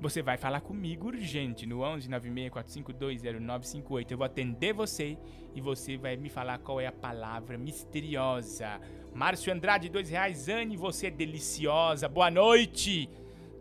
Você 0.00 0.22
vai 0.22 0.38
falar 0.38 0.62
comigo 0.62 1.08
urgente 1.08 1.66
no 1.66 1.82
11 1.82 2.08
964520958. 2.08 4.10
Eu 4.10 4.16
vou 4.16 4.24
atender 4.24 4.72
você 4.72 5.18
e 5.54 5.60
você 5.60 5.98
vai 5.98 6.16
me 6.16 6.30
falar 6.30 6.58
qual 6.58 6.80
é 6.80 6.86
a 6.86 6.92
palavra 6.92 7.58
misteriosa. 7.58 8.80
Márcio 9.12 9.52
Andrade, 9.52 9.90
dois 9.90 10.08
reais. 10.08 10.48
Anne, 10.48 10.74
você 10.74 11.08
é 11.08 11.10
deliciosa. 11.10 12.08
Boa 12.08 12.30
noite. 12.30 13.10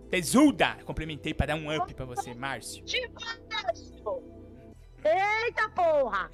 Tesuda. 0.10 0.78
Complementei 0.86 1.34
para 1.34 1.48
dar 1.48 1.56
um 1.56 1.76
up 1.76 1.94
pra 1.94 2.06
você, 2.06 2.34
Márcio. 2.34 2.86
Eita 5.04 5.70
porra! 5.70 6.32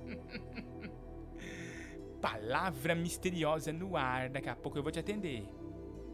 Palavra 2.20 2.94
misteriosa 2.94 3.72
no 3.72 3.96
ar. 3.96 4.28
Daqui 4.28 4.50
a 4.50 4.56
pouco 4.56 4.76
eu 4.76 4.82
vou 4.82 4.92
te 4.92 4.98
atender. 4.98 5.48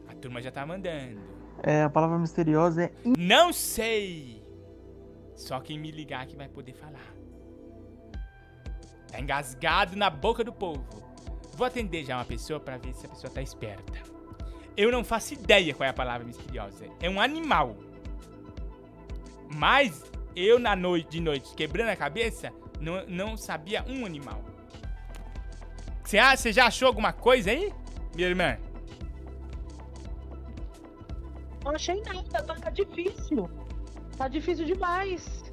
A 0.07 0.15
turma 0.15 0.41
já 0.41 0.53
tá 0.53 0.65
mandando. 0.65 1.21
É, 1.63 1.83
a 1.83 1.91
palavra 1.91 2.19
misteriosa 2.19 2.85
é. 2.85 2.93
Não 3.05 3.53
sei. 3.53 4.43
Só 5.35 5.61
quem 5.61 5.79
me 5.79 5.91
ligar 5.91 6.27
que 6.27 6.37
vai 6.37 6.49
poder 6.49 6.75
falar. 6.75 7.15
Tá 9.09 9.21
engasgado 9.21 9.97
na 9.97 10.09
boca 10.11 10.45
do 10.45 10.53
povo. 10.53 10.85
Vou 11.55 11.67
atender 11.67 12.05
já 12.05 12.17
uma 12.17 12.25
pessoa 12.25 12.61
pra 12.61 12.79
ver 12.79 12.95
se 12.95 13.07
a 13.07 13.09
pessoa 13.09 13.31
tá 13.31 13.43
esperta. 13.43 13.99
Eu 14.77 14.91
não 14.91 15.05
faço 15.05 15.35
ideia 15.35 15.75
qual 15.75 15.87
é 15.87 15.91
a 15.91 15.95
palavra 15.95 16.27
misteriosa. 16.27 16.87
É 17.01 17.11
um 17.11 17.21
animal. 17.21 17.77
Mas 19.55 20.05
eu 20.35 20.59
na 20.59 20.77
noite 20.77 21.11
de 21.11 21.21
noite 21.21 21.55
quebrando 21.55 21.89
a 21.89 21.97
cabeça 21.97 22.53
não, 22.81 23.05
não 23.07 23.37
sabia 23.37 23.85
um 23.89 24.07
animal. 24.07 24.43
Você 26.05 26.53
já 26.53 26.67
achou 26.67 26.89
alguma 26.89 27.13
coisa 27.13 27.51
aí, 27.51 27.73
minha 28.15 28.29
irmã? 28.29 28.59
Não 31.71 31.77
achei 31.77 32.03
nada, 32.03 32.43
tá, 32.43 32.55
tá 32.57 32.69
difícil. 32.71 33.49
Tá 34.19 34.27
difícil 34.27 34.67
demais. 34.67 35.53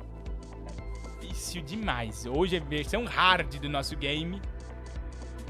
Difícil 1.21 1.61
demais. 1.61 2.25
Hoje 2.25 2.55
é 2.55 2.59
versão 2.59 3.05
hard 3.05 3.59
do 3.59 3.69
nosso 3.69 3.95
game. 3.95 4.41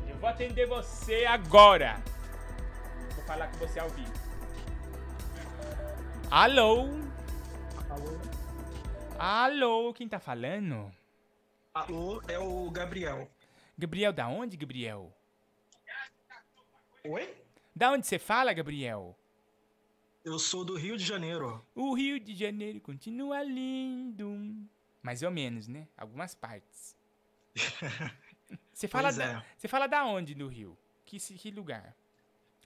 Eu 0.09 0.17
vou 0.17 0.27
atender 0.27 0.67
você 0.67 1.23
agora. 1.23 2.03
Vou 3.15 3.23
falar 3.23 3.47
com 3.47 3.59
você 3.59 3.79
ao 3.79 3.89
vivo. 3.91 4.11
Alô? 6.29 6.89
Alô, 9.17 9.93
quem 9.93 10.09
tá 10.09 10.19
falando? 10.19 10.91
Alô, 11.73 12.21
é 12.27 12.37
o 12.37 12.69
Gabriel. 12.71 13.31
Gabriel, 13.77 14.11
da 14.11 14.27
onde, 14.27 14.57
Gabriel? 14.57 15.15
Oi? 17.05 17.33
Da 17.73 17.89
onde 17.93 18.05
você 18.05 18.19
fala, 18.19 18.51
Gabriel? 18.51 19.17
Eu 20.27 20.37
sou 20.37 20.65
do 20.65 20.75
Rio 20.75 20.97
de 20.97 21.05
Janeiro. 21.05 21.65
O 21.73 21.93
Rio 21.93 22.19
de 22.19 22.35
Janeiro 22.35 22.81
continua 22.81 23.41
lindo. 23.41 24.27
Mais 25.01 25.23
ou 25.23 25.31
menos, 25.31 25.69
né? 25.69 25.87
Algumas 25.97 26.35
partes. 26.35 26.97
Você 28.73 28.89
fala, 28.89 29.07
Pois 29.07 29.15
da, 29.15 29.23
é. 29.39 29.45
você 29.57 29.67
fala 29.69 29.87
da 29.87 30.05
onde 30.05 30.35
no 30.35 30.47
Rio? 30.47 30.77
Que, 31.05 31.17
que 31.17 31.49
lugar? 31.49 31.95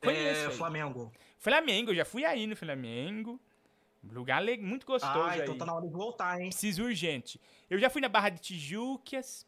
Conheço 0.02 0.42
É 0.42 0.48
aí. 0.48 0.54
Flamengo. 0.54 1.12
Flamengo, 1.38 1.92
eu 1.92 1.96
já 1.96 2.04
fui 2.04 2.26
aí 2.26 2.48
no 2.48 2.56
Flamengo. 2.56 3.40
Lugar 4.04 4.44
muito 4.60 4.86
gostoso 4.86 5.22
Ah, 5.30 5.38
então 5.38 5.54
aí. 5.54 5.60
tá 5.60 5.66
na 5.66 5.74
hora 5.76 5.86
de 5.88 5.94
voltar, 5.94 6.42
hein? 6.42 6.50
Preciso 6.50 6.84
urgente. 6.84 7.40
Eu 7.70 7.78
já 7.78 7.90
fui 7.92 8.02
na 8.02 8.10
Barra 8.10 8.30
de 8.30 8.42
Tijucas. 8.42 9.46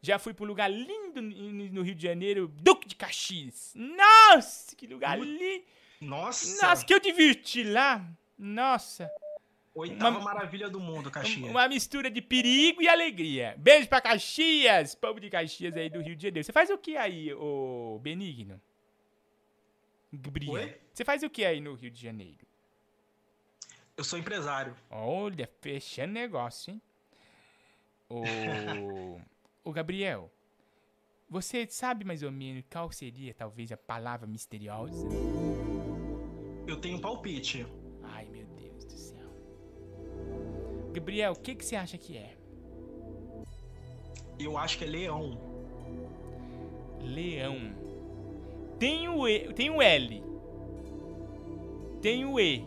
Já 0.00 0.16
fui 0.20 0.32
para 0.32 0.44
um 0.44 0.48
lugar 0.48 0.70
lindo 0.70 1.20
no 1.20 1.68
no 1.72 1.82
Rio 1.82 1.94
de 1.96 2.04
Janeiro, 2.04 2.46
Duque 2.46 2.86
de 2.86 2.94
Caxias. 2.94 3.74
Nossa, 3.74 4.76
que 4.76 4.86
lugar 4.86 5.18
lindo. 5.18 5.64
Nossa! 6.00 6.66
Nossa, 6.66 6.84
que 6.84 6.94
eu 6.94 7.00
diverti 7.00 7.62
lá. 7.64 8.04
Nossa. 8.38 9.10
Oitava 9.74 10.18
Uma- 10.18 10.24
maravilha 10.24 10.68
do 10.68 10.80
mundo, 10.80 11.10
Caxias. 11.10 11.48
Uma 11.50 11.68
mistura 11.68 12.10
de 12.10 12.20
perigo 12.20 12.82
e 12.82 12.88
alegria. 12.88 13.54
Beijo 13.58 13.88
pra 13.88 14.00
Caxias, 14.00 14.94
povo 14.94 15.20
de 15.20 15.30
Caxias 15.30 15.76
aí 15.76 15.88
do 15.88 16.00
Rio 16.00 16.16
de 16.16 16.22
Janeiro. 16.22 16.44
Você 16.44 16.52
faz 16.52 16.68
o 16.70 16.78
que 16.78 16.96
aí, 16.96 17.32
ô 17.34 17.98
Benigno? 18.02 18.60
Gabriel. 20.12 20.52
Oi? 20.54 20.80
Você 20.92 21.04
faz 21.04 21.22
o 21.22 21.30
que 21.30 21.44
aí 21.44 21.60
no 21.60 21.74
Rio 21.74 21.90
de 21.90 22.00
Janeiro? 22.00 22.46
Eu 23.96 24.02
sou 24.04 24.18
empresário. 24.18 24.74
Olha, 24.90 25.48
fechando 25.60 26.12
negócio, 26.12 26.72
hein? 26.72 26.82
Ô, 28.08 28.22
ô 29.62 29.72
Gabriel, 29.72 30.32
você 31.28 31.66
sabe 31.68 32.04
mais 32.04 32.22
ou 32.22 32.32
menos 32.32 32.64
qual 32.70 32.90
seria 32.90 33.34
talvez 33.34 33.70
a 33.70 33.76
palavra 33.76 34.26
misteriosa? 34.26 35.06
Eu 36.68 36.76
tenho 36.76 36.98
um 36.98 37.00
palpite. 37.00 37.66
Ai, 38.02 38.26
meu 38.30 38.46
Deus 38.48 38.84
do 38.84 38.92
céu. 38.92 39.26
Gabriel, 40.92 41.32
o 41.32 41.40
que, 41.40 41.54
que 41.54 41.64
você 41.64 41.74
acha 41.74 41.96
que 41.96 42.14
é? 42.18 42.36
Eu 44.38 44.58
acho 44.58 44.76
que 44.76 44.84
é 44.84 44.86
leão. 44.86 45.40
Leão. 47.00 47.56
Tem 48.78 49.08
o, 49.08 49.26
e, 49.26 49.50
tem 49.54 49.70
o 49.70 49.80
L. 49.80 50.22
Tem 52.02 52.26
o 52.26 52.38
E. 52.38 52.66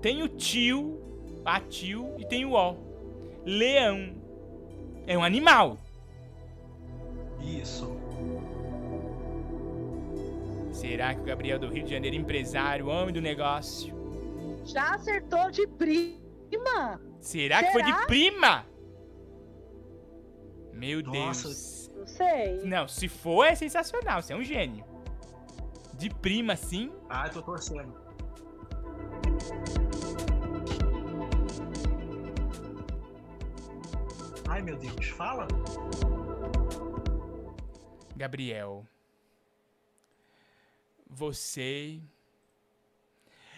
Tem 0.00 0.22
o 0.22 0.28
tio, 0.28 1.00
a 1.44 1.60
tio 1.60 2.14
e 2.16 2.24
tem 2.24 2.44
o 2.44 2.52
O. 2.52 2.76
Leão. 3.44 4.14
É 5.04 5.18
um 5.18 5.24
animal. 5.24 5.78
Isso. 7.40 7.99
Será 10.90 11.14
que 11.14 11.20
o 11.20 11.24
Gabriel 11.24 11.56
do 11.56 11.68
Rio 11.68 11.84
de 11.84 11.90
Janeiro, 11.92 12.16
empresário, 12.16 12.88
homem 12.88 13.14
do 13.14 13.20
negócio, 13.20 13.94
Já 14.64 14.96
acertou 14.96 15.48
de 15.48 15.64
prima. 15.68 17.00
será, 17.20 17.62
que 17.62 17.70
foi 17.70 17.84
de 17.84 17.92
Será? 17.92 18.06
prima? 18.06 18.66
Meu 20.72 21.00
Nossa. 21.00 21.44
Deus. 21.44 21.90
Não 21.96 22.06
sei. 22.08 22.64
Não, 22.64 22.88
se 22.88 23.06
for 23.06 23.44
é 23.44 23.54
sensacional, 23.54 24.20
você 24.20 24.32
é 24.32 24.36
um 24.36 24.42
gênio. 24.42 24.84
De 25.94 26.10
prima, 26.10 26.56
sim. 26.56 26.90
Ah, 27.08 27.28
eu 27.28 27.34
tô 27.34 27.42
torcendo. 27.42 27.94
Ai, 34.48 34.60
meu 34.60 34.76
Deus, 34.76 35.06
fala. 35.10 35.46
Gabriel. 38.16 38.84
Você. 41.10 42.00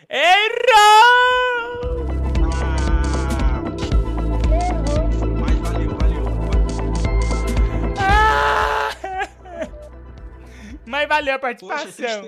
Errou! 0.09 2.07
Mas 5.41 5.59
valeu, 5.59 5.91
valeu. 5.99 6.23
Ah! 7.99 8.91
Mas 10.87 11.09
valeu 11.09 11.35
a 11.35 11.39
participação. 11.39 12.23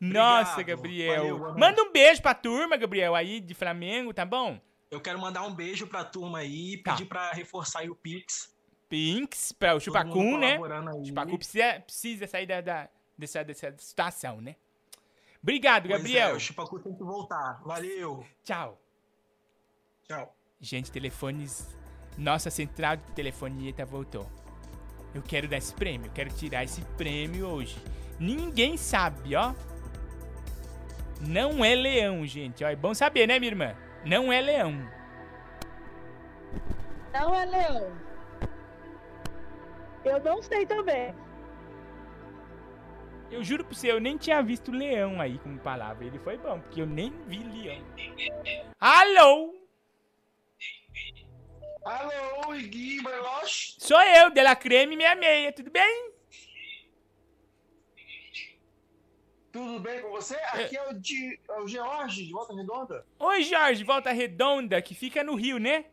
Nossa, 0.00 0.52
Obrigado. 0.52 0.66
Gabriel. 0.66 1.38
Valeu. 1.38 1.58
Manda 1.58 1.82
um 1.82 1.92
beijo 1.92 2.22
pra 2.22 2.32
turma, 2.34 2.76
Gabriel, 2.76 3.14
aí 3.14 3.38
de 3.40 3.52
Flamengo, 3.54 4.14
tá 4.14 4.24
bom? 4.24 4.58
Eu 4.90 5.00
quero 5.00 5.18
mandar 5.20 5.42
um 5.42 5.54
beijo 5.54 5.86
pra 5.86 6.04
turma 6.04 6.38
aí, 6.38 6.78
Tá. 6.82 6.92
pedir 6.92 7.04
pra 7.06 7.30
reforçar 7.32 7.80
aí 7.80 7.90
o 7.90 7.94
Pix. 7.94 8.52
Pinks 8.88 9.52
pra 9.52 9.74
o 9.76 9.80
Chupacu, 9.80 10.36
né? 10.38 10.58
Chupacu 11.06 11.36
precisa, 11.38 11.80
precisa 11.80 12.26
sair 12.26 12.46
da, 12.46 12.60
da- 12.60 12.88
dessa, 13.20 13.44
dessa 13.44 13.74
situação, 13.78 14.40
né? 14.40 14.56
Obrigado, 15.42 15.88
Pois 15.88 15.96
Gabriel. 15.96 16.30
É, 16.30 16.34
o 16.34 16.40
Chupacu 16.40 16.80
tem 16.80 16.94
que 16.94 17.02
voltar. 17.02 17.62
Valeu. 17.64 18.26
Tchau. 18.44 18.78
Tchau. 20.04 20.36
Gente, 20.60 20.90
telefones. 20.90 21.74
Nossa 22.18 22.50
central 22.50 22.96
de 22.96 23.04
telefonia 23.12 23.72
voltou. 23.86 24.28
Eu 25.14 25.22
quero 25.22 25.48
dar 25.48 25.56
esse 25.56 25.72
prêmio. 25.74 26.08
Eu 26.08 26.12
quero 26.12 26.30
tirar 26.30 26.64
esse 26.64 26.82
prêmio 26.96 27.46
hoje. 27.46 27.76
Ninguém 28.18 28.76
sabe, 28.76 29.34
ó. 29.34 29.54
Não 31.20 31.64
é 31.64 31.74
leão, 31.74 32.26
gente. 32.26 32.62
Ó, 32.64 32.68
é 32.68 32.76
bom 32.76 32.94
saber, 32.94 33.26
né, 33.26 33.38
minha 33.38 33.52
irmã? 33.52 33.74
Não 34.04 34.32
é 34.32 34.40
leão. 34.40 34.72
Não 37.12 37.34
é 37.34 37.44
leão. 37.44 37.92
Eu 40.04 40.22
não 40.22 40.42
sei 40.42 40.66
também. 40.66 41.14
Eu 43.30 43.44
juro 43.44 43.64
pra 43.64 43.74
você, 43.74 43.92
eu 43.92 44.00
nem 44.00 44.16
tinha 44.16 44.42
visto 44.42 44.72
leão 44.72 45.20
aí 45.20 45.38
como 45.38 45.58
palavra. 45.60 46.04
Ele 46.04 46.18
foi 46.18 46.36
bom, 46.36 46.60
porque 46.60 46.82
eu 46.82 46.86
nem 46.86 47.12
vi 47.26 47.38
leão. 47.38 47.84
Alô? 48.80 49.54
Alô, 51.84 52.54
Igui? 52.54 52.98
Sou 53.78 54.00
eu, 54.00 54.30
Dela 54.30 54.56
Creme 54.56 54.96
66, 54.96 55.54
tudo 55.54 55.70
bem? 55.70 56.12
Tudo 59.52 59.80
bem 59.80 60.00
com 60.00 60.10
você? 60.10 60.36
Aqui 60.36 60.76
é 60.76 60.88
o, 60.88 60.94
Di, 60.94 61.40
é 61.48 61.60
o 61.60 61.66
George, 61.66 62.26
de 62.26 62.32
Volta 62.32 62.54
Redonda. 62.54 63.06
Oi, 63.18 63.42
Jorge, 63.42 63.82
Volta 63.82 64.12
Redonda, 64.12 64.80
que 64.82 64.94
fica 64.94 65.24
no 65.24 65.34
Rio, 65.34 65.58
né? 65.58 65.86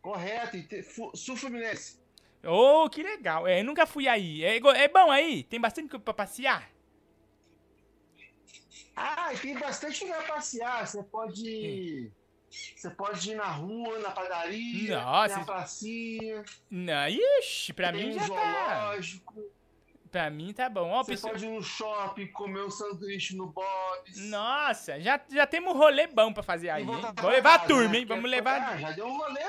Correto, 0.00 0.56
e 0.56 0.82
Sul 1.14 1.36
Fluminense. 1.36 1.98
Oh, 2.46 2.88
que 2.88 3.02
legal. 3.02 3.46
É, 3.46 3.60
eu 3.60 3.64
nunca 3.64 3.86
fui 3.86 4.06
aí. 4.08 4.44
É, 4.44 4.56
é 4.56 4.88
bom 4.88 5.10
aí? 5.10 5.42
Tem 5.44 5.60
bastante 5.60 5.88
coisa 5.88 6.04
pra 6.04 6.14
passear? 6.14 6.70
Ah, 8.94 9.30
tem 9.40 9.58
bastante 9.58 10.04
lugar 10.04 10.24
pra 10.24 10.34
passear. 10.36 10.86
Você 10.86 11.02
pode. 11.02 12.10
Você 12.48 12.88
pode 12.90 13.32
ir 13.32 13.34
na 13.34 13.50
rua, 13.50 13.98
na 13.98 14.10
padaria, 14.10 14.98
Nossa. 15.00 15.38
na 15.38 15.44
pracinha. 15.44 16.44
Não, 16.70 17.08
ixi, 17.08 17.72
pra 17.72 17.92
mim 17.92 18.12
já 18.12 18.28
tá. 18.28 18.92
Pra 20.10 20.30
mim 20.30 20.54
tá 20.54 20.68
bom. 20.70 20.88
Ó, 20.90 21.02
Você 21.02 21.12
pessoal. 21.12 21.32
pode 21.34 21.44
ir 21.44 21.50
no 21.50 21.62
shopping, 21.62 22.28
comer 22.28 22.62
um 22.64 22.70
sanduíche 22.70 23.36
no 23.36 23.48
Bob's. 23.48 24.16
Nossa, 24.30 24.98
já, 24.98 25.20
já 25.28 25.46
temos 25.46 25.74
um 25.74 25.76
rolê 25.76 26.06
bom 26.06 26.32
pra 26.32 26.42
fazer 26.42 26.70
aí, 26.70 26.82
hein? 26.82 26.88
Vamos 26.88 27.10
pra 27.12 27.28
levar 27.28 27.54
a 27.56 27.58
turma, 27.58 27.90
né? 27.92 27.98
hein? 27.98 28.06
Vamos 28.06 28.30
levar. 28.30 28.62
Ah, 28.72 28.76
já 28.78 28.92
deu 28.92 29.06
um 29.06 29.18
rolê 29.18 29.42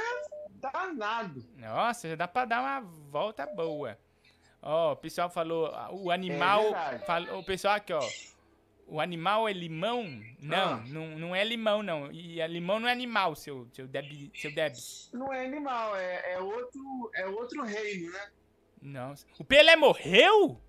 danado. 0.61 1.43
Nossa, 1.55 2.09
já 2.09 2.15
dá 2.15 2.27
pra 2.27 2.45
dar 2.45 2.61
uma 2.61 2.81
volta 3.09 3.45
boa. 3.45 3.97
Ó, 4.61 4.93
o 4.93 4.95
pessoal 4.95 5.29
falou, 5.29 5.67
ah, 5.67 5.89
o 5.91 6.11
animal. 6.11 6.63
verdade. 6.63 7.05
falou, 7.05 7.39
o 7.39 7.43
pessoal 7.45 7.75
aqui, 7.75 7.93
ó. 7.93 8.01
O 8.89 9.01
animal 9.01 9.49
é 9.49 9.53
limão? 9.53 10.03
Não, 10.39 10.73
Ah. 10.75 10.83
não, 10.87 11.07
não 11.19 11.35
é 11.35 11.43
limão, 11.43 11.83
não. 11.83 12.09
E 12.11 12.41
a 12.41 12.47
limão 12.47 12.79
não 12.79 12.87
é 12.87 12.91
animal, 12.93 13.35
seu, 13.35 13.67
seu, 13.73 13.85
Deb, 13.87 14.31
seu 14.33 14.53
Debs. 14.53 15.09
Não 15.13 15.31
é 15.33 15.45
animal, 15.45 15.95
é, 15.97 16.33
é, 16.33 16.39
outro, 16.39 17.11
é 17.13 17.25
outro 17.27 17.63
reino, 17.63 18.11
né? 18.11 18.31
Nossa. 18.81 19.25
O 19.37 19.43
Pelé 19.43 19.75
morreu? 19.75 20.61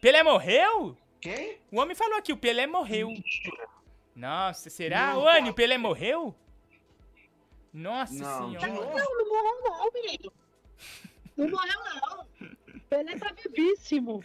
Pelé 0.00 0.22
morreu? 0.22 0.96
Quem? 1.20 1.58
O 1.72 1.80
homem 1.80 1.96
falou 1.96 2.18
aqui, 2.18 2.32
o 2.32 2.36
Pelé 2.36 2.66
morreu. 2.66 3.08
Nossa, 4.14 4.68
será? 4.68 5.14
Não, 5.14 5.22
Ô, 5.22 5.28
Anny, 5.28 5.50
o 5.50 5.54
Pelé 5.54 5.78
morreu? 5.78 6.34
Nossa 7.78 8.14
Não, 8.14 8.50
de 8.50 8.58
senhora. 8.60 8.80
novo? 8.80 8.98
Não, 8.98 9.18
não 9.18 9.28
morreu 9.28 9.60
não, 9.62 9.92
menino. 9.92 10.32
Não 11.36 11.48
morreu 11.50 11.80
não. 11.84 12.26
Pelé 12.90 13.18
tá 13.18 13.32
vivíssimo. 13.32 14.22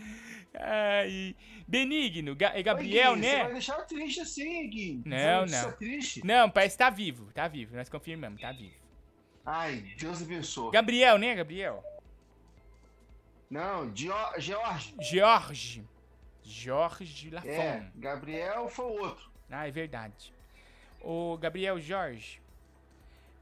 Ai, 0.55 1.35
Benigno, 1.67 2.35
Ga- 2.35 2.53
é 2.55 2.63
Gabriel, 2.63 3.13
Gui, 3.15 3.21
né? 3.21 3.31
Você 3.37 3.43
vai 3.43 3.51
deixar 3.53 3.81
triste 3.83 4.21
assim, 4.21 4.69
Gui. 4.69 5.01
Não, 5.05 5.45
não. 5.45 5.71
triste? 5.73 6.25
Não, 6.25 6.49
parece 6.49 6.75
que 6.77 6.83
tá 6.83 6.89
vivo, 6.89 7.31
tá 7.33 7.47
vivo. 7.47 7.75
Nós 7.75 7.89
confirmamos, 7.89 8.39
tá 8.41 8.51
vivo. 8.51 8.75
Ai, 9.45 9.93
Deus 9.99 10.21
abençoe. 10.21 10.71
Gabriel, 10.71 11.17
né, 11.17 11.35
Gabriel? 11.35 11.83
Não, 13.49 13.93
Gio- 13.95 14.13
George. 14.39 14.95
Jorge. 15.01 15.83
Jorge 16.43 17.29
Lafon. 17.29 17.47
É, 17.49 17.89
Gabriel 17.95 18.67
foi 18.67 18.85
o 18.85 19.01
outro. 19.01 19.31
Ah, 19.49 19.67
é 19.67 19.71
verdade. 19.71 20.33
Ô, 20.99 21.37
Gabriel 21.37 21.79
Jorge, 21.79 22.41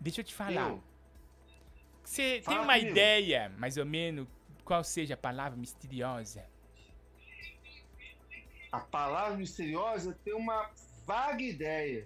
deixa 0.01 0.19
eu 0.21 0.25
te 0.25 0.33
falar. 0.33 0.69
Eu? 0.69 0.83
Você 2.03 2.33
tem 2.33 2.41
Fala 2.43 2.61
uma 2.63 2.73
comigo. 2.73 2.91
ideia, 2.91 3.49
mais 3.57 3.77
ou 3.77 3.85
menos, 3.85 4.27
qual 4.65 4.83
seja 4.83 5.13
a 5.13 5.17
palavra 5.17 5.57
misteriosa? 5.57 6.43
A 8.71 8.79
palavra 8.79 9.37
misteriosa 9.37 10.17
tem 10.23 10.33
uma 10.33 10.69
vaga 11.05 11.41
ideia. 11.41 12.05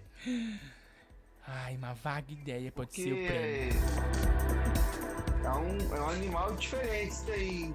Ai, 1.46 1.76
uma 1.76 1.94
vaga 1.94 2.32
ideia 2.32 2.70
pode 2.72 2.90
Que 2.90 3.02
ser 3.04 3.12
o 3.12 3.26
prêmio. 3.26 3.72
é 5.44 5.50
um, 5.50 5.94
é 5.96 6.00
um 6.00 6.08
animal 6.10 6.54
diferente 6.56 7.12
isso 7.12 7.26
daí. 7.26 7.74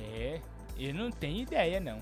É, 0.00 0.40
eu 0.76 0.92
não 0.94 1.10
tenho 1.10 1.42
ideia, 1.42 1.78
não. 1.80 2.00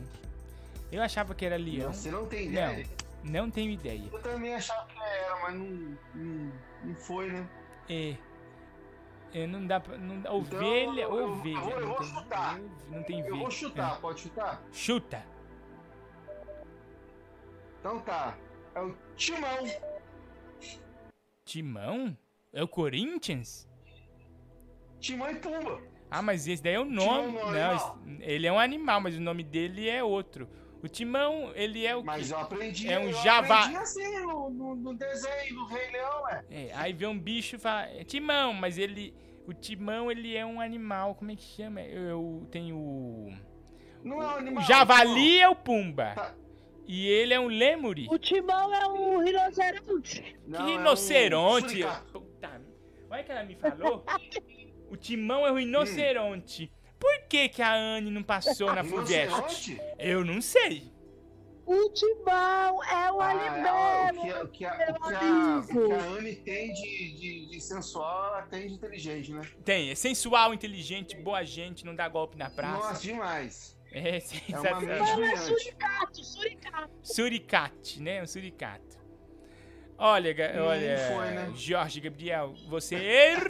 Eu 0.90 1.02
achava 1.02 1.34
que 1.34 1.44
era 1.44 1.56
leão. 1.56 1.92
Você 1.92 2.10
não 2.10 2.26
tem 2.26 2.48
ideia? 2.48 2.86
Não, 2.86 2.95
não 3.30 3.50
tenho 3.50 3.70
ideia. 3.70 4.08
Eu 4.12 4.22
também 4.22 4.54
achava 4.54 4.86
que 4.86 4.98
era, 5.00 5.40
mas 5.42 5.54
não, 5.54 5.98
não, 6.14 6.52
não 6.84 6.94
foi, 6.96 7.30
né? 7.30 7.48
É. 7.88 8.16
É, 9.34 9.46
não 9.46 9.66
dá 9.66 9.78
pra. 9.80 9.98
Não, 9.98 10.14
dá- 10.20 10.30
Então, 10.30 10.36
ovelha, 10.38 11.02
eu- 11.02 11.16
eu- 11.18 11.28
ovelha. 11.32 11.54
eu 11.56 11.60
vou- 11.62 11.70
eu 11.72 11.80
não 11.80 11.88
vou 11.88 11.96
tem- 11.98 12.06
chutar. 12.08 12.60
Não 12.88 13.02
tem 13.02 13.20
Eu 13.20 13.36
vou 13.36 13.46
V. 13.46 13.54
chutar, 13.54 13.96
É. 13.96 14.00
pode 14.00 14.20
chutar? 14.20 14.62
Chuta. 14.72 15.26
Então 17.80 18.00
tá. 18.00 18.36
É 18.74 18.80
o 18.80 18.96
Timão. 19.16 19.58
Timão? 21.44 22.16
É 22.52 22.62
o 22.62 22.68
Corinthians? 22.68 23.68
Timão 25.00 25.30
e 25.30 25.36
Pumba. 25.36 25.80
Ah, 26.10 26.22
mas 26.22 26.46
esse 26.46 26.62
daí 26.62 26.74
é 26.74 26.80
o 26.80 26.86
Timão 26.86 27.22
nome. 27.30 27.32
não 27.38 27.54
é 27.54 27.62
Não, 27.68 27.76
esse- 27.76 28.22
ele 28.22 28.46
é 28.46 28.52
um 28.52 28.58
animal, 28.58 29.00
mas 29.00 29.16
o 29.16 29.20
nome 29.20 29.42
dele 29.42 29.88
é 29.88 30.02
outro. 30.02 30.48
O 30.86 30.88
Timão, 30.88 31.50
ele 31.56 31.84
é 31.84 31.96
o 31.96 32.04
Mas 32.04 32.28
quê? 32.28 32.34
eu 32.34 32.38
aprendi. 32.38 32.88
É 32.88 32.96
um 32.96 33.08
eu 33.08 33.12
javá. 33.14 33.58
aprendi 33.62 33.76
assim 33.78 34.20
no, 34.20 34.48
no, 34.50 34.74
no 34.76 34.94
desenho 34.94 35.54
do 35.56 35.64
Rei 35.66 35.90
Leão, 35.90 36.28
é. 36.28 36.44
É, 36.48 36.70
aí 36.74 36.92
vê 36.92 37.06
um 37.08 37.18
bicho 37.18 37.56
e 37.56 37.58
fala, 37.58 37.86
é 37.88 38.04
Timão, 38.04 38.52
mas 38.52 38.78
ele. 38.78 39.12
O 39.48 39.52
Timão, 39.52 40.10
ele 40.12 40.36
é 40.36 40.46
um 40.46 40.60
animal. 40.60 41.16
Como 41.16 41.32
é 41.32 41.34
que 41.34 41.42
chama? 41.42 41.80
Eu, 41.82 42.02
eu 42.08 42.48
tenho. 42.52 42.76
o- 42.76 43.32
Não 44.04 44.22
é 44.22 44.26
um 44.26 44.28
O 44.28 44.36
animal. 44.36 44.64
javali 44.64 45.40
é 45.40 45.48
o 45.48 45.56
Pumba. 45.56 46.12
Tá. 46.14 46.34
E 46.86 47.08
ele 47.08 47.34
é 47.34 47.40
um 47.40 47.48
lemuri. 47.48 48.06
O 48.08 48.16
Timão 48.18 48.72
é 48.72 48.86
um 48.86 49.18
rinoceronte. 49.24 50.22
Que 50.22 50.36
Não, 50.46 50.60
é 50.60 50.62
um 50.62 50.66
rinoceronte. 50.78 51.80
Puta, 52.12 52.62
olha 53.10 53.24
que 53.24 53.32
ela 53.32 53.42
me 53.42 53.56
falou. 53.56 54.04
o 54.88 54.96
timão 54.96 55.44
é 55.44 55.50
o 55.50 55.56
rinoceronte. 55.56 56.72
Por 56.98 57.22
que, 57.28 57.48
que 57.48 57.62
a 57.62 57.74
Anne 57.74 58.10
não 58.10 58.22
passou 58.22 58.74
na? 58.74 58.82
Rinoceronte? 58.82 59.80
Eu 59.98 60.24
não 60.24 60.40
sei. 60.40 60.90
O 61.66 61.88
Timão 61.90 62.82
é 62.84 63.10
o 63.10 63.20
Ah, 63.20 63.30
Alibelo, 63.30 64.20
o 64.22 64.22
que, 64.22 64.32
o 64.44 64.48
que, 64.48 64.64
a, 64.64 64.76
meu 64.76 64.88
o 64.94 64.94
que, 65.02 65.14
a, 65.14 65.58
o 65.58 65.66
que 65.88 65.92
a 65.92 66.00
Anne 66.16 66.36
tem 66.36 66.72
de, 66.72 67.12
de, 67.16 67.46
de 67.50 67.60
sensual, 67.60 68.28
ela 68.28 68.42
tem 68.42 68.68
de 68.68 68.74
inteligente, 68.74 69.32
né? 69.32 69.42
Tem, 69.64 69.90
é 69.90 69.94
sensual, 69.96 70.54
inteligente, 70.54 71.16
boa 71.16 71.42
gente, 71.42 71.84
não 71.84 71.92
dá 71.94 72.08
golpe 72.08 72.38
na 72.38 72.48
praça. 72.48 72.76
Nossa, 72.88 73.02
demais. 73.02 73.76
É 73.90 74.18
É 74.18 74.60
uma 74.60 74.80
Não, 74.80 75.24
é 75.24 75.36
suricato, 75.36 76.24
suricato. 76.24 76.90
Suricate, 77.02 78.00
né? 78.00 78.22
Um 78.22 78.26
suricato. 78.26 78.96
Olha, 79.98 80.32
Hum, 80.54 80.62
olha, 80.66 80.98
foi, 81.12 81.30
né? 81.30 81.52
Jorge 81.56 82.00
Gabriel, 82.00 82.54
você 82.68 82.94
errou! 82.94 83.46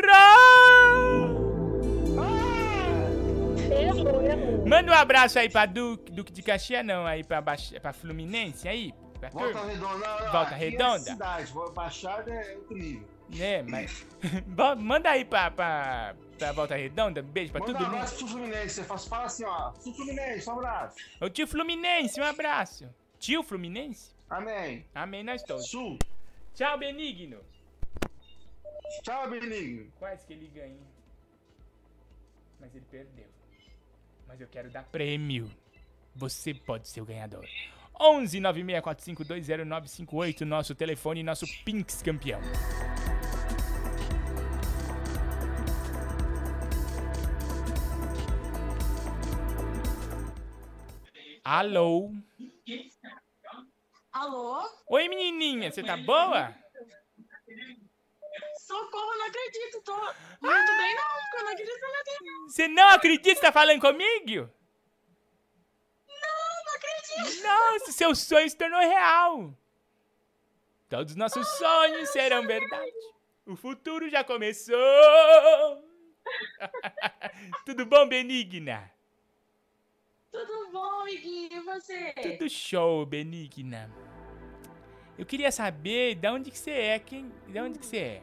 Errou, 3.81 4.22
errou. 4.22 4.66
Manda 4.66 4.91
um 4.91 4.95
abraço 4.95 5.39
aí 5.39 5.49
pra 5.49 5.66
Duque, 5.66 6.11
Duque 6.12 6.33
de 6.33 6.43
Caxias, 6.43 6.85
não, 6.85 7.07
aí 7.07 7.22
pra, 7.24 7.41
Baix- 7.41 7.72
pra 7.81 7.93
Fluminense, 7.93 8.68
aí, 8.68 8.93
pra 9.20 9.29
Volta 9.31 9.53
turma. 9.53 9.66
Redonda. 9.72 10.31
Volta 10.31 10.55
aqui 10.55 10.64
Redonda? 10.64 10.97
É 11.11 11.12
cidade, 11.12 11.53
Baixada 11.74 12.33
é 12.35 12.57
outro 12.57 12.77
nível. 12.77 13.09
Né, 13.29 13.62
mas... 13.62 14.07
Manda 14.79 15.11
aí 15.11 15.24
pra, 15.24 15.51
pra, 15.51 16.14
pra 16.39 16.53
Volta 16.53 16.77
Redonda, 16.77 17.20
um 17.22 17.24
beijo 17.24 17.53
pra 17.53 17.61
Manda 17.61 17.72
todo 17.72 17.83
um 17.83 17.85
mundo. 17.87 17.95
abraço 17.97 18.16
pro 18.18 18.27
Fluminense. 18.29 18.74
Você 18.74 18.85
faz, 18.85 19.05
fala 19.07 19.24
assim, 19.24 19.45
ó. 19.45 19.72
Sul 19.74 19.95
Fluminense, 19.95 20.49
um 20.49 20.53
abraço. 20.53 20.97
Ô 21.20 21.29
tio 21.29 21.47
Fluminense, 21.47 22.20
um 22.20 22.24
abraço. 22.24 22.89
Tio 23.18 23.43
Fluminense? 23.43 24.14
Amém. 24.31 24.85
Amém, 24.95 25.22
nós 25.24 25.43
todos. 25.43 25.68
Sul. 25.68 25.99
Tchau, 26.55 26.79
Benigno. 26.79 27.39
Tchau, 29.03 29.29
Benigno. 29.31 29.91
Quase 29.99 30.24
que 30.27 30.33
ele 30.33 30.47
ganha. 30.55 30.77
Mas 32.61 32.74
ele 32.74 32.85
perdeu. 32.91 33.27
Mas 34.27 34.41
eu 34.41 34.49
quero 34.49 34.70
dar 34.70 34.85
prêmio. 34.85 35.51
Você 36.14 36.55
pode 36.55 36.89
ser 36.89 37.01
o 37.01 37.05
ganhador. 37.05 37.47
11 38.01 38.41
964520958, 38.41 40.41
nosso 40.43 40.74
telefone, 40.74 41.22
nosso 41.22 41.47
Pinks 41.64 42.03
campeão. 42.03 42.41
Alô? 51.43 52.12
Alô? 54.12 54.62
Oi, 54.89 55.09
menininha, 55.09 55.70
você 55.70 55.83
tá 55.83 55.97
boa? 55.97 56.55
Socorro, 58.59 59.18
não 59.18 59.26
acredito. 59.26 59.80
Tô 59.82 59.95
muito 59.95 60.76
bem, 60.76 60.95
não. 60.95 61.39
Eu 61.39 61.45
não 61.45 61.53
acredito 61.53 61.80
na 61.80 62.05
TV. 62.05 62.30
Você 62.49 62.68
não 62.68 62.89
acredita 62.91 63.34
que 63.34 63.41
tá 63.41 63.53
falando 63.53 63.80
comigo? 63.80 64.51
Não, 66.09 66.64
não 66.64 66.74
acredito. 66.74 67.43
Nossa, 67.43 67.93
seu 67.93 68.14
sonho 68.14 68.49
se 68.49 68.57
tornou 68.57 68.80
real. 68.80 69.55
Todos 70.89 71.12
os 71.12 71.16
nossos 71.16 71.47
sonhos 71.59 72.11
serão 72.11 72.47
verdade. 72.47 72.93
O 73.45 73.57
futuro 73.57 74.09
já 74.09 74.24
começou. 74.24 74.76
Tudo 77.64 77.87
bom, 77.87 78.07
Benigna? 78.09 78.91
Tudo 80.30 80.70
bom, 80.70 81.01
amiguinho? 81.03 81.53
E 81.53 81.61
você? 81.61 82.12
Tudo 82.12 82.49
show, 82.51 83.07
Benigna. 83.07 83.91
Eu 85.19 85.25
queria 85.25 85.51
saber 85.51 86.14
de 86.14 86.29
onde 86.29 86.51
que 86.51 86.59
você 86.59 86.71
é, 86.71 86.99
quem, 86.99 87.31
de 87.49 87.59
onde 87.61 87.79
que 87.79 87.87
você 87.87 87.97
é. 87.99 88.23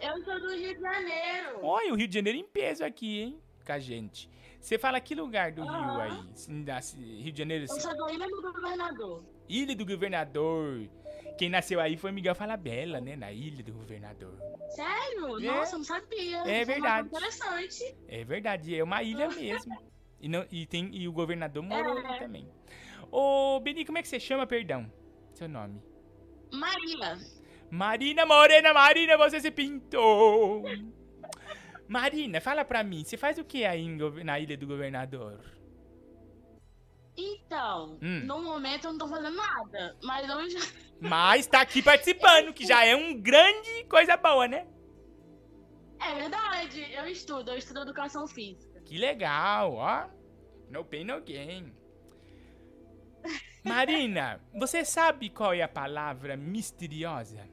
Eu 0.00 0.22
sou 0.24 0.38
do 0.40 0.54
Rio 0.54 0.74
de 0.74 0.80
Janeiro. 0.80 1.58
Olha, 1.62 1.92
o 1.92 1.96
Rio 1.96 2.08
de 2.08 2.14
Janeiro 2.14 2.38
em 2.38 2.44
peso 2.44 2.84
aqui, 2.84 3.20
hein, 3.20 3.40
com 3.64 3.72
a 3.72 3.78
gente. 3.78 4.28
Você 4.60 4.78
fala 4.78 5.00
que 5.00 5.14
lugar 5.14 5.52
do 5.52 5.62
Rio 5.62 6.00
aí? 6.00 6.62
Da- 6.64 6.80
Rio 6.96 7.32
de 7.32 7.38
Janeiro, 7.38 7.64
Eu 7.64 7.80
sou 7.80 7.96
do 7.96 8.10
Ilha 8.12 8.26
do 8.28 8.42
Governador. 8.42 9.24
Ilha 9.48 9.76
do 9.76 9.86
Governador. 9.86 10.88
Quem 11.38 11.48
nasceu 11.48 11.80
aí 11.80 11.96
foi 11.96 12.10
Miguel 12.10 12.34
Falabella, 12.34 13.00
né, 13.00 13.14
na 13.14 13.32
Ilha 13.32 13.62
do 13.62 13.72
Governador. 13.72 14.36
Sério? 14.70 15.38
É. 15.40 15.46
Nossa, 15.46 15.74
eu 15.76 15.78
não 15.78 15.84
sabia. 15.84 16.38
É 16.38 16.64
verdade. 16.64 17.08
Interessante. 17.08 17.96
É 18.08 18.24
verdade, 18.24 18.76
é 18.76 18.82
uma 18.82 19.02
ilha 19.04 19.28
mesmo. 19.28 19.76
E, 20.20 20.28
não, 20.28 20.44
e, 20.50 20.66
tem, 20.66 20.90
e 20.92 21.06
o 21.06 21.12
governador 21.12 21.62
morou 21.62 21.98
É. 22.00 22.18
também. 22.18 22.48
Ô, 23.10 23.60
Beni, 23.60 23.84
como 23.84 23.98
é 23.98 24.02
que 24.02 24.08
você 24.08 24.18
chama, 24.18 24.46
perdão? 24.48 24.90
Seu 25.32 25.48
nome? 25.48 25.80
Maria. 26.52 27.18
Marina 27.70 28.24
Morena, 28.24 28.72
Marina, 28.72 29.16
você 29.16 29.40
se 29.40 29.50
pintou! 29.50 30.64
Marina, 31.86 32.40
fala 32.40 32.64
pra 32.64 32.82
mim, 32.82 33.04
você 33.04 33.16
faz 33.16 33.38
o 33.38 33.44
que 33.44 33.64
aí 33.64 33.86
na 34.24 34.38
Ilha 34.38 34.56
do 34.56 34.66
Governador? 34.66 35.40
Então, 37.16 37.98
Hum. 38.00 38.20
no 38.24 38.42
momento 38.42 38.84
eu 38.86 38.92
não 38.92 38.98
tô 38.98 39.08
fazendo 39.08 39.36
nada. 39.36 39.96
Mas 40.02 40.28
eu 40.28 40.50
já... 40.50 40.58
Mas 41.00 41.46
tá 41.46 41.60
aqui 41.60 41.82
participando, 41.82 42.52
que 42.52 42.64
já 42.66 42.84
é 42.84 42.94
um 42.94 43.20
grande 43.20 43.84
coisa 43.84 44.16
boa, 44.16 44.46
né? 44.46 44.66
É 46.00 46.14
verdade. 46.14 46.92
Eu 46.92 47.06
estudo. 47.06 47.50
Eu 47.50 47.56
estudo 47.56 47.80
educação 47.82 48.26
física. 48.26 48.80
Que 48.82 48.96
legal, 48.98 49.74
ó. 49.74 50.06
No 50.70 50.84
pain, 50.84 51.04
no 51.04 51.20
gain. 51.20 51.72
Marina, 53.64 54.40
você 54.54 54.84
sabe 54.84 55.28
qual 55.30 55.52
é 55.52 55.62
a 55.62 55.68
palavra 55.68 56.36
misteriosa? 56.36 57.48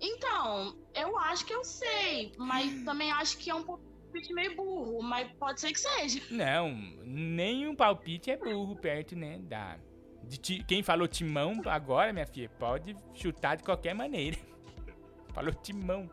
Então, 0.00 0.76
eu 0.94 1.16
acho 1.18 1.44
que 1.44 1.52
eu 1.54 1.64
sei. 1.64 2.32
Mas 2.38 2.82
também 2.84 3.10
acho 3.12 3.38
que 3.38 3.50
é 3.50 3.54
um 3.54 3.62
palpite 3.64 4.32
meio 4.32 4.56
burro. 4.56 5.02
Mas 5.02 5.30
pode 5.32 5.60
ser 5.60 5.72
que 5.72 5.80
seja. 5.80 6.22
Não, 6.30 6.70
nenhum 7.04 7.74
palpite 7.74 8.30
é 8.30 8.36
burro 8.36 8.76
perto, 8.76 9.16
né? 9.16 9.38
Da. 9.42 9.78
De 10.22 10.36
ti- 10.38 10.64
quem 10.66 10.82
falou 10.82 11.08
timão 11.08 11.60
agora, 11.66 12.12
minha 12.12 12.26
filha, 12.26 12.48
pode 12.50 12.94
chutar 13.14 13.56
de 13.56 13.64
qualquer 13.64 13.94
maneira. 13.94 14.36
Falou 15.34 15.52
timão. 15.54 16.08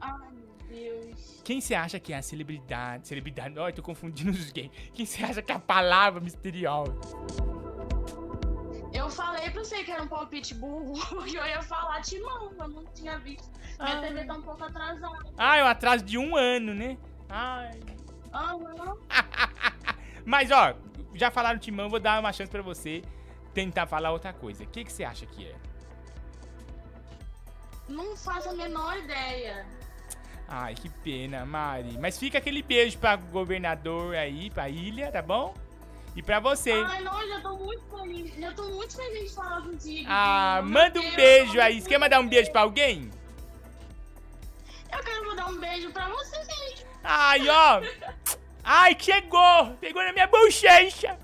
Ai, 0.00 0.30
meu 0.32 0.51
Deus. 0.72 1.40
Quem 1.44 1.60
você 1.60 1.74
acha 1.74 1.98
que 2.00 2.12
é 2.12 2.16
a 2.18 2.22
celebridade? 2.22 3.06
Celebridade, 3.08 3.58
olha, 3.58 3.72
tô 3.74 3.82
confundindo 3.82 4.30
os 4.30 4.50
gays. 4.52 4.70
Quem 4.94 5.04
você 5.04 5.22
acha 5.24 5.42
que 5.42 5.52
é 5.52 5.54
a 5.54 5.58
palavra 5.58 6.20
misteriosa? 6.20 6.94
Eu 8.94 9.08
falei 9.10 9.50
pra 9.50 9.64
você 9.64 9.82
que 9.84 9.90
era 9.90 10.02
um 10.02 10.08
palpite 10.08 10.54
burro. 10.54 10.92
Porque 11.08 11.36
eu 11.36 11.44
ia 11.46 11.62
falar 11.62 12.00
timão. 12.02 12.52
Eu 12.58 12.68
não 12.68 12.84
tinha 12.86 13.18
visto. 13.18 13.50
Minha 13.80 13.98
Ah. 13.98 14.00
TV 14.00 14.24
tá 14.24 14.34
um 14.34 14.42
pouco 14.42 14.62
atrasada. 14.64 15.32
Ah, 15.36 15.56
é 15.56 15.64
um 15.64 15.66
atraso 15.66 16.04
de 16.04 16.18
um 16.18 16.36
ano, 16.36 16.74
né? 16.74 16.96
Ai. 17.28 17.80
Aham. 18.32 18.96
Mas, 20.24 20.50
ó, 20.50 20.74
já 21.14 21.30
falaram 21.30 21.58
timão, 21.58 21.88
vou 21.88 21.98
dar 21.98 22.20
uma 22.20 22.32
chance 22.32 22.50
pra 22.50 22.62
você 22.62 23.02
tentar 23.52 23.86
falar 23.86 24.12
outra 24.12 24.32
coisa. 24.32 24.62
O 24.62 24.66
que, 24.66 24.84
que 24.84 24.92
você 24.92 25.04
acha 25.04 25.26
que 25.26 25.46
é? 25.46 25.54
Não 27.88 28.16
faço 28.16 28.48
a 28.50 28.52
menor 28.54 28.96
ideia. 28.98 29.66
Ai, 30.54 30.74
que 30.74 30.90
pena, 30.90 31.46
Mari. 31.46 31.96
Mas 31.98 32.18
fica 32.18 32.36
aquele 32.36 32.62
beijo 32.62 32.98
pra 32.98 33.16
governador 33.16 34.14
aí, 34.14 34.50
pra 34.50 34.68
ilha, 34.68 35.10
tá 35.10 35.22
bom? 35.22 35.54
E 36.14 36.22
pra 36.22 36.40
você. 36.40 36.72
Ai, 36.72 37.02
não, 37.02 37.22
eu 37.22 37.28
já 37.30 37.40
tô 37.40 37.56
muito 37.56 37.82
feliz. 37.88 38.34
Já 38.38 38.52
tô 38.52 38.64
muito 38.68 38.94
feliz 38.94 39.30
de 39.30 39.34
falar 39.34 39.62
contigo. 39.62 40.06
Ah, 40.06 40.60
Meu 40.62 40.72
manda 40.72 41.00
um 41.00 41.04
Deus, 41.04 41.14
beijo 41.14 41.54
tô 41.54 41.60
aí. 41.62 41.80
Você 41.80 41.88
quer 41.88 41.96
mandar 41.96 42.20
um 42.20 42.28
beijo 42.28 42.52
pra 42.52 42.60
alguém? 42.60 43.10
Eu 44.92 44.98
quero 44.98 45.26
mandar 45.26 45.46
um 45.46 45.58
beijo 45.58 45.90
pra 45.90 46.06
você, 46.10 46.36
gente. 46.36 46.86
Ai, 47.02 47.48
ó. 47.48 47.80
Ai, 48.62 48.94
chegou. 49.00 49.74
Pegou 49.80 50.04
na 50.04 50.12
minha 50.12 50.26
bochecha. 50.26 51.18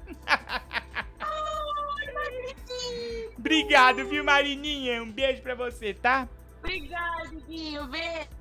Obrigado, 3.36 4.08
viu, 4.08 4.24
Marininha? 4.24 5.02
Um 5.02 5.12
beijo 5.12 5.42
pra 5.42 5.54
você, 5.54 5.92
tá? 5.92 6.26
Obrigado, 6.60 7.38
Guinho. 7.46 7.86
Beijo. 7.88 8.37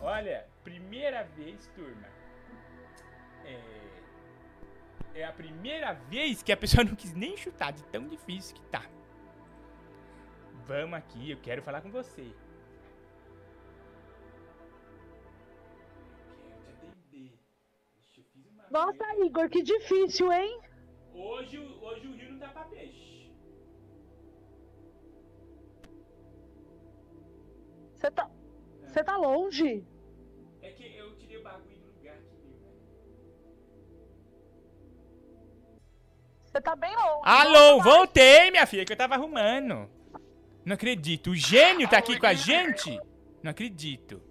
Olha, 0.00 0.46
primeira 0.64 1.22
vez, 1.24 1.66
turma. 1.74 2.08
É... 3.44 3.60
é 5.14 5.24
a 5.24 5.32
primeira 5.32 5.92
vez 5.92 6.42
que 6.42 6.52
a 6.52 6.56
pessoa 6.56 6.84
não 6.84 6.94
quis 6.94 7.12
nem 7.14 7.36
chutar, 7.36 7.72
de 7.72 7.82
tão 7.84 8.06
difícil 8.08 8.56
que 8.56 8.62
tá. 8.64 8.84
Vamos 10.66 10.94
aqui, 10.98 11.30
eu 11.30 11.38
quero 11.40 11.62
falar 11.62 11.80
com 11.80 11.90
você. 11.90 12.32
Nossa, 18.70 19.04
Igor, 19.24 19.48
que 19.48 19.62
difícil, 19.62 20.32
hein? 20.32 20.60
Hoje, 21.14 21.58
o- 21.58 21.82
hoje 21.84 22.06
o 22.08 22.12
rio 22.16 22.32
não 22.32 22.38
tá 22.38 22.48
pra 22.48 22.64
peixe. 22.64 23.30
Você 27.94 28.10
tá. 28.10 28.28
Você 28.96 29.04
tá 29.04 29.14
longe? 29.18 29.84
É 30.62 30.70
que 30.70 30.96
eu 30.96 31.14
tirei 31.18 31.36
o 31.36 31.42
bagulho 31.42 31.76
do 31.76 31.86
lugar 31.98 32.14
aqui, 32.14 32.34
viu? 32.42 32.56
Você 36.46 36.60
tá 36.62 36.74
bem 36.74 36.96
longe. 36.96 37.20
Alô, 37.24 37.82
voltei, 37.82 38.50
minha 38.50 38.64
filha, 38.66 38.86
que 38.86 38.94
eu 38.94 38.96
tava 38.96 39.12
arrumando. 39.14 39.86
Não 40.64 40.72
acredito. 40.72 41.32
O 41.32 41.36
gênio 41.36 41.86
tá 41.86 41.98
aqui 41.98 42.18
com 42.18 42.24
a 42.24 42.32
gente? 42.32 42.98
Não 43.42 43.50
acredito. 43.50 44.22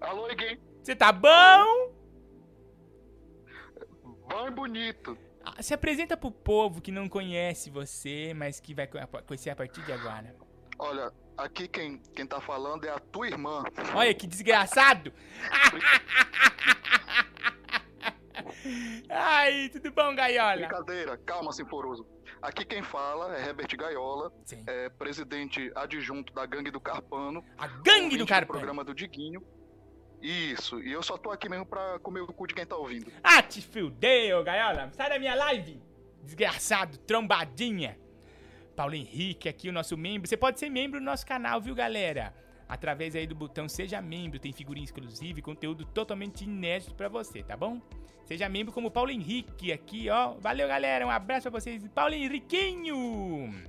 Alô, 0.00 0.30
Iguinho. 0.30 0.60
Você 0.80 0.94
tá 0.94 1.10
bom? 1.10 1.92
bom 4.28 4.46
e 4.46 4.50
bonito. 4.52 5.18
Ah, 5.44 5.60
Se 5.60 5.74
apresenta 5.74 6.16
pro 6.16 6.30
povo 6.30 6.80
que 6.80 6.92
não 6.92 7.08
conhece 7.08 7.70
você, 7.70 8.32
mas 8.36 8.60
que 8.60 8.72
vai 8.72 8.86
co- 8.86 9.00
conhecer 9.26 9.50
a 9.50 9.56
partir 9.56 9.82
de 9.84 9.90
agora. 9.90 10.32
Olha, 10.78 11.12
aqui 11.36 11.68
quem, 11.68 11.98
quem 12.14 12.26
tá 12.26 12.40
falando 12.40 12.84
é 12.84 12.90
a 12.90 12.98
tua 12.98 13.26
irmã. 13.26 13.62
Olha 13.94 14.14
que 14.14 14.26
desgraçado! 14.26 15.12
Ai, 19.08 19.68
tudo 19.70 19.90
bom, 19.92 20.14
Gaiola? 20.14 20.56
Brincadeira, 20.56 21.16
calma, 21.18 21.52
Sinforoso. 21.52 22.06
Aqui 22.40 22.64
quem 22.64 22.82
fala 22.82 23.36
é 23.36 23.48
Herbert 23.48 23.68
Gaiola, 23.76 24.32
é 24.66 24.88
presidente 24.88 25.70
adjunto 25.74 26.32
da 26.32 26.44
Gangue 26.46 26.70
do 26.70 26.80
Carpano. 26.80 27.44
A 27.56 27.66
Gangue 27.66 28.16
do 28.16 28.26
Carpano? 28.26 28.58
programa 28.58 28.84
do 28.84 28.94
Diguinho. 28.94 29.42
Isso, 30.20 30.80
e 30.80 30.92
eu 30.92 31.02
só 31.02 31.16
tô 31.16 31.30
aqui 31.30 31.48
mesmo 31.48 31.66
pra 31.66 31.98
comer 32.00 32.20
o 32.20 32.26
cu 32.32 32.46
de 32.46 32.54
quem 32.54 32.64
tá 32.64 32.76
ouvindo. 32.76 33.12
Ah, 33.22 33.42
te 33.42 33.60
fudeu, 33.60 34.42
Gaiola. 34.44 34.90
Sai 34.92 35.08
da 35.08 35.18
minha 35.18 35.34
live. 35.34 35.82
Desgraçado, 36.22 36.98
trombadinha. 36.98 37.98
Paulo 38.72 38.94
Henrique 38.94 39.48
aqui, 39.48 39.68
o 39.68 39.72
nosso 39.72 39.96
membro. 39.96 40.28
Você 40.28 40.36
pode 40.36 40.58
ser 40.58 40.70
membro 40.70 40.98
do 40.98 41.04
nosso 41.04 41.26
canal, 41.26 41.60
viu, 41.60 41.74
galera? 41.74 42.34
Através 42.68 43.14
aí 43.14 43.26
do 43.26 43.34
botão 43.34 43.68
Seja 43.68 44.00
Membro, 44.00 44.38
tem 44.38 44.52
figurinha 44.52 44.84
exclusiva 44.84 45.38
e 45.38 45.42
conteúdo 45.42 45.84
totalmente 45.84 46.44
inédito 46.44 46.94
pra 46.94 47.08
você, 47.08 47.42
tá 47.42 47.54
bom? 47.54 47.80
Seja 48.24 48.48
membro 48.48 48.72
como 48.72 48.90
Paulo 48.90 49.10
Henrique 49.10 49.72
aqui, 49.72 50.08
ó. 50.08 50.34
Valeu, 50.40 50.66
galera. 50.68 51.06
Um 51.06 51.10
abraço 51.10 51.50
pra 51.50 51.60
vocês. 51.60 51.86
Paulo 51.88 52.14
Henriquinho. 52.14 53.62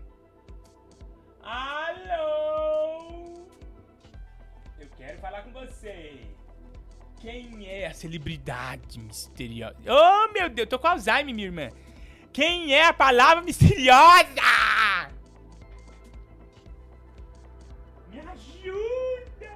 Alô? 1.42 3.34
Eu 4.80 4.88
quero 4.96 5.20
falar 5.20 5.42
com 5.42 5.52
você. 5.52 6.22
Quem 7.20 7.68
é 7.68 7.88
a 7.88 7.94
celebridade 7.94 9.00
misteriosa? 9.00 9.76
Oh, 9.88 10.32
meu 10.32 10.50
Deus, 10.50 10.70
tô 10.70 10.80
com 10.80 10.88
Alzheimer, 10.88 11.34
minha 11.34 11.48
irmã. 11.48 11.70
Quem 12.34 12.74
é 12.74 12.88
a 12.88 12.94
palavra 12.94 13.44
misteriosa? 13.44 14.26
Me 18.10 18.20
ajuda. 18.20 19.52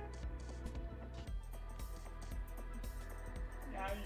Me 3.72 3.78
ajuda. 3.78 4.06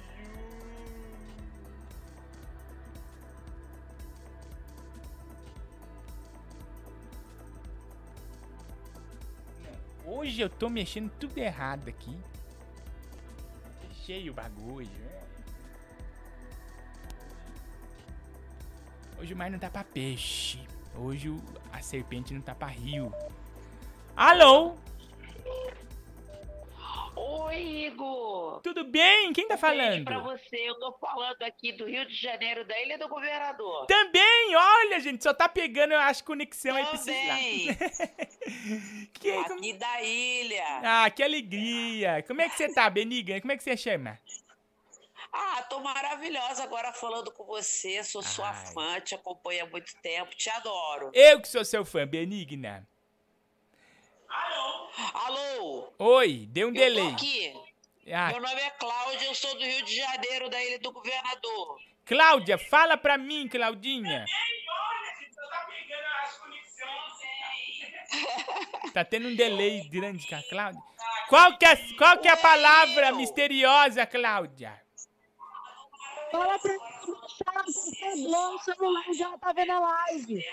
Hoje 10.06 10.40
eu 10.40 10.50
tô 10.50 10.70
mexendo 10.70 11.12
tudo 11.20 11.38
errado 11.38 11.90
aqui. 11.90 12.18
Cheio 14.06 14.32
o 14.32 14.36
bagulho. 14.36 15.21
Hoje 19.22 19.34
o 19.34 19.38
mar 19.38 19.50
não 19.52 19.60
tá 19.60 19.70
pra 19.70 19.84
peixe. 19.84 20.60
Hoje 20.98 21.30
o- 21.30 21.42
a 21.72 21.82
serpente 21.82 22.34
não 22.34 22.42
tá 22.42 22.56
pra 22.56 22.68
rio. 22.68 23.14
Alô? 24.16 24.76
Oi, 27.16 27.86
Igor! 27.88 28.62
Tudo 28.62 28.84
bem? 28.86 29.32
Quem 29.34 29.48
tá 29.48 29.56
beijo 29.56 29.62
falando? 29.62 30.06
pra 30.06 30.20
você, 30.20 30.56
eu 30.58 30.76
tô 30.80 30.92
falando 30.94 31.42
aqui 31.44 31.72
do 31.74 31.86
Rio 31.86 32.06
de 32.06 32.16
Janeiro, 32.16 32.66
da 32.66 32.82
Ilha 32.82 32.98
do 32.98 33.08
Governador. 33.08 33.86
Também, 33.86 34.56
olha, 34.56 35.00
gente, 35.00 35.22
só 35.24 35.34
tá 35.34 35.48
pegando, 35.48 35.94
eu 35.94 36.00
acho, 36.00 36.24
conexão 36.24 36.76
aí 36.76 36.86
pra 36.86 36.94
esses 36.96 37.06
Também. 37.06 37.68
lados. 37.68 39.10
que, 39.14 39.30
Aqui 39.32 39.74
da 39.74 40.02
ilha. 40.02 40.82
Ah, 40.84 41.10
que 41.10 41.22
alegria. 41.22 42.24
Como 42.26 42.42
é 42.42 42.50
que 42.50 42.56
você 42.56 42.74
tá, 42.74 42.90
Benigna? 42.90 43.40
Como 43.40 43.52
é 43.52 43.58
que 43.58 43.64
você 43.64 43.78
chama? 43.78 44.18
Ah, 45.34 45.64
tô 45.70 45.80
maravilhosa 45.80 46.64
agora 46.64 46.92
falando 46.92 47.32
com 47.32 47.46
você, 47.46 48.04
sou 48.04 48.22
sua 48.22 48.54
fã, 48.54 49.00
te 49.00 49.16
acompanho 49.16 49.64
há 49.66 49.70
muito 49.70 49.96
tempo, 50.02 50.36
te 50.36 50.50
adoro. 50.50 51.10
Eu 51.14 51.42
que 51.42 51.48
sou 51.48 51.64
seu 51.64 51.86
fã, 51.86 52.06
Benigna. 52.06 52.86
Alô? 55.14 55.94
Oi, 55.98 56.46
deu 56.50 56.68
um 56.68 56.72
Eu 56.72 56.76
delay. 56.76 57.08
tô 57.10 57.16
aqui. 57.16 57.54
Ah. 58.14 58.28
Meu 58.30 58.42
nome 58.42 58.62
é 58.62 58.70
Cláudia, 58.72 59.26
eu 59.28 59.36
sou 59.36 59.56
do 59.56 59.64
Rio 59.64 59.86
de 59.86 59.96
Janeiro, 59.96 60.50
da 60.50 60.62
Ilha 60.62 60.80
do 60.80 60.92
Governador. 60.92 61.80
Cláudia, 62.06 62.58
fala 62.58 62.98
pra 62.98 63.18
mim, 63.18 63.48
Claudinha. 63.48 64.26
Tá 68.94 69.06
tendo 69.06 69.30
um 69.30 69.36
delay 69.36 69.88
grande 69.88 70.28
com 70.28 70.36
a 70.36 70.44
Cláudia. 70.44 70.82
Qual 71.30 71.58
que 71.58 71.66
é, 71.66 71.76
qual 71.98 72.18
que 72.18 72.28
é 72.28 72.32
a 72.32 72.38
palavra 72.38 73.14
misteriosa, 73.14 74.06
Cláudia? 74.06 74.82
Fala 76.32 76.58
pra 76.60 76.72
mim, 76.72 76.80
deixar 77.06 77.64
você 77.66 78.30
bom, 78.30 78.56
o 78.56 78.60
celular 78.60 79.04
já 79.14 79.38
tá 79.38 79.52
vendo 79.54 79.72
a 79.72 79.80
live. 79.80 80.46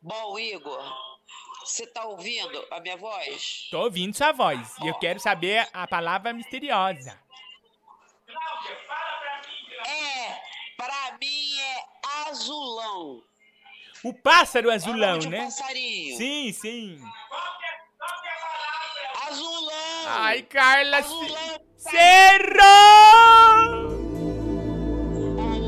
Bom, 0.00 0.38
Igor, 0.38 0.82
você 1.60 1.86
tá 1.86 2.04
ouvindo 2.04 2.66
a 2.70 2.80
minha 2.80 2.96
voz? 2.96 3.68
Tô 3.70 3.82
ouvindo 3.82 4.16
sua 4.16 4.32
voz 4.32 4.76
e 4.78 4.86
eu 4.86 4.94
quero 4.98 5.18
saber 5.18 5.68
a 5.72 5.86
palavra 5.86 6.32
misteriosa. 6.32 7.20
É, 9.86 10.40
pra 10.76 11.18
mim 11.20 11.60
é 11.60 11.84
azulão. 12.28 13.22
O 14.02 14.14
pássaro 14.14 14.70
azulão, 14.70 15.18
de 15.18 15.26
um 15.26 15.30
né? 15.30 15.44
passarinho. 15.44 16.16
Sim, 16.16 16.52
sim. 16.52 17.02
Azulão! 19.26 20.06
Ai, 20.06 20.42
Carla, 20.42 20.98
Azulão! 20.98 21.59
Errou! 21.86 23.60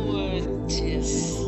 Putz. 0.06 1.38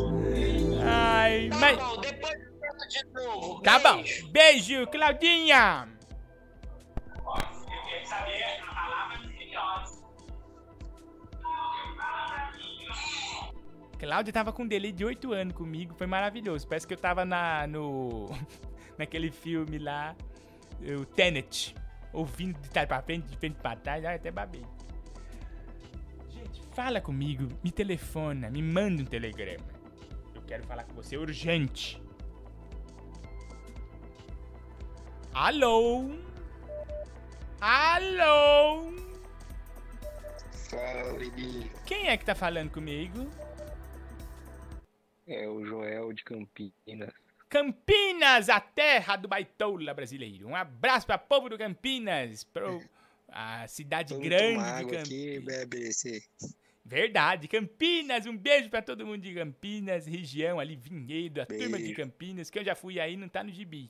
Ai, 0.87 1.49
Tá 1.51 1.59
mas... 1.59 1.77
bom, 1.79 2.01
depois 2.01 2.35
eu 2.35 2.53
tento 2.61 2.89
de 2.89 3.05
novo. 3.13 3.63
Tá 3.63 3.79
bom. 3.79 3.97
Beijo. 3.97 4.29
Beijo, 4.31 4.87
Claudinha. 4.89 5.89
Cláudia 13.99 14.33
tava 14.33 14.53
com 14.53 14.65
um 14.65 14.67
delay 14.67 14.93
de 14.93 15.05
8 15.05 15.33
anos 15.33 15.55
comigo, 15.55 15.95
foi 15.95 16.07
maravilhoso. 16.07 16.67
Parece 16.69 16.87
que 16.87 16.93
eu 16.93 16.99
tava 16.99 17.25
na, 17.25 17.67
no, 17.67 18.29
naquele 18.99 19.31
filme 19.31 19.79
lá, 19.79 20.15
o 21.01 21.05
Tenet, 21.07 21.75
ouvindo 22.15 22.59
de 22.61 22.71
trás 22.71 22.87
pra 22.87 23.03
frente, 23.03 23.27
de 23.27 23.37
frente 23.37 23.57
pra 23.57 23.77
trás, 23.77 24.05
até 24.05 24.31
babei. 24.31 24.65
Gente, 26.31 26.63
fala 26.73 27.01
comigo, 27.01 27.49
me 27.63 27.71
telefona, 27.71 28.49
me 28.49 28.63
manda 28.63 29.03
um 29.03 29.07
telegrama. 29.07 29.67
Eu 30.35 30.43
quero 30.43 30.65
falar 30.65 30.85
com 30.85 30.95
você 30.95 31.17
urgente. 31.17 32.03
Alô? 35.35 36.11
Alô? 37.61 38.93
Fala, 40.71 41.19
Lili. 41.19 41.71
Quem 41.85 42.09
é 42.09 42.17
que 42.17 42.25
tá 42.25 42.35
falando 42.35 42.71
comigo? 42.71 43.29
É 45.27 45.49
o 45.49 45.65
Joel 45.65 46.13
de 46.13 46.23
Campinas. 46.23 47.24
Campinas, 47.55 48.49
a 48.49 48.59
terra 48.59 49.15
do 49.15 49.29
baitola 49.29 49.95
brasileiro. 49.95 50.49
Um 50.49 50.57
abraço 50.57 51.07
para 51.07 51.17
povo 51.17 51.49
do 51.49 51.57
Campinas, 51.57 52.43
pro 52.43 52.83
a 53.29 53.69
cidade 53.69 54.13
Vamos 54.13 54.29
grande 54.29 54.55
tomar 54.55 54.65
de 54.65 54.81
água 54.81 54.99
aqui, 54.99 55.39
Campinas. 55.39 55.45
bebe 55.45 55.79
esse. 55.89 56.29
Verdade, 56.85 57.47
Campinas, 57.47 58.27
um 58.27 58.37
beijo 58.37 58.69
pra 58.69 58.83
todo 58.83 59.07
mundo 59.07 59.23
de 59.23 59.33
Campinas, 59.33 60.05
região 60.05 60.59
ali, 60.59 60.75
Vinhedo, 60.75 61.43
a 61.43 61.47
turma 61.47 61.79
de 61.79 61.85
Beijo. 61.85 61.95
Campinas, 61.95 62.51
que 62.51 62.59
eu 62.59 62.65
já 62.65 62.75
fui 62.75 62.99
aí, 62.99 63.17
não 63.17 63.29
tá 63.29 63.45
no 63.45 63.53
gibi. 63.53 63.89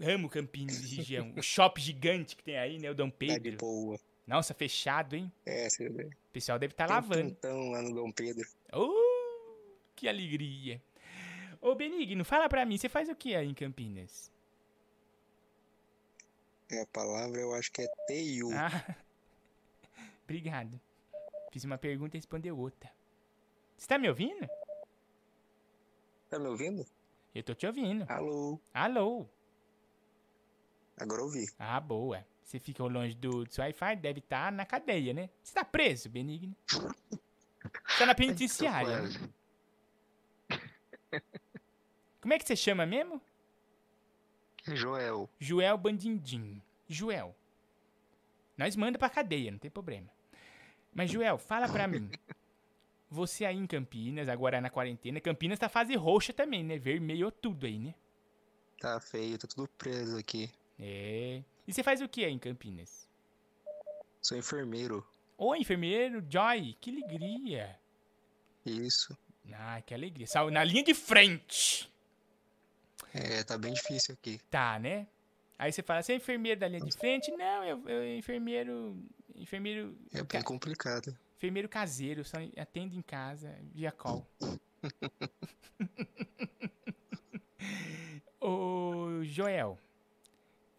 Amo 0.00 0.30
Campinas 0.30 0.82
e 0.82 0.96
região. 0.96 1.30
o 1.36 1.42
shopping 1.42 1.82
gigante 1.82 2.36
que 2.36 2.42
tem 2.42 2.56
aí, 2.56 2.78
né, 2.78 2.90
o 2.90 2.94
Dom 2.94 3.10
Pedro. 3.10 3.58
boa. 3.58 4.00
Nossa, 4.26 4.54
fechado, 4.54 5.14
hein? 5.14 5.30
É, 5.44 5.68
você 5.68 5.90
vê. 5.90 6.04
O 6.04 6.32
pessoal 6.32 6.58
deve 6.58 6.72
estar 6.72 6.86
um 6.86 6.90
lavando. 6.90 7.36
lá 7.70 7.82
no 7.82 7.94
Dom 7.94 8.10
Pedro. 8.10 8.48
Uh, 8.72 9.58
que 9.94 10.08
alegria. 10.08 10.80
Ô, 11.64 11.74
Benigno, 11.74 12.26
fala 12.26 12.46
pra 12.46 12.66
mim, 12.66 12.76
você 12.76 12.90
faz 12.90 13.08
o 13.08 13.16
que 13.16 13.34
aí 13.34 13.48
em 13.48 13.54
Campinas? 13.54 14.30
É, 16.70 16.82
a 16.82 16.86
palavra 16.88 17.40
eu 17.40 17.54
acho 17.54 17.72
que 17.72 17.80
é 17.80 17.88
TEIU. 18.06 18.50
Ah, 18.52 18.68
obrigado. 20.24 20.78
Fiz 21.50 21.64
uma 21.64 21.78
pergunta 21.78 22.18
e 22.18 22.18
respondeu 22.18 22.58
outra. 22.58 22.92
Você 23.78 23.86
tá 23.86 23.96
me 23.96 24.10
ouvindo? 24.10 24.46
Tá 26.28 26.38
me 26.38 26.48
ouvindo? 26.48 26.84
Eu 27.34 27.42
tô 27.42 27.54
te 27.54 27.66
ouvindo. 27.66 28.04
Alô? 28.10 28.60
Alô? 28.74 29.26
Agora 30.98 31.22
ouvi. 31.22 31.46
Ah, 31.58 31.80
boa. 31.80 32.26
Você 32.42 32.60
fica 32.60 32.84
longe 32.84 33.14
do, 33.14 33.42
do 33.42 33.50
seu 33.50 33.64
Wi-Fi, 33.64 33.96
deve 33.96 34.18
estar 34.18 34.52
na 34.52 34.66
cadeia, 34.66 35.14
né? 35.14 35.30
Você 35.42 35.54
tá 35.54 35.64
preso, 35.64 36.10
Benigno? 36.10 36.54
Você 36.68 37.98
tá 38.00 38.04
na 38.04 38.14
penitenciária. 38.14 39.00
né? 39.00 39.08
Como 42.24 42.32
é 42.32 42.38
que 42.38 42.46
você 42.46 42.56
chama 42.56 42.86
mesmo? 42.86 43.20
Joel. 44.66 45.28
Joel 45.38 45.76
Bandindim. 45.76 46.62
Joel. 46.88 47.36
Nós 48.56 48.74
manda 48.76 48.98
pra 48.98 49.10
cadeia, 49.10 49.50
não 49.50 49.58
tem 49.58 49.70
problema. 49.70 50.08
Mas, 50.94 51.10
Joel, 51.10 51.36
fala 51.36 51.68
pra 51.68 51.86
mim. 51.86 52.08
Você 53.10 53.44
aí 53.44 53.58
em 53.58 53.66
Campinas, 53.66 54.26
agora 54.26 54.58
na 54.58 54.70
quarentena, 54.70 55.20
Campinas 55.20 55.58
tá 55.58 55.68
fase 55.68 55.94
roxa 55.96 56.32
também, 56.32 56.64
né? 56.64 56.78
Vermelho 56.78 57.30
tudo 57.30 57.66
aí, 57.66 57.78
né? 57.78 57.94
Tá 58.80 58.98
feio, 59.00 59.36
tá 59.36 59.46
tudo 59.46 59.68
preso 59.76 60.16
aqui. 60.16 60.50
É. 60.80 61.42
E 61.68 61.72
você 61.74 61.82
faz 61.82 62.00
o 62.00 62.08
que 62.08 62.24
aí 62.24 62.32
em 62.32 62.38
Campinas? 62.38 63.06
Sou 64.22 64.38
enfermeiro. 64.38 65.06
Ô, 65.36 65.54
enfermeiro, 65.54 66.24
Joy, 66.26 66.74
que 66.80 66.90
alegria. 66.90 67.78
Isso. 68.64 69.14
Ah, 69.52 69.82
que 69.82 69.92
alegria. 69.92 70.26
Sal- 70.26 70.50
Na 70.50 70.64
linha 70.64 70.82
de 70.82 70.94
frente. 70.94 71.92
É, 73.12 73.42
tá 73.42 73.56
bem 73.58 73.72
difícil 73.72 74.14
aqui. 74.14 74.40
Tá, 74.50 74.78
né? 74.78 75.06
Aí 75.58 75.72
você 75.72 75.82
fala, 75.82 76.02
você 76.02 76.12
é 76.12 76.16
enfermeiro 76.16 76.58
da 76.60 76.68
linha 76.68 76.84
de 76.84 76.92
frente? 76.92 77.30
Não, 77.32 77.64
eu, 77.64 77.88
eu 77.88 78.16
enfermeiro. 78.16 78.96
Enfermeiro. 79.36 79.96
É 80.12 80.22
bem 80.22 80.42
complicado. 80.42 81.16
Enfermeiro 81.36 81.68
caseiro, 81.68 82.24
só 82.24 82.38
atendo 82.56 82.96
em 82.96 83.02
casa, 83.02 83.54
via 83.72 83.92
call. 83.92 84.26
Ô, 88.40 89.22
Joel, 89.22 89.78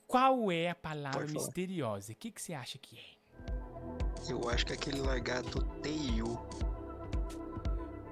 qual 0.07 0.51
é 0.51 0.69
a 0.69 0.75
palavra 0.75 1.25
misteriosa? 1.27 2.11
O 2.11 2.15
que, 2.15 2.31
que 2.31 2.41
você 2.41 2.53
acha 2.53 2.77
que 2.77 2.97
é? 2.97 3.15
Eu 4.29 4.49
acho 4.49 4.65
que 4.65 4.73
é 4.73 4.75
aquele 4.75 4.99
lagarto 5.01 5.61
TIU. 5.81 6.39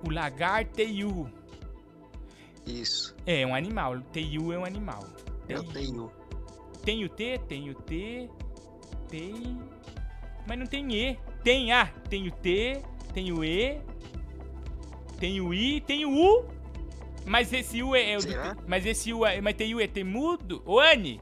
O 0.06 0.10
lagar 0.12 0.66
teiu. 0.66 1.30
Isso. 2.66 3.16
É 3.26 3.46
um 3.46 3.54
animal. 3.54 4.00
Teiu 4.12 4.52
é 4.54 4.58
um 4.58 4.66
animal. 4.66 5.04
É 5.50 5.60
o 5.60 5.64
TIU. 5.64 6.12
Tem 6.86 7.04
o 7.04 7.10
T, 7.10 7.40
tem 7.48 7.70
o 7.70 7.74
T, 7.76 8.30
tem. 9.10 9.60
Mas 10.48 10.60
não 10.60 10.66
tem 10.66 10.94
E. 10.94 11.18
Tem 11.44 11.72
A, 11.74 11.86
tem 12.10 12.28
o 12.28 12.32
T, 12.32 12.82
tem 13.14 13.32
o 13.32 13.44
E, 13.44 13.82
tem 15.20 15.40
o 15.42 15.54
I, 15.54 15.82
tem 15.82 16.06
o 16.06 16.12
U. 16.14 16.46
Mas 17.26 17.52
esse 17.54 17.82
U 17.82 17.96
é, 17.96 18.12
é 18.12 18.18
o 18.18 18.20
do 18.20 18.24
Será? 18.24 18.56
T- 18.56 18.64
Mas 18.68 18.86
esse 18.86 19.14
U 19.14 19.26
é. 19.26 19.40
Mas 19.42 19.56
tem 19.56 19.74
U 19.76 19.80
é 19.80 19.88
temudo? 19.88 20.62
Ô, 20.66 20.80
Anne! 20.80 21.22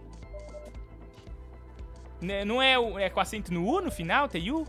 Né, 2.20 2.44
Não 2.46 2.62
é, 2.62 2.78
o- 2.78 2.98
é 3.00 3.10
com 3.10 3.20
acento 3.20 3.52
no 3.54 3.66
U 3.68 3.82
no 3.82 3.92
final, 3.92 4.28
tem 4.28 4.52
U? 4.52 4.66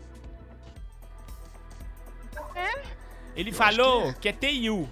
Ele 3.35 3.49
Eu 3.49 3.53
falou 3.55 4.13
que 4.13 4.29
é. 4.29 4.31
TU. 4.33 4.87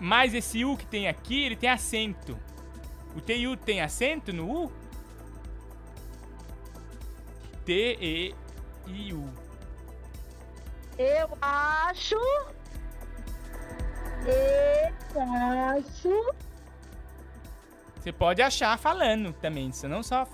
Mas 0.00 0.34
esse 0.34 0.64
U 0.64 0.76
que 0.76 0.86
tem 0.86 1.08
aqui, 1.08 1.44
ele 1.44 1.56
tem 1.56 1.68
acento. 1.68 2.38
O 3.14 3.20
TU 3.20 3.56
tem 3.56 3.80
acento 3.80 4.32
no 4.32 4.64
U? 4.64 4.72
T-E-I-U. 7.64 9.28
Eu 10.96 11.28
acho. 11.40 12.16
Eu 14.24 15.22
acho. 15.22 16.34
Você 17.96 18.12
pode 18.12 18.40
achar 18.40 18.78
falando 18.78 19.32
também, 19.34 19.68
isso 19.68 19.88
não 19.88 20.02
só 20.02 20.26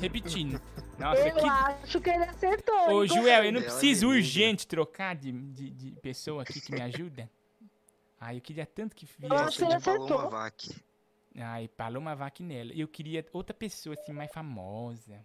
repetindo. 0.00 0.60
Nossa, 0.98 1.28
eu 1.28 1.34
que. 1.34 1.48
acho 1.48 2.00
que 2.00 2.10
ele 2.10 2.24
acertou. 2.24 2.90
Ô, 2.90 3.06
Joel, 3.06 3.44
eu 3.44 3.52
não 3.52 3.60
preciso 3.60 4.06
é 4.06 4.08
linda. 4.08 4.18
urgente 4.18 4.66
trocar 4.66 5.14
de, 5.14 5.30
de, 5.30 5.70
de 5.70 5.90
pessoa 6.00 6.42
aqui 6.42 6.60
que 6.60 6.72
me 6.72 6.80
ajuda. 6.80 7.28
Ai, 8.20 8.38
eu 8.38 8.40
queria 8.40 8.66
tanto 8.66 8.94
que 8.96 9.06
viesse. 9.06 9.34
acho 9.34 9.58
que 9.58 9.64
ele 9.64 9.76
de 9.76 9.84
Paloma 9.84 10.04
acertou. 10.06 10.30
Vac. 10.30 10.64
Ai, 11.38 11.68
Paloma 11.68 12.16
Vac 12.16 12.40
nela. 12.40 12.72
Eu 12.74 12.88
queria 12.88 13.24
outra 13.32 13.54
pessoa 13.54 13.94
assim 13.94 14.12
mais 14.12 14.32
famosa. 14.32 15.24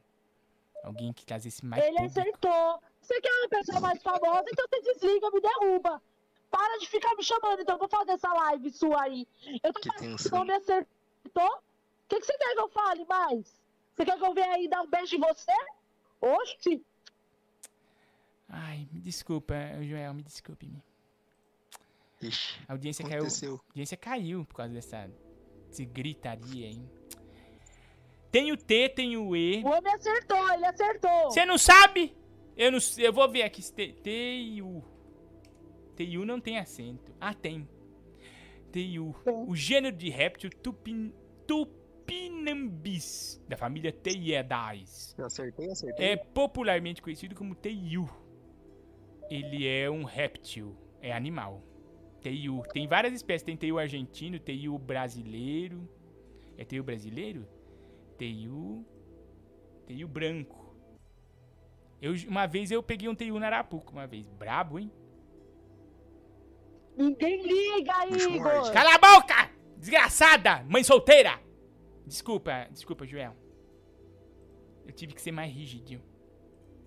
Alguém 0.84 1.14
que 1.14 1.26
trazesse 1.26 1.64
mais 1.66 1.84
Ele 1.84 1.96
público. 1.96 2.20
acertou. 2.20 2.84
Você 3.02 3.22
quer 3.22 3.32
uma 3.32 3.50
pessoa 3.50 3.80
mais 3.80 4.02
famosa, 4.02 4.46
então 4.52 4.66
você 4.68 4.82
desliga, 4.94 5.30
me 5.32 5.40
derruba. 5.42 6.02
Para 6.50 6.78
de 6.80 6.90
ficar 6.90 7.16
me 7.16 7.24
chamando, 7.24 7.62
então 7.62 7.76
eu 7.76 7.80
vou 7.80 7.88
fazer 7.88 8.12
essa 8.12 8.28
live 8.34 8.70
sua 8.72 9.04
aí. 9.04 9.28
Eu 9.64 9.72
tô 9.72 9.80
Que 9.80 10.32
não 10.32 10.44
me 10.44 10.54
acertou. 10.54 10.86
O 11.48 11.62
que, 12.10 12.20
que 12.20 12.26
você 12.26 12.38
quer 12.38 12.54
que 12.54 12.60
eu 12.60 12.70
fale 12.70 13.06
mais? 13.06 13.62
Você 13.96 14.04
quer 14.06 14.18
que 14.18 14.26
eu 14.26 14.34
venha 14.34 14.54
aí 14.56 14.68
dar 14.68 14.82
um 14.82 14.88
beijo 14.90 15.16
em 15.16 15.20
você? 15.20 15.54
Oxi! 16.20 16.84
Ai, 18.50 18.88
me 18.92 19.00
desculpa, 19.00 19.56
Joel, 19.82 20.14
me 20.14 20.24
desculpe. 20.24 20.70
Ixi, 22.22 22.60
A 22.68 22.74
audiência 22.74 23.04
caiu. 23.04 23.18
aconteceu. 23.20 23.56
A 23.56 23.70
audiência 23.72 23.98
caiu 23.98 24.46
por 24.46 24.56
causa 24.56 24.74
dessa, 24.74 25.12
dessa 25.68 25.84
gritaria 25.86 26.68
aí. 26.68 26.82
Tem 28.32 28.52
o 28.52 28.58
T, 28.58 28.90
tem 28.90 29.18
o 29.18 29.36
E. 29.36 29.62
O 29.64 29.68
homem 29.68 29.94
acertou, 29.94 30.54
ele 30.54 30.66
acertou. 30.66 31.24
Você 31.32 31.46
não 31.46 31.58
sabe? 31.58 32.16
Eu 32.56 32.72
não 32.72 32.80
sei. 32.80 33.08
Eu 33.08 33.12
vou 33.14 33.30
ver 33.30 33.44
aqui 33.44 33.62
se 33.62 33.74
tem. 33.74 33.94
T-U. 33.96 34.84
T-U 35.96 36.26
não 36.26 36.40
tem 36.40 36.58
acento. 36.58 37.14
Ah, 37.20 37.34
tem. 37.34 37.68
T-U. 38.72 39.14
O 39.48 39.54
gênero 39.56 39.96
de 39.96 40.10
réptil 40.10 40.50
tupin, 40.50 41.14
Tupinambis, 41.46 43.44
da 43.50 43.58
família 43.58 43.92
Teiedais. 43.92 45.14
Eu 45.18 45.26
acertei, 45.26 45.70
acertei. 45.70 46.06
É 46.12 46.16
popularmente 46.16 47.02
conhecido 47.02 47.36
como 47.36 47.54
Teiu. 47.54 48.10
Ele 49.30 49.68
é 49.68 49.90
um 49.90 50.04
réptil, 50.04 50.78
é 51.02 51.12
animal. 51.12 51.62
Teiu. 52.22 52.64
Tem 52.72 52.88
várias 52.88 53.14
espécies, 53.14 53.44
tem 53.44 53.58
Teiu 53.58 53.80
argentino, 53.80 54.40
Teiu 54.40 54.78
brasileiro. 54.78 55.90
É 56.58 56.64
Teiu 56.64 56.84
brasileiro? 56.84 57.48
Teiu. 58.18 58.86
Teiu 59.88 60.08
branco. 60.08 60.76
Eu, 62.02 62.14
uma 62.28 62.48
vez 62.48 62.72
eu 62.72 62.82
peguei 62.82 63.10
um 63.10 63.16
Teiu 63.16 63.40
na 63.40 63.48
Arapuca, 63.48 63.92
uma 63.92 64.08
vez. 64.08 64.28
Brabo, 64.28 64.80
hein? 64.80 64.92
Ninguém 66.98 67.42
liga, 67.42 68.06
Igor. 68.08 68.72
Cala 68.72 68.96
a 68.96 68.98
boca! 68.98 69.50
Desgraçada! 69.78 70.64
Mãe 70.64 70.84
solteira! 70.84 71.40
Desculpa, 72.06 72.68
desculpa, 72.72 73.06
Joel. 73.06 73.36
Eu 74.86 74.92
tive 74.92 75.14
que 75.14 75.22
ser 75.22 75.32
mais 75.32 75.52
rígido. 75.52 76.02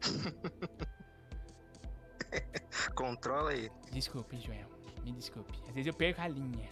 Controla 2.94 3.50
aí. 3.50 3.70
Desculpe, 3.90 4.36
Joel. 4.38 4.73
Me 5.04 5.12
desculpe. 5.12 5.52
Às 5.68 5.74
vezes 5.74 5.86
eu 5.86 5.94
perco 5.94 6.20
a 6.20 6.28
linha. 6.28 6.68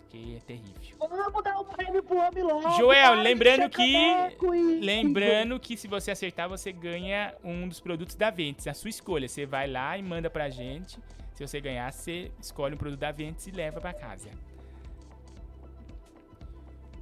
Porque 0.00 0.34
é 0.36 0.40
terrível. 0.40 0.96
Vamos 0.98 1.44
dar 1.44 1.60
um 1.60 1.64
prêmio 1.64 2.02
pro 2.02 2.16
homem 2.16 2.42
logo. 2.42 2.68
Joel, 2.76 3.12
para 3.12 3.16
de 3.16 3.22
lembrando 3.22 3.70
que. 3.70 3.96
e- 3.96 4.80
Lembrando 4.80 5.60
que 5.60 5.76
se 5.76 5.86
você 5.86 6.10
acertar, 6.10 6.48
você 6.48 6.72
ganha 6.72 7.32
um 7.44 7.68
dos 7.68 7.78
produtos 7.78 8.16
da 8.16 8.28
Ventes. 8.30 8.66
A 8.66 8.74
sua 8.74 8.90
escolha. 8.90 9.28
Você 9.28 9.46
vai 9.46 9.68
lá 9.68 9.96
e 9.96 10.02
manda 10.02 10.28
pra 10.28 10.50
gente. 10.50 10.98
Se 11.34 11.46
você 11.46 11.60
ganhar, 11.60 11.92
você 11.92 12.32
escolhe 12.40 12.74
um 12.74 12.78
produto 12.78 12.98
da 12.98 13.12
Ventes 13.12 13.46
e 13.46 13.50
leva 13.52 13.80
pra 13.80 13.92
casa. 13.94 14.30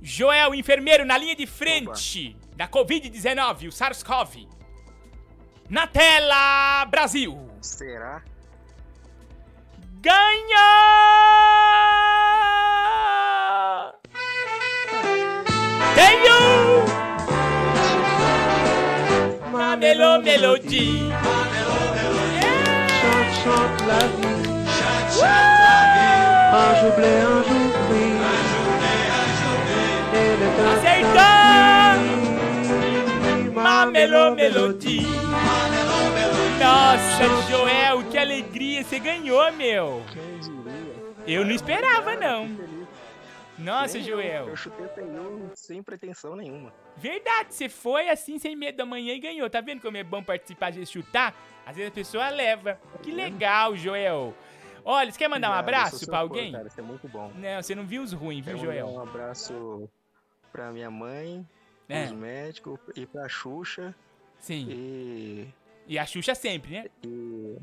Joel, 0.00 0.54
enfermeiro 0.54 1.04
na 1.04 1.18
linha 1.18 1.34
de 1.34 1.46
frente 1.46 2.36
da 2.54 2.68
Covid-19, 2.68 3.68
o 3.68 3.72
SARS-CoV. 3.72 4.46
Na 5.68 5.86
tela, 5.86 6.84
Brasil. 6.86 7.36
Será? 7.60 8.22
Ganha! 10.01 10.68
Tenho! 15.96 16.41
Ma 19.50 19.76
melo 19.76 20.20
melody. 20.22 21.11
Chante, 23.00 23.34
chante 23.42 23.84
la 23.87 23.99
vie. 24.14 24.38
Anjo 26.61 26.88
blé, 26.96 27.12
anjo 27.34 27.58
gris. 27.88 28.22
Ele 30.14 30.45
é 30.45 30.50
tão 30.57 30.66
Acertou! 30.75 31.22
Ma 31.22 31.37
melo 34.07 34.34
melody. 34.37 35.00
Nossa, 36.61 37.50
Joel, 37.50 38.04
que 38.08 38.16
alegria! 38.16 38.84
Você 38.84 38.99
ganhou, 39.00 39.50
meu! 39.53 40.03
Eu 41.26 41.45
não 41.45 41.50
esperava, 41.50 42.14
não. 42.14 42.49
Nossa, 43.58 44.00
Joel. 44.00 44.49
Eu 44.49 44.57
chutei 44.57 44.87
o 44.87 45.50
sem 45.54 45.83
pretensão 45.83 46.37
nenhuma. 46.37 46.72
Verdade, 46.96 47.53
você 47.54 47.68
foi 47.68 48.08
assim, 48.08 48.38
sem 48.38 48.54
medo 48.54 48.79
da 48.79 48.87
manhã 48.87 49.14
e 49.14 49.18
ganhou. 49.18 49.50
Tá 49.50 49.61
vendo 49.61 49.80
como 49.83 49.96
é 49.96 50.04
bom 50.04 50.22
participar 50.22 50.70
de 50.70 50.87
chutar? 50.87 51.34
Às 51.66 51.75
vezes 51.75 51.91
a 51.91 51.95
pessoa 51.95 52.29
leva. 52.29 52.79
Que 53.03 53.11
legal, 53.11 53.76
Joel. 53.76 54.33
Olha, 54.84 55.11
você 55.11 55.18
quer 55.18 55.29
mandar 55.29 55.50
um 55.50 55.54
abraço 55.54 56.07
pra 56.07 56.18
alguém? 56.18 56.53
Cara, 56.53 56.68
isso 56.68 56.79
é 56.79 56.84
muito 56.84 57.08
bom. 57.08 57.33
Não, 57.34 57.61
você 57.61 57.75
não 57.75 57.84
viu 57.84 58.03
os 58.03 58.12
ruins, 58.12 58.45
viu, 58.46 58.57
Joel? 58.58 58.87
Um 58.87 59.00
abraço 59.00 59.88
pra 60.53 60.70
minha 60.70 60.91
mãe, 60.91 61.45
É. 61.88 62.06
médicos 62.12 62.78
e 62.94 63.06
pra 63.06 63.28
Xuxa. 63.28 63.94
Sim. 64.38 64.66
E. 64.70 65.54
E 65.86 65.98
a 65.98 66.04
Xuxa 66.04 66.34
sempre, 66.34 66.72
né? 66.72 66.84
e 67.02 67.56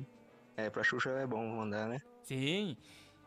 é, 0.58 0.70
pra 0.70 0.84
Xuxa 0.84 1.12
é 1.12 1.28
bom 1.28 1.46
mandar, 1.58 1.88
né? 1.88 2.02
Sim. 2.24 2.76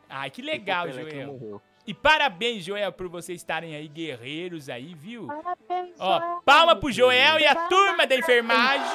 Ai, 0.09 0.31
que 0.31 0.43
legal, 0.43 0.89
E 0.89 0.93
Joel. 0.93 1.63
E 1.87 1.95
parabéns, 1.95 2.65
Joel, 2.65 2.93
por 2.93 3.09
vocês 3.09 3.41
estarem 3.41 3.75
aí 3.75 3.87
guerreiros 3.89 4.69
aí, 4.69 4.95
viu? 4.95 5.27
Parabéns, 5.27 5.95
Ó, 5.99 6.19
Joel. 6.19 6.43
palma 6.45 6.77
pro 6.77 6.91
Joel 6.91 7.39
e 7.39 7.47
a 7.47 7.55
turma 7.69 8.07
da 8.07 8.15
enfermagem. 8.17 8.87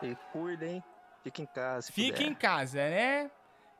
Se 0.00 0.16
cuida, 0.32 0.66
hein? 0.66 0.82
Fica 1.22 1.42
em 1.42 1.46
casa. 1.46 1.82
se 1.82 1.92
Fica 1.92 2.16
puder. 2.18 2.30
em 2.30 2.34
casa, 2.34 2.78
né? 2.78 3.30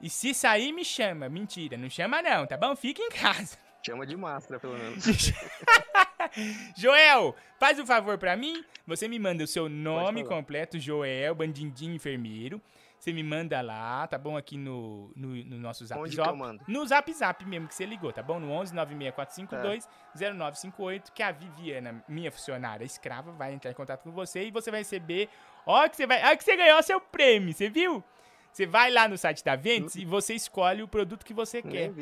E 0.00 0.08
se 0.08 0.32
sair, 0.32 0.72
me 0.72 0.84
chama. 0.84 1.28
Mentira, 1.28 1.76
não 1.76 1.90
chama 1.90 2.22
não, 2.22 2.46
tá 2.46 2.56
bom? 2.56 2.74
Fica 2.74 3.02
em 3.02 3.10
casa. 3.10 3.58
Chama 3.82 4.06
de 4.06 4.16
máscara, 4.16 4.60
pelo 4.60 4.76
menos. 4.78 5.04
Joel, 6.76 7.34
faz 7.58 7.78
um 7.78 7.86
favor 7.86 8.18
pra 8.18 8.36
mim. 8.36 8.64
Você 8.86 9.08
me 9.08 9.18
manda 9.18 9.42
o 9.42 9.46
seu 9.46 9.68
nome 9.68 10.24
completo, 10.24 10.78
Joel, 10.78 11.34
bandindim 11.34 11.94
enfermeiro. 11.94 12.60
Você 12.98 13.14
me 13.14 13.22
manda 13.22 13.58
lá, 13.62 14.06
tá 14.06 14.18
bom? 14.18 14.36
Aqui 14.36 14.58
no, 14.58 15.10
no, 15.16 15.28
no 15.28 15.58
nosso 15.58 15.86
zap 15.86 15.98
Onde 15.98 16.10
que 16.10 16.16
zap. 16.16 16.38
No 16.68 16.86
zap 16.86 17.12
zap 17.14 17.46
mesmo 17.46 17.66
que 17.66 17.74
você 17.74 17.86
ligou, 17.86 18.12
tá 18.12 18.22
bom? 18.22 18.38
No 18.38 18.50
11 18.50 18.74
96452 18.74 19.88
0958, 20.12 21.10
que 21.10 21.22
a 21.22 21.32
Viviana, 21.32 22.04
minha 22.06 22.30
funcionária 22.30 22.84
escrava, 22.84 23.32
vai 23.32 23.54
entrar 23.54 23.70
em 23.70 23.74
contato 23.74 24.02
com 24.02 24.10
você 24.10 24.44
e 24.44 24.50
você 24.50 24.70
vai 24.70 24.80
receber. 24.80 25.30
Ó, 25.64 25.88
que 25.88 25.96
você 25.96 26.06
vai. 26.06 26.30
Ó, 26.30 26.36
que 26.36 26.44
você 26.44 26.54
ganhou 26.54 26.82
seu 26.82 27.00
prêmio, 27.00 27.54
você 27.54 27.70
viu? 27.70 28.04
Você 28.52 28.66
vai 28.66 28.90
lá 28.90 29.06
no 29.08 29.16
site 29.16 29.44
da 29.44 29.56
Ventes 29.56 29.94
e 29.96 30.04
você 30.04 30.34
escolhe 30.34 30.82
o 30.82 30.88
produto 30.88 31.24
que 31.24 31.32
você 31.34 31.62
quer. 31.62 31.92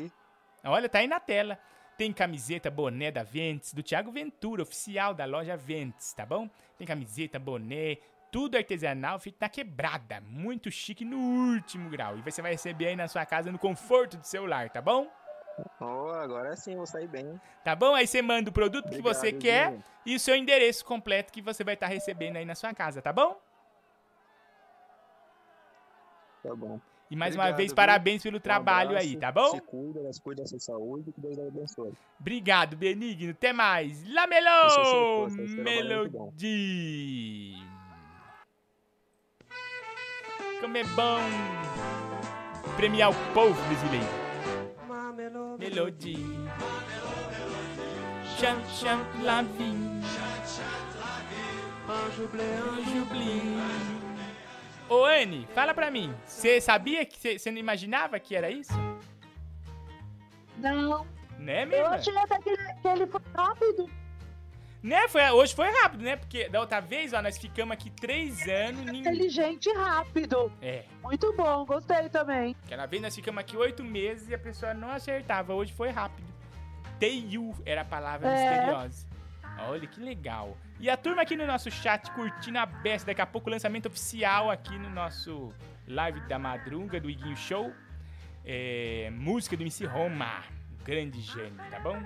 Olha, 0.63 0.89
tá 0.89 0.99
aí 0.99 1.07
na 1.07 1.19
tela. 1.19 1.57
Tem 1.97 2.13
camiseta, 2.13 2.71
boné 2.71 3.11
da 3.11 3.23
Ventes, 3.23 3.73
do 3.73 3.83
Thiago 3.83 4.11
Ventura, 4.11 4.63
oficial 4.63 5.13
da 5.13 5.25
loja 5.25 5.57
Ventes, 5.57 6.13
tá 6.13 6.25
bom? 6.25 6.49
Tem 6.77 6.87
camiseta, 6.87 7.37
boné, 7.37 7.97
tudo 8.31 8.55
artesanal, 8.55 9.19
feito 9.19 9.37
na 9.39 9.49
quebrada. 9.49 10.21
Muito 10.21 10.71
chique 10.71 11.03
no 11.03 11.17
último 11.17 11.89
grau. 11.89 12.17
E 12.17 12.21
você 12.21 12.41
vai 12.41 12.51
receber 12.51 12.87
aí 12.87 12.95
na 12.95 13.07
sua 13.07 13.25
casa, 13.25 13.51
no 13.51 13.59
conforto 13.59 14.15
do 14.17 14.25
celular, 14.25 14.69
tá 14.69 14.81
bom? 14.81 15.07
Oh, 15.81 16.11
agora 16.13 16.55
sim, 16.55 16.75
vou 16.77 16.85
sair 16.85 17.07
bem. 17.07 17.39
Tá 17.65 17.75
bom? 17.75 17.93
Aí 17.93 18.07
você 18.07 18.21
manda 18.21 18.49
o 18.49 18.53
produto 18.53 18.85
que 18.87 18.99
Obrigado, 18.99 19.13
você 19.13 19.33
quer 19.33 19.71
viu? 19.71 19.83
e 20.05 20.15
o 20.15 20.19
seu 20.19 20.35
endereço 20.37 20.85
completo 20.85 21.33
que 21.33 21.41
você 21.41 21.65
vai 21.65 21.73
estar 21.73 21.87
recebendo 21.87 22.37
aí 22.37 22.45
na 22.45 22.55
sua 22.55 22.73
casa, 22.73 23.01
tá 23.01 23.11
bom? 23.11 23.37
Tá 26.43 26.55
bom. 26.55 26.79
E 27.11 27.15
mais 27.15 27.33
uma 27.33 27.43
Obrigado, 27.43 27.57
vez, 27.57 27.69
viu? 27.71 27.75
parabéns 27.75 28.21
pelo 28.21 28.37
Um 28.37 28.41
trabalho 28.41 28.89
abraço, 28.89 29.07
aí, 29.07 29.17
tá 29.17 29.31
bom? 29.31 29.49
Se 29.51 29.61
cuida, 29.61 29.99
cuida 30.23 30.43
da 30.43 30.47
sua 30.47 30.59
saúde, 30.59 31.11
que 31.11 31.19
Deus 31.19 31.39
abençoe. 31.39 31.93
Obrigado, 32.19 32.77
Benigno. 32.77 33.31
Até 33.31 33.51
mais. 33.51 34.03
Lamelô! 34.07 35.27
é. 35.27 35.63
Melody. 35.63 37.55
Como 40.61 40.77
é 40.77 40.83
bom 40.83 41.19
premiar 42.75 43.09
o 43.09 43.33
povo 43.33 43.59
brasileiro. 43.67 44.07
Melody. 45.57 46.15
Cham, 48.37 48.57
cham, 48.69 48.99
lavin. 49.23 50.01
Anjo 51.89 52.27
blim. 52.27 54.08
Ô, 54.89 55.05
Anne, 55.05 55.47
fala 55.53 55.73
pra 55.73 55.91
mim. 55.91 56.13
Você 56.25 56.59
sabia 56.59 57.05
que 57.05 57.37
você 57.37 57.51
não 57.51 57.59
imaginava 57.59 58.19
que 58.19 58.35
era 58.35 58.49
isso? 58.49 58.73
Não. 60.57 61.05
Né, 61.37 61.63
Eu 61.63 61.67
mesmo? 61.67 61.85
achei 61.87 62.17
até 62.17 62.37
que 62.39 62.49
ele, 62.49 62.73
que 62.81 62.87
ele 62.87 63.07
foi 63.07 63.21
rápido. 63.33 63.89
Né? 64.81 65.07
Foi, 65.09 65.21
hoje 65.31 65.53
foi 65.53 65.69
rápido, 65.69 66.03
né? 66.03 66.15
Porque 66.15 66.49
da 66.49 66.59
outra 66.61 66.79
vez, 66.79 67.13
ó, 67.13 67.21
nós 67.21 67.37
ficamos 67.37 67.73
aqui 67.73 67.89
três 67.91 68.47
anos. 68.47 68.85
Ninguém... 68.85 69.01
Inteligente 69.01 69.67
e 69.69 69.73
rápido. 69.73 70.51
É. 70.61 70.83
Muito 71.03 71.33
bom, 71.33 71.65
gostei 71.65 72.09
também. 72.09 72.55
Aquela 72.65 72.85
vez 72.85 73.01
nós 73.01 73.13
ficamos 73.15 73.39
aqui 73.41 73.55
oito 73.57 73.83
meses 73.83 74.27
e 74.29 74.33
a 74.33 74.39
pessoa 74.39 74.73
não 74.73 74.89
acertava. 74.89 75.53
Hoje 75.53 75.71
foi 75.73 75.89
rápido. 75.89 76.27
TU 76.99 77.53
era 77.65 77.81
a 77.81 77.85
palavra 77.85 78.27
É. 78.29 78.49
misteriosa. 78.49 79.07
Olha 79.67 79.87
que 79.87 79.99
legal. 79.99 80.57
E 80.79 80.89
a 80.89 80.95
turma 80.95 81.21
aqui 81.21 81.35
no 81.35 81.45
nosso 81.45 81.69
chat 81.69 82.09
curtindo 82.11 82.57
a 82.57 82.65
beça. 82.65 83.05
Daqui 83.05 83.21
a 83.21 83.25
pouco 83.25 83.49
o 83.49 83.51
lançamento 83.51 83.87
oficial 83.87 84.49
aqui 84.49 84.77
no 84.77 84.89
nosso 84.89 85.53
live 85.87 86.19
da 86.21 86.39
madruga 86.39 86.99
do 86.99 87.09
Iguinho 87.09 87.35
Show. 87.35 87.73
É, 88.45 89.09
música 89.11 89.57
do 89.57 89.63
MC 89.63 89.85
Roma. 89.85 90.43
Grande 90.83 91.19
gênio, 91.21 91.59
tá 91.69 91.79
bom? 91.79 92.01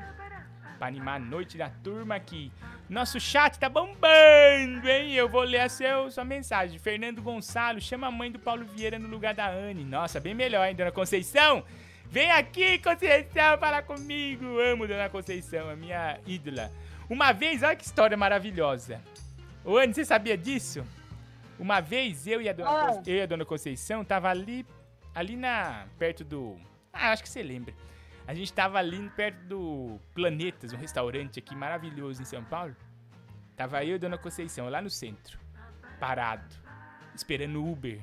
Pra 0.77 0.87
animar 0.87 1.15
a 1.15 1.19
noite 1.19 1.57
da 1.57 1.69
turma 1.69 2.15
aqui. 2.15 2.51
Nosso 2.89 3.19
chat 3.19 3.57
tá 3.57 3.69
bombando, 3.69 4.89
hein? 4.89 5.13
Eu 5.13 5.29
vou 5.29 5.43
ler 5.43 5.61
a 5.61 5.69
seu, 5.69 6.11
sua 6.11 6.25
mensagem. 6.25 6.77
Fernando 6.79 7.21
Gonçalo, 7.21 7.79
chama 7.79 8.07
a 8.07 8.11
mãe 8.11 8.31
do 8.31 8.39
Paulo 8.39 8.65
Vieira 8.65 8.99
no 8.99 9.07
lugar 9.07 9.33
da 9.33 9.49
Anne. 9.49 9.85
Nossa, 9.85 10.19
bem 10.19 10.33
melhor, 10.33 10.67
hein, 10.67 10.75
dona 10.75 10.91
Conceição? 10.91 11.63
Vem 12.05 12.31
aqui, 12.31 12.77
Conceição, 12.79 13.57
falar 13.57 13.83
comigo. 13.83 14.59
Amo 14.59 14.87
dona 14.87 15.09
Conceição, 15.09 15.69
a 15.69 15.75
minha 15.75 16.19
ídola. 16.27 16.71
Uma 17.13 17.31
vez, 17.31 17.61
olha 17.61 17.75
que 17.75 17.85
história 17.85 18.17
maravilhosa. 18.17 18.99
Ô, 19.63 19.77
Anne, 19.77 19.93
você 19.93 20.03
sabia 20.03 20.35
disso? 20.35 20.83
Uma 21.59 21.79
vez, 21.79 22.25
eu 22.25 22.41
e 22.41 22.49
a 22.49 22.53
dona, 22.53 22.69
Ah. 22.71 23.03
Eu 23.05 23.17
e 23.17 23.21
a 23.21 23.27
dona 23.27 23.45
Conceição 23.45 24.03
tava 24.03 24.29
ali, 24.29 24.65
ali 25.13 25.35
na, 25.35 25.85
perto 25.99 26.23
do... 26.23 26.59
Ah, 26.91 27.11
acho 27.11 27.21
que 27.21 27.29
você 27.29 27.43
lembra. 27.43 27.71
A 28.27 28.33
gente 28.33 28.51
tava 28.51 28.79
ali 28.79 29.11
perto 29.11 29.37
do 29.45 29.99
Planetas, 30.15 30.73
um 30.73 30.77
restaurante 30.77 31.37
aqui 31.37 31.55
maravilhoso 31.55 32.19
em 32.19 32.25
São 32.25 32.43
Paulo. 32.43 32.75
Tava 33.55 33.83
eu 33.85 33.91
e 33.91 33.93
a 33.93 33.99
Dona 33.99 34.17
Conceição 34.17 34.67
lá 34.67 34.81
no 34.81 34.89
centro, 34.89 35.37
parado, 35.99 36.55
esperando 37.13 37.63
o 37.63 37.71
Uber. 37.71 38.01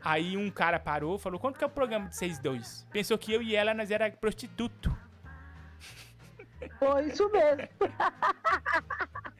Aí 0.00 0.36
um 0.36 0.48
cara 0.48 0.78
parou, 0.78 1.18
falou: 1.18 1.40
"Quanto 1.40 1.58
que 1.58 1.64
é 1.64 1.66
o 1.66 1.70
programa 1.70 2.08
de 2.08 2.14
vocês 2.14 2.38
dois?" 2.38 2.86
Pensou 2.92 3.18
que 3.18 3.32
eu 3.32 3.42
e 3.42 3.56
ela 3.56 3.74
nós 3.74 3.90
era 3.90 4.08
prostituto. 4.12 4.96
Foi 6.78 7.06
isso 7.06 7.30
mesmo. 7.30 7.68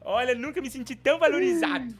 Olha, 0.00 0.34
nunca 0.34 0.60
me 0.60 0.70
senti 0.70 0.94
tão 0.94 1.18
valorizado. 1.18 1.94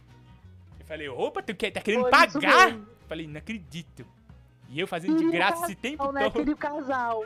Eu 0.78 0.86
falei: 0.86 1.08
"Opa, 1.08 1.42
tu 1.42 1.54
quer, 1.54 1.70
tá 1.70 1.80
querendo 1.80 2.02
Foi 2.02 2.10
pagar?" 2.10 2.66
mesmo. 2.66 2.86
Falei: 3.08 3.26
"Não 3.26 3.38
acredito." 3.38 4.06
E 4.68 4.80
eu 4.80 4.86
fazendo 4.86 5.16
de 5.16 5.30
graça 5.30 5.52
casal, 5.52 5.66
esse 5.66 5.74
tempo 5.76 6.12
né? 6.12 6.24
todo. 6.24 6.32
Queria 6.32 6.56
casal. 6.56 7.24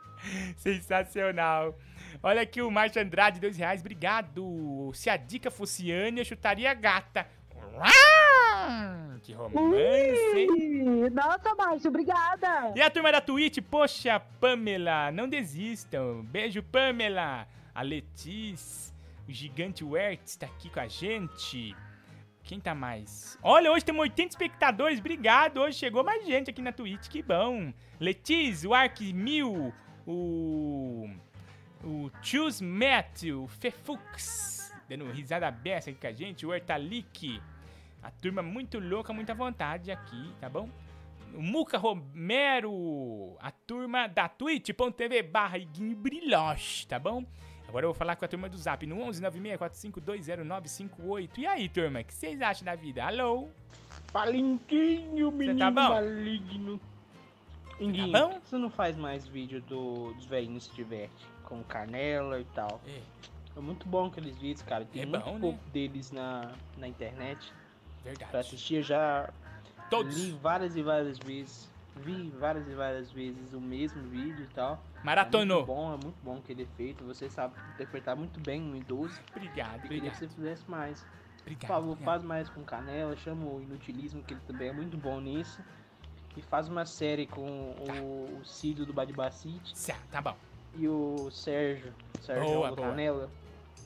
Sensacional. 0.56 1.78
Olha 2.22 2.42
aqui 2.42 2.60
o 2.60 2.70
Márcio 2.70 3.00
Andrade, 3.00 3.40
dois 3.40 3.56
reais. 3.56 3.80
Obrigado. 3.80 4.90
Se 4.94 5.08
a 5.08 5.16
dica 5.16 5.50
fosse 5.50 5.92
Anne, 5.92 6.20
eu 6.20 6.24
chutaria 6.24 6.72
gata. 6.74 7.26
Que 9.22 9.32
romance, 9.32 9.76
hein? 10.36 11.10
Nossa, 11.12 11.54
Márcio, 11.54 11.88
obrigada. 11.88 12.72
E 12.74 12.80
a 12.80 12.90
turma 12.90 13.12
da 13.12 13.20
Twitch, 13.20 13.58
poxa, 13.70 14.18
Pamela, 14.40 15.10
não 15.12 15.28
desistam. 15.28 16.22
Beijo, 16.24 16.62
Pamela. 16.62 17.46
A 17.74 17.82
Letícia, 17.82 18.92
o 19.28 19.32
gigante 19.32 19.84
Wertz 19.84 20.36
tá 20.36 20.46
aqui 20.46 20.68
com 20.68 20.80
a 20.80 20.88
gente. 20.88 21.76
Quem 22.42 22.58
tá 22.58 22.74
mais? 22.74 23.38
Olha, 23.42 23.70
hoje 23.70 23.84
temos 23.84 24.00
80 24.00 24.30
espectadores, 24.30 24.98
obrigado. 24.98 25.58
Hoje 25.60 25.78
chegou 25.78 26.02
mais 26.02 26.26
gente 26.26 26.50
aqui 26.50 26.60
na 26.60 26.72
Twitch, 26.72 27.08
que 27.08 27.22
bom. 27.22 27.72
Letícia, 28.00 28.68
o 28.68 28.74
Ark 28.74 29.12
Mil, 29.12 29.72
o. 30.06 31.08
O 31.82 32.10
Choose 32.22 32.62
Matthew, 32.62 33.46
Fefux, 33.48 34.70
dando 34.86 35.10
risada 35.10 35.50
beça 35.50 35.88
aqui 35.88 35.98
com 35.98 36.06
a 36.08 36.12
gente, 36.12 36.44
o 36.44 36.52
Ertalik. 36.52 37.40
A 38.02 38.10
turma 38.10 38.42
muito 38.42 38.78
louca, 38.78 39.12
muita 39.12 39.34
vontade 39.34 39.90
aqui, 39.90 40.32
tá 40.40 40.48
bom? 40.48 40.68
O 41.34 41.42
Muca 41.42 41.78
Romero, 41.78 43.36
a 43.40 43.50
turma 43.50 44.06
da 44.08 44.28
twitch.tv 44.28 45.22
barra 45.22 45.58
Brilhoche, 45.96 46.86
tá 46.86 46.98
bom? 46.98 47.24
Agora 47.68 47.84
eu 47.84 47.90
vou 47.90 47.94
falar 47.94 48.16
com 48.16 48.24
a 48.24 48.28
turma 48.28 48.48
do 48.48 48.58
Zap 48.58 48.84
no 48.84 49.00
11 49.00 49.22
964520958. 49.22 51.38
E 51.38 51.46
aí, 51.46 51.68
turma, 51.68 52.00
o 52.00 52.04
que 52.04 52.12
vocês 52.12 52.40
acham 52.42 52.64
da 52.64 52.74
vida? 52.74 53.04
Alô? 53.04 53.48
Palinquinho, 54.12 55.30
menino 55.30 55.58
tá 55.58 55.70
bom? 55.70 55.88
maligno. 55.90 56.80
Inguinho, 57.78 58.12
bom? 58.12 58.30
por 58.30 58.40
que 58.40 58.48
você 58.48 58.58
não 58.58 58.70
faz 58.70 58.96
mais 58.96 59.26
vídeo 59.26 59.60
do, 59.62 60.12
dos 60.14 60.26
velhinhos 60.26 60.64
se 60.64 60.74
diverte? 60.74 61.24
Com 61.44 61.62
canela 61.62 62.40
e 62.40 62.44
tal. 62.46 62.80
É. 62.86 63.60
muito 63.60 63.86
bom 63.86 64.06
aqueles 64.06 64.36
vídeos, 64.36 64.62
cara. 64.62 64.84
Tem 64.84 65.02
É 65.02 65.06
muito 65.06 65.24
bom, 65.24 65.34
né? 65.34 65.40
pouco 65.40 65.70
deles 65.70 66.10
na, 66.10 66.50
na 66.76 66.88
internet. 66.88 67.52
Verdade. 68.04 68.30
Pra 68.30 68.40
assistir 68.40 68.82
já 68.82 69.30
Todos. 69.90 70.16
li 70.16 70.32
várias 70.32 70.76
e 70.76 70.82
várias 70.82 71.18
vezes. 71.18 71.70
Vi 71.96 72.30
várias 72.38 72.66
e 72.68 72.74
várias 72.74 73.10
vezes 73.10 73.52
o 73.52 73.60
mesmo 73.60 74.02
vídeo 74.08 74.44
e 74.44 74.54
tal. 74.54 74.82
Maratonou. 75.04 75.62
É 75.62 75.66
muito 75.66 75.66
bom, 75.66 75.94
é 75.94 76.04
muito 76.04 76.16
bom 76.22 76.40
que 76.40 76.52
ele 76.52 76.62
é 76.62 76.76
feito. 76.76 77.04
Você 77.04 77.28
sabe 77.28 77.54
interpretar 77.74 78.16
muito 78.16 78.40
bem 78.40 78.62
um 78.62 78.76
idoso. 78.76 79.20
Obrigado, 79.34 79.82
Eu 79.84 79.88
queria 79.88 80.10
que 80.10 80.16
você 80.16 80.28
fizesse 80.28 80.70
mais. 80.70 81.04
Obrigado, 81.42 81.60
Por 81.60 81.66
favor, 81.66 81.92
obrigado. 81.92 82.04
faz 82.04 82.22
mais 82.22 82.48
com 82.48 82.62
Canela, 82.62 83.16
chama 83.16 83.44
o 83.46 83.60
Inutilismo, 83.60 84.22
que 84.22 84.34
ele 84.34 84.40
também 84.46 84.68
é 84.68 84.72
muito 84.72 84.96
bom 84.96 85.20
nisso. 85.20 85.60
E 86.36 86.42
faz 86.42 86.68
uma 86.68 86.86
série 86.86 87.26
com 87.26 87.42
o, 87.42 88.38
o 88.40 88.44
Cídio 88.44 88.86
do 88.86 88.92
Badibacite. 88.92 89.74
Tá 90.10 90.22
bom. 90.22 90.36
E 90.76 90.86
o 90.86 91.28
Sérgio, 91.32 91.92
Sérgio 92.20 92.44
Boa, 92.44 92.72
boa. 92.72 92.88
Canela. 92.88 93.28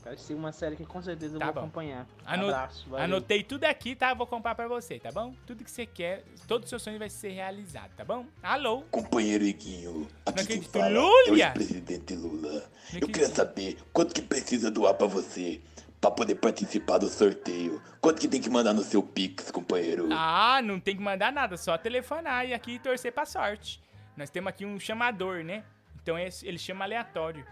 Vai 0.04 0.18
ser 0.18 0.34
uma 0.34 0.52
série 0.52 0.76
que 0.76 0.84
com 0.84 1.00
certeza 1.02 1.36
eu 1.36 1.38
Tá 1.38 1.46
vou 1.46 1.54
bom. 1.54 1.60
acompanhar. 1.60 2.06
Ano- 2.26 2.44
Abraço, 2.44 2.88
valeu. 2.90 3.04
Anotei 3.06 3.42
tudo 3.42 3.64
aqui, 3.64 3.96
tá? 3.96 4.12
Vou 4.12 4.26
comprar 4.26 4.54
pra 4.54 4.68
você, 4.68 4.98
tá 4.98 5.10
bom? 5.10 5.34
Tudo 5.46 5.64
que 5.64 5.70
você 5.70 5.86
quer, 5.86 6.22
todo 6.46 6.64
o 6.64 6.66
seu 6.66 6.78
sonho 6.78 6.98
vai 6.98 7.08
ser 7.08 7.30
realizado, 7.30 7.90
tá 7.96 8.04
bom? 8.04 8.26
Alô? 8.42 8.82
Companheiro 8.90 9.44
Iguinho, 9.44 10.06
Não 10.26 10.34
aqui 10.34 10.46
quem 10.46 10.62
fala 10.62 10.88
é 10.94 10.98
o 10.98 11.02
Lulha! 11.30 11.44
ex-presidente 11.46 12.14
Lula. 12.14 12.64
Eu 12.92 13.08
queria 13.08 13.28
saber 13.28 13.78
quanto 13.94 14.14
que 14.14 14.20
precisa 14.20 14.70
doar 14.70 14.92
pra 14.94 15.06
você, 15.06 15.60
pra 16.00 16.10
poder 16.10 16.34
participar 16.34 16.98
do 16.98 17.08
sorteio. 17.08 17.80
Quanto 18.00 18.20
que 18.20 18.28
tem 18.28 18.42
que 18.42 18.50
mandar 18.50 18.74
no 18.74 18.82
seu 18.82 19.02
Pix, 19.02 19.50
companheiro? 19.50 20.08
Ah, 20.12 20.60
não 20.62 20.78
tem 20.78 20.94
que 20.94 21.02
mandar 21.02 21.32
nada, 21.32 21.56
só 21.56 21.78
telefonar 21.78 22.46
e 22.46 22.52
aqui 22.52 22.78
torcer 22.78 23.10
pra 23.10 23.24
sorte. 23.24 23.80
Nós 24.14 24.28
temos 24.28 24.48
aqui 24.50 24.66
um 24.66 24.78
chamador, 24.78 25.42
né? 25.42 25.64
Então 26.02 26.18
esse- 26.18 26.46
ele 26.46 26.58
chama 26.58 26.84
aleatório. 26.84 27.46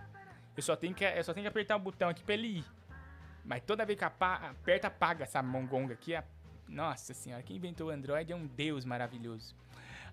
Eu 0.57 0.63
só 0.63 0.77
tenho 0.77 0.95
que, 0.95 1.05
eu 1.05 1.25
só 1.25 1.33
tenho 1.33 1.45
que 1.45 1.49
apertar 1.49 1.77
o 1.77 1.81
botão 1.81 2.09
aqui 2.09 2.23
pra 2.23 2.35
ele 2.35 2.59
ir. 2.59 2.65
Mas 3.45 3.63
toda 3.67 3.85
vez 3.85 3.99
que 3.99 4.05
aperta, 4.05 4.87
apaga 4.89 5.25
essa 5.25 5.43
mongonga 5.43 5.95
aqui. 5.95 6.15
a- 6.15 6.25
Nossa 6.69 7.13
senhora, 7.15 7.43
quem 7.43 7.57
inventou 7.57 7.89
o 7.89 7.91
Android 7.91 8.33
é 8.33 8.37
um 8.37 8.47
deus 8.47 8.85
maravilhoso. 8.85 9.55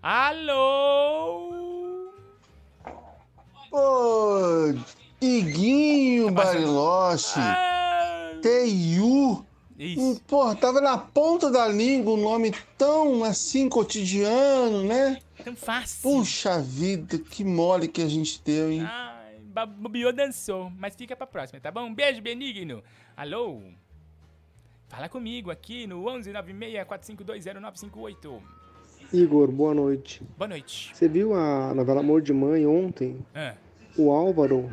Alô? 0.02 2.10
Ô, 3.72 4.74
Iguinho 5.22 6.32
Bariloche. 6.32 7.40
Teiu. 8.42 9.46
Hum, 9.82 10.18
Porra, 10.28 10.56
tava 10.56 10.82
na 10.82 10.98
ponta 10.98 11.50
da 11.50 11.66
língua 11.68 12.14
um 12.14 12.18
nome 12.22 12.54
tão 12.78 13.24
assim 13.24 13.70
cotidiano, 13.70 14.84
né? 14.84 15.22
Tão 15.44 15.56
fácil. 15.56 16.02
Puxa 16.02 16.60
vida, 16.60 17.18
que 17.18 17.46
mole 17.46 17.88
que 17.88 18.02
a 18.02 18.08
gente 18.10 18.42
deu, 18.44 18.70
hein? 18.72 18.84
Ba- 18.84 19.19
bobeou, 19.66 20.14
dançou. 20.14 20.70
Mas 20.78 20.96
fica 20.96 21.16
pra 21.16 21.26
próxima, 21.28 21.60
tá 21.60 21.72
bom? 21.72 21.86
Um 21.86 21.94
beijo, 21.96 22.22
Benigno. 22.22 22.84
Alô? 23.18 23.62
Fala 24.88 25.10
comigo 25.10 25.52
aqui 25.52 25.86
no 25.86 26.02
11964520958. 26.04 28.42
Igor, 29.14 29.52
boa 29.52 29.74
noite. 29.74 30.22
Boa 30.38 30.48
noite. 30.48 30.92
Você 30.96 31.08
viu 31.08 31.34
a 31.34 31.74
novela 31.74 32.02
Amor 32.02 32.22
de 32.22 32.32
Mãe 32.34 32.66
ontem? 32.68 33.26
Ah. 33.34 33.56
O 33.98 34.12
Álvaro 34.12 34.70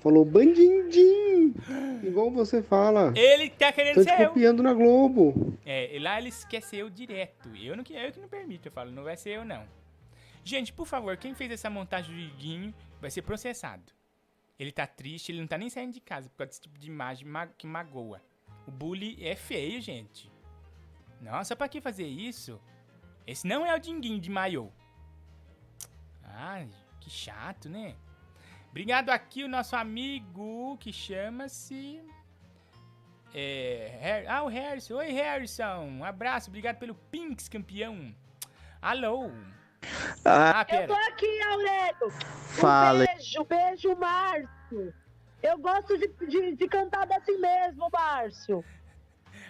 falou 0.00 0.24
bandindim, 0.24 1.54
igual 2.02 2.30
você 2.30 2.62
fala. 2.62 3.12
Ele 3.16 3.48
tá 3.50 3.72
querendo 3.72 3.94
Tô 3.96 4.04
te 4.04 4.10
ser 4.10 4.20
eu. 4.22 4.28
copiando 4.28 4.62
na 4.62 4.72
Globo. 4.74 5.56
É, 5.64 5.94
e 5.94 5.98
lá 5.98 6.18
ele 6.20 6.30
quer 6.48 6.62
ser 6.62 6.78
eu 6.78 6.90
direto. 6.90 7.48
Eu 7.56 7.76
não 7.76 7.84
que- 7.84 7.94
eu 7.94 8.12
que 8.12 8.20
não 8.20 8.28
permito, 8.28 8.68
eu 8.68 8.72
falo, 8.72 8.90
não 8.90 9.04
vai 9.04 9.16
ser 9.16 9.30
eu 9.30 9.44
não. 9.44 9.64
Gente, 10.44 10.72
por 10.72 10.86
favor, 10.86 11.16
quem 11.16 11.34
fez 11.34 11.50
essa 11.52 11.70
montagem 11.70 12.14
do 12.14 12.20
Iguinho 12.20 12.74
vai 13.00 13.10
ser 13.10 13.22
processado. 13.22 13.82
Ele 14.60 14.70
tá 14.70 14.86
triste, 14.86 15.32
ele 15.32 15.40
não 15.40 15.46
tá 15.46 15.56
nem 15.56 15.70
saindo 15.70 15.94
de 15.94 16.00
casa 16.02 16.28
por 16.28 16.36
causa 16.36 16.50
desse 16.50 16.60
tipo 16.60 16.78
de 16.78 16.86
imagem 16.86 17.26
ma- 17.26 17.46
que 17.46 17.66
magoa. 17.66 18.20
O 18.66 18.70
bullying 18.70 19.16
é 19.24 19.34
feio, 19.34 19.80
gente. 19.80 20.30
Nossa, 21.18 21.56
pra 21.56 21.66
que 21.66 21.80
fazer 21.80 22.06
isso? 22.06 22.60
Esse 23.26 23.46
não 23.46 23.64
é 23.64 23.74
o 23.74 23.78
Dinguinho 23.78 24.20
de 24.20 24.28
maiô. 24.28 24.70
Ai, 26.22 26.68
que 27.00 27.08
chato, 27.08 27.70
né? 27.70 27.96
Obrigado 28.68 29.08
aqui 29.08 29.42
o 29.42 29.48
nosso 29.48 29.74
amigo 29.74 30.76
que 30.78 30.92
chama-se... 30.92 32.02
É, 33.32 34.26
ah, 34.28 34.42
o 34.42 34.48
Harrison. 34.48 34.96
Oi, 34.96 35.10
Harrison. 35.10 35.84
Um 35.86 36.04
abraço, 36.04 36.50
obrigado 36.50 36.76
pelo 36.78 36.94
Pinks, 36.94 37.48
campeão. 37.48 38.14
Alô. 38.82 39.30
Ah, 40.24 40.64
pera. 40.64 40.82
eu 40.84 40.88
tô 40.88 40.94
aqui, 40.94 41.42
Aurélio. 41.42 42.10
Fala. 42.50 43.04
Um 43.04 43.06
beijo, 43.06 43.44
beijo, 43.44 43.96
Márcio. 43.96 44.94
Eu 45.42 45.58
gosto 45.58 45.96
de, 45.96 46.08
de, 46.26 46.56
de 46.56 46.68
cantar 46.68 47.08
assim 47.12 47.38
mesmo, 47.38 47.88
Márcio. 47.90 48.64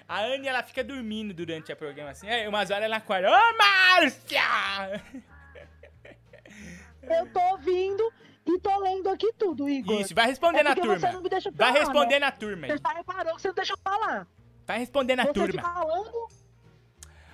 A 0.07 0.21
Anne, 0.23 0.49
ela 0.49 0.63
fica 0.63 0.83
dormindo 0.85 1.33
durante 1.35 1.71
a 1.73 1.77
programação. 1.77 2.29
Aí, 2.29 2.47
umas 2.47 2.71
horas 2.71 2.85
ela 2.85 2.97
acorda. 2.97 3.29
Ô, 3.31 3.57
Márcia! 3.59 4.41
Eu 7.03 7.27
tô 7.33 7.41
ouvindo 7.53 8.13
e 8.47 8.59
tô 8.59 8.79
lendo 8.81 9.09
aqui 9.09 9.33
tudo, 9.39 9.69
Igor. 9.69 10.01
Isso, 10.01 10.15
vai 10.15 10.27
responder 10.27 10.59
É 10.61 10.63
na 10.63 10.75
turma. 10.75 10.99
Você 10.99 11.11
não 11.13 11.23
me 11.23 11.29
deixa 11.29 11.51
Vai 11.51 11.69
falar, 11.73 11.81
responder 11.81 12.15
né? 12.15 12.27
na 12.27 12.31
turma. 12.33 12.67
Você 12.67 12.77
já 12.79 12.93
reparou 12.93 13.35
que 13.37 13.43
você 13.43 13.49
não 13.49 13.55
deixa 13.55 13.73
eu 13.73 13.79
falar. 13.83 14.27
Vai 14.67 14.79
responder 14.79 15.17
na 15.17 15.25
você 15.25 15.33
turma. 15.33 15.63
falando, 15.63 16.29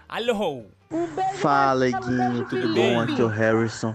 Alô. 0.08 0.66
Fala, 1.40 1.88
Iguinho, 1.88 2.30
beijo, 2.30 2.44
tudo 2.48 2.74
bom? 2.74 3.00
Aqui 3.00 3.20
é 3.20 3.24
o 3.24 3.28
Harrison. 3.28 3.94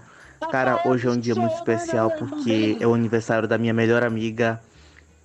Cara, 0.52 0.82
hoje 0.86 1.08
é 1.08 1.12
um 1.12 1.20
dia 1.20 1.36
muito 1.36 1.56
especial 1.56 2.12
porque 2.12 2.78
é 2.80 2.88
o 2.88 2.94
aniversário 2.94 3.48
da 3.48 3.58
minha 3.58 3.74
melhor 3.74 4.04
amiga, 4.04 4.62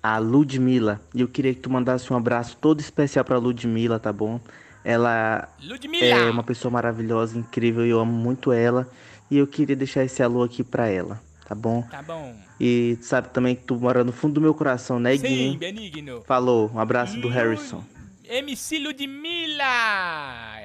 a 0.01 0.17
Ludmilla. 0.17 1.01
E 1.13 1.21
eu 1.21 1.27
queria 1.27 1.53
que 1.53 1.59
tu 1.59 1.69
mandasse 1.69 2.11
um 2.11 2.15
abraço 2.15 2.57
todo 2.61 2.79
especial 2.79 3.25
pra 3.25 3.37
Ludmilla, 3.37 3.99
tá 3.99 4.13
bom? 4.13 4.39
Ela 4.83 5.49
Ludmilla! 5.61 6.05
é 6.05 6.29
uma 6.29 6.43
pessoa 6.43 6.71
maravilhosa, 6.71 7.37
incrível, 7.37 7.85
e 7.85 7.89
eu 7.89 7.99
amo 7.99 8.13
muito 8.13 8.51
ela. 8.53 8.87
E 9.29 9.37
eu 9.37 9.45
queria 9.45 9.75
deixar 9.75 10.05
esse 10.05 10.23
alô 10.23 10.43
aqui 10.43 10.63
pra 10.63 10.87
ela, 10.87 11.21
tá 11.45 11.53
bom? 11.53 11.81
Tá 11.81 12.01
bom. 12.01 12.33
E 12.59 12.97
tu 13.01 13.05
sabe 13.05 13.29
também 13.29 13.55
que 13.55 13.63
tu 13.63 13.75
mora 13.75 14.03
no 14.05 14.13
fundo 14.13 14.35
do 14.35 14.41
meu 14.41 14.53
coração, 14.53 14.99
né, 14.99 15.17
Sim, 15.17 15.25
Iguinho? 15.25 15.59
Benigno. 15.59 16.23
Falou, 16.25 16.71
um 16.73 16.79
abraço 16.79 17.19
do 17.19 17.27
Harrison. 17.27 17.83
MC 18.23 18.79
Ludmilla! 18.79 20.56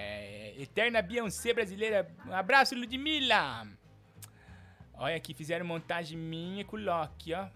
Eterna 0.56 1.02
Beyoncé 1.02 1.52
brasileira. 1.52 2.10
Um 2.26 2.32
abraço, 2.32 2.74
Ludmilla! 2.74 3.66
Olha 4.94 5.16
aqui, 5.16 5.34
fizeram 5.34 5.66
montagem 5.66 6.16
minha 6.16 6.64
com 6.64 6.76
o 6.76 6.84
Loki, 6.84 7.34
ó. 7.34 7.48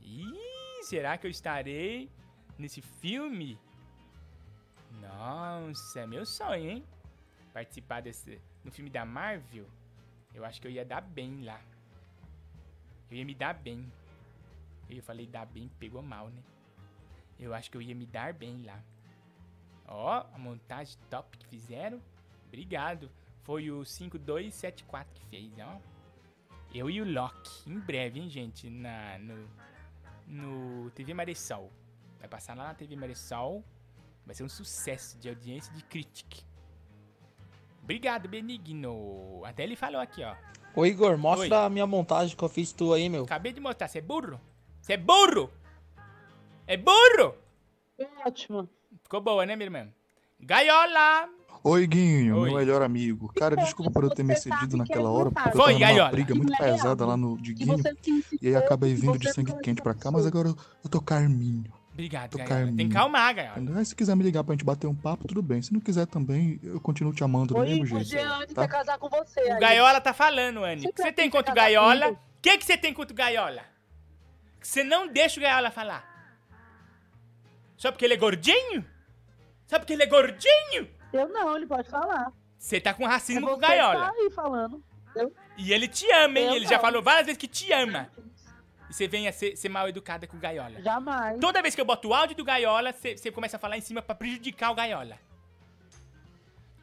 Ih, 0.00 0.82
será 0.82 1.18
que 1.18 1.26
eu 1.26 1.30
estarei 1.30 2.10
nesse 2.58 2.80
filme? 2.80 3.58
Nossa, 5.00 6.00
é 6.00 6.06
meu 6.06 6.24
sonho, 6.24 6.70
hein? 6.70 6.84
Participar 7.52 8.00
desse. 8.00 8.40
No 8.64 8.70
filme 8.72 8.90
da 8.90 9.04
Marvel. 9.04 9.66
Eu 10.34 10.44
acho 10.44 10.60
que 10.60 10.66
eu 10.66 10.70
ia 10.70 10.84
dar 10.84 11.00
bem 11.00 11.44
lá. 11.44 11.60
Eu 13.10 13.16
ia 13.16 13.24
me 13.24 13.34
dar 13.34 13.54
bem. 13.54 13.90
Eu 14.88 15.02
falei 15.02 15.26
dar 15.26 15.46
bem, 15.46 15.70
pegou 15.78 16.02
mal, 16.02 16.28
né? 16.28 16.42
Eu 17.38 17.54
acho 17.54 17.70
que 17.70 17.76
eu 17.76 17.82
ia 17.82 17.94
me 17.94 18.06
dar 18.06 18.32
bem 18.32 18.62
lá. 18.64 18.82
Ó, 19.86 20.26
a 20.32 20.38
montagem 20.38 20.98
top 21.10 21.36
que 21.36 21.46
fizeram. 21.46 22.00
Obrigado. 22.48 23.10
Foi 23.42 23.70
o 23.70 23.84
5274 23.84 25.14
que 25.14 25.24
fez, 25.26 25.52
ó. 25.60 25.78
Eu 26.74 26.90
e 26.90 27.00
o 27.00 27.10
Loki. 27.10 27.70
Em 27.70 27.78
breve, 27.78 28.20
hein, 28.20 28.28
gente? 28.28 28.68
Na, 28.68 29.18
no, 29.18 29.48
no 30.26 30.90
TV 30.90 31.14
Maressol. 31.14 31.70
Vai 32.18 32.28
passar 32.28 32.56
lá 32.56 32.64
na 32.64 32.74
TV 32.74 32.96
Maressol. 32.96 33.64
Vai 34.26 34.34
ser 34.34 34.42
um 34.42 34.48
sucesso 34.48 35.18
de 35.18 35.28
audiência 35.28 35.70
e 35.72 35.76
de 35.76 35.84
crítica. 35.84 36.36
Obrigado, 37.82 38.28
Benigno. 38.28 39.42
Até 39.44 39.62
ele 39.62 39.76
falou 39.76 40.00
aqui, 40.00 40.22
ó. 40.22 40.34
Ô 40.76 40.84
Igor, 40.84 41.16
mostra 41.16 41.60
Oi. 41.60 41.66
a 41.66 41.70
minha 41.70 41.86
montagem 41.86 42.36
que 42.36 42.44
eu 42.44 42.48
fiz 42.48 42.70
tu 42.72 42.92
aí, 42.92 43.08
meu. 43.08 43.24
Acabei 43.24 43.52
de 43.52 43.60
mostrar. 43.60 43.88
Você 43.88 43.98
é 43.98 44.02
burro? 44.02 44.38
Você 44.80 44.92
é 44.92 44.96
burro? 44.98 45.50
É 46.66 46.76
burro? 46.76 47.34
Ótimo. 48.26 48.68
Ficou 49.02 49.22
boa, 49.22 49.46
né, 49.46 49.56
minha 49.56 49.66
irmã? 49.66 49.88
Gaiola! 50.38 51.37
Oi, 51.64 51.86
Guinho, 51.86 52.38
Oi. 52.38 52.50
meu 52.50 52.58
melhor 52.58 52.82
amigo. 52.82 53.32
Cara, 53.34 53.56
desculpa 53.56 53.90
por 53.90 54.04
eu 54.04 54.10
ter 54.10 54.22
me 54.22 54.32
excedido 54.32 54.76
naquela 54.76 55.10
hora, 55.10 55.30
porque 55.30 55.48
eu 55.48 55.52
tava 55.52 55.72
numa 55.72 56.10
briga 56.10 56.34
muito 56.34 56.56
pesada 56.56 57.04
lá 57.04 57.16
no 57.16 57.36
de 57.36 57.54
Guinho, 57.54 57.78
e 58.40 58.48
aí 58.48 58.56
acabei 58.56 58.94
vindo 58.94 59.18
de 59.18 59.32
sangue 59.32 59.52
quente 59.60 59.82
pra 59.82 59.94
cá, 59.94 60.10
mas 60.10 60.26
agora 60.26 60.48
eu, 60.48 60.56
eu 60.84 60.90
tô 60.90 61.00
carminho. 61.00 61.64
Obrigado, 61.92 62.30
Tô 62.30 62.38
Gaiola. 62.38 62.54
Tem 62.54 62.64
que 62.64 62.74
carminho. 62.76 62.90
calmar, 62.90 63.34
Gaiola. 63.34 63.78
Aí, 63.78 63.84
se 63.84 63.96
quiser 63.96 64.14
me 64.14 64.22
ligar 64.22 64.44
pra 64.44 64.54
gente 64.54 64.64
bater 64.64 64.86
um 64.86 64.94
papo, 64.94 65.26
tudo 65.26 65.42
bem. 65.42 65.60
Se 65.60 65.72
não 65.72 65.80
quiser 65.80 66.06
também, 66.06 66.60
eu 66.62 66.80
continuo 66.80 67.12
te 67.12 67.24
amando 67.24 67.54
do 67.54 67.60
mesmo 67.60 67.84
jeito. 67.84 68.04
Jean, 68.04 68.46
tá? 68.54 68.62
quer 68.62 68.68
casar 68.68 68.98
com 68.98 69.08
você. 69.08 69.40
O 69.40 69.54
aí. 69.54 69.58
Gaiola 69.58 70.00
tá 70.00 70.12
falando, 70.12 70.62
Anne. 70.62 70.86
O 70.86 70.92
que 70.92 71.02
você 71.02 71.10
tem 71.10 71.28
contra 71.28 71.50
o 71.50 71.54
Gaiola? 71.56 72.10
O 72.10 72.16
que, 72.40 72.56
que 72.56 72.64
você 72.64 72.78
tem 72.78 72.94
contra 72.94 73.12
o 73.12 73.16
Gaiola? 73.16 73.62
Que 74.60 74.68
você 74.68 74.84
não 74.84 75.08
deixa 75.08 75.40
o 75.40 75.42
Gaiola 75.42 75.72
falar. 75.72 76.04
Só 77.76 77.90
porque 77.90 78.04
ele 78.04 78.14
é 78.14 78.16
gordinho? 78.16 78.84
Só 79.66 79.80
porque 79.80 79.94
ele 79.94 80.04
é 80.04 80.06
gordinho? 80.06 80.88
Eu 81.12 81.28
não, 81.28 81.56
ele 81.56 81.66
pode 81.66 81.88
falar. 81.88 82.32
Você 82.58 82.80
tá 82.80 82.92
com 82.92 83.06
racismo 83.06 83.46
É 83.48 83.50
com 83.50 83.60
que 83.60 83.66
Gaiola. 83.66 84.06
Tá 84.06 84.10
aí 84.10 84.30
falando. 84.30 84.82
Eu, 85.14 85.32
E 85.56 85.72
ele 85.72 85.88
te 85.88 86.10
ama, 86.12 86.38
hein? 86.38 86.46
Eu 86.48 86.54
ele 86.54 86.66
já 86.66 86.76
não. 86.76 86.82
falou 86.82 87.02
várias 87.02 87.26
vezes 87.26 87.38
que 87.38 87.48
te 87.48 87.72
ama. 87.72 88.08
E 88.90 88.94
você 88.94 89.06
vem 89.08 89.28
a 89.28 89.32
ser, 89.32 89.56
ser 89.56 89.68
mal 89.68 89.88
educada 89.88 90.26
com 90.26 90.36
o 90.36 90.40
Gaiola. 90.40 90.80
jamais. 90.82 91.38
Toda 91.40 91.60
vez 91.62 91.74
que 91.74 91.80
eu 91.80 91.84
boto 91.84 92.08
o 92.08 92.14
áudio 92.14 92.36
do 92.36 92.44
Gaiola, 92.44 92.92
você 92.92 93.30
começa 93.30 93.56
a 93.56 93.60
falar 93.60 93.76
em 93.78 93.80
cima 93.82 94.00
pra 94.02 94.14
prejudicar 94.14 94.70
o 94.70 94.74
Gaiola. 94.74 95.18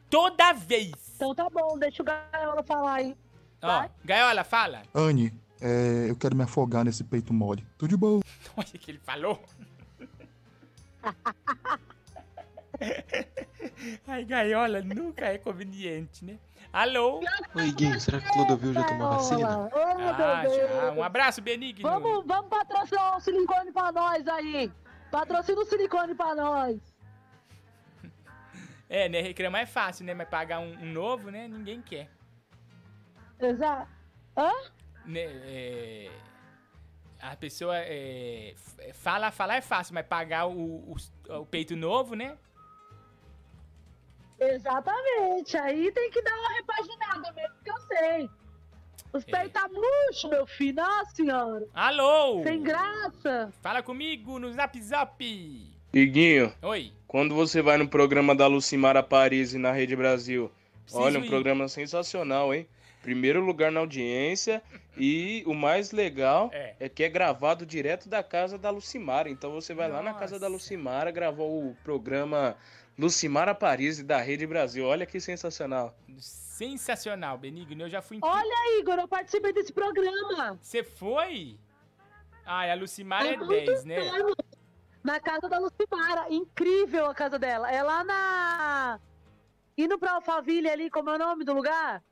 Toda 0.08 0.52
vez. 0.52 0.92
Então 1.16 1.34
tá 1.34 1.48
bom, 1.50 1.76
deixa 1.78 2.02
o 2.02 2.06
Gaiola 2.06 2.62
falar 2.62 2.94
aí. 2.94 3.16
Ó, 3.62 3.88
Gaiola, 4.04 4.44
fala. 4.44 4.82
Anne, 4.94 5.32
é, 5.60 6.06
eu 6.08 6.16
quero 6.16 6.36
me 6.36 6.44
afogar 6.44 6.84
nesse 6.84 7.02
peito 7.02 7.32
mole. 7.34 7.66
Tudo 7.76 7.90
de 7.90 7.96
boa. 7.96 8.22
Olha 8.56 8.66
o 8.74 8.78
que 8.78 8.90
ele 8.90 9.00
falou. 9.00 9.42
Ai, 14.06 14.24
Gaiola 14.24 14.80
nunca 14.82 15.26
é 15.26 15.38
conveniente, 15.38 16.24
né? 16.24 16.38
Alô? 16.72 17.20
Oi, 17.54 17.72
Guinho, 17.72 18.00
será 18.00 18.20
que 18.20 18.30
Clodovil 18.32 18.74
já 18.74 18.84
tomou 18.84 19.08
vacina? 19.08 19.68
Ah, 19.72 20.44
já. 20.46 20.92
Um 20.92 21.02
abraço, 21.02 21.40
Benigno. 21.40 21.82
Vamos, 21.88 22.26
vamos 22.26 22.48
patrocinar 22.50 23.16
o 23.16 23.20
silicone 23.20 23.72
pra 23.72 23.92
nós 23.92 24.26
aí. 24.28 24.70
Patrocina 25.10 25.60
o 25.60 25.64
silicone 25.64 26.14
pra 26.14 26.34
nós. 26.34 26.78
É, 28.88 29.08
né? 29.08 29.20
Reclamar 29.20 29.62
é 29.62 29.66
fácil, 29.66 30.04
né? 30.04 30.14
Mas 30.14 30.28
pagar 30.28 30.58
um, 30.60 30.72
um 30.82 30.92
novo, 30.92 31.30
né? 31.30 31.48
Ninguém 31.48 31.80
quer. 31.80 32.10
Exato. 33.40 33.88
Hã? 34.36 34.50
Né, 35.04 35.20
é... 35.22 36.10
a 37.20 37.36
pessoa 37.36 37.76
é, 37.78 38.54
f- 38.56 38.92
fala, 38.94 39.30
falar 39.30 39.56
é 39.56 39.60
fácil, 39.60 39.94
mas 39.94 40.04
pagar 40.06 40.46
o, 40.46 40.92
o, 40.92 40.96
o 41.40 41.46
peito 41.46 41.76
novo, 41.76 42.14
né? 42.14 42.36
Exatamente. 44.38 45.56
Aí 45.56 45.90
tem 45.92 46.10
que 46.10 46.22
dar 46.22 46.34
uma 46.38 46.52
repaginada 46.54 47.32
mesmo, 47.32 47.54
que 47.64 47.70
eu 47.70 47.78
sei. 47.80 48.30
Os 49.12 49.26
É. 49.26 49.30
peitos 49.30 49.52
tá 49.52 49.68
murcho, 49.68 50.28
meu 50.28 50.46
filho. 50.46 50.76
Nossa 50.76 51.10
senhora. 51.14 51.66
Alô? 51.74 52.42
Sem 52.42 52.62
graça. 52.62 53.52
Fala 53.62 53.82
comigo 53.82 54.38
no 54.38 54.52
Zap 54.52 54.80
Zap. 54.82 55.24
Iguinho, 55.92 56.52
Oi. 56.62 56.92
quando 57.06 57.34
você 57.34 57.62
vai 57.62 57.78
no 57.78 57.88
programa 57.88 58.34
da 58.34 58.46
Lucimara 58.46 59.02
Paris 59.02 59.54
na 59.54 59.72
Rede 59.72 59.96
Brasil, 59.96 60.50
Preciso 60.82 61.02
olha, 61.02 61.18
um 61.20 61.24
ir. 61.24 61.28
programa 61.28 61.68
sensacional, 61.68 62.52
hein? 62.52 62.68
Primeiro 63.02 63.40
lugar 63.40 63.70
na 63.70 63.80
audiência 63.80 64.60
e 64.98 65.42
o 65.46 65.54
mais 65.54 65.92
legal 65.92 66.50
é. 66.52 66.88
que 66.88 67.04
é 67.04 67.08
gravado 67.08 67.64
direto 67.64 68.08
da 68.08 68.22
casa 68.22 68.58
da 68.58 68.68
Lucimara. 68.68 69.30
Então 69.30 69.52
você 69.52 69.72
vai 69.72 69.88
lá 69.90 70.02
na 70.02 70.12
casa 70.12 70.38
da 70.40 70.48
Lucimara, 70.48 71.10
gravou 71.12 71.68
o 71.70 71.76
programa 71.84 72.56
Lucimara 72.98 73.54
Paris 73.54 74.02
da 74.02 74.18
Rede 74.18 74.46
Brasil. 74.46 74.86
Olha 74.86 75.04
que 75.04 75.20
sensacional. 75.20 75.94
Sensacional, 76.18 77.36
Benigno. 77.36 77.82
Eu 77.82 77.90
já 77.90 78.00
fui 78.00 78.16
em. 78.16 78.20
Olha, 78.22 78.78
Igor, 78.80 78.98
eu 78.98 79.06
participei 79.06 79.52
desse 79.52 79.72
programa. 79.72 80.58
Você 80.60 80.82
foi? 80.82 81.58
Ai, 82.44 82.70
a 82.70 82.74
Lucimara 82.74 83.26
é 83.28 83.36
muitos 83.36 83.82
10, 83.82 83.84
né? 83.84 84.08
anos, 84.08 84.34
Na 85.04 85.20
casa 85.20 85.48
da 85.48 85.58
Lucimara. 85.58 86.26
Incrível 86.30 87.06
a 87.06 87.14
casa 87.14 87.38
dela. 87.38 87.70
É 87.70 87.82
lá 87.82 88.02
na. 88.02 89.00
Indo 89.76 89.98
pra 89.98 90.12
Alphaville 90.12 90.70
ali, 90.70 90.88
como 90.88 91.10
é 91.10 91.16
o 91.16 91.18
nome 91.18 91.44
do 91.44 91.52
lugar? 91.52 92.02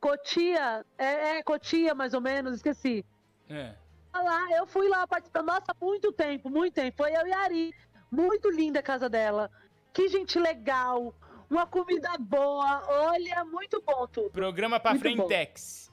Cotia. 0.00 0.86
É, 0.96 1.38
é 1.38 1.42
Cotia, 1.42 1.94
mais 1.94 2.14
ou 2.14 2.20
menos, 2.20 2.54
esqueci. 2.54 3.04
É. 3.50 3.74
Ah 4.12 4.22
Lá, 4.22 4.56
eu 4.56 4.66
fui 4.66 4.88
lá 4.88 5.06
participar. 5.06 5.42
Nossa, 5.42 5.74
muito 5.80 6.10
tempo, 6.12 6.48
muito 6.48 6.74
tempo. 6.74 6.96
Foi 6.96 7.14
eu 7.14 7.26
e 7.26 7.32
a 7.32 7.40
Ari. 7.40 7.74
Muito 8.10 8.50
linda 8.50 8.80
a 8.80 8.82
casa 8.82 9.08
dela. 9.08 9.50
Que 9.92 10.08
gente 10.08 10.38
legal. 10.38 11.14
Uma 11.50 11.66
comida 11.66 12.16
boa. 12.18 12.82
Olha, 12.88 13.44
muito 13.44 13.82
bom 13.82 14.06
tudo. 14.06 14.30
Programa 14.30 14.78
pra 14.78 14.92
Muito 14.92 15.16
bom. 15.16 15.26
Frentex. 15.26 15.90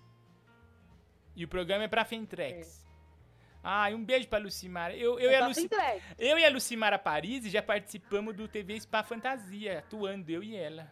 E 1.36 1.44
o 1.44 1.48
programa 1.48 1.84
é 1.84 1.88
pra 1.88 2.06
Fentrex. 2.06 2.86
Ai, 3.68 3.96
um 3.96 4.04
beijo 4.06 4.28
pra 4.28 4.38
Lucimara. 4.38 4.96
Eu, 4.96 5.20
eu, 5.20 5.30
É 5.30 5.34
e 5.34 5.36
a 5.36 5.48
Luci... 5.48 5.70
Eu 6.20 6.38
e 6.38 6.46
a 6.46 6.50
Lucimara 6.50 7.00
Paris 7.00 7.46
já 7.46 7.64
participamos 7.64 8.36
do 8.36 8.48
TV 8.48 8.80
Spa 8.80 9.02
Fantasia, 9.04 9.80
atuando, 9.80 10.30
eu 10.30 10.44
e 10.44 10.56
ela. 10.56 10.92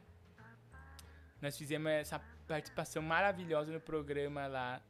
Nós 1.39 1.55
fizemos 1.55 1.91
essa 1.91 2.19
participação 2.47 3.03
maravilhosa 3.03 3.71
no 3.71 3.79
programa 3.79 4.47
lá 4.47 4.81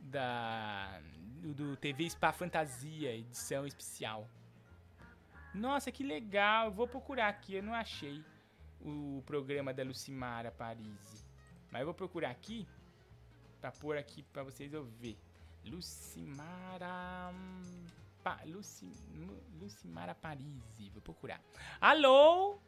da 0.00 1.00
do, 1.40 1.54
do 1.54 1.76
TV 1.76 2.08
Spa 2.10 2.32
Fantasia, 2.32 3.14
edição 3.14 3.66
especial. 3.66 4.28
Nossa, 5.54 5.90
que 5.90 6.02
legal. 6.02 6.70
Vou 6.70 6.86
procurar 6.86 7.28
aqui, 7.28 7.54
eu 7.54 7.62
não 7.62 7.74
achei 7.74 8.24
o 8.80 9.22
programa 9.26 9.72
da 9.72 9.82
Lucimara 9.82 10.50
Paris. 10.50 11.26
Mas 11.70 11.80
eu 11.80 11.86
vou 11.86 11.94
procurar 11.94 12.30
aqui 12.30 12.66
pra 13.60 13.72
pôr 13.72 13.96
aqui 13.96 14.22
pra 14.22 14.42
vocês 14.42 14.72
ouvir. 14.72 15.18
Lucimara 15.64 17.32
pa, 18.22 18.40
Luci, 18.46 18.90
Lucimara 19.60 20.14
Paris. 20.14 20.62
Vou 20.92 21.02
procurar. 21.02 21.40
Alô? 21.80 22.58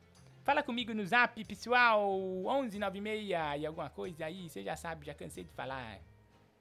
Fala 0.43 0.63
comigo 0.63 0.95
no 0.95 1.05
Zap, 1.07 1.45
pessoal. 1.45 2.19
1196 2.19 3.61
e 3.61 3.67
alguma 3.67 3.91
coisa 3.91 4.25
aí. 4.25 4.49
Você 4.49 4.63
já 4.63 4.77
sabe, 4.77 5.07
já 5.07 5.15
cansei 5.15 5.45
de 5.45 5.53
falar. 5.53 6.01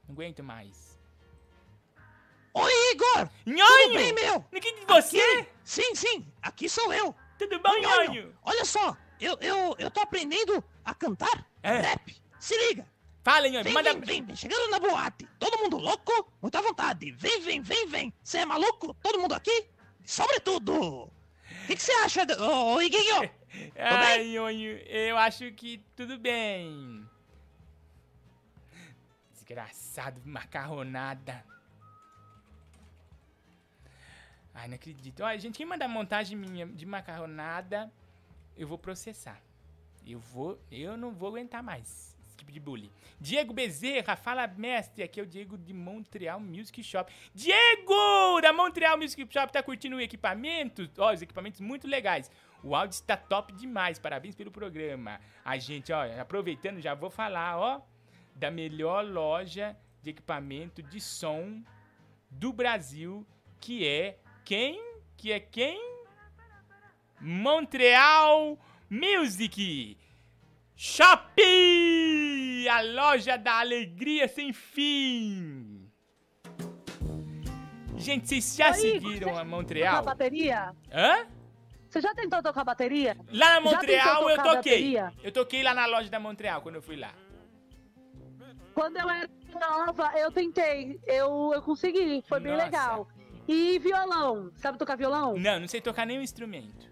Não 0.08 0.14
aguento 0.14 0.44
mais. 0.44 0.99
Oi, 2.54 2.72
Igor! 2.94 3.30
Nhonho! 3.46 3.84
Tudo 3.84 3.94
bem, 3.94 4.14
meu? 4.14 4.46
Ninguém 4.52 4.76
de 4.76 4.86
você? 4.86 5.20
Aqui- 5.20 5.50
sim, 5.64 5.96
sim, 5.96 6.28
aqui 6.42 6.68
sou 6.70 6.92
eu. 6.94 7.16
Tudo 7.38 7.60
bom, 7.60 7.70
Nhonho? 7.80 8.36
Olha 8.44 8.66
só, 8.66 8.96
eu, 9.20 9.38
eu, 9.40 9.76
eu 9.78 9.92
tô 9.92 10.02
aprendendo 10.02 10.64
a 10.84 10.94
cantar 10.94 11.48
rap. 11.64 12.16
Se 12.40 12.56
liga. 12.68 12.88
Fala, 13.24 13.48
Nhonho, 13.48 13.64
vem, 13.64 13.74
manda- 13.74 13.94
Vem, 13.94 14.02
vem, 14.02 14.24
vem, 14.26 14.36
chegando 14.36 14.70
na 14.72 14.80
boate. 14.80 15.28
Todo 15.38 15.60
mundo 15.60 15.78
louco, 15.78 16.32
muita 16.42 16.62
vontade. 16.62 17.12
Vem, 17.12 17.40
vem, 17.42 17.62
vem, 17.62 17.88
vem. 17.88 18.14
Você 18.24 18.40
é 18.40 18.46
maluco? 18.46 18.94
Todo 19.02 19.20
mundo 19.20 19.34
aqui? 19.34 19.68
Sobretudo. 20.06 21.04
O 21.04 21.12
que 21.68 21.78
você 21.78 21.92
acha, 21.94 22.26
do... 22.26 22.42
ô, 22.44 22.76
ô, 22.76 22.82
Iguinho? 22.82 23.30
Nhonho, 24.34 24.78
eu 24.88 25.18
acho 25.18 25.52
que 25.54 25.84
tudo 25.96 26.18
bem. 26.18 27.06
Desgraçado, 29.34 30.22
macarronada. 30.26 31.44
Ai, 34.54 34.68
não 34.68 34.76
acredito. 34.76 35.24
Olha, 35.24 35.38
gente, 35.40 35.58
quem 35.58 35.66
mandar 35.66 35.88
montagem 35.88 36.38
minha 36.38 36.66
de 36.66 36.86
macarronada, 36.86 37.92
eu 38.58 38.68
vou 38.68 38.78
processar. 38.78 39.42
Eu 40.06 40.20
vou, 40.20 40.60
eu 40.72 40.98
não 40.98 41.12
vou 41.14 41.30
aguentar 41.30 41.62
mais 41.62 42.18
esse 42.26 42.38
tipo 42.38 42.52
de 42.52 42.60
bullying. 42.60 42.90
Diego 43.20 43.54
Bezerra, 43.54 44.16
fala 44.16 44.48
mestre, 44.48 45.04
aqui 45.04 45.20
é 45.20 45.24
o 45.24 45.26
Diego 45.26 45.58
de 45.58 45.74
Montreal 45.74 46.40
Music 46.40 46.84
Shop. 46.84 47.12
Diego 47.34 48.42
da 48.42 48.52
Montreal 48.52 48.98
Music 48.98 49.28
Shop, 49.32 49.52
tá 49.52 49.62
curtindo 49.62 49.98
o 49.98 50.02
equipamento? 50.02 50.90
Ó, 50.98 51.14
os 51.14 51.22
equipamentos 51.22 51.62
muito 51.62 51.88
legais. 51.88 52.32
O 52.64 52.76
áudio 52.76 52.96
está 52.96 53.16
top 53.16 53.54
demais, 53.54 54.00
parabéns 54.00 54.36
pelo 54.36 54.52
programa. 54.52 55.20
A 55.46 55.58
gente, 55.58 55.94
ó, 55.94 56.02
aproveitando, 56.20 56.82
já 56.82 56.94
vou 56.94 57.10
falar, 57.10 57.58
ó, 57.58 57.82
da 58.36 58.52
melhor 58.52 59.06
loja 59.06 59.78
de 60.02 60.10
equipamento 60.10 60.82
de 60.82 61.00
som 61.00 61.64
do 62.30 62.52
Brasil, 62.52 63.26
que 63.60 63.86
é 63.88 64.18
quem? 64.50 64.82
Que 65.16 65.32
é 65.32 65.40
quem? 65.40 65.80
Montreal 67.22 68.58
Music 68.90 69.96
Shop! 70.76 71.40
A 72.72 72.82
loja 72.82 73.38
da 73.38 73.60
alegria 73.60 74.28
sem 74.28 74.52
fim! 74.52 75.88
Gente, 77.96 78.28
vocês 78.28 78.56
já 78.56 78.70
Igor, 78.70 78.80
seguiram 78.80 79.04
você 79.04 79.16
a 79.18 79.30
Tocar 79.34 79.46
Montreal? 79.46 80.04
bateria? 80.04 80.76
Hã? 80.92 81.28
Você 81.88 82.02
já 82.02 82.16
tentou 82.16 82.42
tocar 82.42 82.64
bateria? 82.64 83.16
Lá 83.32 83.54
na 83.54 83.62
Montreal 83.62 84.30
eu 84.32 84.36
tocar 84.36 84.56
toquei. 84.56 84.96
Eu 85.22 85.32
toquei 85.32 85.62
lá 85.62 85.76
na 85.76 85.86
loja 85.86 86.10
da 86.10 86.20
Montreal 86.20 86.64
quando 86.64 86.76
eu 86.76 86.82
fui 86.82 86.96
lá. 86.96 87.14
Quando 88.74 88.98
eu 88.98 89.08
era 89.08 89.30
nova, 89.54 90.12
eu 90.18 90.32
tentei. 90.32 91.00
Eu, 91.06 91.52
eu 91.54 91.62
consegui, 91.62 92.24
foi 92.28 92.40
bem 92.40 92.54
Nossa. 92.54 92.66
legal. 92.66 93.08
E 93.52 93.80
violão, 93.80 94.52
sabe 94.58 94.78
tocar 94.78 94.96
violão? 94.96 95.36
Não, 95.36 95.60
não 95.60 95.68
sei 95.68 95.82
tocar 95.82 96.06
nenhum 96.06 96.22
instrumento. 96.22 96.88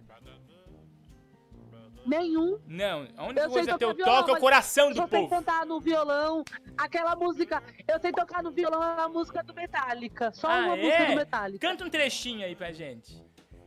Nenhum. 2.04 2.58
Não, 2.66 3.06
a 3.16 3.26
única 3.26 3.42
Eu 3.42 3.50
sei 3.50 3.54
coisa 3.66 3.78
que 3.78 3.84
eu 3.84 3.94
violão, 3.94 4.16
toco 4.16 4.32
é 4.32 4.34
o 4.34 4.40
coração 4.40 4.92
do 4.92 5.02
eu 5.02 5.08
sei 5.08 5.20
povo. 5.20 5.30
cantar 5.30 5.66
no 5.68 5.80
violão, 5.80 6.44
aquela 6.76 7.16
música. 7.16 7.62
Eu 7.88 8.00
sei 8.00 8.12
tocar 8.12 8.42
no 8.42 8.50
violão 8.52 8.82
a 8.82 9.08
música 9.08 9.44
do 9.44 9.54
Metallica. 9.54 10.32
Só 10.34 10.50
Ah, 10.50 10.60
uma 10.60 10.76
música 10.78 11.04
é? 11.04 11.06
do 11.12 11.16
Metallica. 11.16 11.68
Canta 11.68 11.86
um 11.86 11.90
trechinho 11.92 12.44
aí 12.44 12.56
pra 12.56 12.72
gente. 12.72 13.22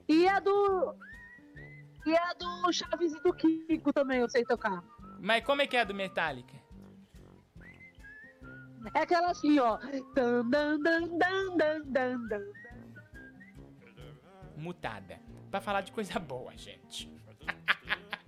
E 0.09 0.27
a 0.27 0.41
do. 0.41 0.97
E 2.07 2.17
a 2.17 2.33
do 2.33 2.73
Chaves 2.73 3.13
e 3.13 3.23
do 3.23 3.33
Kiko 3.35 3.93
também 3.93 4.19
eu 4.21 4.29
sei 4.29 4.43
tocar. 4.45 4.83
Mas 5.21 5.45
como 5.45 5.61
é 5.63 5.67
que 5.67 5.77
é 5.77 5.83
a 5.83 5.85
do 5.85 5.95
Metallica? 5.95 6.55
É 8.95 9.01
aquela 9.03 9.31
assim, 9.31 9.59
ó. 9.61 9.77
Dan, 10.15 10.49
dan, 10.49 10.81
dan, 10.81 11.09
dan, 11.19 11.57
dan, 11.59 11.83
dan, 11.85 12.27
dan. 12.27 12.43
Mutada. 14.61 15.19
Pra 15.51 15.61
falar 15.61 15.81
de 15.81 15.91
coisa 15.91 16.17
boa, 16.21 16.57
gente. 16.57 17.11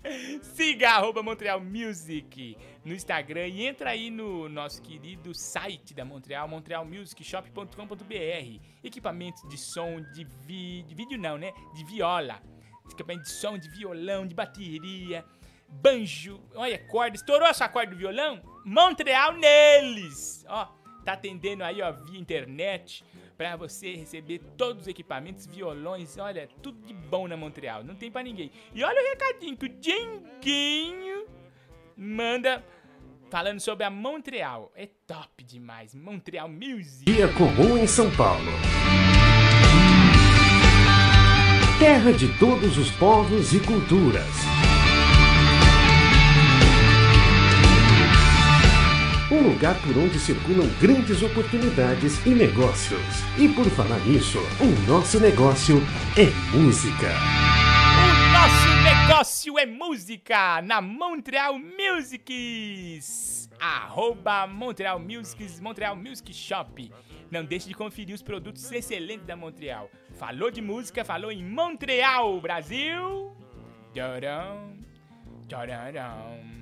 Siga 0.42 0.90
arroba 0.90 1.22
Montreal 1.22 1.60
Music 1.60 2.56
no 2.84 2.92
Instagram 2.92 3.46
e 3.46 3.64
entra 3.64 3.90
aí 3.90 4.10
no 4.10 4.48
nosso 4.48 4.82
querido 4.82 5.32
site 5.32 5.94
da 5.94 6.04
Montreal, 6.04 6.48
montrealmusicshop.com.br. 6.48 8.60
Equipamentos 8.82 9.48
de 9.48 9.56
som, 9.56 10.00
de, 10.12 10.24
vi... 10.44 10.82
de 10.82 10.94
vídeo 10.94 11.18
não, 11.18 11.38
né? 11.38 11.52
De 11.74 11.84
viola. 11.84 12.42
Equipamento 12.90 13.22
de 13.22 13.30
som, 13.30 13.56
de 13.56 13.68
violão, 13.68 14.26
de 14.26 14.34
bateria, 14.34 15.24
banjo. 15.68 16.42
Olha, 16.54 16.78
corda. 16.88 17.16
Estourou 17.16 17.46
a 17.46 17.54
sua 17.54 17.68
corda 17.68 17.92
do 17.92 17.96
violão? 17.96 18.42
Montreal 18.64 19.34
neles! 19.34 20.44
Ó, 20.48 20.66
tá 21.04 21.12
atendendo 21.12 21.62
aí, 21.62 21.80
ó, 21.80 21.92
via 21.92 22.18
internet 22.18 23.04
pra 23.42 23.56
você 23.56 23.96
receber 23.96 24.40
todos 24.56 24.82
os 24.82 24.88
equipamentos, 24.88 25.46
violões, 25.46 26.16
olha, 26.16 26.48
tudo 26.62 26.78
de 26.86 26.94
bom 26.94 27.26
na 27.26 27.36
Montreal, 27.36 27.82
não 27.82 27.96
tem 27.96 28.08
pra 28.08 28.22
ninguém. 28.22 28.52
E 28.72 28.84
olha 28.84 29.02
o 29.02 29.08
recadinho 29.10 29.56
que 29.56 29.66
o 29.66 29.68
Dinguinho 29.68 31.26
manda 31.96 32.64
falando 33.28 33.58
sobre 33.58 33.84
a 33.84 33.90
Montreal. 33.90 34.70
É 34.76 34.88
top 35.08 35.42
demais, 35.42 35.92
Montreal 35.92 36.48
Music. 36.48 37.04
Dia 37.04 37.26
comum 37.32 37.76
em 37.76 37.86
São 37.88 38.14
Paulo. 38.14 38.52
Terra 41.80 42.12
de 42.12 42.38
todos 42.38 42.78
os 42.78 42.92
povos 42.92 43.52
e 43.52 43.58
culturas. 43.58 44.61
Um 49.32 49.48
lugar 49.48 49.74
por 49.80 49.96
onde 49.96 50.18
circulam 50.18 50.68
grandes 50.78 51.22
oportunidades 51.22 52.24
e 52.26 52.30
negócios. 52.30 53.00
E 53.38 53.48
por 53.48 53.64
falar 53.70 53.98
nisso, 54.00 54.38
o 54.60 54.66
nosso 54.86 55.18
negócio 55.18 55.76
é 56.18 56.26
música. 56.54 57.08
O 57.96 58.32
nosso 58.32 58.68
negócio 58.82 59.58
é 59.58 59.64
música 59.64 60.60
na 60.60 60.82
Montreal 60.82 61.58
Musics. 61.58 63.48
Arroba 63.58 64.46
Montreal 64.46 65.00
Musics, 65.00 65.58
Montreal 65.60 65.96
Music 65.96 66.30
Shop. 66.34 66.92
Não 67.30 67.42
deixe 67.42 67.68
de 67.68 67.74
conferir 67.74 68.14
os 68.14 68.22
produtos 68.22 68.70
excelentes 68.70 69.24
da 69.24 69.34
Montreal. 69.34 69.88
Falou 70.18 70.50
de 70.50 70.60
música, 70.60 71.06
falou 71.06 71.32
em 71.32 71.42
Montreal, 71.42 72.38
Brasil. 72.38 73.34
Tcharam, 73.94 74.76
tcharam. 75.48 76.52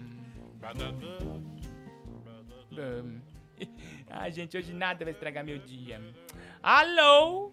Bum. 2.75 3.21
Ah, 4.09 4.31
gente, 4.31 4.57
hoje 4.57 4.73
nada 4.73 5.05
vai 5.05 5.13
estragar 5.13 5.45
meu 5.45 5.59
dia. 5.59 6.01
Alô? 6.63 7.53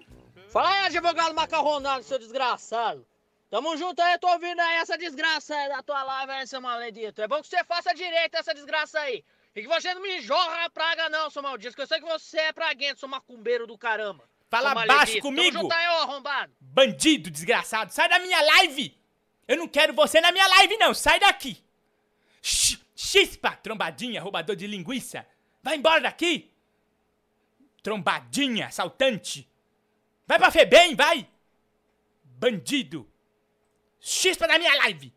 Fala 0.50 0.70
aí, 0.70 0.86
advogado 0.86 1.34
macarronado, 1.36 2.04
seu 2.04 2.18
desgraçado. 2.18 3.06
Tamo 3.50 3.76
junto 3.78 4.02
aí, 4.02 4.18
tô 4.18 4.28
ouvindo 4.30 4.60
aí 4.60 4.76
essa 4.78 4.98
desgraça 4.98 5.56
aí 5.56 5.70
da 5.70 5.82
tua 5.84 6.04
live 6.04 6.32
aí, 6.34 6.48
seu 6.48 6.62
maledito. 6.62 7.22
É 7.22 7.28
bom 7.28 7.42
que 7.42 7.48
você 7.48 7.64
faça 7.64 7.94
direito 7.94 8.36
essa 8.36 8.54
desgraça 8.54 9.00
aí. 9.00 9.24
E 9.56 9.62
que 9.62 9.68
você 9.68 9.94
não 9.94 10.02
me 10.02 10.22
jorra 10.22 10.66
a 10.66 10.70
praga 10.70 11.10
não, 11.10 11.30
seu 11.30 11.42
maldito, 11.42 11.76
que 11.76 11.82
eu 11.82 11.88
sei 11.88 12.00
que 12.00 12.06
você 12.06 12.38
é 12.40 12.54
praguento, 12.54 13.00
seu 13.00 13.10
macumbeiro 13.10 13.66
do 13.66 13.78
caramba. 13.78 14.24
Fala 14.50 14.74
baixo 14.86 15.20
comigo. 15.20 15.52
Tamo 15.52 15.64
junto 15.64 15.74
aí, 15.74 15.88
ô 15.88 16.02
arrombado. 16.04 16.54
Bandido 16.62 17.30
desgraçado, 17.32 17.92
sai 17.92 18.08
da 18.08 18.20
minha 18.20 18.40
live! 18.42 18.96
Eu 19.48 19.58
não 19.58 19.68
quero 19.68 19.94
você 19.94 20.22
na 20.22 20.32
minha 20.32 20.48
live, 20.48 20.78
não, 20.78 20.94
sai 20.94 21.20
daqui! 21.20 21.58
Sh- 22.42 22.78
Chispa, 23.00 23.52
trombadinha, 23.52 24.20
roubador 24.20 24.56
de 24.56 24.66
linguiça! 24.66 25.24
Vai 25.62 25.78
embora 25.78 26.02
daqui! 26.02 26.52
Trombadinha, 27.84 28.66
assaltante! 28.66 29.48
Vai 30.26 30.40
pra 30.40 30.50
Febem, 30.50 30.96
vai! 30.96 31.30
Bandido! 32.24 33.08
Chispa 34.00 34.48
da 34.48 34.58
minha 34.58 34.74
live! 34.78 35.14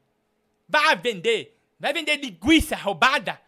Vai 0.69 0.95
vender! 0.97 1.59
Vai 1.79 1.95
vender 1.95 2.19
linguiça 2.19 2.77
roubada! 2.77 3.41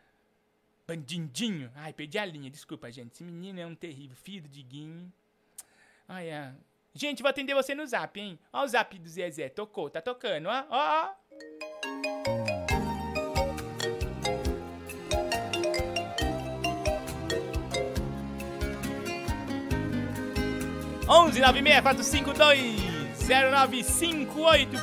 Bandindinho! 0.86 1.70
Ai, 1.74 1.92
perdi 1.92 2.16
a 2.16 2.24
linha, 2.24 2.48
desculpa, 2.48 2.90
gente. 2.90 3.12
Esse 3.12 3.24
menino 3.24 3.60
é 3.60 3.66
um 3.66 3.74
terrível, 3.74 4.16
filho 4.16 4.44
do 4.44 4.48
Diguinho. 4.48 5.12
Ai, 6.09 6.30
é. 6.30 6.54
Gente, 6.94 7.22
vou 7.22 7.28
atender 7.28 7.52
você 7.52 7.74
no 7.74 7.86
zap, 7.86 8.18
hein? 8.18 8.38
Ó 8.50 8.64
o 8.64 8.66
zap 8.66 8.98
do 8.98 9.09
Zezé, 9.10 9.50
tocou, 9.50 9.90
tá 9.90 10.00
tocando, 10.00 10.46
ó, 10.46 10.66
ó, 10.70 11.10
ó. 11.10 12.21
11 21.12 21.40
0958. 23.28 24.78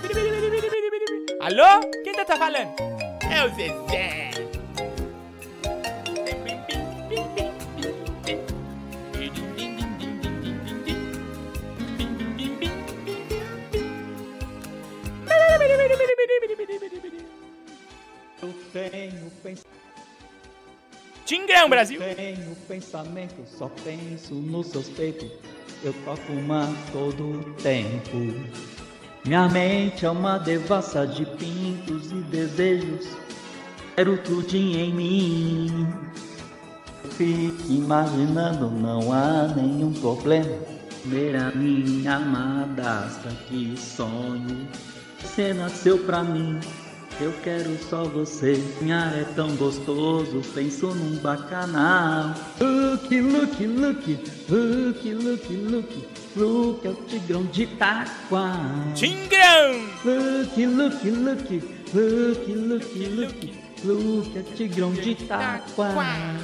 Alô? 1.41 1.79
Quem 2.03 2.13
tá, 2.13 2.23
tá 2.23 2.37
falando? 2.37 2.75
É 3.31 3.43
o 3.43 3.49
Zezé. 3.55 4.29
Eu 18.41 18.53
tenho 18.71 19.31
pensamento. 19.41 19.79
Tingão, 21.25 21.67
Brasil! 21.69 21.99
Eu 22.01 22.15
tenho 22.15 22.55
pensamento, 22.67 23.45
só 23.47 23.67
penso 23.83 24.35
nos 24.35 24.67
seus 24.67 24.89
peitos. 24.89 25.31
Eu 25.81 25.93
toco 26.03 26.33
uma 26.33 26.67
todo 26.91 27.55
tempo. 27.63 28.33
Minha 29.25 29.47
mente 29.47 30.05
é 30.05 30.09
uma 30.09 30.37
devassa 30.37 31.07
de 31.07 31.25
pintos 31.25 32.11
e 32.11 32.15
desejos. 32.15 33.07
Quero 33.95 34.17
tudinho 34.17 34.77
em 34.77 34.93
mim. 34.93 35.87
Fique 37.11 37.73
imaginando, 37.73 38.69
não 38.69 39.13
há 39.13 39.47
nenhum 39.55 39.93
problema. 39.93 40.51
Ver 41.05 41.37
a 41.37 41.51
minha 41.51 42.15
amada, 42.15 43.07
que 43.47 43.77
sonho. 43.77 44.67
Você 45.21 45.53
nasceu 45.53 45.97
pra 45.99 46.23
mim. 46.23 46.59
Eu 47.21 47.33
quero 47.43 47.77
só 47.89 48.05
você, 48.05 48.53
minha 48.79 49.11
é 49.13 49.25
tão 49.35 49.53
gostoso, 49.57 50.41
penso 50.53 50.87
num 50.87 51.17
bacanal. 51.17 52.33
Look, 52.61 53.13
look, 53.19 53.67
look, 53.67 54.19
look, 54.47 55.13
look, 55.13 55.53
look, 55.53 56.07
look 56.37 56.85
é 56.85 56.89
o 56.89 56.93
tigrão 56.93 57.43
de 57.47 57.63
Itaquá. 57.63 58.55
Tigrão! 58.95 59.81
Look, 60.05 60.65
look, 60.65 61.09
look, 61.09 61.61
look, 61.93 62.53
look, 62.53 62.95
look, 62.95 63.53
look 63.83 64.37
é 64.37 64.39
o 64.39 64.43
tigrão 64.55 64.93
de 64.93 65.09
Itaquá. 65.09 66.39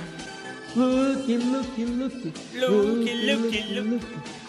Look, 0.76 1.26
look, 1.28 1.86
look, 1.86 2.34
Look, 2.54 3.08
look, 3.26 3.74
look, 3.80 4.06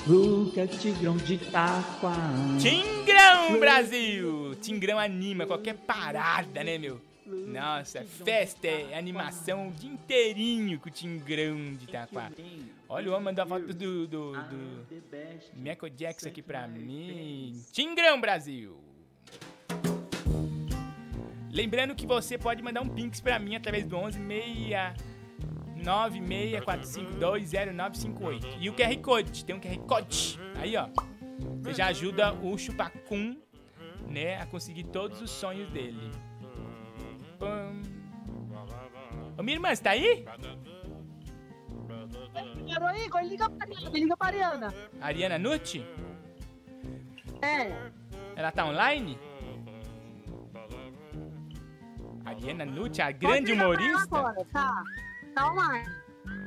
look 0.09 0.59
é 0.59 0.65
o 0.65 0.69
tigrão 0.69 1.17
de 1.17 1.35
Itaquá. 1.35 2.17
Tingrão, 2.61 3.61
Brasil! 3.61 4.57
Tingrão 4.61 4.99
anima 4.99 5.47
qualquer 5.47 5.77
parada, 5.77 6.65
né, 6.65 6.79
meu? 6.79 7.01
Nossa, 7.25 8.05
festa, 8.05 8.67
é 8.67 8.99
animação 8.99 9.69
o 9.69 9.71
dia 9.71 9.89
inteirinho 9.89 10.81
com 10.81 10.89
o 10.89 10.93
Tingrão 10.93 11.75
de 11.77 11.85
Itaquá. 11.85 12.33
Olha 12.89 13.09
o 13.09 13.13
homem 13.13 13.27
mandou 13.27 13.45
a 13.45 13.47
foto 13.47 13.67
do, 13.73 14.09
do, 14.09 14.33
do 14.33 14.87
Michael 15.55 15.93
Jackson 15.95 16.29
aqui 16.29 16.43
pra 16.43 16.67
mim. 16.67 17.63
Tingrão, 17.73 18.21
Brasil! 18.21 18.77
Lembrando 21.53 21.95
que 21.95 22.05
você 22.05 22.37
pode 22.37 22.65
mandar 22.65 22.81
um 22.81 22.89
pinks 22.89 23.21
pra 23.21 23.39
mim 23.39 23.55
através 23.55 23.85
do 23.85 23.97
11 23.97 24.19
964520958. 25.83 28.57
E 28.61 28.71
o 28.71 28.75
QR 28.75 28.97
Code, 29.01 29.45
tem 29.45 29.55
um 29.55 29.61
QR 29.61 29.79
Code. 29.81 30.41
Aí, 30.57 30.75
ó. 30.77 30.89
Você 31.63 31.75
já 31.75 31.89
ajuda 31.89 32.33
o 32.33 32.57
Chupacum, 32.57 33.37
né, 34.09 34.41
a 34.41 34.47
conseguir 34.47 34.85
todos 34.85 35.21
os 35.21 35.31
sonhos 35.31 35.69
dele. 35.71 36.11
Pam. 37.39 37.83
Ô, 39.37 39.43
minha 39.43 39.57
irmã, 39.57 39.75
você 39.75 39.83
tá 39.83 39.91
aí? 39.91 40.25
Quero 42.67 42.87
aí, 42.87 43.05
agora 43.05 43.25
liga 43.25 43.51
pra 43.51 43.67
Ariana, 43.67 43.91
liga 43.99 44.17
pra 44.17 44.27
Ariana. 44.29 44.73
Ariana 45.01 45.39
Nucci? 45.39 45.85
É. 47.43 47.91
Ela 48.35 48.51
tá 48.53 48.65
online? 48.67 49.19
Ariana 52.25 52.65
Nucci, 52.65 53.03
a 53.03 53.11
grande 53.11 53.53
humorista? 53.53 54.19
Agora, 54.19 54.43
tá, 54.53 54.83
tá 55.37 55.53
online. 55.53 55.87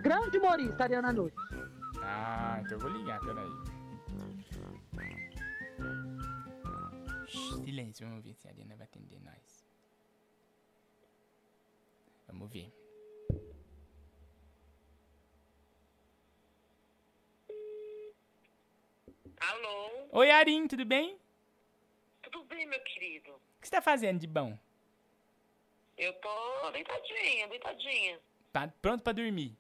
Grande 0.02 0.40
humorista, 0.40 0.84
Ariana 0.84 1.14
Nucci. 1.14 1.38
Ah, 2.02 2.60
então 2.60 2.72
eu 2.72 2.80
vou 2.80 2.90
ligar, 2.90 3.20
peraí. 3.20 3.48
Silêncio, 7.64 8.07
vamos 8.07 8.24
ver 8.24 8.34
se 8.34 8.48
a 8.48 8.52
Ariana 8.52 8.76
vai 8.76 8.86
atender 8.86 9.20
nós. 9.22 9.64
Vamos 12.28 12.49
ver. 12.49 12.74
Alô? 19.40 20.07
Oi, 20.14 20.32
Arim, 20.32 20.68
tudo 20.68 20.84
bem? 20.84 21.20
Tudo 22.24 22.44
bem, 22.45 22.66
meu 22.66 22.80
querido? 22.82 23.30
O 23.30 23.61
que 23.61 23.68
você 23.68 23.72
tá 23.72 23.82
fazendo 23.84 24.20
de 24.20 24.28
bom? 24.28 24.57
Eu 25.95 26.11
tô 26.14 26.72
deitadinha, 26.72 27.48
deitadinha. 27.49 28.20
Tá 28.51 28.69
pronto 28.81 29.03
pra 29.03 29.13
dormir? 29.13 29.55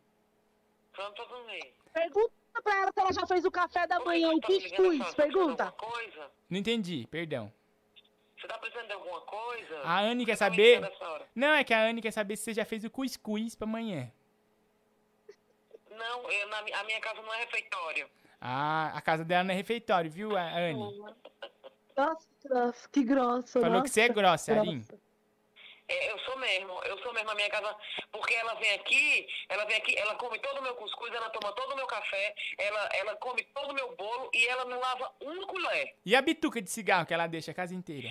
Pronto 0.93 1.13
pra 1.13 1.25
dormir. 1.25 1.73
Pergunta 1.93 2.31
pra 2.63 2.81
ela 2.81 2.91
se 2.91 2.99
ela 2.99 3.13
já 3.13 3.27
fez 3.27 3.45
o 3.45 3.51
café 3.51 3.87
da 3.87 3.99
manhã, 3.99 4.31
o 4.31 4.41
cuscuz. 4.41 5.13
Pergunta. 5.13 5.71
Coisa? 5.71 6.31
Não 6.49 6.57
entendi, 6.57 7.07
perdão. 7.09 7.51
Você 8.39 8.47
tá 8.47 8.57
precisando 8.57 8.87
de 8.87 8.93
alguma 8.93 9.21
coisa? 9.21 9.79
A 9.83 9.99
Anne 9.99 10.25
quer 10.25 10.37
tá 10.37 10.45
saber. 10.45 10.81
Não, 11.35 11.53
é 11.53 11.63
que 11.63 11.73
a 11.73 11.81
Anne 11.81 12.01
quer 12.01 12.11
saber 12.11 12.37
se 12.37 12.43
você 12.45 12.53
já 12.53 12.65
fez 12.65 12.83
o 12.83 12.89
cuscuz 12.89 13.53
pra 13.55 13.67
amanhã. 13.67 14.11
Não, 15.91 16.31
eu, 16.31 16.47
na, 16.47 16.61
mi- 16.61 16.73
a 16.73 16.83
minha 16.85 17.01
casa 17.01 17.21
não 17.21 17.33
é 17.33 17.39
refeitório. 17.39 18.09
Ah, 18.39 18.91
a 18.95 19.01
casa 19.01 19.25
dela 19.25 19.43
não 19.43 19.53
é 19.53 19.57
refeitório, 19.57 20.09
viu, 20.09 20.37
Anne? 20.37 20.97
Nossa, 21.97 22.27
nossa, 22.49 22.87
que 22.89 23.03
grossa. 23.03 23.59
Falou 23.59 23.83
que 23.83 23.89
você 23.89 24.01
é 24.01 24.07
nossa, 24.07 24.13
grossa, 24.21 24.59
Arim. 24.59 24.85
É, 25.89 26.11
eu 26.11 26.19
sou 26.19 26.37
mesmo, 26.37 26.81
eu 26.83 26.97
sou 26.99 27.11
mesmo 27.13 27.31
a 27.31 27.35
minha 27.35 27.49
casa, 27.49 27.75
porque 28.11 28.33
ela 28.35 28.53
vem 28.55 28.71
aqui, 28.75 29.27
ela 29.49 29.65
vem 29.65 29.75
aqui, 29.77 29.97
ela 29.97 30.15
come 30.15 30.37
todo 30.39 30.59
o 30.59 30.61
meu 30.61 30.75
cuscuz, 30.75 31.11
ela 31.13 31.29
toma 31.31 31.51
todo 31.53 31.73
o 31.73 31.75
meu 31.75 31.87
café, 31.87 32.35
ela, 32.57 32.89
ela 32.93 33.15
come 33.15 33.43
todo 33.55 33.71
o 33.71 33.73
meu 33.73 33.95
bolo 33.95 34.29
e 34.33 34.47
ela 34.47 34.65
não 34.65 34.79
lava 34.79 35.11
um 35.21 35.45
colher. 35.47 35.95
E 36.05 36.15
a 36.15 36.21
bituca 36.21 36.61
de 36.61 36.69
cigarro 36.69 37.05
que 37.05 37.13
ela 37.13 37.27
deixa 37.27 37.51
a 37.51 37.53
casa 37.55 37.73
inteira? 37.73 38.07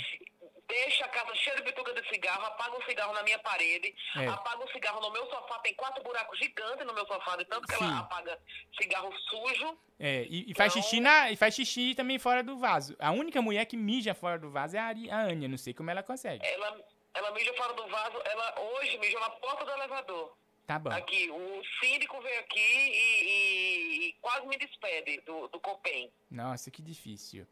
deixa 0.68 1.04
a 1.06 1.08
casa 1.08 1.34
cheia 1.34 1.56
de 1.56 1.62
bituca 1.62 1.94
de 1.94 2.06
cigarro, 2.08 2.44
apaga 2.44 2.76
um 2.76 2.82
cigarro 2.82 3.14
na 3.14 3.22
minha 3.22 3.38
parede, 3.38 3.94
É. 4.16 4.26
apaga 4.26 4.62
um 4.62 4.68
cigarro 4.68 5.00
no 5.00 5.10
meu 5.10 5.24
sofá, 5.26 5.58
tem 5.60 5.74
quatro 5.74 6.02
buracos 6.02 6.38
gigantes 6.38 6.86
no 6.86 6.92
meu 6.92 7.06
sofá, 7.06 7.36
de 7.36 7.46
tanto 7.46 7.66
que 7.66 7.74
Sim. 7.74 7.84
ela 7.84 8.00
apaga 8.00 8.38
cigarro 8.78 9.10
sujo. 9.30 9.78
É, 9.98 10.26
e, 10.28 10.50
e 10.50 10.54
faz 10.54 10.74
xixi 10.74 11.00
na, 11.00 11.30
e 11.30 11.36
faz 11.36 11.54
xixi 11.54 11.94
também 11.94 12.18
fora 12.18 12.42
do 12.42 12.58
vaso. 12.58 12.94
A 13.00 13.10
única 13.12 13.40
mulher 13.40 13.64
que 13.64 13.76
mija 13.78 14.14
fora 14.14 14.38
do 14.38 14.50
vaso 14.50 14.76
é 14.76 14.78
a, 14.78 14.84
Ari, 14.84 15.10
a 15.10 15.20
Anya, 15.22 15.48
não 15.48 15.56
sei 15.56 15.72
como 15.72 15.90
ela 15.90 16.02
consegue. 16.02 16.46
Ela, 16.46 16.78
ela 17.14 17.30
mija 17.32 17.52
fora 17.54 17.72
do 17.74 17.86
vaso, 17.88 18.18
ela 18.24 18.60
hoje 18.60 18.98
mijou 18.98 19.20
na 19.20 19.30
porta 19.30 19.64
do 19.64 19.70
elevador. 19.72 20.36
Tá 20.66 20.78
bom. 20.78 20.90
Aqui, 20.90 21.30
o 21.30 21.62
síndico 21.80 22.20
veio 22.20 22.40
aqui 22.40 22.58
e, 22.60 23.24
e- 23.24 24.08
e 24.08 24.12
quase 24.20 24.46
me 24.46 24.56
despede 24.58 25.20
do, 25.22 25.48
do 25.48 25.58
Copem. 25.60 26.12
Nossa, 26.30 26.70
que 26.70 26.82
difícil. 26.82 27.46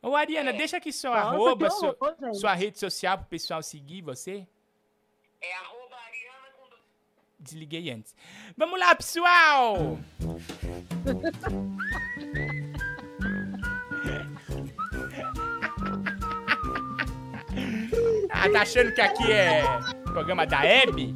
Ô, 0.00 0.14
Ariana, 0.14 0.52
deixa 0.52 0.76
aqui 0.76 0.92
sua 0.92 1.10
Nossa, 1.10 1.26
arroba, 1.34 1.66
horror, 1.66 1.96
sua, 2.20 2.34
sua 2.34 2.54
rede 2.54 2.78
social 2.78 3.18
pro 3.18 3.26
pessoal 3.26 3.62
seguir 3.62 4.02
você. 4.02 4.46
É 5.40 5.52
arroba 5.56 5.96
Ariana 5.96 6.48
com... 6.56 6.68
Desliguei 7.38 7.90
antes. 7.90 8.14
Vamos 8.56 8.78
lá, 8.78 8.94
pessoal! 8.94 9.76
Ah, 18.42 18.48
tá 18.48 18.62
achando 18.62 18.90
que 18.94 19.02
aqui 19.02 19.30
é 19.30 19.62
programa 20.04 20.46
da 20.46 20.64
Hebe? 20.64 21.14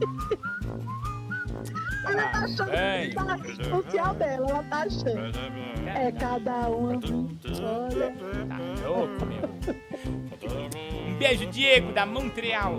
Ela 2.07 2.29
tá 2.29 2.39
achando 2.45 2.71
Bem. 2.71 3.09
que 3.09 3.15
tá 3.15 3.71
social 3.71 4.15
dela, 4.15 4.51
ela 4.51 4.63
tá 4.65 4.83
achando. 4.83 5.89
É 5.89 6.13
cada 6.13 6.69
um. 6.69 7.01
Olha. 7.63 8.13
Tá 8.47 8.87
louco, 8.87 9.25
meu. 9.25 9.49
Um 11.09 11.19
beijo, 11.19 11.47
Diego, 11.47 11.93
da 11.93 12.05
Montreal. 12.05 12.75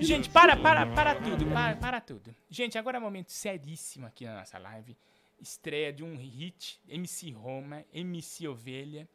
Gente, 0.00 0.28
para, 0.28 0.56
para, 0.56 0.84
para 0.84 1.14
tudo, 1.14 1.46
para, 1.46 1.76
para 1.76 2.00
tudo. 2.00 2.34
Gente, 2.50 2.76
agora 2.76 2.96
é 2.96 3.00
um 3.00 3.04
momento 3.04 3.30
seríssimo 3.30 4.04
aqui 4.04 4.24
na 4.24 4.40
nossa 4.40 4.58
live. 4.58 4.96
Estreia 5.40 5.92
de 5.92 6.02
um 6.02 6.16
hit, 6.16 6.80
MC 6.88 7.30
Roma, 7.30 7.84
MC 7.94 8.48
Ovelha 8.48 9.08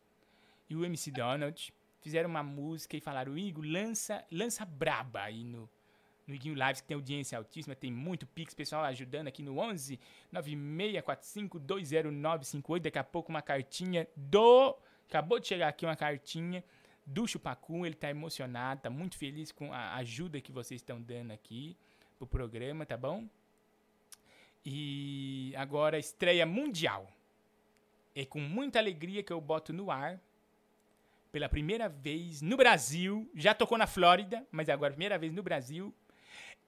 e 0.70 0.78
o 0.78 0.86
MC 0.86 1.12
Donald 1.12 1.74
fizeram 2.04 2.30
uma 2.30 2.44
música 2.44 2.98
e 2.98 3.00
falaram, 3.00 3.38
Igor, 3.38 3.64
lança, 3.66 4.24
lança 4.30 4.66
braba 4.66 5.22
aí 5.22 5.44
no, 5.44 5.70
no 6.28 6.36
Iguinho 6.36 6.56
Lives, 6.56 6.82
que 6.82 6.88
tem 6.88 6.96
audiência 6.96 7.38
altíssima, 7.38 7.76
tem 7.76 7.92
muito 7.92 8.28
Pix, 8.28 8.54
pessoal 8.54 8.84
ajudando 8.84 9.28
aqui 9.28 9.42
no 9.42 9.58
11 9.58 10.00
9645 10.32 11.60
20958. 11.60 12.84
Daqui 12.84 13.00
a 13.00 13.04
pouco 13.04 13.30
uma 13.30 13.42
cartinha 13.42 14.08
do. 14.16 14.78
Acabou 15.08 15.40
de 15.40 15.48
chegar 15.48 15.70
aqui 15.70 15.86
uma 15.86 15.96
cartinha 15.96 16.64
do 17.06 17.28
Chupacu. 17.28 17.86
Ele 17.86 17.96
tá 17.96 18.10
emocionado, 18.10 18.82
tá 18.82 18.90
muito 18.90 19.18
feliz 19.18 19.52
com 19.52 19.72
a 19.72 19.96
ajuda 19.96 20.42
que 20.42 20.52
vocês 20.52 20.82
estão 20.82 21.02
dando 21.02 21.32
aqui 21.32 21.78
pro 22.18 22.28
programa, 22.28 22.86
tá 22.86 22.98
bom? 22.98 23.28
E 24.66 25.54
agora 25.56 25.98
estreia 25.98 26.46
mundial. 26.46 27.12
É 28.16 28.26
com 28.26 28.40
muita 28.40 28.80
alegria 28.80 29.24
que 29.24 29.34
eu 29.34 29.42
boto 29.42 29.74
no 29.74 29.90
ar 29.90 30.22
pela 31.34 31.50
primeira 31.50 31.90
vez 31.90 32.44
no 32.44 32.56
Brasil. 32.56 33.28
Já 33.34 33.56
tocou 33.56 33.76
na 33.76 33.88
Flórida, 33.88 34.46
mas 34.52 34.70
agora 34.70 34.92
primeira 34.92 35.18
vez 35.18 35.34
no 35.34 35.42
Brasil. 35.42 35.92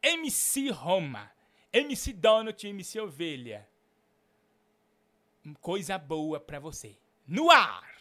MC 0.01 0.71
Roma, 0.71 1.31
MC 1.71 2.11
Donut 2.11 2.67
MC 2.67 2.99
Ovelha. 2.99 3.69
Coisa 5.61 5.99
boa 5.99 6.39
pra 6.39 6.59
você. 6.59 6.97
No 7.27 7.51
ar! 7.51 7.94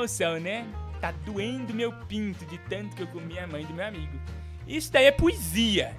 Emoção, 0.00 0.40
né? 0.40 0.66
Tá 1.00 1.12
doendo 1.12 1.74
meu 1.74 1.92
pinto 1.92 2.44
de 2.46 2.58
tanto 2.58 2.96
que 2.96 3.02
eu 3.02 3.06
comi 3.06 3.38
a 3.38 3.46
mãe 3.46 3.64
do 3.64 3.74
meu 3.74 3.86
amigo. 3.86 4.18
Isso 4.66 4.92
daí 4.92 5.06
é 5.06 5.12
poesia. 5.12 5.94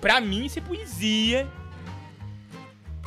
Pra 0.00 0.20
mim, 0.20 0.44
isso 0.44 0.58
é 0.58 0.62
poesia. 0.62 1.48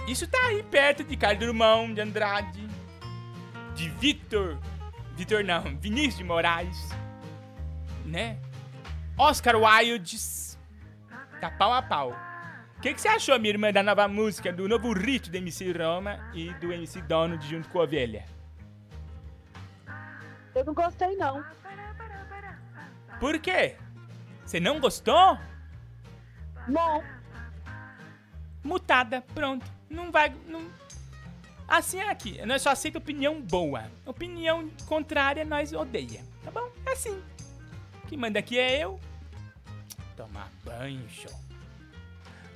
Isso 0.07 0.27
tá 0.27 0.39
aí 0.47 0.63
perto 0.63 1.03
de 1.03 1.15
Carlos 1.15 1.39
Drummond, 1.39 1.93
de 1.95 2.01
Andrade, 2.01 2.67
de 3.75 3.89
Vitor. 3.89 4.57
Vitor 5.15 5.43
não, 5.43 5.77
Vinícius 5.77 6.17
de 6.17 6.23
Moraes. 6.23 6.89
Né? 8.05 8.37
Oscar 9.17 9.55
Wildes. 9.55 10.57
Tá 11.39 11.51
pau 11.51 11.73
a 11.73 11.81
pau. 11.81 12.15
O 12.77 12.81
que, 12.81 12.93
que 12.93 13.01
você 13.01 13.09
achou, 13.09 13.37
minha 13.37 13.53
irmã, 13.53 13.71
da 13.71 13.83
nova 13.83 14.07
música, 14.07 14.53
do 14.53 14.67
novo 14.67 14.93
rito 14.93 15.29
do 15.29 15.35
MC 15.35 15.71
Roma 15.73 16.19
e 16.33 16.53
do 16.55 16.71
MC 16.71 17.01
Donald 17.01 17.45
junto 17.45 17.67
com 17.69 17.79
a 17.79 17.83
ovelha? 17.83 18.38
Eu 20.55 20.65
não 20.65 20.73
gostei, 20.73 21.15
não. 21.15 21.43
Por 23.19 23.39
quê? 23.39 23.75
Você 24.45 24.59
não 24.59 24.79
gostou? 24.79 25.37
Não. 26.67 27.03
Mutada, 28.63 29.21
pronto. 29.33 29.65
Não 29.89 30.11
vai. 30.11 30.33
Não... 30.47 30.67
Assim 31.67 31.99
é 31.99 32.09
aqui. 32.09 32.43
Nós 32.45 32.61
só 32.61 32.71
aceita 32.71 32.97
opinião 32.97 33.41
boa. 33.41 33.91
Opinião 34.05 34.69
contrária 34.87 35.45
nós 35.45 35.71
odeia. 35.73 36.23
Tá 36.43 36.51
bom? 36.51 36.71
É 36.85 36.93
assim. 36.93 37.21
Quem 38.07 38.17
manda 38.17 38.39
aqui 38.39 38.57
é 38.57 38.83
eu. 38.83 38.99
Tomar 40.15 40.49
banho, 40.63 41.07
show. 41.09 41.31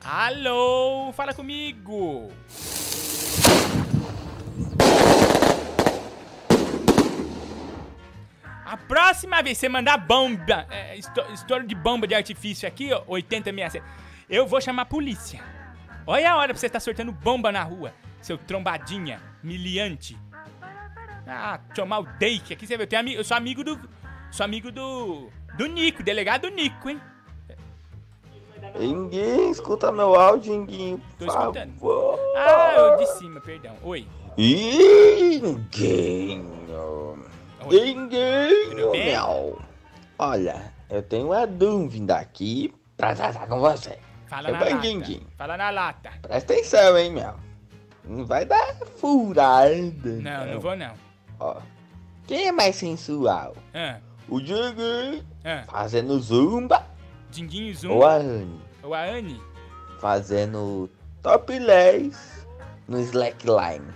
Alô, 0.04 1.14
fala 1.14 1.34
comigo. 1.34 2.32
A 8.74 8.78
próxima 8.78 9.42
vez 9.44 9.58
que 9.58 9.62
você 9.62 9.70
mandar 9.70 9.98
bomba, 10.00 10.66
é, 10.72 10.98
esto- 10.98 11.22
estouro 11.32 11.64
de 11.68 11.76
bomba 11.76 12.08
de 12.08 12.16
artifício 12.16 12.68
aqui, 12.68 12.92
ó, 12.92 13.04
8067, 13.06 13.84
eu 14.28 14.48
vou 14.48 14.60
chamar 14.60 14.82
a 14.82 14.86
polícia. 14.86 15.40
Olha 16.08 16.32
a 16.32 16.38
hora 16.38 16.48
pra 16.54 16.60
você 16.60 16.66
estar 16.66 16.80
sortando 16.80 17.12
bomba 17.12 17.52
na 17.52 17.62
rua, 17.62 17.94
seu 18.20 18.36
trombadinha, 18.36 19.22
miliante. 19.44 20.18
Ah, 21.28 21.60
chamar 21.76 22.00
o 22.00 22.04
Dake 22.04 22.52
aqui, 22.54 22.66
você 22.66 22.76
vê, 22.76 22.84
eu, 22.84 22.88
tenho 22.88 23.00
ami- 23.02 23.14
eu 23.14 23.24
sou 23.24 23.38
amigo 23.38 23.64
do. 23.64 23.80
Sou 24.32 24.44
amigo 24.44 24.72
do. 24.72 25.30
Do 25.56 25.68
Nico, 25.68 26.02
delegado 26.02 26.50
Nico, 26.50 26.90
hein? 26.90 27.00
Ninguém 28.80 29.52
escuta 29.52 29.92
meu 29.92 30.16
áudio, 30.16 30.52
Inguinho. 30.56 31.00
Tô 31.20 31.26
escutando. 31.28 31.74
favor. 31.76 32.20
Ah, 32.36 32.74
eu 32.76 32.98
de 32.98 33.06
cima, 33.20 33.40
perdão. 33.40 33.76
Oi. 33.84 34.08
Inguinho. 34.36 35.64
Bem? 37.70 37.96
meu. 38.92 39.62
Olha, 40.18 40.74
eu 40.90 41.02
tenho 41.02 41.28
uma 41.28 41.46
dúvida 41.48 42.18
aqui 42.18 42.74
pra 42.98 43.16
tratar 43.16 43.48
com 43.48 43.60
você. 43.60 43.98
Fala 44.28 44.50
Seu 44.50 44.54
na 44.54 44.60
lata. 44.60 44.76
Banguinguinho, 44.76 45.28
Fala 45.38 45.58
na 45.58 45.70
lata. 45.70 46.12
presta 46.22 46.54
atenção, 46.54 46.98
hein, 46.98 47.12
meu. 47.12 47.34
Não 48.06 48.26
vai 48.26 48.46
dar 48.46 48.76
furada. 48.98 50.10
Não, 50.22 50.46
não 50.46 50.60
vou 50.60 50.76
não. 50.76 50.94
Ó, 51.40 51.58
quem 52.28 52.48
é 52.48 52.52
mais 52.52 52.76
sensual? 52.76 53.56
Ah, 53.74 53.98
O 54.28 54.40
Dinguinho 54.40 55.24
ah. 55.44 55.64
fazendo 55.68 56.20
zumba 56.20 56.86
Dinguinho 57.30 57.74
Zoom. 57.76 57.92
ou 57.92 58.06
a 58.06 58.14
Anne 58.16 58.62
Ou 58.82 58.94
a 58.94 59.02
Anne. 59.04 59.42
fazendo 60.00 60.90
top 61.22 61.58
10 61.60 62.48
no 62.88 63.00
slackline? 63.00 63.88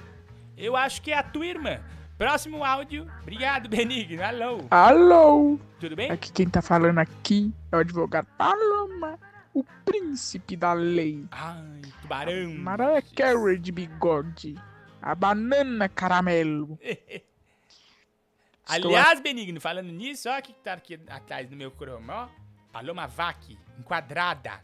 Eu 0.57 0.75
acho 0.75 1.01
que 1.01 1.11
é 1.11 1.17
a 1.17 1.23
tua 1.23 1.45
irmã. 1.45 1.79
Próximo 2.17 2.63
áudio. 2.63 3.07
Obrigado, 3.21 3.69
Benigno. 3.69 4.23
Alô. 4.23 4.65
Alô! 4.71 5.59
Tudo 5.79 5.95
bem? 5.95 6.09
Aqui 6.09 6.31
quem 6.31 6.49
tá 6.49 6.63
falando 6.63 6.97
aqui 6.97 7.53
é 7.71 7.75
o 7.75 7.79
advogado 7.79 8.27
Paloma, 8.35 9.19
o 9.53 9.63
príncipe 9.85 10.55
da 10.55 10.73
lei. 10.73 11.23
Ai, 11.29 11.81
tubarão. 12.01 12.55
Mariah 12.55 13.03
Carey 13.15 13.59
de 13.59 13.71
bigode. 13.71 14.55
A 14.99 15.13
banana 15.13 15.87
caramelo. 15.87 16.79
Aliás, 18.67 19.21
Benigno, 19.21 19.61
falando 19.61 19.91
nisso, 19.91 20.27
ó 20.27 20.39
o 20.39 20.41
que 20.41 20.53
tá 20.53 20.73
aqui 20.73 20.99
atrás 21.07 21.47
do 21.47 21.55
meu 21.55 21.71
chroma, 21.71 22.23
ó. 22.23 22.27
Paloma 22.71 23.07
Vac, 23.07 23.55
enquadrada. 23.79 24.59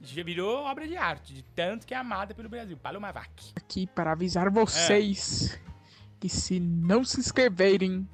Já 0.00 0.24
virou 0.24 0.64
obra 0.64 0.88
de 0.88 0.96
arte, 0.96 1.34
de 1.34 1.42
tanto 1.42 1.86
que 1.86 1.94
é 1.94 1.96
amada 1.96 2.34
pelo 2.34 2.48
Brasil. 2.48 2.76
Paloma 2.76 3.12
Vac. 3.12 3.30
Aqui 3.54 3.86
para 3.86 4.12
avisar 4.12 4.50
vocês 4.50 5.60
que 6.22 6.28
se 6.28 6.60
não 6.60 7.02
se 7.02 7.18
inscreverem 7.18 8.08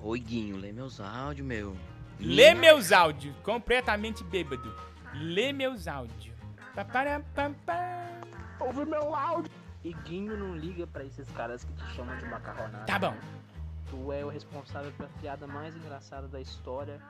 Oi, 0.00 0.18
Guinho, 0.18 0.56
lê 0.56 0.72
meus 0.72 0.98
áudios, 1.00 1.46
meu. 1.46 1.76
Lê 2.18 2.54
meus 2.54 2.92
áudios, 2.92 3.36
completamente 3.42 4.24
bêbado. 4.24 4.74
Lê 5.12 5.52
meus 5.52 5.86
áudios. 5.86 6.34
Ouve 8.58 8.86
meu 8.86 9.14
áudio. 9.14 9.52
Iguinho 9.84 10.34
não 10.36 10.56
liga 10.56 10.86
pra 10.86 11.04
esses 11.04 11.30
caras 11.32 11.62
que 11.62 11.72
te 11.74 11.94
chamam 11.94 12.16
de 12.16 12.24
macarronada. 12.24 12.86
Tá 12.86 12.98
bom. 12.98 13.14
Tu 13.90 14.12
é 14.12 14.24
o 14.24 14.28
responsável 14.28 14.92
pela 14.92 15.08
piada 15.20 15.46
mais 15.46 15.76
engraçada 15.76 16.26
da 16.26 16.40
história, 16.40 17.00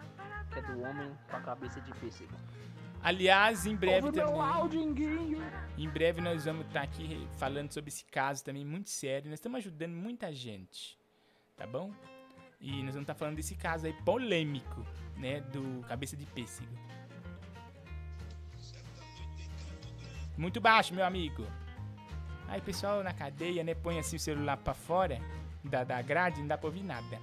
que 0.52 0.58
é 0.58 0.62
do 0.62 0.82
homem 0.82 1.10
com 1.30 1.36
a 1.36 1.40
cabeça 1.40 1.80
de 1.80 1.92
pêssego. 1.94 2.34
Aliás, 3.02 3.66
em 3.66 3.76
breve 3.76 4.06
Ouve 4.06 4.18
meu 4.18 4.26
também. 4.26 4.40
áudio. 4.42 4.80
Em 5.78 5.88
breve 5.88 6.20
nós 6.20 6.44
vamos 6.44 6.66
estar 6.66 6.82
aqui 6.82 7.26
falando 7.38 7.72
sobre 7.72 7.88
esse 7.88 8.04
caso 8.04 8.44
também 8.44 8.64
muito 8.64 8.90
sério. 8.90 9.30
Nós 9.30 9.38
estamos 9.38 9.58
ajudando 9.58 9.92
muita 9.92 10.32
gente, 10.32 10.98
tá 11.56 11.66
bom? 11.66 11.92
E 12.60 12.70
nós 12.82 12.94
vamos 12.94 13.02
estar 13.02 13.14
falando 13.14 13.36
desse 13.36 13.54
caso 13.54 13.86
aí 13.86 13.92
polêmico, 14.02 14.84
né, 15.16 15.40
do 15.40 15.86
cabeça 15.86 16.16
de 16.16 16.26
pêssego. 16.26 16.72
Muito 20.36 20.60
baixo, 20.60 20.94
meu 20.94 21.04
amigo. 21.04 21.46
Aí, 22.48 22.60
pessoal 22.60 23.02
na 23.02 23.12
cadeia, 23.12 23.64
né, 23.64 23.74
põe 23.74 23.98
assim 23.98 24.16
o 24.16 24.20
celular 24.20 24.56
pra 24.56 24.74
fora 24.74 25.20
da, 25.68 25.84
da 25.84 26.01
grade, 26.02 26.40
não 26.40 26.48
dá 26.48 26.56
pra 26.59 26.68
ouvir 26.68 26.82
nada. 26.82 27.18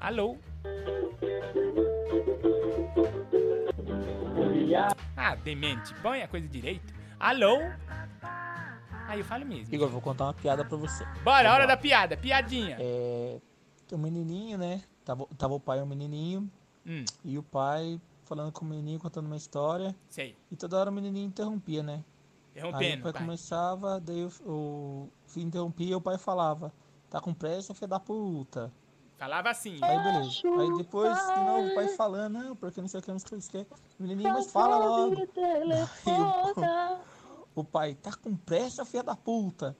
Alô? 0.00 0.36
Ah, 5.16 5.34
demente, 5.34 5.94
põe 6.02 6.22
a 6.22 6.28
coisa 6.28 6.46
direito. 6.46 6.94
Alô? 7.18 7.58
Aí 9.08 9.20
eu 9.20 9.24
falo 9.24 9.46
mesmo. 9.46 9.74
Igor, 9.74 9.88
vou 9.88 10.00
contar 10.00 10.24
uma 10.24 10.34
piada 10.34 10.64
pra 10.64 10.76
você. 10.76 11.04
Bora, 11.22 11.52
hora 11.52 11.66
da 11.66 11.76
piada, 11.76 12.16
piadinha. 12.16 12.76
É. 12.80 13.38
Um 13.92 13.98
menininho, 13.98 14.58
né? 14.58 14.82
Tava, 15.04 15.26
tava 15.38 15.54
o 15.54 15.60
pai 15.60 15.78
e 15.78 15.82
o 15.82 15.86
menininho. 15.86 16.50
Hum. 16.84 17.04
E 17.24 17.38
o 17.38 17.42
pai 17.42 18.00
falando 18.24 18.50
com 18.50 18.64
o 18.64 18.68
menininho, 18.68 18.98
contando 18.98 19.26
uma 19.26 19.36
história. 19.36 19.94
Sei. 20.08 20.36
E 20.50 20.56
toda 20.56 20.76
hora 20.78 20.90
o 20.90 20.92
menininho 20.92 21.28
interrompia, 21.28 21.82
né? 21.82 22.04
Aí 22.54 22.60
Interrompendo, 22.62 23.00
o 23.00 23.02
pai, 23.04 23.12
pai. 23.12 23.22
começava, 23.22 24.00
daí 24.00 24.24
o, 24.24 24.30
o 24.50 25.08
filho 25.28 25.46
interrompia 25.46 25.92
e 25.92 25.94
o 25.94 26.00
pai 26.00 26.18
falava: 26.18 26.72
Tá 27.10 27.20
com 27.20 27.32
pressa, 27.32 27.72
filho 27.74 27.88
da 27.88 28.00
puta. 28.00 28.72
Falava 29.16 29.48
assim. 29.50 29.78
Aí 29.82 29.98
beleza. 29.98 30.42
Aí 30.60 30.76
depois, 30.76 31.16
de 31.16 31.40
novo, 31.40 31.68
o 31.68 31.74
pai 31.74 31.88
falando, 31.88 32.34
não, 32.38 32.56
porque 32.56 32.80
não 32.80 32.88
sei 32.88 33.00
o 33.00 33.02
que, 33.02 33.10
não 33.10 33.18
sei 33.18 33.38
o 33.38 33.42
que. 33.42 33.58
O 33.98 34.02
menininho, 34.02 34.32
mas 34.32 34.50
fala 34.52 34.76
logo. 34.76 35.14
Aí 35.16 36.20
o, 37.54 37.60
o 37.60 37.64
pai, 37.64 37.94
tá 37.94 38.12
com 38.14 38.36
pressa, 38.36 38.84
filha 38.84 39.02
da 39.02 39.16
puta. 39.16 39.76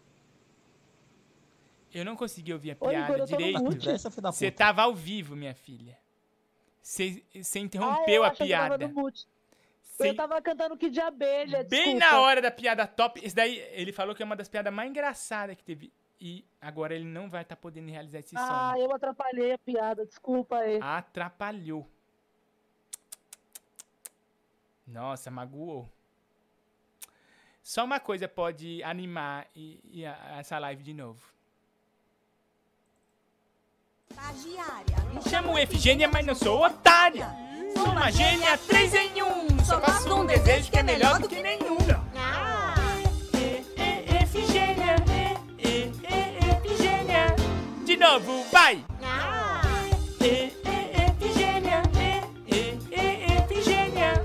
Eu 1.93 2.05
não 2.05 2.17
consegui 2.17 2.53
ouvir 2.53 2.73
a 2.73 2.77
Oi, 2.81 2.91
piada 2.91 3.19
no 3.19 3.27
direito. 3.27 4.33
Você 4.33 4.51
tava 4.51 4.83
ao 4.83 4.95
vivo, 4.95 5.35
minha 5.37 5.55
filha. 5.55 5.99
Você 6.83 7.23
Ah, 7.35 7.59
interrompeu 7.61 8.15
eu 8.15 8.25
a 8.25 8.31
piada. 8.31 8.91
Sem- 9.83 10.09
Eu 10.11 10.17
tava 10.17 10.41
cantando 10.43 10.77
que 10.77 10.91
de 10.91 11.01
abelha, 11.01 11.65
Bem 11.65 11.95
desculpa. 11.97 11.99
na 11.99 12.21
hora 12.21 12.43
da 12.43 12.51
piada 12.51 12.87
top. 12.87 13.19
Esse 13.25 13.35
daí, 13.35 13.59
ele 13.73 13.93
falou 13.93 14.15
que 14.15 14.23
é 14.23 14.27
uma 14.27 14.37
das 14.37 14.49
piadas 14.49 14.73
mais 14.73 14.91
engraçadas 14.91 15.57
que 15.57 15.65
teve. 15.65 15.91
E 16.21 16.45
agora 16.61 16.95
ele 16.95 17.05
não 17.05 17.29
vai 17.29 17.43
estar 17.43 17.57
podendo 17.57 17.91
realizar 17.91 18.19
esse 18.21 18.35
Ah, 18.37 18.73
sonho. 18.73 18.85
eu 18.87 18.95
atrapalhei 18.95 19.53
a 19.53 19.59
piada, 19.59 20.07
desculpa 20.07 20.57
aí. 20.57 20.79
Atrapalhou. 20.83 21.87
Nossa, 24.87 25.31
magoou. 25.31 25.91
Só 27.63 27.85
uma 27.85 27.99
coisa 28.01 28.29
pode 28.29 28.83
animar 28.85 29.47
e, 29.55 29.81
e 29.85 30.07
a- 30.07 30.37
essa 30.39 30.59
live 30.59 30.83
de 30.83 30.95
novo. 30.95 31.21
Chamo 35.29 35.59
Efigênia, 35.59 36.09
mas 36.09 36.25
não 36.25 36.35
sou 36.35 36.65
otária. 36.65 37.29
Sou 37.75 37.89
uma 37.91 38.11
gênia, 38.11 38.57
três 38.59 38.95
em 38.95 39.23
um. 39.23 39.65
Só 39.65 39.81
faço 39.81 40.15
um 40.15 40.25
desejo 40.25 40.71
que 40.71 40.79
é 40.79 40.83
melhor 40.83 41.19
do 41.21 41.29
que 41.29 41.43
nenhum. 41.43 41.66
vai! 48.19 48.85
Ah. 49.03 49.61
E, 50.21 50.25
e, 50.25 50.53
Efigênia, 51.23 51.83
e, 51.95 52.55
e, 52.55 52.79
e, 52.91 53.37
Efigênia. 53.43 54.23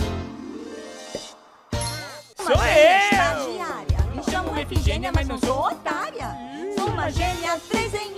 Sou 2.37 2.55
eu! 2.55 3.01
Estagiária. 3.11 3.99
Me 4.15 4.23
chamo 4.23 4.57
Efigênia, 4.57 5.11
mas 5.13 5.27
não 5.27 5.37
sou 5.39 5.67
otária. 5.67 6.35
Sou 6.77 6.87
uma 6.87 7.09
gêmea 7.11 7.59
três 7.69 7.93
em 7.93 8.10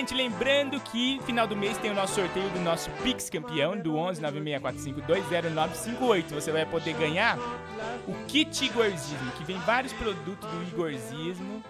gente, 0.00 0.14
lembrando 0.14 0.80
que 0.80 1.20
final 1.26 1.46
do 1.46 1.54
mês 1.54 1.76
tem 1.76 1.90
o 1.90 1.94
nosso 1.94 2.14
sorteio 2.14 2.48
do 2.50 2.60
nosso 2.60 2.88
Pix 3.02 3.28
campeão 3.28 3.76
do 3.76 3.96
11 3.96 4.22
964520958. 4.22 6.30
Você 6.30 6.50
vai 6.50 6.64
poder 6.64 6.94
ganhar 6.94 7.36
o 8.08 8.14
kit 8.26 8.64
Igorzismo, 8.64 9.30
que 9.32 9.44
vem 9.44 9.58
vários 9.58 9.92
produtos 9.92 10.48
do 10.48 10.62
Igorzismo, 10.62 11.62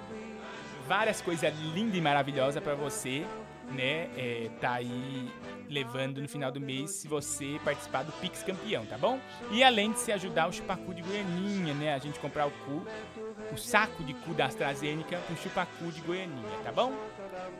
várias 0.87 1.21
coisas 1.21 1.53
lindas 1.75 1.97
e 1.97 2.01
maravilhosas 2.01 2.63
pra 2.63 2.77
você, 2.77 3.27
né? 3.73 4.09
É, 4.17 4.49
tá 4.61 4.75
aí 4.75 5.29
levando 5.69 6.21
no 6.21 6.29
final 6.29 6.53
do 6.53 6.61
mês 6.61 6.93
se 6.93 7.09
você 7.09 7.61
participar 7.65 8.05
do 8.05 8.13
Pix 8.13 8.45
campeão, 8.45 8.87
tá 8.87 8.97
bom? 8.97 9.19
E 9.51 9.65
além 9.65 9.91
de 9.91 9.99
se 9.99 10.13
ajudar 10.13 10.49
o 10.49 10.53
chupacu 10.53 10.95
de 10.95 11.03
Goianinha, 11.03 11.75
né? 11.75 11.95
A 11.95 11.99
gente 11.99 12.21
comprar 12.21 12.47
o 12.47 12.51
cu, 12.51 12.87
o 13.53 13.57
saco 13.57 14.05
de 14.05 14.15
cu 14.15 14.35
da 14.35 14.47
AstraZeneca 14.47 15.19
pro 15.19 15.37
chupacu 15.37 15.91
de 15.91 16.01
Goianinha, 16.03 16.59
tá 16.63 16.71
bom? 16.71 16.93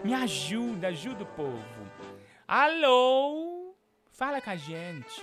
Me 0.05 0.15
ajuda, 0.15 0.89
ajuda 0.89 1.23
o 1.25 1.27
povo. 1.27 1.63
Alô? 2.49 3.75
Fala 4.13 4.41
com 4.41 4.51
a 4.51 4.57
gente. 4.57 5.23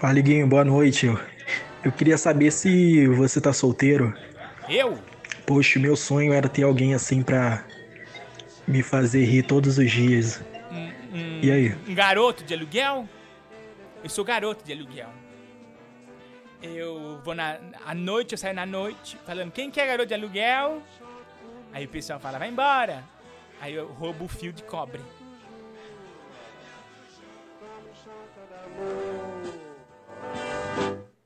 Fala, 0.00 0.12
Liguinho, 0.12 0.46
boa 0.46 0.64
noite. 0.64 1.06
Eu, 1.82 1.92
queria 1.92 2.18
saber 2.18 2.50
se 2.50 3.06
você 3.08 3.40
tá 3.40 3.52
solteiro. 3.52 4.14
Eu? 4.68 4.98
Poxa, 5.46 5.78
meu 5.78 5.96
sonho 5.96 6.32
era 6.32 6.48
ter 6.48 6.62
alguém 6.62 6.94
assim 6.94 7.22
pra 7.22 7.64
me 8.66 8.82
fazer 8.82 9.24
rir 9.24 9.42
todos 9.42 9.78
os 9.78 9.90
dias. 9.90 10.42
Um, 10.70 11.40
E 11.42 11.50
aí? 11.50 11.74
Um 11.88 11.94
garoto 11.94 12.44
de 12.44 12.54
aluguel? 12.54 13.08
Eu 14.02 14.08
sou 14.10 14.24
garoto 14.24 14.64
de 14.64 14.72
aluguel. 14.72 15.08
Eu 16.62 17.20
vou 17.22 17.34
na 17.34 17.58
à 17.84 17.94
noite, 17.94 18.32
eu 18.32 18.38
saio 18.38 18.54
na 18.54 18.64
noite, 18.64 19.18
falando, 19.26 19.50
quem 19.52 19.70
quer 19.70 19.86
garoto 19.86 20.08
de 20.08 20.14
aluguel? 20.14 20.82
Aí 21.74 21.84
o 21.84 21.88
pessoal 21.88 22.18
fala, 22.20 22.38
vai 22.38 22.48
embora. 22.48 23.04
Aí 23.60 23.74
eu 23.74 23.86
roubo 23.92 24.24
o 24.24 24.28
fio 24.28 24.52
de 24.52 24.62
cobre. 24.62 25.02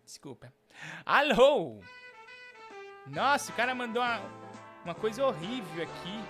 Desculpa. 0.05 0.53
Alô? 1.05 1.81
Nossa, 3.07 3.53
o 3.53 3.55
cara 3.55 3.75
mandou 3.75 4.03
uma, 4.03 4.21
uma 4.85 4.95
coisa 4.95 5.25
horrível 5.25 5.83
aqui. 5.83 6.21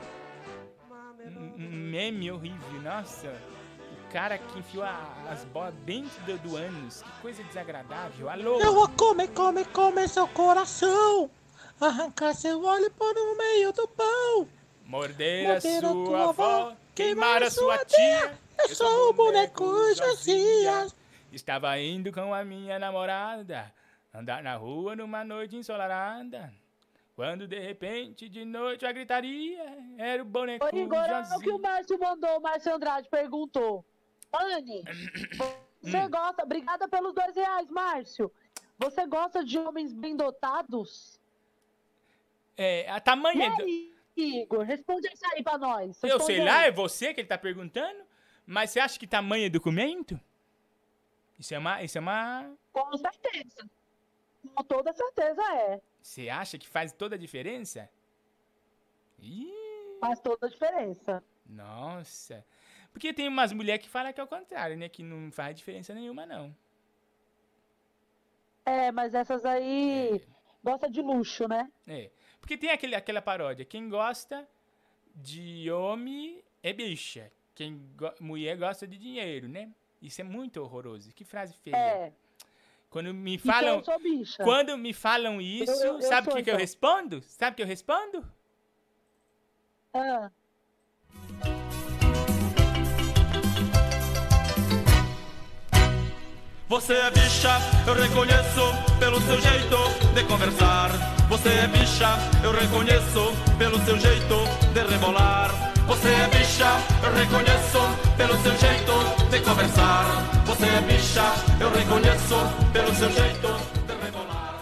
Um, 1.27 1.55
um 1.65 1.69
meme 1.90 2.31
horrível, 2.31 2.81
nossa. 2.82 3.28
O 4.07 4.12
cara 4.12 4.39
que 4.39 4.59
enfiou 4.59 4.85
a- 4.85 5.15
as 5.31 5.45
bolas 5.45 5.74
dentro 5.85 6.39
do, 6.39 6.57
ânus. 6.57 7.03
Que 7.03 7.12
coisa 7.20 7.43
desagradável. 7.45 8.28
Alô? 8.31 8.61
Eu 8.61 8.73
vou 8.74 8.89
comer, 8.89 9.28
comer, 9.28 9.66
comer 9.69 10.09
seu 10.09 10.27
coração. 10.28 11.31
Arrancar 11.81 12.35
seu 12.35 12.63
óleo 12.65 12.87
e 12.87 12.91
pôr 12.91 13.15
no 13.15 13.37
meio 13.37 13.73
do 13.73 13.87
pão. 13.89 14.49
Morder 14.85 15.47
a 15.47 15.53
Morder 15.53 15.57
a 15.57 15.81
sua 15.81 15.93
tua 16.05 16.29
avó, 16.31 16.77
queimar 16.95 17.43
a 17.43 17.51
sua 17.51 17.85
tia. 17.85 18.39
Eu 18.59 18.75
sou 18.75 19.11
o 19.11 19.13
boneco 19.13 19.65
Josias. 19.95 20.95
Estava 21.31 21.79
indo 21.79 22.11
com 22.13 22.33
a 22.35 22.43
minha 22.45 22.79
namorada 22.79 23.73
andar 24.13 24.43
na 24.43 24.57
rua 24.57 24.97
numa 24.97 25.23
noite 25.25 25.57
ensolarada. 25.57 26.53
Quando 27.15 27.47
de 27.47 27.59
repente, 27.59 28.29
de 28.29 28.45
noite, 28.45 28.87
a 28.87 28.93
gritaria 28.93 29.63
era 29.99 30.23
o 30.23 30.25
boneco 30.25 30.65
Ô, 30.65 30.69
Igor, 30.77 30.99
é 30.99 31.21
o 31.21 31.25
que 31.41 31.51
o 31.51 31.53
Josias. 31.53 31.61
Márcio 31.61 31.99
mandou, 31.99 32.39
o 32.39 32.41
Márcio 32.41 32.75
Andrade 32.75 33.09
perguntou. 33.09 33.85
Anne, 34.33 34.85
você 35.83 35.99
Hum. 35.99 36.11
gosta. 36.11 36.43
Obrigada 36.45 36.89
pelos 36.89 37.15
dois 37.15 37.35
reais, 37.37 37.69
Márcio. 37.71 38.33
Você 38.79 39.07
gosta 39.07 39.45
de 39.45 39.59
homens 39.59 39.93
bem 39.93 40.17
dotados? 40.17 41.18
É, 42.59 42.90
a 42.90 43.01
tamanha. 43.01 43.55
E 43.60 43.62
aí, 44.20 44.40
Igor? 44.43 44.64
Responde 44.64 45.06
isso 45.09 45.24
aí 45.32 45.43
pra 45.44 45.56
nós. 45.56 46.02
Eu 46.02 46.18
Responde 46.18 46.24
sei 46.26 46.40
aí. 46.40 46.44
lá, 46.44 46.64
é 46.66 46.70
você 46.72 47.14
que 47.14 47.20
ele 47.20 47.28
tá 47.28 47.39
perguntando? 47.39 48.02
Mas 48.44 48.70
você 48.70 48.80
acha 48.80 48.98
que 48.98 49.06
tamanho 49.06 49.47
é 49.47 49.48
documento? 49.48 50.20
Isso 51.39 51.55
é 51.55 51.59
uma. 51.59 51.82
Isso 51.82 51.97
é 51.97 52.01
uma. 52.01 52.52
Com 52.72 52.97
certeza. 52.97 53.70
Com 54.55 54.64
toda 54.64 54.93
certeza 54.93 55.40
é. 55.55 55.80
Você 56.02 56.28
acha 56.28 56.59
que 56.59 56.66
faz 56.66 56.93
toda 56.93 57.14
a 57.14 57.18
diferença? 57.18 57.89
Ih, 59.20 59.52
Faz 60.01 60.20
toda 60.20 60.47
a 60.47 60.51
diferença. 60.51 61.22
nossa. 61.47 62.44
Porque 62.93 63.12
tem 63.12 63.28
umas 63.28 63.52
mulheres 63.52 63.85
que 63.85 63.90
falam 63.90 64.12
que 64.12 64.20
é 64.20 64.24
o 64.24 64.26
contrário, 64.26 64.76
né? 64.76 64.89
Que 64.89 65.02
não 65.05 65.30
faz 65.30 65.55
diferença 65.55 65.94
nenhuma, 65.94 66.24
não. 66.26 66.55
É, 68.64 68.90
mas 68.90 69.14
essas 69.14 69.44
aí 69.44 70.20
gosta 70.64 70.90
de 70.90 71.01
luxo, 71.02 71.47
né? 71.48 71.70
É. 71.86 72.10
Porque 72.40 72.56
tem 72.56 72.70
aquele, 72.70 72.94
aquela 72.94 73.20
paródia. 73.23 73.65
Quem 73.65 73.89
gosta 73.89 74.47
de 75.15 75.70
homem 75.70 76.43
é 76.62 76.73
bicha. 76.73 77.31
Quem 77.55 77.81
go- 77.97 78.15
mulher 78.20 78.56
gosta 78.56 78.86
de 78.86 78.97
dinheiro, 78.97 79.48
né? 79.48 79.70
Isso 80.01 80.20
é 80.20 80.24
muito 80.24 80.62
horroroso. 80.62 81.12
Que 81.12 81.24
frase 81.24 81.55
feia. 81.62 81.77
É. 81.77 82.12
Quando 82.89 83.12
me 83.12 83.35
Então 83.35 83.52
falam. 83.52 83.77
eu 83.78 83.85
sou 83.85 83.98
bicha. 83.98 84.43
Quando 84.44 84.78
me 84.78 84.93
falam 84.93 85.40
isso, 85.40 85.70
eu- 85.85 85.94
eu 85.94 86.02
sabe 86.02 86.28
o 86.31 86.35
que, 86.36 86.43
que 86.43 86.51
eu 86.51 86.55
então. 86.55 86.60
respondo? 86.60 87.23
Sabe 87.23 87.52
o 87.52 87.56
que 87.56 87.62
eu 87.62 87.66
respondo? 87.66 88.24
Ah. 89.93 90.31
Você 96.69 96.93
é 96.94 97.10
bicha, 97.10 97.48
eu 97.86 97.94
reconheço 97.94 98.60
pelo 98.98 99.20
seu 99.23 99.40
jeito 99.40 99.77
de 100.15 100.24
conversar. 100.24 100.90
Você 101.29 101.51
é 101.51 101.67
bicha, 101.67 102.19
eu 102.43 102.53
reconheço 102.53 103.33
pelo 103.59 103.79
seu 103.85 103.99
jeito 104.01 104.35
de 104.73 104.81
rebolar. 104.81 105.51
Você 105.87 106.09
é 106.09 106.27
bicha, 106.29 106.67
eu 107.03 107.13
reconheço 107.13 107.79
pelo 108.17 108.35
seu 108.39 108.57
jeito 108.57 109.31
de 109.31 109.41
conversar. 109.41 110.05
Você 110.47 110.65
é 110.65 110.81
bicha, 110.81 111.23
eu 111.61 111.71
reconheço 111.71 112.35
pelo 112.73 112.95
seu 112.95 113.11
jeito 113.11 113.49
de 113.87 114.05
rebolar. 114.07 114.59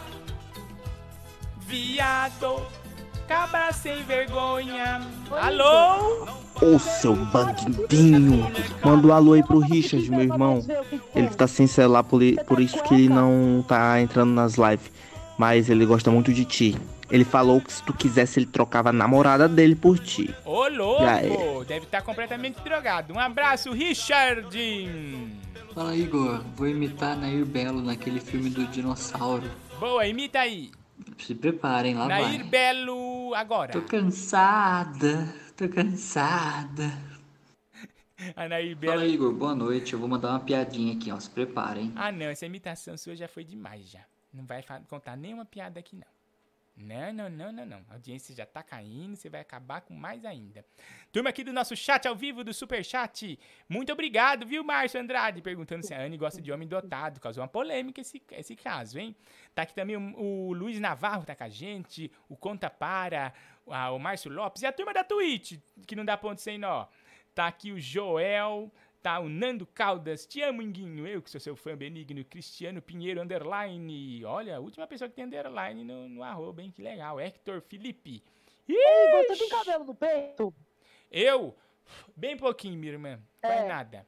Viado, 1.60 2.62
cabra 3.28 3.72
sem 3.72 4.02
vergonha. 4.02 5.02
Alô? 5.30 6.26
Ô 6.60 6.78
seu 6.80 7.14
bandidinho! 7.14 8.50
Manda 8.84 9.06
um 9.06 9.12
alô 9.12 9.34
aí 9.34 9.42
pro 9.42 9.60
Richard, 9.60 10.10
meu 10.10 10.22
irmão. 10.22 10.64
Ele 11.14 11.28
tá 11.28 11.46
sem 11.46 11.68
celular, 11.68 12.02
por, 12.02 12.22
isso 12.22 12.82
que 12.82 12.94
ele 12.94 13.08
não 13.08 13.64
tá 13.68 14.00
entrando 14.00 14.32
nas 14.32 14.54
lives. 14.54 14.90
Mas 15.38 15.68
ele 15.68 15.84
gosta 15.84 16.10
muito 16.10 16.32
de 16.32 16.44
ti. 16.44 16.76
Ele 17.10 17.24
falou 17.24 17.60
que 17.60 17.72
se 17.72 17.82
tu 17.84 17.92
quisesse, 17.92 18.40
ele 18.40 18.46
trocava 18.46 18.88
a 18.88 18.92
namorada 18.92 19.48
dele 19.48 19.76
por 19.76 19.98
ti. 19.98 20.34
Ô, 20.44 20.66
louco! 20.68 21.64
Deve 21.64 21.84
estar 21.86 22.02
completamente 22.02 22.60
drogado. 22.62 23.14
Um 23.14 23.20
abraço, 23.20 23.70
Richard! 23.72 24.48
Fala 25.72 25.94
Igor, 25.94 26.42
vou 26.56 26.66
imitar 26.66 27.16
Nair 27.16 27.44
Belo 27.44 27.82
naquele 27.82 28.18
filme 28.18 28.50
do 28.50 28.66
dinossauro. 28.66 29.48
Boa, 29.78 30.06
imita 30.06 30.40
aí. 30.40 30.70
Se 31.18 31.34
preparem, 31.34 31.94
lá 31.94 32.08
Nair 32.08 32.38
vai. 32.38 32.48
Belo 32.48 33.34
agora. 33.34 33.72
Tô 33.72 33.82
cansada, 33.82 35.32
tô 35.54 35.68
cansada. 35.68 36.90
A 38.34 38.48
Nair 38.48 38.76
Fala 38.78 38.96
Belo. 38.96 39.06
Igor, 39.06 39.32
boa 39.32 39.54
noite. 39.54 39.92
Eu 39.92 39.98
vou 39.98 40.08
mandar 40.08 40.30
uma 40.30 40.40
piadinha 40.40 40.94
aqui, 40.94 41.12
ó. 41.12 41.20
Se 41.20 41.28
preparem. 41.28 41.92
Ah, 41.94 42.10
não, 42.10 42.26
essa 42.26 42.46
imitação 42.46 42.96
sua 42.96 43.14
já 43.14 43.28
foi 43.28 43.44
demais 43.44 43.88
já. 43.90 44.00
Não 44.36 44.44
vai 44.46 44.62
contar 44.88 45.16
nenhuma 45.16 45.44
piada 45.44 45.80
aqui, 45.80 45.96
não. 45.96 46.16
Não, 46.78 47.10
não, 47.10 47.30
não, 47.30 47.50
não, 47.52 47.64
não. 47.64 47.84
A 47.88 47.94
audiência 47.94 48.34
já 48.34 48.44
tá 48.44 48.62
caindo, 48.62 49.16
você 49.16 49.30
vai 49.30 49.40
acabar 49.40 49.80
com 49.80 49.94
mais 49.94 50.26
ainda. 50.26 50.62
Turma 51.10 51.30
aqui 51.30 51.42
do 51.42 51.50
nosso 51.50 51.74
chat 51.74 52.06
ao 52.06 52.14
vivo, 52.14 52.44
do 52.44 52.52
Super 52.52 52.84
Chat. 52.84 53.38
Muito 53.66 53.90
obrigado, 53.90 54.44
viu, 54.46 54.62
Márcio 54.62 55.00
Andrade? 55.00 55.40
Perguntando 55.40 55.86
se 55.86 55.94
a 55.94 56.02
Anne 56.02 56.18
gosta 56.18 56.42
de 56.42 56.52
homem 56.52 56.68
dotado. 56.68 57.18
Causou 57.18 57.42
uma 57.42 57.48
polêmica 57.48 58.02
esse, 58.02 58.22
esse 58.30 58.54
caso, 58.54 58.98
hein? 58.98 59.16
Tá 59.54 59.62
aqui 59.62 59.72
também 59.72 59.96
o, 59.96 60.20
o 60.20 60.52
Luiz 60.52 60.78
Navarro, 60.78 61.24
tá 61.24 61.34
com 61.34 61.44
a 61.44 61.48
gente. 61.48 62.12
O 62.28 62.36
Conta 62.36 62.68
Para, 62.68 63.32
a- 63.70 63.90
o 63.92 63.98
Márcio 63.98 64.30
Lopes 64.30 64.60
e 64.60 64.66
a 64.66 64.72
turma 64.72 64.92
da 64.92 65.02
Twitch, 65.02 65.58
que 65.86 65.96
não 65.96 66.04
dá 66.04 66.14
ponto 66.18 66.42
sem 66.42 66.58
nó. 66.58 66.86
Tá 67.34 67.46
aqui 67.46 67.72
o 67.72 67.80
Joel, 67.80 68.70
tá 69.02 69.20
o 69.20 69.28
Nando 69.28 69.66
Caldas, 69.66 70.26
te 70.26 70.42
amo, 70.42 70.62
Inguinho, 70.62 71.06
eu 71.06 71.22
que 71.22 71.30
sou 71.30 71.40
seu 71.40 71.54
fã 71.56 71.76
benigno, 71.76 72.24
Cristiano 72.24 72.82
Pinheiro, 72.82 73.20
underline, 73.20 74.24
olha, 74.24 74.56
a 74.56 74.60
última 74.60 74.86
pessoa 74.86 75.08
que 75.08 75.14
tem 75.14 75.24
underline 75.24 75.84
no, 75.84 76.08
no 76.08 76.22
arroba, 76.22 76.62
hein, 76.62 76.72
que 76.74 76.82
legal, 76.82 77.20
Hector 77.20 77.60
Felipe. 77.60 78.22
Ei, 78.68 79.26
você 79.26 79.36
tem 79.36 79.48
cabelo 79.48 79.84
no 79.84 79.94
peito? 79.94 80.52
Eu? 81.10 81.56
Bem 82.16 82.36
pouquinho, 82.36 82.76
minha 82.78 82.92
irmã, 82.92 83.20
não 83.42 83.50
é 83.50 83.68
nada. 83.68 84.06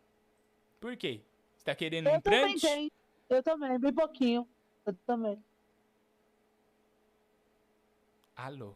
Por 0.81 0.97
quê? 0.97 1.23
Você 1.57 1.65
tá 1.65 1.75
querendo 1.75 2.09
um 2.09 2.15
Eu 2.15 2.21
também 2.23 2.59
tenho. 2.59 2.91
Eu 3.29 3.43
também, 3.43 3.79
bem 3.79 3.93
pouquinho. 3.93 4.49
Eu 4.87 4.95
também. 5.07 5.43
Alô? 8.37 8.75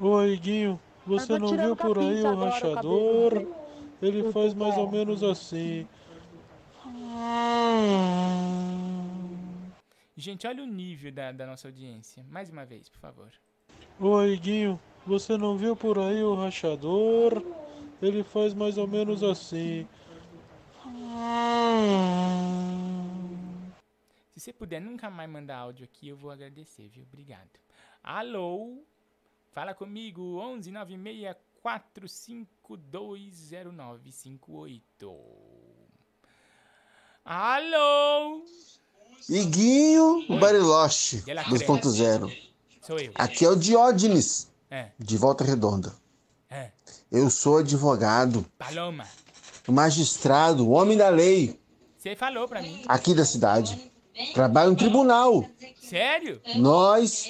Oi, 0.00 0.36
Guinho, 0.38 0.80
você 1.06 1.32
Eu 1.32 1.38
não 1.38 1.48
viu 1.48 1.76
por 1.76 1.98
aí 1.98 2.22
o 2.22 2.28
agora, 2.28 2.50
rachador? 2.50 3.59
Ele 4.02 4.32
faz 4.32 4.54
mais 4.54 4.76
ou 4.76 4.90
menos 4.90 5.22
assim. 5.22 5.86
Gente, 10.16 10.46
olha 10.46 10.62
o 10.62 10.66
nível 10.66 11.12
da, 11.12 11.32
da 11.32 11.46
nossa 11.46 11.68
audiência. 11.68 12.24
Mais 12.28 12.50
uma 12.50 12.64
vez, 12.64 12.88
por 12.88 12.98
favor. 12.98 13.30
Oi, 13.98 14.36
Guinho, 14.36 14.80
você 15.06 15.36
não 15.36 15.56
viu 15.56 15.76
por 15.76 15.98
aí 15.98 16.22
o 16.22 16.34
rachador? 16.34 17.42
Ele 18.00 18.22
faz 18.22 18.54
mais 18.54 18.78
ou 18.78 18.86
menos 18.86 19.22
assim. 19.22 19.86
Se 24.30 24.40
você 24.40 24.52
puder 24.52 24.80
nunca 24.80 25.10
mais 25.10 25.28
mandar 25.28 25.58
áudio 25.58 25.84
aqui, 25.84 26.08
eu 26.08 26.16
vou 26.16 26.30
agradecer, 26.30 26.88
viu? 26.88 27.02
Obrigado. 27.02 27.50
Alô? 28.02 28.82
Fala 29.52 29.74
comigo, 29.74 30.38
11 30.38 30.70
96 31.62 32.46
4520958. 32.64 34.80
Alô? 37.24 38.44
Iguinho 39.28 40.26
Bariloche 40.40 41.18
Dela 41.18 41.44
2.0. 41.44 42.50
Sou 42.82 42.98
eu. 42.98 43.12
Aqui 43.14 43.44
é 43.44 43.48
o 43.48 43.54
Diógenes, 43.56 44.50
É. 44.70 44.90
de 44.98 45.16
Volta 45.16 45.44
Redonda. 45.44 45.94
É. 46.48 46.70
Eu 47.12 47.30
sou 47.30 47.58
advogado, 47.58 48.44
Paloma, 48.58 49.06
magistrado, 49.68 50.68
homem 50.70 50.96
da 50.96 51.08
lei, 51.10 51.60
você 51.96 52.16
falou 52.16 52.48
pra 52.48 52.62
mim. 52.62 52.82
aqui 52.88 53.14
da 53.14 53.24
cidade. 53.24 53.90
Trabalho 54.34 54.70
no 54.70 54.76
tribunal. 54.76 55.44
Sério? 55.80 56.40
Nós, 56.56 57.28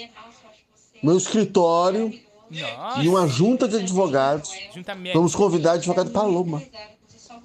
meu 1.03 1.17
escritório 1.17 2.11
Nossa. 2.51 3.01
e 3.03 3.09
uma 3.09 3.27
junta 3.29 3.69
de 3.69 3.77
advogados, 3.77 4.51
vamos 5.15 5.35
convidar 5.35 5.71
o 5.71 5.75
advogado 5.75 6.11
Paloma 6.11 6.63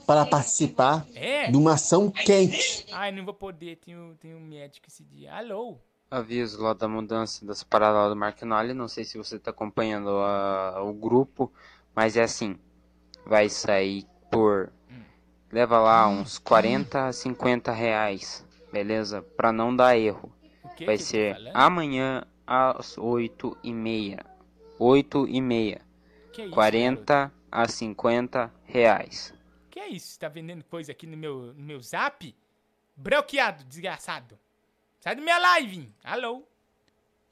para 0.08 0.26
participar 0.26 1.06
É? 1.14 1.50
de 1.50 1.58
uma 1.58 1.74
ação 1.74 2.10
quente. 2.10 2.86
Ai, 2.92 3.12
não 3.12 3.24
vou 3.26 3.34
poder, 3.34 3.78
tenho, 3.78 4.16
tenho 4.20 4.38
um 4.38 4.42
médico 4.42 4.88
esse 4.88 5.04
dia. 5.04 5.34
Alô? 5.36 5.78
Aviso 6.10 6.62
lá 6.62 6.74
da 6.74 6.88
mudança 6.88 7.46
das 7.46 7.64
paradas 7.64 7.96
lá 8.04 8.10
do 8.10 8.16
Marquinhos. 8.16 8.76
Não 8.76 8.88
sei 8.88 9.04
se 9.04 9.18
você 9.18 9.36
está 9.38 9.50
acompanhando 9.52 10.10
a- 10.10 10.82
o 10.84 10.94
grupo, 10.94 11.52
mas 11.96 12.16
é 12.16 12.24
assim: 12.24 12.58
vai 13.26 13.50
sair 13.50 14.06
por. 14.32 14.72
Leva 15.52 15.80
lá 15.80 16.08
uns 16.08 16.38
40 16.38 17.08
a 17.08 17.14
50 17.14 17.72
reais, 17.72 18.46
beleza? 18.72 19.22
Pra 19.36 19.52
não 19.52 19.76
dar 19.76 19.98
erro. 19.98 20.32
que 20.76 20.86
vai 20.86 20.98
que 20.98 21.04
ser 21.04 21.38
amanhã 21.54 22.24
às 22.46 22.98
8 22.98 23.58
e 23.64 23.74
meia. 23.74 24.26
8 24.80 25.28
e 25.28 25.42
meia. 25.42 25.82
Que 26.34 26.44
isso, 26.44 26.54
40 26.54 27.32
a 27.52 27.68
50 27.68 28.54
reais. 28.66 29.34
Que 29.70 29.80
é 29.80 29.88
isso? 29.90 30.08
Você 30.08 30.20
tá 30.20 30.28
vendendo 30.30 30.64
coisa 30.66 30.92
aqui 30.92 31.08
no 31.08 31.16
meu, 31.18 31.54
no 31.54 31.64
meu 31.64 31.82
zap? 31.82 32.36
Bloqueado, 32.96 33.64
desgraçado. 33.66 34.38
Sai 35.00 35.16
da 35.16 35.22
minha 35.22 35.38
live. 35.38 35.94
Alô? 36.04 36.44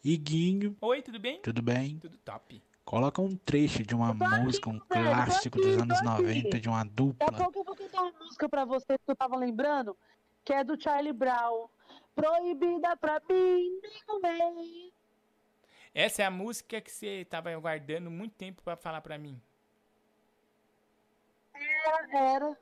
Iguinho, 0.03 0.75
Oi, 0.81 1.01
tudo 1.01 1.19
bem? 1.19 1.39
tudo 1.41 1.61
bem? 1.61 1.97
Tudo 1.99 2.17
top. 2.17 2.61
Coloca 2.83 3.21
um 3.21 3.35
trecho 3.37 3.83
de 3.83 3.95
uma 3.95 4.13
música, 4.13 4.69
um 4.69 4.77
clássico 4.79 5.57
dos 5.57 5.77
anos 5.77 6.01
90, 6.03 6.59
de 6.59 6.67
uma 6.67 6.83
Daqui 6.83 6.91
a 6.91 6.95
dupla. 6.95 7.31
pouco 7.31 7.59
eu 7.59 7.63
vou 7.63 7.75
cantar 7.75 8.01
uma 8.01 8.11
música 8.19 8.49
pra 8.49 8.65
vocês 8.65 8.99
que 9.05 9.09
eu 9.11 9.15
tava 9.15 9.37
lembrando, 9.37 9.97
que 10.43 10.51
é 10.51 10.63
do 10.63 10.79
Charlie 10.81 11.13
Brown. 11.13 11.69
Proibida 12.13 12.95
pra 12.97 13.21
mim, 13.29 13.79
nem 14.21 14.53
meio. 14.53 14.92
Essa 15.93 16.23
é 16.23 16.25
a 16.25 16.31
música 16.31 16.81
que 16.81 16.91
você 16.91 17.23
tava 17.29 17.51
aguardando 17.51 18.09
muito 18.09 18.33
tempo 18.33 18.63
pra 18.63 18.75
falar 18.75 19.01
pra 19.01 19.17
mim. 19.17 19.39
Era. 22.11 22.57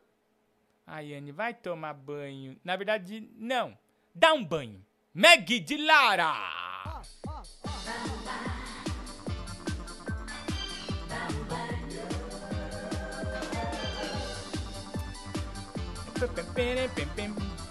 Ai, 0.86 1.14
Anne, 1.14 1.32
vai 1.32 1.54
tomar 1.54 1.94
banho. 1.94 2.60
Na 2.64 2.76
verdade, 2.76 3.30
não. 3.38 3.78
Dá 4.14 4.34
um 4.34 4.44
banho. 4.44 4.86
Meg 5.14 5.60
de 5.62 5.78
Lara! 5.78 6.34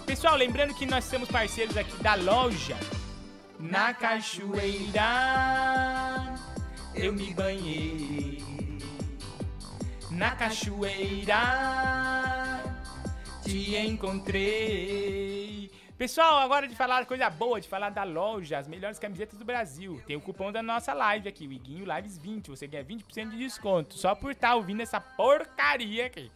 Pessoal, 0.05 0.35
lembrando 0.35 0.73
que 0.73 0.85
nós 0.85 1.05
somos 1.05 1.29
parceiros 1.29 1.77
aqui 1.77 1.95
da 2.01 2.15
loja 2.15 2.75
Na 3.61 3.93
Cachoeira 3.93 5.03
Eu 6.95 7.13
me 7.13 7.31
banhei 7.33 8.43
Na 10.09 10.31
Cachoeira 10.31 11.37
Te 13.43 13.77
encontrei 13.77 15.69
Pessoal, 15.95 16.39
agora 16.39 16.67
de 16.67 16.75
falar 16.75 17.05
coisa 17.05 17.29
boa, 17.29 17.61
de 17.61 17.67
falar 17.67 17.91
da 17.91 18.03
loja, 18.03 18.57
as 18.57 18.67
melhores 18.67 18.97
camisetas 18.97 19.37
do 19.37 19.45
Brasil. 19.45 20.01
Tem 20.07 20.15
o 20.15 20.19
cupom 20.19 20.51
da 20.51 20.63
nossa 20.63 20.95
live 20.95 21.29
aqui, 21.29 21.45
o 21.45 21.53
Iguinho 21.53 21.85
Lives 21.85 22.17
20. 22.17 22.49
Você 22.49 22.65
ganha 22.65 22.83
20% 22.83 23.29
de 23.29 23.37
desconto 23.37 23.93
só 23.93 24.15
por 24.15 24.31
estar 24.31 24.55
ouvindo 24.55 24.81
essa 24.81 24.99
porcaria 24.99 26.07
aqui. 26.07 26.31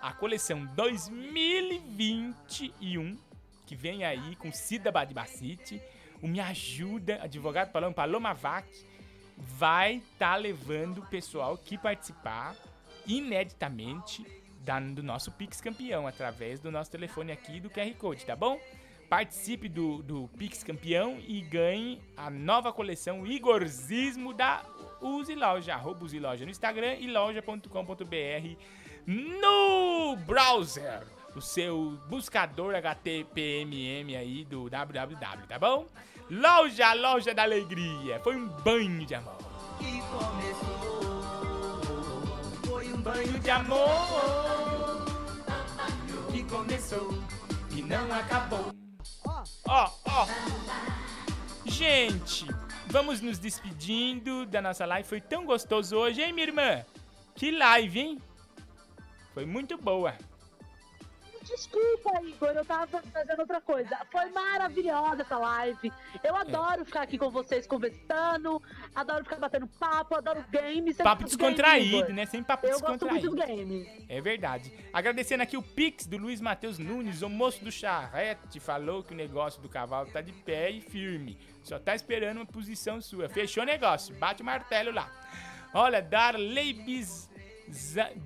a 0.00 0.12
coleção 0.12 0.64
2021 0.74 3.18
que 3.66 3.74
vem 3.74 4.04
aí 4.04 4.36
com 4.36 4.52
Cida 4.52 4.92
Badibacite, 4.92 5.80
o 6.22 6.28
Me 6.28 6.40
Ajuda, 6.40 7.20
advogado 7.22 7.72
Paloma 7.72 7.94
Paloma 7.94 8.34
Vac, 8.34 8.66
vai 9.36 9.96
estar 9.96 10.32
tá 10.32 10.36
levando 10.36 10.98
o 10.98 11.06
pessoal 11.06 11.56
que 11.56 11.76
participar 11.76 12.54
ineditamente 13.06 14.24
da, 14.60 14.80
do 14.80 15.02
nosso 15.02 15.30
Pix 15.32 15.60
Campeão, 15.60 16.06
através 16.06 16.60
do 16.60 16.70
nosso 16.70 16.90
telefone 16.90 17.32
aqui 17.32 17.60
do 17.60 17.68
QR 17.68 17.92
Code, 17.98 18.24
tá 18.24 18.36
bom? 18.36 18.58
Participe 19.08 19.68
do, 19.68 20.02
do 20.02 20.28
Pix 20.36 20.62
Campeão 20.62 21.18
e 21.26 21.40
ganhe 21.40 22.00
a 22.16 22.30
nova 22.30 22.72
coleção 22.72 23.26
Igorzismo 23.26 24.32
da 24.32 24.62
Use 25.00 25.34
Loja, 25.34 25.74
arroba 25.74 26.04
Use 26.04 26.18
Loja 26.18 26.44
no 26.44 26.50
Instagram 26.50 26.94
e 26.94 27.06
loja.com.br 27.06 28.56
no 29.06 30.16
browser, 30.16 31.02
o 31.36 31.40
seu 31.40 31.98
buscador 32.08 32.74
HTPMM 32.74 34.16
aí 34.16 34.46
do 34.46 34.70
www, 34.70 35.46
tá 35.46 35.58
bom? 35.58 35.86
Loja, 36.30 36.94
loja 36.94 37.34
da 37.34 37.42
alegria, 37.42 38.18
foi 38.20 38.34
um 38.34 38.48
banho 38.48 39.04
de 39.04 39.14
amor. 39.14 39.36
Que 39.78 40.00
começou, 40.08 41.22
foi 42.66 42.92
um 42.94 43.02
banho 43.02 43.38
de 43.38 43.50
amor 43.50 45.04
que 46.32 46.42
começou 46.44 47.10
e 47.76 47.82
não 47.82 48.10
acabou. 48.10 48.83
Ó, 49.66 49.90
ó. 50.04 50.26
Gente, 51.64 52.46
vamos 52.86 53.20
nos 53.20 53.38
despedindo 53.38 54.44
da 54.46 54.60
nossa 54.60 54.84
live. 54.84 55.08
Foi 55.08 55.20
tão 55.20 55.44
gostoso 55.44 55.96
hoje, 55.96 56.22
hein, 56.22 56.32
minha 56.32 56.46
irmã? 56.46 56.84
Que 57.34 57.50
live, 57.50 58.00
hein? 58.00 58.22
Foi 59.32 59.44
muito 59.44 59.76
boa. 59.78 60.14
Desculpa, 61.44 62.22
Igor, 62.22 62.48
eu 62.50 62.64
tava 62.64 62.86
fazendo 63.02 63.40
outra 63.40 63.60
coisa. 63.60 63.96
Foi 64.10 64.24
maravilhosa 64.30 65.22
essa 65.22 65.36
live. 65.36 65.92
Eu 66.22 66.34
adoro 66.34 66.84
ficar 66.84 67.02
aqui 67.02 67.18
com 67.18 67.30
vocês 67.30 67.66
conversando, 67.66 68.62
adoro 68.94 69.24
ficar 69.24 69.36
batendo 69.36 69.66
papo, 69.66 70.14
adoro 70.16 70.42
games. 70.50 70.96
Papo 70.96 71.24
descontraído, 71.24 72.12
né? 72.12 72.24
Sem 72.26 72.42
papo 72.42 72.66
eu 72.66 72.72
descontraído. 72.72 73.30
gosto 73.30 73.46
muito 73.46 73.56
dos 73.56 73.56
games. 73.56 74.04
É 74.08 74.20
verdade. 74.20 74.72
Agradecendo 74.92 75.42
aqui 75.42 75.56
o 75.56 75.62
Pix 75.62 76.06
do 76.06 76.16
Luiz 76.16 76.40
Matheus 76.40 76.78
Nunes, 76.78 77.20
o 77.22 77.28
moço 77.28 77.62
do 77.62 77.70
charrete, 77.70 78.58
falou 78.58 79.02
que 79.02 79.12
o 79.12 79.16
negócio 79.16 79.60
do 79.60 79.68
cavalo 79.68 80.10
tá 80.10 80.20
de 80.22 80.32
pé 80.32 80.70
e 80.70 80.80
firme. 80.80 81.38
Só 81.62 81.78
tá 81.78 81.94
esperando 81.94 82.38
uma 82.38 82.46
posição 82.46 83.00
sua. 83.02 83.28
Fechou 83.28 83.62
o 83.62 83.66
negócio, 83.66 84.14
bate 84.16 84.40
o 84.42 84.44
martelo 84.44 84.92
lá. 84.92 85.10
Olha, 85.74 86.00
Darley 86.00 86.72
Biz, 86.72 87.28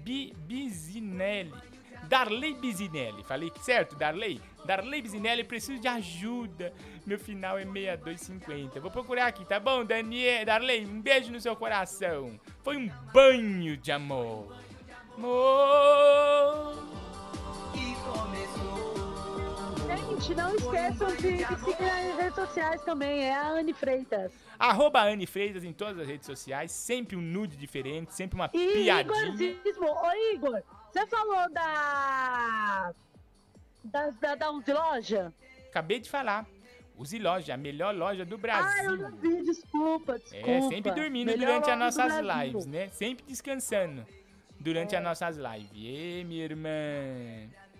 Bi- 0.04 0.34
Bizinelli. 0.36 1.67
Darley 2.08 2.54
Bisinelli. 2.54 3.22
Falei 3.22 3.52
certo, 3.60 3.94
Darley? 3.94 4.40
Darley 4.64 5.02
Bisinelli, 5.02 5.44
preciso 5.44 5.80
de 5.80 5.88
ajuda. 5.88 6.72
Meu 7.06 7.18
final 7.18 7.58
é 7.58 7.64
6250. 7.64 8.80
Vou 8.80 8.90
procurar 8.90 9.26
aqui, 9.26 9.44
tá 9.44 9.60
bom, 9.60 9.84
Daniel? 9.84 10.44
Darley, 10.46 10.86
um 10.86 11.00
beijo 11.00 11.30
no 11.30 11.40
seu 11.40 11.54
coração. 11.54 12.38
Foi 12.62 12.76
um 12.76 12.90
banho 13.12 13.76
de 13.76 13.92
amor. 13.92 14.56
Amor. 15.16 16.88
Gente, 20.18 20.34
não 20.34 20.54
esqueçam 20.54 21.08
de 21.16 21.38
seguir 21.38 21.80
nas 21.80 22.16
redes 22.18 22.34
sociais 22.34 22.82
também. 22.82 23.22
É 23.24 23.34
a 23.34 23.48
Anne 23.50 23.72
Freitas. 23.72 24.32
Arroba 24.58 25.02
Anne 25.02 25.26
Freitas 25.26 25.64
em 25.64 25.72
todas 25.72 25.98
as 25.98 26.06
redes 26.06 26.26
sociais. 26.26 26.72
Sempre 26.72 27.16
um 27.16 27.20
nude 27.20 27.56
diferente, 27.56 28.14
sempre 28.14 28.34
uma 28.34 28.50
E 28.52 28.72
piadinha. 28.72 29.00
Igorzismo. 29.00 29.86
Ô, 29.86 30.34
Igor, 30.34 30.62
você 30.92 31.06
falou 31.06 31.50
da. 31.50 32.92
Da, 33.84 34.10
da, 34.10 34.34
da 34.34 34.50
Uzi 34.50 34.72
Loja? 34.72 35.32
Acabei 35.68 36.00
de 36.00 36.10
falar. 36.10 36.46
Use 36.98 37.16
Loja, 37.18 37.54
a 37.54 37.56
melhor 37.56 37.94
loja 37.94 38.24
do 38.24 38.36
Brasil. 38.36 38.80
Ah, 38.80 38.84
eu 38.84 38.96
não 38.96 39.16
vi, 39.18 39.42
desculpa, 39.44 40.18
desculpa. 40.18 40.50
É, 40.50 40.62
sempre 40.62 40.90
dormindo 40.90 41.28
Melhor 41.28 41.46
durante 41.46 41.70
as 41.70 41.78
nossas 41.78 42.12
lives, 42.18 42.66
né? 42.66 42.88
Sempre 42.88 43.24
descansando 43.24 44.04
durante 44.58 44.96
É. 44.96 44.98
as 44.98 45.04
nossas 45.04 45.36
lives. 45.36 45.70
Ê, 45.76 46.24
minha 46.24 46.44
irmã. 46.44 46.68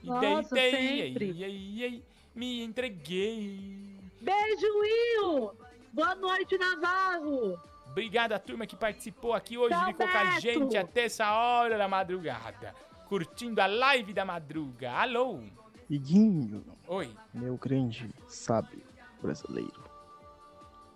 E 0.05 0.06
Nossa, 0.06 0.55
sempre. 0.55 1.24
ei, 1.35 1.44
ei, 1.44 1.82
ei, 1.82 2.05
me 2.32 2.62
entreguei. 2.62 3.98
Beijo, 4.20 4.66
Will! 4.78 5.51
Boa 5.93 6.14
noite, 6.14 6.56
Navarro! 6.56 7.59
Obrigado 7.90 8.32
a 8.35 8.39
turma 8.39 8.66
que 8.68 8.76
participou 8.76 9.35
aqui 9.35 9.59
hoje, 9.59 9.74
Tchau, 9.74 9.86
ficou 9.86 10.06
com 10.06 10.18
a 10.18 10.39
gente 10.39 10.76
até 10.76 11.06
essa 11.06 11.32
hora 11.32 11.76
da 11.76 11.89
madrugada. 11.89 12.72
Curtindo 13.09 13.60
a 13.60 13.66
live 13.66 14.12
da 14.12 14.24
madruga. 14.24 14.93
Alô? 14.93 15.40
Iguinho, 15.89 16.62
Oi. 16.86 17.10
meu 17.32 17.56
grande 17.56 18.10
sábio 18.26 18.82
brasileiro. 19.22 19.82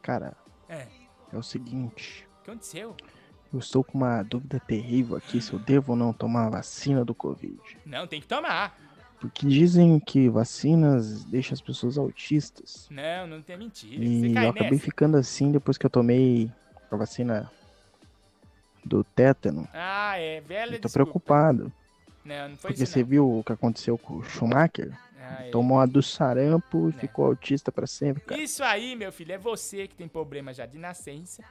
Cara, 0.03 0.37
É, 0.69 0.87
é 1.33 1.37
o 1.37 1.43
seguinte, 1.43 2.27
o 2.41 2.45
que 2.45 2.51
aconteceu? 2.51 2.95
eu 3.53 3.59
estou 3.59 3.83
com 3.83 3.97
uma 3.99 4.23
dúvida 4.23 4.61
terrível 4.61 5.17
aqui 5.17 5.41
se 5.41 5.53
eu 5.53 5.59
devo 5.59 5.93
ou 5.93 5.97
não 5.99 6.13
tomar 6.13 6.47
a 6.47 6.51
vacina 6.51 7.05
do 7.05 7.15
Covid. 7.15 7.59
Não, 7.87 8.07
tem 8.07 8.21
que 8.21 8.27
tomar. 8.27 8.79
Porque 9.21 9.47
dizem 9.47 9.99
que 10.01 10.29
vacinas 10.29 11.25
deixam 11.25 11.55
as 11.55 11.61
pessoas 11.61 11.97
autistas. 11.97 12.89
Não, 12.91 13.27
não 13.27 13.41
tem 13.43 13.57
mentira. 13.57 14.05
E 14.05 14.35
eu 14.35 14.51
acabei 14.51 14.73
nessa. 14.73 14.85
ficando 14.85 15.17
assim 15.17 15.53
depois 15.53 15.79
que 15.79 15.87
eu 15.87 15.91
tomei 15.91 16.51
a 16.91 16.97
vacina 16.97 17.51
do 18.85 19.05
tétano. 19.05 19.67
Ah, 19.73 20.19
é, 20.19 20.41
velha 20.41 20.75
Eu 20.77 20.81
tô 20.81 20.89
desculpa. 20.89 20.91
preocupado. 21.13 21.73
Não, 22.25 22.49
não 22.51 22.57
Porque 22.57 22.83
isso 22.83 22.93
você 22.93 23.03
viu 23.03 23.39
o 23.39 23.43
que 23.45 23.53
aconteceu 23.53 23.99
com 23.99 24.19
o 24.19 24.25
Schumacher? 24.25 24.97
Ah, 25.19 25.47
é. 25.47 25.51
Tomou 25.51 25.81
a 25.81 25.87
do 25.87 26.03
sarampo 26.03 26.89
e 26.89 26.93
ficou 26.93 27.27
autista 27.27 27.71
pra 27.71 27.87
sempre, 27.87 28.23
cara. 28.23 28.41
Isso 28.41 28.63
aí, 28.63 28.97
meu 28.97 29.13
filho, 29.13 29.33
é 29.33 29.39
você 29.39 29.87
que 29.87 29.95
tem 29.95 30.09
problema 30.09 30.53
já 30.53 30.67
de 30.67 30.79
nascença 30.79 31.45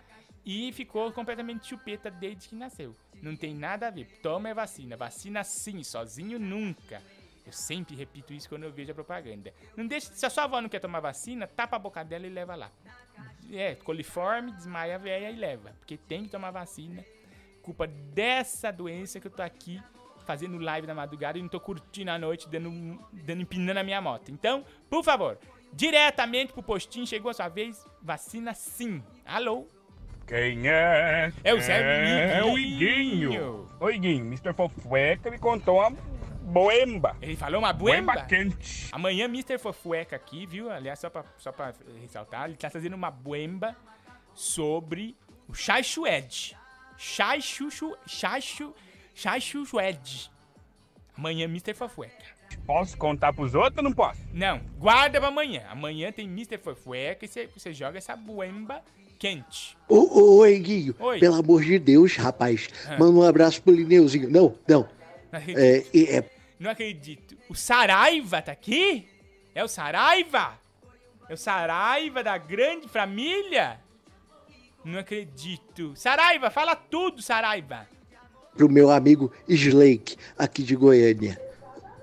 e 0.46 0.72
ficou 0.74 1.12
completamente 1.12 1.68
chupeta 1.68 2.10
desde 2.10 2.50
que 2.50 2.56
nasceu. 2.56 2.96
Não 3.22 3.36
tem 3.36 3.54
nada 3.54 3.88
a 3.88 3.92
ver. 3.92 4.08
Toma 4.22 4.50
a 4.50 4.54
vacina. 4.54 4.98
Vacina 4.98 5.44
sim, 5.44 5.84
sozinho 5.84 6.40
nunca. 6.40 7.02
Eu 7.46 7.52
sempre 7.52 7.96
repito 7.96 8.34
isso 8.34 8.50
quando 8.50 8.64
eu 8.64 8.72
vejo 8.72 8.92
a 8.92 8.96
propaganda. 8.96 9.54
Não 9.76 9.86
deixa, 9.86 10.12
se 10.14 10.26
a 10.26 10.30
sua 10.30 10.44
avó 10.44 10.62
não 10.62 10.70
quer 10.70 10.80
tomar 10.80 11.00
vacina, 11.00 11.48
tapa 11.48 11.76
a 11.76 11.80
boca 11.80 12.04
dela 12.04 12.26
e 12.26 12.30
leva 12.30 12.56
lá. 12.56 12.72
É, 13.52 13.76
coliforme, 13.76 14.52
desmaia 14.52 14.96
a 14.96 14.98
véia 14.98 15.30
e 15.30 15.36
leva. 15.36 15.74
Porque 15.80 15.98
tem 15.98 16.24
que 16.24 16.30
tomar 16.30 16.52
vacina. 16.52 17.04
Culpa 17.62 17.88
dessa 17.88 18.72
doença 18.72 19.20
que 19.20 19.28
eu 19.28 19.32
tô 19.32 19.42
aqui 19.42 19.82
fazendo 20.26 20.58
live 20.58 20.88
na 20.88 20.94
madrugada 20.94 21.38
e 21.38 21.42
não 21.42 21.50
tô 21.50 21.60
curtindo 21.60 22.12
a 22.12 22.18
noite, 22.18 22.48
dando, 22.50 23.00
dando 23.12 23.42
empinando 23.42 23.80
a 23.80 23.84
minha 23.84 24.02
moto. 24.02 24.32
Então, 24.32 24.64
por 24.90 25.04
favor, 25.04 25.38
diretamente 25.74 26.54
pro 26.54 26.64
postinho, 26.64 27.06
chegou 27.08 27.32
a 27.32 27.34
sua 27.34 27.50
vez, 27.50 27.86
vacina 28.02 28.54
sim. 28.54 29.04
Alô? 29.26 29.68
Quem 30.28 30.68
é? 30.68 31.34
É 31.44 31.54
o 31.54 31.60
Zé 31.60 32.38
É 32.38 32.44
o 32.44 32.58
Iguinho. 32.58 33.68
Ô, 33.80 33.90
Iguinho, 33.90 34.26
Mr. 34.26 34.54
Fofueca 34.54 35.30
me 35.30 35.38
contou 35.38 35.80
uma 35.80 35.92
boemba. 36.42 37.16
Ele 37.22 37.36
falou 37.36 37.60
uma 37.60 37.74
buemba? 37.74 38.14
Buemba 38.14 38.26
quente. 38.28 38.90
Amanhã 38.92 39.26
Mr. 39.26 39.58
Fofueca 39.58 40.16
aqui, 40.16 40.46
viu? 40.46 40.72
Aliás, 40.72 41.00
só 41.00 41.10
pra, 41.10 41.24
só 41.38 41.52
pra 41.52 41.74
ressaltar, 42.02 42.46
ele 42.46 42.58
tá 42.58 42.70
fazendo 42.70 42.94
uma 42.94 43.12
buemba 43.12 43.76
sobre 44.34 45.16
o 45.48 45.54
Chai 45.54 45.84
Chued. 45.84 46.58
Chai 46.98 47.42
Chuchu... 47.42 47.96
Chai 48.06 48.42
Chu... 48.42 48.76
Chai 49.14 49.40
Chued. 49.42 50.32
Amanhã 51.18 51.46
Mr. 51.46 51.74
Fofueca. 51.74 52.42
Posso 52.66 52.98
contar 52.98 53.34
pros 53.34 53.54
outros 53.56 53.78
ou 53.78 53.84
não 53.84 53.94
posso? 53.94 54.20
Não, 54.34 54.60
guarda 54.78 55.20
pra 55.20 55.30
amanhã. 55.30 55.66
Amanhã 55.70 56.12
tem 56.12 56.26
Mr. 56.26 56.58
Fofueca 56.58 57.26
e 57.26 57.28
você- 57.28 57.74
joga 57.74 57.98
essa 57.98 58.16
buemba 58.16 58.82
quente. 59.20 59.78
Ô, 59.88 59.96
ô, 59.98 60.38
Oi. 60.40 61.20
pelo 61.20 61.36
amor 61.36 61.64
de 61.64 61.78
Deus, 61.80 62.16
rapaz, 62.16 62.68
Ah. 62.88 62.98
manda 62.98 63.12
um 63.20 63.24
abraço 63.24 63.62
pro 63.62 63.74
Lineuzinho. 63.74 64.30
Não, 64.30 64.56
não. 64.68 64.90
Não 65.32 65.40
acredito. 65.40 65.60
É, 65.96 66.18
é, 66.18 66.30
Não 66.60 66.70
acredito. 66.72 67.38
O 67.50 67.56
Saraiva 67.56 68.42
tá 68.42 68.52
aqui? 68.52 69.08
É 69.56 69.64
o 69.64 69.68
Saraiva? 69.68 70.60
É 71.30 71.34
o 71.34 71.38
Saraiva 71.38 72.24
da 72.24 72.38
grande 72.38 72.88
família? 72.88 73.80
Não 74.84 75.00
acredito. 75.00 75.96
Saraiva, 75.96 76.50
fala 76.50 76.76
tudo, 76.76 77.22
Saraiva. 77.22 77.88
Pro 78.56 78.70
meu 78.70 78.90
amigo 78.92 79.32
Slake, 79.48 80.16
aqui 80.38 80.64
de 80.64 80.76
Goiânia. 80.76 81.40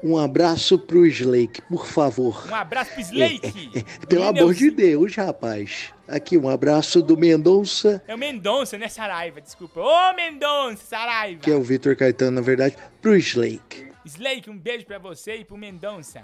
Um 0.03 0.16
abraço 0.16 0.79
pro 0.79 1.05
Slake, 1.07 1.61
por 1.62 1.85
favor. 1.87 2.47
Um 2.49 2.55
abraço 2.55 2.93
pro 2.93 3.01
Slake. 3.01 3.85
Pelo 4.09 4.29
amor 4.29 4.55
de 4.55 4.70
Deus, 4.70 5.15
rapaz. 5.16 5.93
Aqui, 6.07 6.39
um 6.39 6.49
abraço 6.49 7.03
do 7.03 7.16
Mendonça, 7.16 8.03
É 8.07 8.15
o 8.15 8.19
Mendonça, 8.19 8.79
né, 8.79 8.89
Saraiva? 8.89 9.41
Desculpa. 9.41 9.81
Ô, 9.81 10.15
Mendonça, 10.15 10.85
Saraiva. 10.85 11.41
que 11.43 11.51
é 11.51 11.55
o 11.55 11.62
Vitor 11.62 11.97
Caetano, 11.97 12.31
na 12.33 12.41
verdade, 12.41 12.77
pro 13.03 13.16
Slake. 13.16 13.89
Slake, 14.07 14.49
um 14.49 14.57
beijo 14.57 14.87
pra 14.87 14.99
você 14.99 15.37
e 15.37 15.45
pro 15.45 15.57
Mendonça. 15.59 16.23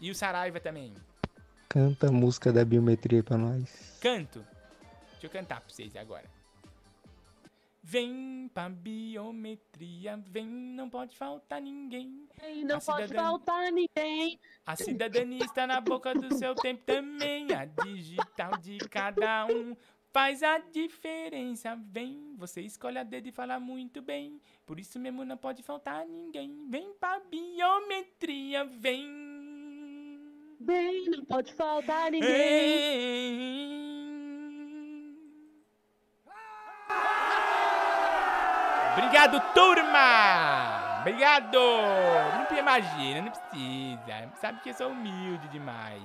E 0.00 0.10
o 0.10 0.14
Saraiva 0.14 0.60
também. 0.60 0.92
Canta 1.68 2.08
a 2.08 2.12
música 2.12 2.52
da 2.52 2.64
biometria 2.64 3.22
pra 3.24 3.36
nós. 3.38 3.64
Canto. 4.00 4.44
Deixa 5.12 5.26
eu 5.26 5.30
cantar 5.30 5.60
pra 5.62 5.68
vocês 5.74 5.96
agora. 5.96 6.33
Vem 7.86 8.50
pra 8.54 8.70
biometria, 8.70 10.16
vem, 10.16 10.46
não 10.46 10.88
pode 10.88 11.14
faltar 11.18 11.60
ninguém. 11.60 12.26
Ei, 12.42 12.64
não 12.64 12.78
pode 12.80 13.12
faltar 13.12 13.70
ninguém. 13.70 14.40
A 14.64 14.74
cidadania 14.74 15.44
está 15.44 15.66
na 15.66 15.82
boca 15.82 16.14
do 16.14 16.34
seu 16.34 16.54
tempo 16.54 16.82
também. 16.86 17.52
A 17.52 17.66
digital 17.66 18.52
de 18.56 18.78
cada 18.88 19.44
um 19.44 19.76
faz 20.10 20.42
a 20.42 20.56
diferença. 20.60 21.76
Vem, 21.76 22.34
você 22.38 22.62
escolhe 22.62 22.96
a 22.96 23.02
dedo 23.02 23.28
e 23.28 23.32
fala 23.32 23.60
muito 23.60 24.00
bem. 24.00 24.40
Por 24.64 24.80
isso 24.80 24.98
mesmo 24.98 25.22
não 25.22 25.36
pode 25.36 25.62
faltar 25.62 26.06
ninguém. 26.06 26.66
Vem 26.70 26.94
pra 26.94 27.20
biometria, 27.20 28.64
vem. 28.64 29.06
Vem, 30.58 31.10
não 31.10 31.22
pode 31.26 31.52
faltar 31.52 32.10
ninguém. 32.10 33.83
Obrigado, 38.96 39.40
turma! 39.52 41.00
Obrigado! 41.00 41.58
Não 42.48 42.58
imagina, 42.58 43.22
não 43.22 43.30
precisa. 43.32 44.32
Sabe 44.40 44.60
que 44.60 44.70
eu 44.70 44.74
sou 44.74 44.90
humilde 44.90 45.48
demais. 45.48 46.00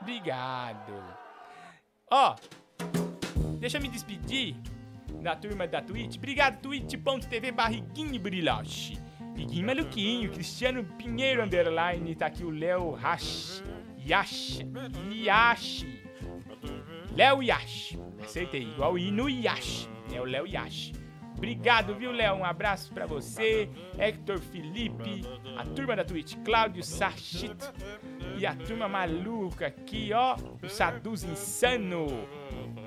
Obrigado. 0.00 0.94
Ó, 2.10 2.36
deixa 3.58 3.78
eu 3.78 3.82
me 3.82 3.88
despedir 3.88 4.54
da 5.22 5.34
turma 5.34 5.66
da 5.66 5.82
Twitch. 5.82 6.16
Obrigado, 6.16 6.60
twitch.tv 6.60 7.50
barriguinho 7.50 8.20
brilhoche. 8.20 8.96
Iguinho 9.36 9.66
maluquinho, 9.66 10.30
Cristiano 10.30 10.84
Pinheiro 10.96 11.42
underline, 11.42 12.14
tá 12.14 12.26
aqui 12.26 12.44
o 12.44 12.50
Léo 12.50 12.92
Rash. 12.92 13.60
Yash. 13.98 14.60
Yashi. 15.10 16.02
Léo 17.16 17.42
Yash. 17.42 17.98
Acertei, 18.22 18.62
igual 18.62 18.92
o 18.92 18.98
Inu 18.98 19.28
Yash. 19.28 19.88
É 20.12 20.20
o 20.20 20.24
Léo 20.24 20.46
Yash. 20.46 20.92
Obrigado, 21.36 21.94
viu, 21.94 22.12
Léo? 22.12 22.36
Um 22.36 22.44
abraço 22.44 22.92
pra 22.92 23.06
você, 23.06 23.68
Hector 23.98 24.38
Felipe, 24.38 25.22
a 25.56 25.64
turma 25.64 25.96
da 25.96 26.04
Twitch, 26.04 26.36
Cláudio 26.44 26.82
Sachit 26.82 27.56
e 28.38 28.46
a 28.46 28.54
turma 28.54 28.88
maluca 28.88 29.66
aqui, 29.66 30.12
ó, 30.12 30.36
o 30.62 30.68
Saduz 30.68 31.22
Insano. 31.24 32.06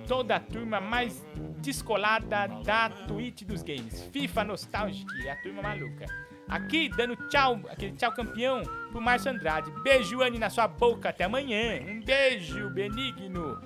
Toda 0.08 0.38
a 0.38 0.40
turma 0.40 0.80
mais 0.80 1.26
descolada 1.60 2.48
da 2.64 2.90
Twitch 2.90 3.44
dos 3.44 3.62
games. 3.62 4.10
FIFA 4.14 4.44
Nostalgic, 4.46 5.30
a 5.30 5.36
turma 5.42 5.62
maluca. 5.62 6.06
Aqui, 6.48 6.88
dando 6.88 7.16
tchau, 7.28 7.60
aquele 7.70 7.92
tchau 7.92 8.14
campeão 8.14 8.62
pro 8.90 9.02
Márcio 9.02 9.32
Andrade. 9.32 9.70
Beijo, 9.84 10.22
Anne, 10.22 10.40
na 10.40 10.50
sua 10.50 10.66
boca. 10.66 11.10
Até 11.10 11.26
amanhã. 11.26 11.82
Um 11.86 12.02
beijo, 12.02 12.70
benigno. 12.70 13.60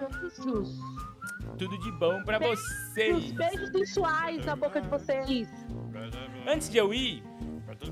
Tudo 1.61 1.77
de 1.77 1.91
bom 1.91 2.23
pra 2.23 2.39
vocês. 2.39 3.31
Beijos 3.33 3.69
sensuais 3.69 4.43
na 4.43 4.55
boca 4.55 4.81
de 4.81 4.87
vocês. 4.87 5.47
Antes 6.47 6.67
de 6.67 6.79
eu 6.79 6.91
ir, 6.91 7.23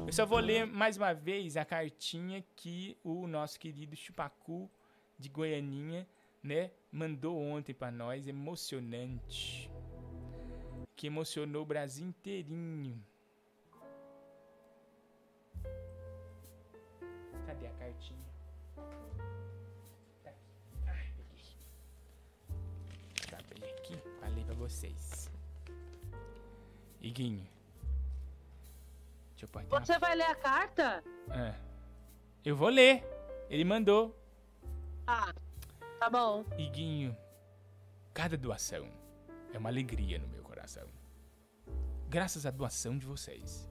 Eu 0.07 0.11
só 0.11 0.25
vou 0.25 0.39
ler 0.39 0.65
mais 0.65 0.97
uma 0.97 1.13
vez 1.13 1.55
a 1.55 1.63
cartinha 1.63 2.43
que 2.55 2.97
o 3.03 3.27
nosso 3.27 3.59
querido 3.59 3.95
Chupacu 3.95 4.67
de 5.19 5.29
Goianinha, 5.29 6.07
né, 6.41 6.71
mandou 6.91 7.37
ontem 7.37 7.71
pra 7.71 7.91
nós, 7.91 8.27
emocionante. 8.27 9.69
Que 10.95 11.05
emocionou 11.05 11.61
o 11.61 11.65
Brasil 11.67 12.07
inteirinho. 12.07 12.99
Cadê 17.45 17.67
a 17.67 17.71
cartinha? 17.73 18.28
Vocês. 24.69 25.29
Iguinho. 27.01 27.47
Deixa 29.31 29.45
eu 29.45 29.49
pôr 29.49 29.59
aqui 29.59 29.73
uma 29.73 29.79
Você 29.85 29.97
vai 29.97 30.15
ler 30.15 30.23
a 30.23 30.35
carta? 30.35 31.03
é. 31.31 31.55
Eu 32.45 32.55
vou 32.55 32.69
ler. 32.69 33.03
Ele 33.49 33.65
mandou. 33.65 34.15
Ah, 35.05 35.33
tá 35.99 36.09
bom. 36.09 36.45
Iguinho, 36.57 37.17
cada 38.13 38.37
doação 38.37 38.87
é 39.53 39.57
uma 39.57 39.69
alegria 39.69 40.19
no 40.19 40.27
meu 40.27 40.43
coração. 40.43 40.87
Graças 42.07 42.45
à 42.45 42.51
doação 42.51 42.97
de 42.97 43.05
vocês, 43.05 43.67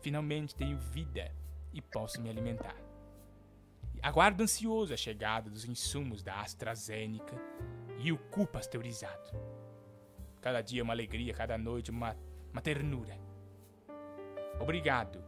finalmente 0.00 0.54
tenho 0.54 0.78
vida 0.78 1.30
e 1.72 1.80
posso 1.82 2.20
me 2.20 2.30
alimentar. 2.30 2.76
Aguardo 4.02 4.42
ansioso 4.42 4.92
a 4.94 4.96
chegada 4.96 5.50
dos 5.50 5.64
insumos 5.64 6.22
da 6.22 6.40
AstraZeneca 6.40 7.36
e 7.98 8.12
o 8.12 8.18
cu 8.18 8.46
pasteurizado. 8.46 9.30
Cada 10.44 10.60
dia 10.60 10.82
uma 10.82 10.92
alegria, 10.92 11.32
cada 11.32 11.56
noite 11.56 11.90
uma, 11.90 12.14
uma 12.52 12.60
ternura. 12.60 13.18
Obrigado 14.60 15.24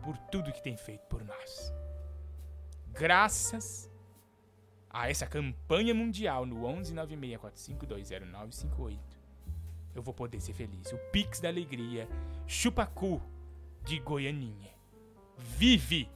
por 0.00 0.16
tudo 0.30 0.52
que 0.52 0.62
tem 0.62 0.76
feito 0.76 1.04
por 1.08 1.24
nós. 1.24 1.74
Graças 2.92 3.90
a 4.88 5.10
essa 5.10 5.26
campanha 5.26 5.92
mundial 5.92 6.46
no 6.46 6.60
11964520958, 6.84 8.96
eu 9.92 10.02
vou 10.02 10.14
poder 10.14 10.40
ser 10.40 10.52
feliz. 10.52 10.92
O 10.92 10.98
Pix 11.10 11.40
da 11.40 11.48
Alegria, 11.48 12.08
Chupacu 12.46 13.20
de 13.82 13.98
Goianinha. 13.98 14.70
Vive 15.36 16.08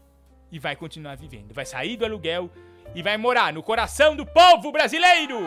e 0.53 0.61
vai 0.61 0.77
continuar 0.77 1.17
vivendo. 1.17 1.53
Vai 1.53 1.67
sair 1.67 1.97
do 1.97 2.05
aluguel 2.05 2.53
e 2.95 3.03
vai 3.03 3.17
morar 3.17 3.53
no 3.53 3.65
coração 3.65 4.15
do 4.15 4.25
povo 4.25 4.71
brasileiro. 4.71 5.41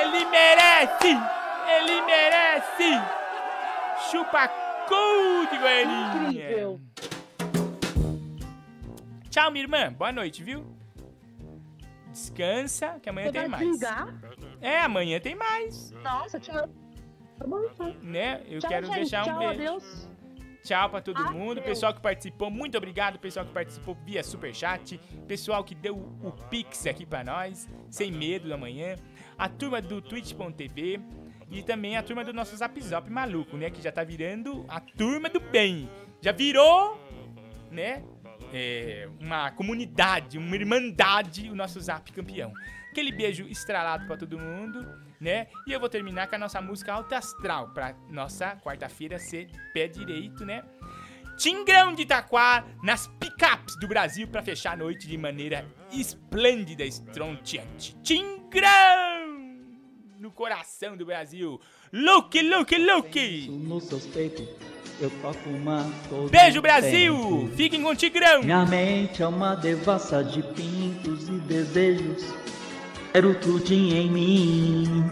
Ele 0.00 0.24
merece! 0.26 1.08
Ele 1.68 2.00
merece! 2.02 2.90
Chupacu 4.10 5.46
de 5.50 5.58
Goianinha. 5.58 6.28
Incrível. 6.30 6.80
Tchau, 9.30 9.50
minha 9.50 9.64
irmã. 9.64 9.92
Boa 9.92 10.10
noite, 10.12 10.42
viu? 10.42 10.64
Descansa, 12.10 12.98
que 13.00 13.08
amanhã 13.08 13.26
Você 13.28 13.32
tem 13.38 13.48
mais. 13.48 13.64
desligar? 13.64 14.14
É, 14.60 14.80
amanhã 14.80 15.20
tem 15.20 15.34
mais. 15.34 15.92
Nossa, 16.02 16.40
tchau. 16.40 16.68
Tá 17.38 17.46
então. 17.46 17.94
Né? 18.02 18.42
Eu 18.48 18.60
Tchau, 18.60 18.68
quero 18.68 18.86
gente. 18.86 18.96
deixar 18.96 19.22
um 19.22 19.24
Tchau, 19.26 19.38
beijo. 19.38 19.54
adeus. 19.54 20.08
Tchau 20.62 20.90
pra 20.90 21.00
todo 21.00 21.16
Adeus. 21.18 21.34
mundo. 21.34 21.62
Pessoal 21.62 21.94
que 21.94 22.00
participou, 22.00 22.50
muito 22.50 22.76
obrigado. 22.76 23.18
Pessoal 23.18 23.46
que 23.46 23.52
participou 23.52 23.96
via 24.04 24.22
superchat. 24.22 24.98
Pessoal 25.26 25.64
que 25.64 25.74
deu 25.74 25.96
o 26.22 26.32
Pix 26.50 26.86
aqui 26.86 27.06
pra 27.06 27.24
nós, 27.24 27.66
sem 27.88 28.12
medo 28.12 28.46
da 28.48 28.58
manhã. 28.58 28.96
A 29.40 29.48
turma 29.48 29.80
do 29.80 30.00
twitch.tv. 30.00 31.00
E 31.50 31.62
também 31.64 31.96
a 31.96 32.02
turma 32.02 32.22
do 32.24 32.32
nosso 32.32 32.56
Zap 32.56 32.80
Zap 32.80 33.10
maluco, 33.10 33.56
né? 33.56 33.70
Que 33.70 33.82
já 33.82 33.90
tá 33.90 34.04
virando 34.04 34.64
a 34.68 34.78
turma 34.78 35.28
do 35.28 35.40
bem. 35.40 35.90
Já 36.20 36.30
virou, 36.30 36.96
né? 37.72 38.04
é, 38.52 39.08
uma 39.20 39.50
comunidade, 39.50 40.38
uma 40.38 40.54
irmandade, 40.54 41.50
o 41.50 41.54
nosso 41.54 41.80
Zap 41.80 42.10
campeão. 42.12 42.52
Aquele 42.90 43.12
beijo 43.12 43.46
estralado 43.46 44.06
pra 44.06 44.16
todo 44.16 44.38
mundo, 44.38 44.84
né? 45.20 45.46
E 45.66 45.72
eu 45.72 45.78
vou 45.78 45.88
terminar 45.88 46.28
com 46.28 46.34
a 46.34 46.38
nossa 46.38 46.60
música 46.60 46.92
Alta 46.92 47.18
Astral, 47.18 47.70
pra 47.70 47.94
nossa 48.08 48.56
quarta-feira 48.56 49.18
ser 49.18 49.48
pé 49.72 49.86
direito, 49.86 50.44
né? 50.44 50.62
Tingrão 51.36 51.94
de 51.94 52.02
Itaquá 52.02 52.64
nas 52.82 53.06
picapes 53.06 53.78
do 53.78 53.88
Brasil 53.88 54.28
pra 54.28 54.42
fechar 54.42 54.72
a 54.72 54.76
noite 54.76 55.06
de 55.06 55.16
maneira 55.16 55.64
esplêndida, 55.90 56.84
estronteante. 56.84 57.96
Tingrão! 58.02 59.29
No 60.20 60.30
coração 60.30 60.98
do 60.98 61.06
Brasil. 61.06 61.58
Luke, 61.90 62.42
Luke, 62.42 62.76
Luke! 62.76 63.50
Peitos, 64.12 64.46
eu 65.00 65.08
toco 65.22 65.48
uma 65.48 65.90
Beijo, 66.30 66.60
Brasil! 66.60 67.16
tempo. 67.16 67.56
Fiquem 67.56 67.82
com 67.82 67.88
o 67.88 67.96
Tigrão! 67.96 68.42
Minha 68.42 68.66
mente 68.66 69.22
é 69.22 69.26
uma 69.26 69.54
devassa 69.54 70.22
de 70.22 70.42
pintos 70.42 71.26
e 71.26 71.40
desejos. 71.40 72.22
Quero 73.14 73.34
tudo 73.36 73.72
em 73.72 74.10
mim. 74.10 75.04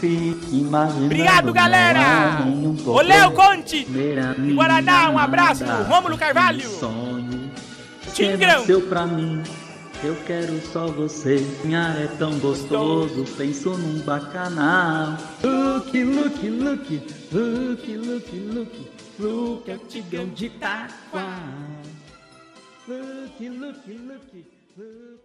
Fique 0.00 0.56
imaginando. 0.56 1.04
Obrigado, 1.04 1.52
galera! 1.52 2.44
Ô, 2.84 3.00
Léo. 3.00 3.30
Conte! 3.34 3.86
Guaraná, 4.52 5.10
um 5.10 5.18
abraço! 5.18 5.62
Rômulo 5.64 6.18
Carvalho! 6.18 6.68
Sonho. 6.68 7.52
Tigrão. 8.12 8.58
Nasceu 8.58 8.80
pra 8.88 9.06
mim. 9.06 9.44
Eu 10.02 10.14
quero 10.24 10.60
só 10.60 10.86
você. 10.86 11.38
Sonhar 11.62 12.00
é 12.00 12.06
tão 12.18 12.38
gostoso. 12.38 13.24
Penso 13.36 13.70
num 13.76 14.00
bacanal. 14.00 15.16
Look, 15.42 15.92
look, 15.92 16.48
look. 16.48 17.02
Look, 17.32 17.96
look, 17.96 18.36
look. 18.36 18.90
Look, 19.18 19.68
é 19.68 19.74
o 19.74 19.78
tigrão 19.78 20.28
de 20.28 20.46
Itaquá. 20.46 21.40
Look, 22.86 23.40
look, 23.40 23.88
look. 23.88 24.46
Look. 24.76 25.15